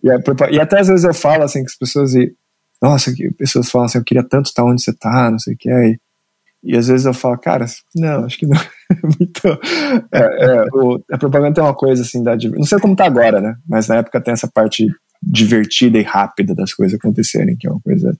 e, 0.02 0.10
é, 0.10 0.16
e, 0.52 0.60
até 0.60 0.80
às 0.80 0.88
vezes 0.88 1.04
eu 1.04 1.14
falo 1.14 1.44
assim 1.44 1.60
que 1.60 1.70
as 1.70 1.76
pessoas 1.76 2.14
e 2.14 2.34
nossa, 2.82 3.12
que 3.12 3.30
pessoas 3.32 3.70
falam 3.70 3.86
assim, 3.86 3.98
eu 3.98 4.04
queria 4.04 4.22
tanto 4.22 4.46
estar 4.46 4.64
onde 4.64 4.82
você 4.82 4.92
tá, 4.92 5.30
não 5.30 5.38
sei 5.38 5.54
o 5.54 5.56
que 5.56 5.70
é. 5.70 5.90
E, 5.90 6.00
e 6.62 6.76
às 6.76 6.88
vezes 6.88 7.04
eu 7.04 7.12
falo, 7.12 7.36
cara, 7.38 7.66
não, 7.94 8.24
acho 8.24 8.38
que 8.38 8.46
não. 8.46 8.58
então, 9.20 9.58
é, 10.12 10.44
é, 10.44 10.64
o, 10.72 11.02
a 11.12 11.18
propaganda 11.18 11.56
tem 11.56 11.64
uma 11.64 11.74
coisa 11.74 12.02
assim, 12.02 12.22
da, 12.22 12.34
não 12.36 12.64
sei 12.64 12.78
como 12.78 12.96
tá 12.96 13.04
agora, 13.04 13.40
né? 13.40 13.54
Mas 13.68 13.86
na 13.86 13.96
época 13.96 14.20
tem 14.20 14.32
essa 14.32 14.48
parte 14.48 14.86
divertida 15.22 15.98
e 15.98 16.02
rápida 16.02 16.54
das 16.54 16.72
coisas 16.72 16.98
acontecerem, 16.98 17.56
que 17.56 17.66
é 17.66 17.70
uma 17.70 17.80
coisa 17.80 18.18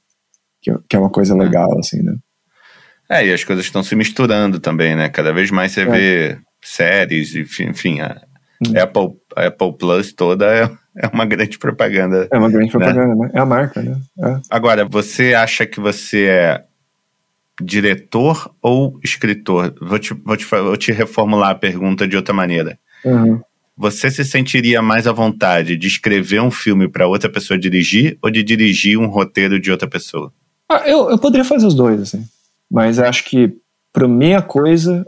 que, 0.61 0.73
que 0.89 0.97
é 0.97 0.99
uma 0.99 1.11
coisa 1.11 1.35
legal, 1.35 1.79
assim, 1.79 2.03
né? 2.03 2.17
É, 3.09 3.27
e 3.27 3.33
as 3.33 3.43
coisas 3.43 3.65
estão 3.65 3.83
se 3.83 3.97
misturando 3.97 4.61
também, 4.61 4.95
né? 4.95 5.09
Cada 5.09 5.33
vez 5.33 5.51
mais 5.51 5.73
você 5.73 5.81
é. 5.81 5.87
vê 5.87 6.39
séries, 6.63 7.35
enfim, 7.35 8.01
a 8.01 8.21
hum. 8.67 8.79
Apple, 8.79 9.17
a 9.37 9.47
Apple 9.47 9.77
Plus 9.79 10.13
toda 10.13 10.47
é, 10.47 10.71
é 10.97 11.07
uma 11.09 11.25
grande 11.25 11.59
propaganda. 11.59 12.29
É 12.31 12.39
uma 12.39 12.51
grande 12.51 12.67
né? 12.67 12.71
propaganda, 12.73 13.15
né? 13.15 13.31
É 13.35 13.41
a 13.41 13.47
marca, 13.47 13.83
né? 13.83 14.01
É. 14.23 14.41
Agora, 14.51 14.85
você 14.85 15.35
acha 15.35 15.67
que 15.67 15.81
você 15.81 16.27
é 16.27 16.65
diretor 17.63 18.55
ou 18.63 18.99
escritor? 19.03 19.75
Vou 19.81 19.99
te, 19.99 20.15
vou 20.15 20.37
te, 20.37 20.45
vou 20.45 20.77
te 20.77 20.93
reformular 20.93 21.51
a 21.51 21.55
pergunta 21.55 22.07
de 22.07 22.17
outra 22.17 22.35
maneira. 22.35 22.79
Uhum. 23.05 23.41
Você 23.77 24.11
se 24.11 24.25
sentiria 24.25 24.83
mais 24.83 25.07
à 25.07 25.13
vontade 25.13 25.75
de 25.75 25.87
escrever 25.87 26.43
um 26.43 26.51
filme 26.51 26.87
para 26.87 27.07
outra 27.07 27.31
pessoa 27.31 27.59
dirigir 27.59 28.19
ou 28.21 28.31
de 28.31 28.43
dirigir 28.43 28.99
um 28.99 29.07
roteiro 29.07 29.59
de 29.59 29.71
outra 29.71 29.89
pessoa? 29.89 30.31
Ah, 30.69 30.83
eu, 30.87 31.11
eu 31.11 31.19
poderia 31.19 31.45
fazer 31.45 31.67
os 31.67 31.75
dois, 31.75 32.01
assim. 32.03 32.23
Mas 32.71 32.99
acho 32.99 33.25
que 33.25 33.53
para 33.93 34.07
minha 34.07 34.43
coisa, 34.43 35.07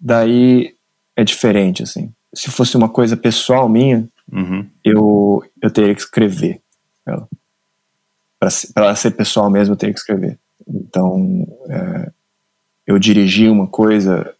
daí 0.00 0.74
é 1.16 1.24
diferente, 1.24 1.82
assim. 1.82 2.12
Se 2.32 2.50
fosse 2.50 2.76
uma 2.76 2.88
coisa 2.88 3.16
pessoal 3.16 3.68
minha, 3.68 4.08
uhum. 4.32 4.66
eu, 4.84 5.44
eu 5.60 5.70
teria 5.70 5.94
que 5.94 6.00
escrever 6.00 6.60
ela. 7.06 7.28
Para 8.38 8.50
ela 8.76 8.96
ser 8.96 9.10
pessoal 9.10 9.50
mesmo, 9.50 9.74
eu 9.74 9.76
teria 9.76 9.92
que 9.92 10.00
escrever. 10.00 10.38
Então, 10.66 11.46
é, 11.68 12.10
eu 12.86 12.98
dirigir 12.98 13.50
uma 13.50 13.66
coisa. 13.66 14.32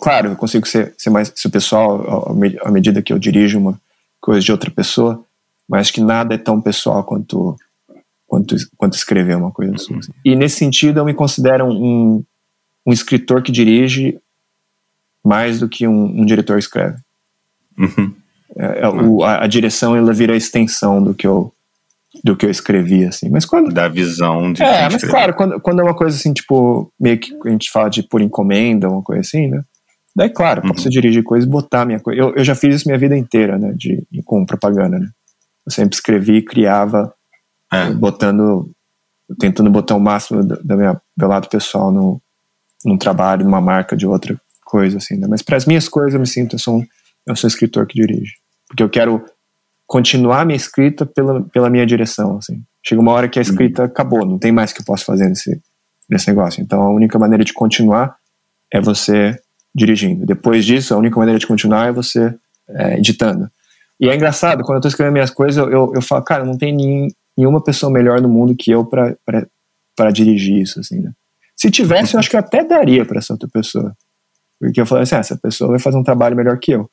Claro, 0.00 0.30
eu 0.30 0.36
consigo 0.36 0.66
ser, 0.66 0.94
ser 0.96 1.10
mais 1.10 1.32
ser 1.34 1.48
pessoal 1.50 2.34
à 2.64 2.70
medida 2.70 3.02
que 3.02 3.12
eu 3.12 3.18
dirijo 3.18 3.58
uma 3.58 3.80
coisa 4.20 4.40
de 4.40 4.52
outra 4.52 4.70
pessoa, 4.70 5.24
mas 5.68 5.90
que 5.90 6.00
nada 6.00 6.34
é 6.34 6.38
tão 6.38 6.60
pessoal 6.60 7.04
quanto 7.04 7.56
quanto, 8.32 8.56
quanto 8.78 8.96
escrever 8.96 9.36
uma 9.36 9.50
coisa 9.50 9.74
assim. 9.74 10.00
E 10.24 10.34
nesse 10.34 10.56
sentido, 10.56 11.00
eu 11.00 11.04
me 11.04 11.12
considero 11.12 11.66
um, 11.66 12.24
um 12.86 12.92
escritor 12.92 13.42
que 13.42 13.52
dirige 13.52 14.18
mais 15.24 15.60
do 15.60 15.68
que 15.68 15.86
um, 15.86 16.04
um 16.20 16.24
diretor 16.24 16.58
escreve. 16.58 16.98
Uhum. 17.78 18.12
É, 18.56 18.80
é, 18.80 18.88
o, 18.88 19.22
a, 19.22 19.44
a, 19.44 19.46
direção 19.46 19.96
ela 19.96 20.12
vira 20.12 20.34
a 20.34 20.36
extensão 20.36 21.02
do 21.02 21.14
que 21.14 21.26
eu 21.26 21.52
do 22.22 22.36
que 22.36 22.44
eu 22.44 22.50
escrevi 22.50 23.06
assim 23.06 23.30
mas 23.30 23.46
quando 23.46 23.72
da 23.72 23.88
visão 23.88 24.52
de 24.52 24.62
é 24.62 24.90
mas 24.90 25.02
claro 25.02 25.32
quando, 25.32 25.58
quando 25.58 25.80
é 25.80 25.82
uma 25.82 25.94
coisa 25.94 26.14
assim 26.14 26.34
tipo 26.34 26.92
meio 27.00 27.18
que 27.18 27.34
a 27.46 27.50
gente 27.50 27.70
fala 27.70 27.88
de 27.88 28.02
por 28.02 28.20
encomenda 28.20 28.90
uma 28.90 29.02
coisa 29.02 29.22
assim 29.22 29.48
né 29.48 29.62
daí 30.14 30.28
claro 30.28 30.60
uhum. 30.62 30.74
posso 30.74 30.90
dirigir 30.90 31.22
coisas 31.22 31.48
botar 31.48 31.86
minha 31.86 31.98
coisa 31.98 32.20
eu, 32.20 32.34
eu 32.36 32.44
já 32.44 32.54
fiz 32.54 32.76
isso 32.76 32.88
minha 32.88 32.98
vida 32.98 33.16
inteira 33.16 33.56
né 33.56 33.72
de 33.74 34.04
com 34.26 34.44
propaganda 34.44 34.98
né 34.98 35.08
eu 35.64 35.72
sempre 35.72 35.94
escrevi 35.94 36.42
criava 36.42 37.14
é. 37.72 37.90
botando 37.90 38.70
tentando 39.40 39.70
botar 39.70 39.94
o 39.94 40.00
máximo 40.00 40.44
da 40.44 40.76
minha 40.76 41.00
do 41.16 41.26
lado 41.26 41.48
pessoal 41.48 41.90
no 41.90 42.20
num 42.84 42.98
trabalho 42.98 43.46
numa 43.46 43.62
marca 43.62 43.96
de 43.96 44.06
outra 44.06 44.38
coisa 44.72 44.98
assim 44.98 45.16
né? 45.16 45.26
mas 45.28 45.42
para 45.42 45.56
as 45.56 45.66
minhas 45.66 45.88
coisas 45.88 46.14
eu 46.14 46.20
me 46.20 46.26
sinto 46.26 46.54
eu 46.54 46.58
sou 46.58 46.78
um, 46.78 46.86
eu 47.26 47.36
sou 47.36 47.46
escritor 47.46 47.86
que 47.86 48.00
dirige 48.00 48.32
porque 48.66 48.82
eu 48.82 48.88
quero 48.88 49.24
continuar 49.86 50.46
minha 50.46 50.56
escrita 50.56 51.04
pela, 51.04 51.42
pela 51.42 51.68
minha 51.68 51.84
direção 51.84 52.38
assim 52.38 52.62
chega 52.82 53.00
uma 53.00 53.12
hora 53.12 53.28
que 53.28 53.38
a 53.38 53.42
escrita 53.42 53.82
uhum. 53.82 53.88
acabou 53.88 54.24
não 54.24 54.38
tem 54.38 54.50
mais 54.50 54.72
que 54.72 54.80
eu 54.80 54.84
posso 54.84 55.04
fazer 55.04 55.28
nesse 55.28 55.60
nesse 56.08 56.28
negócio 56.28 56.62
então 56.62 56.80
a 56.80 56.90
única 56.90 57.18
maneira 57.18 57.44
de 57.44 57.52
continuar 57.52 58.16
é 58.72 58.80
você 58.80 59.38
dirigindo 59.74 60.24
depois 60.24 60.64
disso 60.64 60.94
a 60.94 60.96
única 60.96 61.18
maneira 61.18 61.38
de 61.38 61.46
continuar 61.46 61.88
é 61.88 61.92
você 61.92 62.34
é, 62.68 62.96
editando 62.96 63.50
e 64.02 64.08
é 64.08 64.16
engraçado, 64.16 64.64
quando 64.64 64.78
eu 64.78 64.82
tô 64.82 64.88
escrevendo 64.88 65.12
minhas 65.12 65.30
coisas, 65.30 65.56
eu, 65.56 65.70
eu, 65.70 65.92
eu 65.94 66.02
falo, 66.02 66.24
cara, 66.24 66.44
não 66.44 66.58
tem 66.58 66.74
nem, 66.74 67.08
nenhuma 67.38 67.62
pessoa 67.62 67.92
melhor 67.92 68.20
no 68.20 68.28
mundo 68.28 68.52
que 68.56 68.68
eu 68.68 68.84
para 68.84 70.10
dirigir 70.10 70.60
isso, 70.60 70.80
assim, 70.80 70.98
né? 70.98 71.12
Se 71.54 71.70
tivesse, 71.70 72.14
eu 72.14 72.18
acho 72.18 72.28
que 72.28 72.34
eu 72.34 72.40
até 72.40 72.64
daria 72.64 73.04
para 73.04 73.18
essa 73.18 73.32
outra 73.32 73.48
pessoa. 73.48 73.92
Porque 74.62 74.80
eu 74.80 74.86
falei 74.86 75.02
assim, 75.02 75.16
ah, 75.16 75.18
essa 75.18 75.36
pessoa 75.36 75.70
vai 75.70 75.80
fazer 75.80 75.96
um 75.96 76.04
trabalho 76.04 76.36
melhor 76.36 76.56
que 76.56 76.70
eu. 76.70 76.88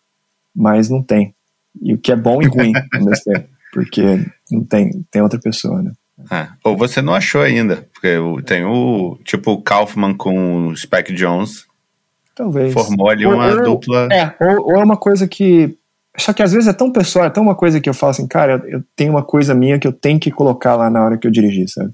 Mas 0.56 0.90
não 0.90 1.04
tem. 1.04 1.36
E 1.80 1.94
o 1.94 2.00
que 2.00 2.12
é 2.12 2.16
bom 2.16 2.42
e 2.42 2.48
ruim 2.48 2.74
ao 2.92 3.06
mesmo 3.06 3.24
tempo. 3.24 3.48
Porque 3.72 4.26
não 4.50 4.66
tem, 4.66 5.06
tem 5.12 5.22
outra 5.22 5.40
pessoa, 5.40 5.80
né? 5.80 5.92
É. 6.32 6.48
Ou 6.64 6.76
você 6.76 7.00
não 7.00 7.14
achou 7.14 7.44
ainda. 7.44 7.88
Porque 7.94 8.18
tem 8.48 8.66
o, 8.66 9.20
tipo, 9.24 9.52
o 9.52 9.62
Kaufman 9.62 10.16
com 10.16 10.70
o 10.70 10.76
Spike 10.76 11.14
Jones. 11.14 11.68
Talvez. 12.34 12.74
Formou 12.74 13.08
ali 13.08 13.28
uma 13.28 13.54
ou, 13.54 13.64
dupla. 13.64 14.08
É, 14.12 14.34
ou, 14.42 14.72
ou 14.72 14.82
é 14.82 14.84
uma 14.84 14.98
coisa 14.98 15.28
que 15.28 15.78
só 16.18 16.34
que 16.34 16.42
às 16.42 16.52
vezes 16.52 16.68
é 16.68 16.74
tão 16.74 16.92
pessoal, 16.92 17.26
é 17.26 17.30
tão 17.30 17.44
uma 17.44 17.56
coisa 17.56 17.80
que 17.80 17.88
eu 17.88 17.94
falo 17.94 18.10
assim, 18.10 18.28
cara, 18.28 18.64
eu 18.68 18.84
tenho 18.96 19.12
uma 19.12 19.24
coisa 19.24 19.54
minha 19.54 19.78
que 19.78 19.88
eu 19.88 19.94
tenho 19.94 20.20
que 20.20 20.32
colocar 20.32 20.76
lá 20.76 20.90
na 20.90 21.04
hora 21.04 21.18
que 21.18 21.28
eu 21.28 21.32
dirigir, 21.32 21.70
sabe? 21.70 21.94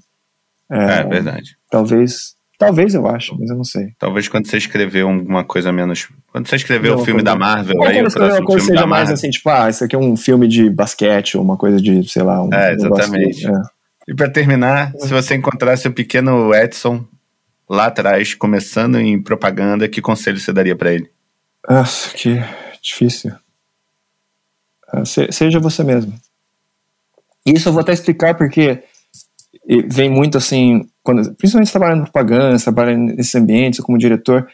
É, 0.70 1.00
é 1.00 1.04
verdade. 1.04 1.56
Talvez, 1.70 2.35
talvez 2.58 2.94
eu 2.94 3.06
acho, 3.06 3.36
mas 3.38 3.50
eu 3.50 3.56
não 3.56 3.64
sei. 3.64 3.88
Talvez 3.98 4.28
quando 4.28 4.46
você 4.46 4.56
escreveu 4.56 5.08
alguma 5.08 5.44
coisa 5.44 5.72
menos. 5.72 6.08
Quando 6.32 6.48
você 6.48 6.56
escreveu 6.56 6.96
o 6.96 7.04
filme 7.04 7.22
da 7.22 7.36
Marvel, 7.36 7.82
é, 7.84 7.88
aí 7.88 8.04
o 8.04 8.10
próximo 8.10 8.40
uma 8.40 8.44
coisa 8.44 8.66
seja 8.66 8.86
mais 8.86 9.10
assim, 9.10 9.30
tipo, 9.30 9.48
ah, 9.48 9.68
isso 9.68 9.84
aqui 9.84 9.96
é 9.96 9.98
um 9.98 10.16
filme 10.16 10.48
de 10.48 10.68
basquete 10.70 11.36
ou 11.36 11.42
uma 11.42 11.56
coisa 11.56 11.80
de, 11.80 12.08
sei 12.08 12.22
lá, 12.22 12.42
um. 12.42 12.52
É, 12.52 12.74
exatamente. 12.74 13.46
é. 13.46 13.50
E 14.08 14.14
para 14.14 14.30
terminar, 14.30 14.92
se 14.98 15.08
você 15.08 15.34
encontrasse 15.34 15.88
o 15.88 15.92
pequeno 15.92 16.54
Edson 16.54 17.04
lá 17.68 17.86
atrás, 17.86 18.34
começando 18.34 18.98
em 19.00 19.20
propaganda, 19.20 19.88
que 19.88 20.00
conselho 20.00 20.38
você 20.38 20.52
daria 20.52 20.76
para 20.76 20.92
ele? 20.92 21.10
Nossa, 21.68 22.10
que 22.16 22.40
difícil. 22.80 23.32
Ah, 24.88 25.04
seja 25.04 25.58
você 25.58 25.82
mesmo. 25.82 26.14
Isso 27.44 27.68
eu 27.68 27.72
vou 27.72 27.80
até 27.80 27.92
explicar 27.92 28.34
porque 28.34 28.82
vem 29.88 30.08
muito 30.08 30.38
assim, 30.38 30.88
quando, 31.02 31.34
principalmente 31.34 31.70
trabalhando 31.70 32.00
em 32.00 32.04
propaganda, 32.04 32.58
trabalhando 32.58 33.14
nesses 33.14 33.34
ambientes 33.34 33.80
como 33.80 33.98
diretor, 33.98 34.46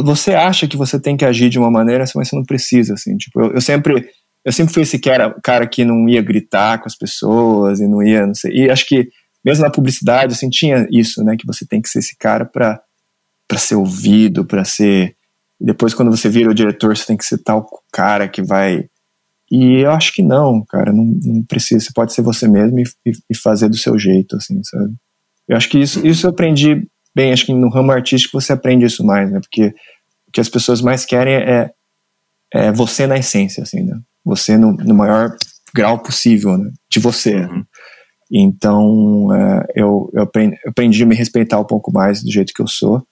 você 0.00 0.34
acha 0.34 0.66
que 0.66 0.76
você 0.76 0.98
tem 0.98 1.16
que 1.16 1.24
agir 1.24 1.50
de 1.50 1.58
uma 1.58 1.70
maneira, 1.70 2.04
mas 2.14 2.28
você 2.28 2.36
não 2.36 2.44
precisa, 2.44 2.94
assim, 2.94 3.16
tipo, 3.16 3.40
eu, 3.40 3.54
eu 3.54 3.60
sempre 3.60 4.08
eu 4.44 4.52
sempre 4.52 4.72
fui 4.72 4.82
esse 4.84 4.98
cara, 4.98 5.34
cara 5.42 5.66
que 5.66 5.84
não 5.84 6.08
ia 6.08 6.22
gritar 6.22 6.78
com 6.78 6.86
as 6.86 6.96
pessoas 6.96 7.80
e 7.80 7.88
não 7.88 8.02
ia, 8.02 8.26
não 8.26 8.34
sei, 8.34 8.52
e 8.52 8.70
acho 8.70 8.86
que 8.86 9.08
mesmo 9.44 9.64
na 9.64 9.70
publicidade, 9.70 10.32
assim, 10.32 10.48
tinha 10.48 10.86
isso, 10.90 11.22
né, 11.22 11.36
que 11.36 11.46
você 11.46 11.66
tem 11.66 11.82
que 11.82 11.88
ser 11.88 11.98
esse 11.98 12.16
cara 12.16 12.44
para 12.44 12.80
para 13.46 13.58
ser 13.58 13.76
ouvido, 13.76 14.44
para 14.44 14.62
ser 14.62 15.14
depois 15.58 15.94
quando 15.94 16.10
você 16.10 16.28
vira 16.28 16.50
o 16.50 16.54
diretor, 16.54 16.96
você 16.96 17.06
tem 17.06 17.16
que 17.16 17.24
ser 17.24 17.38
tal 17.38 17.66
cara 17.90 18.28
que 18.28 18.42
vai 18.42 18.88
e 19.50 19.80
eu 19.80 19.90
acho 19.90 20.12
que 20.12 20.22
não, 20.22 20.64
cara, 20.64 20.92
não, 20.92 21.04
não 21.04 21.42
precisa. 21.44 21.84
Você 21.84 21.92
pode 21.94 22.12
ser 22.12 22.22
você 22.22 22.46
mesmo 22.46 22.78
e, 22.80 22.84
e, 23.30 23.36
fazer 23.36 23.68
do 23.68 23.76
seu 23.76 23.98
jeito, 23.98 24.36
assim, 24.36 24.62
sabe? 24.62 24.94
Eu 25.48 25.56
acho 25.56 25.68
que 25.68 25.78
isso, 25.78 26.06
isso 26.06 26.26
eu 26.26 26.30
aprendi 26.30 26.86
bem. 27.14 27.32
Acho 27.32 27.46
que 27.46 27.54
no 27.54 27.70
ramo 27.70 27.90
artístico 27.90 28.38
você 28.38 28.52
aprende 28.52 28.84
isso 28.84 29.04
mais, 29.04 29.30
né? 29.30 29.40
Porque 29.40 29.68
o 30.28 30.32
que 30.32 30.40
as 30.40 30.48
pessoas 30.48 30.82
mais 30.82 31.06
querem 31.06 31.34
é, 31.34 31.70
é 32.52 32.72
você 32.72 33.06
na 33.06 33.16
essência, 33.16 33.62
assim, 33.62 33.82
né? 33.82 33.98
Você 34.24 34.58
no, 34.58 34.72
no 34.72 34.94
maior 34.94 35.34
grau 35.74 35.98
possível, 35.98 36.58
né? 36.58 36.70
De 36.90 37.00
você. 37.00 37.36
Uhum. 37.36 37.64
Então, 38.30 39.34
é, 39.34 39.66
eu, 39.74 40.10
eu, 40.12 40.22
aprendi, 40.22 40.56
eu 40.62 40.70
aprendi 40.70 41.02
a 41.02 41.06
me 41.06 41.14
respeitar 41.14 41.58
um 41.58 41.64
pouco 41.64 41.90
mais 41.90 42.22
do 42.22 42.30
jeito 42.30 42.52
que 42.52 42.60
eu 42.60 42.68
sou 42.68 43.02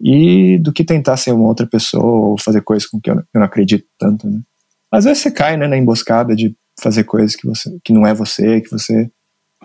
e 0.00 0.58
do 0.58 0.72
que 0.72 0.84
tentar 0.84 1.16
ser 1.16 1.32
uma 1.32 1.46
outra 1.46 1.66
pessoa 1.66 2.30
ou 2.30 2.40
fazer 2.40 2.62
coisas 2.62 2.88
com 2.88 3.00
que 3.00 3.10
eu, 3.10 3.16
eu 3.16 3.24
não 3.34 3.44
acredito 3.44 3.86
tanto, 3.96 4.28
né? 4.28 4.40
Às 4.90 5.04
vezes 5.04 5.22
você 5.22 5.30
cai 5.30 5.56
né, 5.56 5.66
na 5.66 5.76
emboscada 5.76 6.34
de 6.34 6.54
fazer 6.80 7.04
coisas 7.04 7.36
que, 7.36 7.46
você, 7.46 7.76
que 7.84 7.92
não 7.92 8.06
é 8.06 8.14
você, 8.14 8.60
que 8.60 8.70
você. 8.70 9.10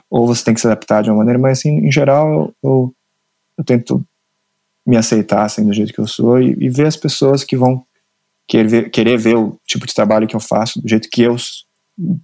Ou 0.09 0.27
você 0.27 0.43
tem 0.43 0.53
que 0.53 0.61
se 0.61 0.67
adaptar 0.67 1.03
de 1.03 1.09
uma 1.09 1.17
maneira, 1.17 1.39
mas 1.39 1.59
assim, 1.59 1.87
em 1.87 1.91
geral, 1.91 2.53
eu, 2.63 2.93
eu 3.57 3.63
tento 3.63 4.05
me 4.85 4.97
aceitar 4.97 5.45
assim, 5.45 5.65
do 5.65 5.73
jeito 5.73 5.93
que 5.93 5.99
eu 5.99 6.07
sou 6.07 6.41
e, 6.41 6.55
e 6.59 6.69
ver 6.69 6.87
as 6.87 6.97
pessoas 6.97 7.43
que 7.43 7.55
vão 7.55 7.85
querer 8.47 8.67
ver, 8.67 8.89
querer 8.89 9.17
ver 9.17 9.35
o 9.35 9.57
tipo 9.65 9.87
de 9.87 9.93
trabalho 9.93 10.27
que 10.27 10.35
eu 10.35 10.39
faço, 10.39 10.81
do 10.81 10.87
jeito 10.87 11.09
que 11.11 11.21
eu, 11.21 11.35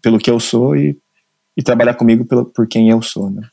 pelo 0.02 0.20
que 0.20 0.30
eu 0.30 0.40
sou 0.40 0.76
e, 0.76 0.98
e 1.56 1.64
trabalhar 1.64 1.94
comigo 1.94 2.26
pelo, 2.26 2.46
por 2.46 2.68
quem 2.68 2.90
eu 2.90 3.02
sou, 3.02 3.30
né? 3.30 3.48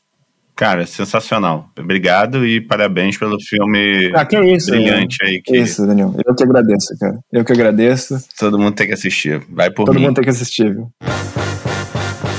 Cara, 0.57 0.87
sensacional. 0.87 1.69
Obrigado 1.79 2.43
e 2.43 2.59
parabéns 2.59 3.15
pelo 3.15 3.39
filme 3.39 4.11
ah, 4.15 4.25
que 4.25 4.35
é 4.35 4.55
isso, 4.55 4.71
brilhante 4.71 5.17
Daniel. 5.19 5.35
aí. 5.35 5.41
Que... 5.43 5.57
Isso, 5.59 5.85
Daniel. 5.85 6.15
Eu 6.25 6.33
que 6.33 6.43
agradeço, 6.43 6.97
cara. 6.99 7.19
Eu 7.31 7.45
que 7.45 7.51
agradeço. 7.53 8.17
Todo 8.39 8.57
mundo 8.57 8.73
tem 8.73 8.87
que 8.87 8.93
assistir. 8.93 9.39
Vai 9.51 9.69
por 9.69 9.85
Todo 9.85 9.95
mim. 9.95 10.07
mundo 10.07 10.15
tem 10.15 10.23
que 10.23 10.31
assistir, 10.31 10.73
viu? 10.73 10.89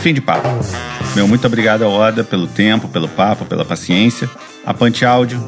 Fim 0.02 0.12
de 0.12 0.20
papo. 0.20 0.48
Meu 1.14 1.28
muito 1.28 1.46
obrigado 1.46 1.84
ao 1.84 1.92
Oda 1.92 2.24
pelo 2.24 2.48
tempo, 2.48 2.88
pelo 2.88 3.08
papo, 3.08 3.44
pela 3.44 3.64
paciência. 3.64 4.28
A 4.66 4.74
Pante 4.74 5.04
Áudio, 5.04 5.40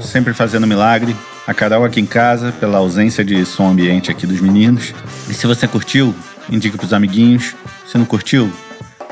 sempre 0.00 0.32
fazendo 0.32 0.66
milagre. 0.66 1.14
A 1.46 1.52
Carol 1.52 1.84
aqui 1.84 2.00
em 2.00 2.06
casa, 2.06 2.50
pela 2.52 2.78
ausência 2.78 3.22
de 3.22 3.44
som 3.44 3.68
ambiente 3.68 4.10
aqui 4.10 4.26
dos 4.26 4.40
meninos. 4.40 4.94
E 5.28 5.34
se 5.34 5.46
você 5.46 5.68
curtiu, 5.68 6.14
indique 6.48 6.78
pros 6.78 6.94
amiguinhos. 6.94 7.54
Se 7.86 7.98
não 7.98 8.06
curtiu, 8.06 8.50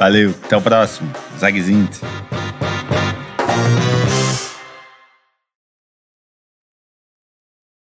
valeu. 0.03 0.35
Até 0.45 0.57
o 0.57 0.61
próximo. 0.61 1.09
Zagzint. 1.39 2.01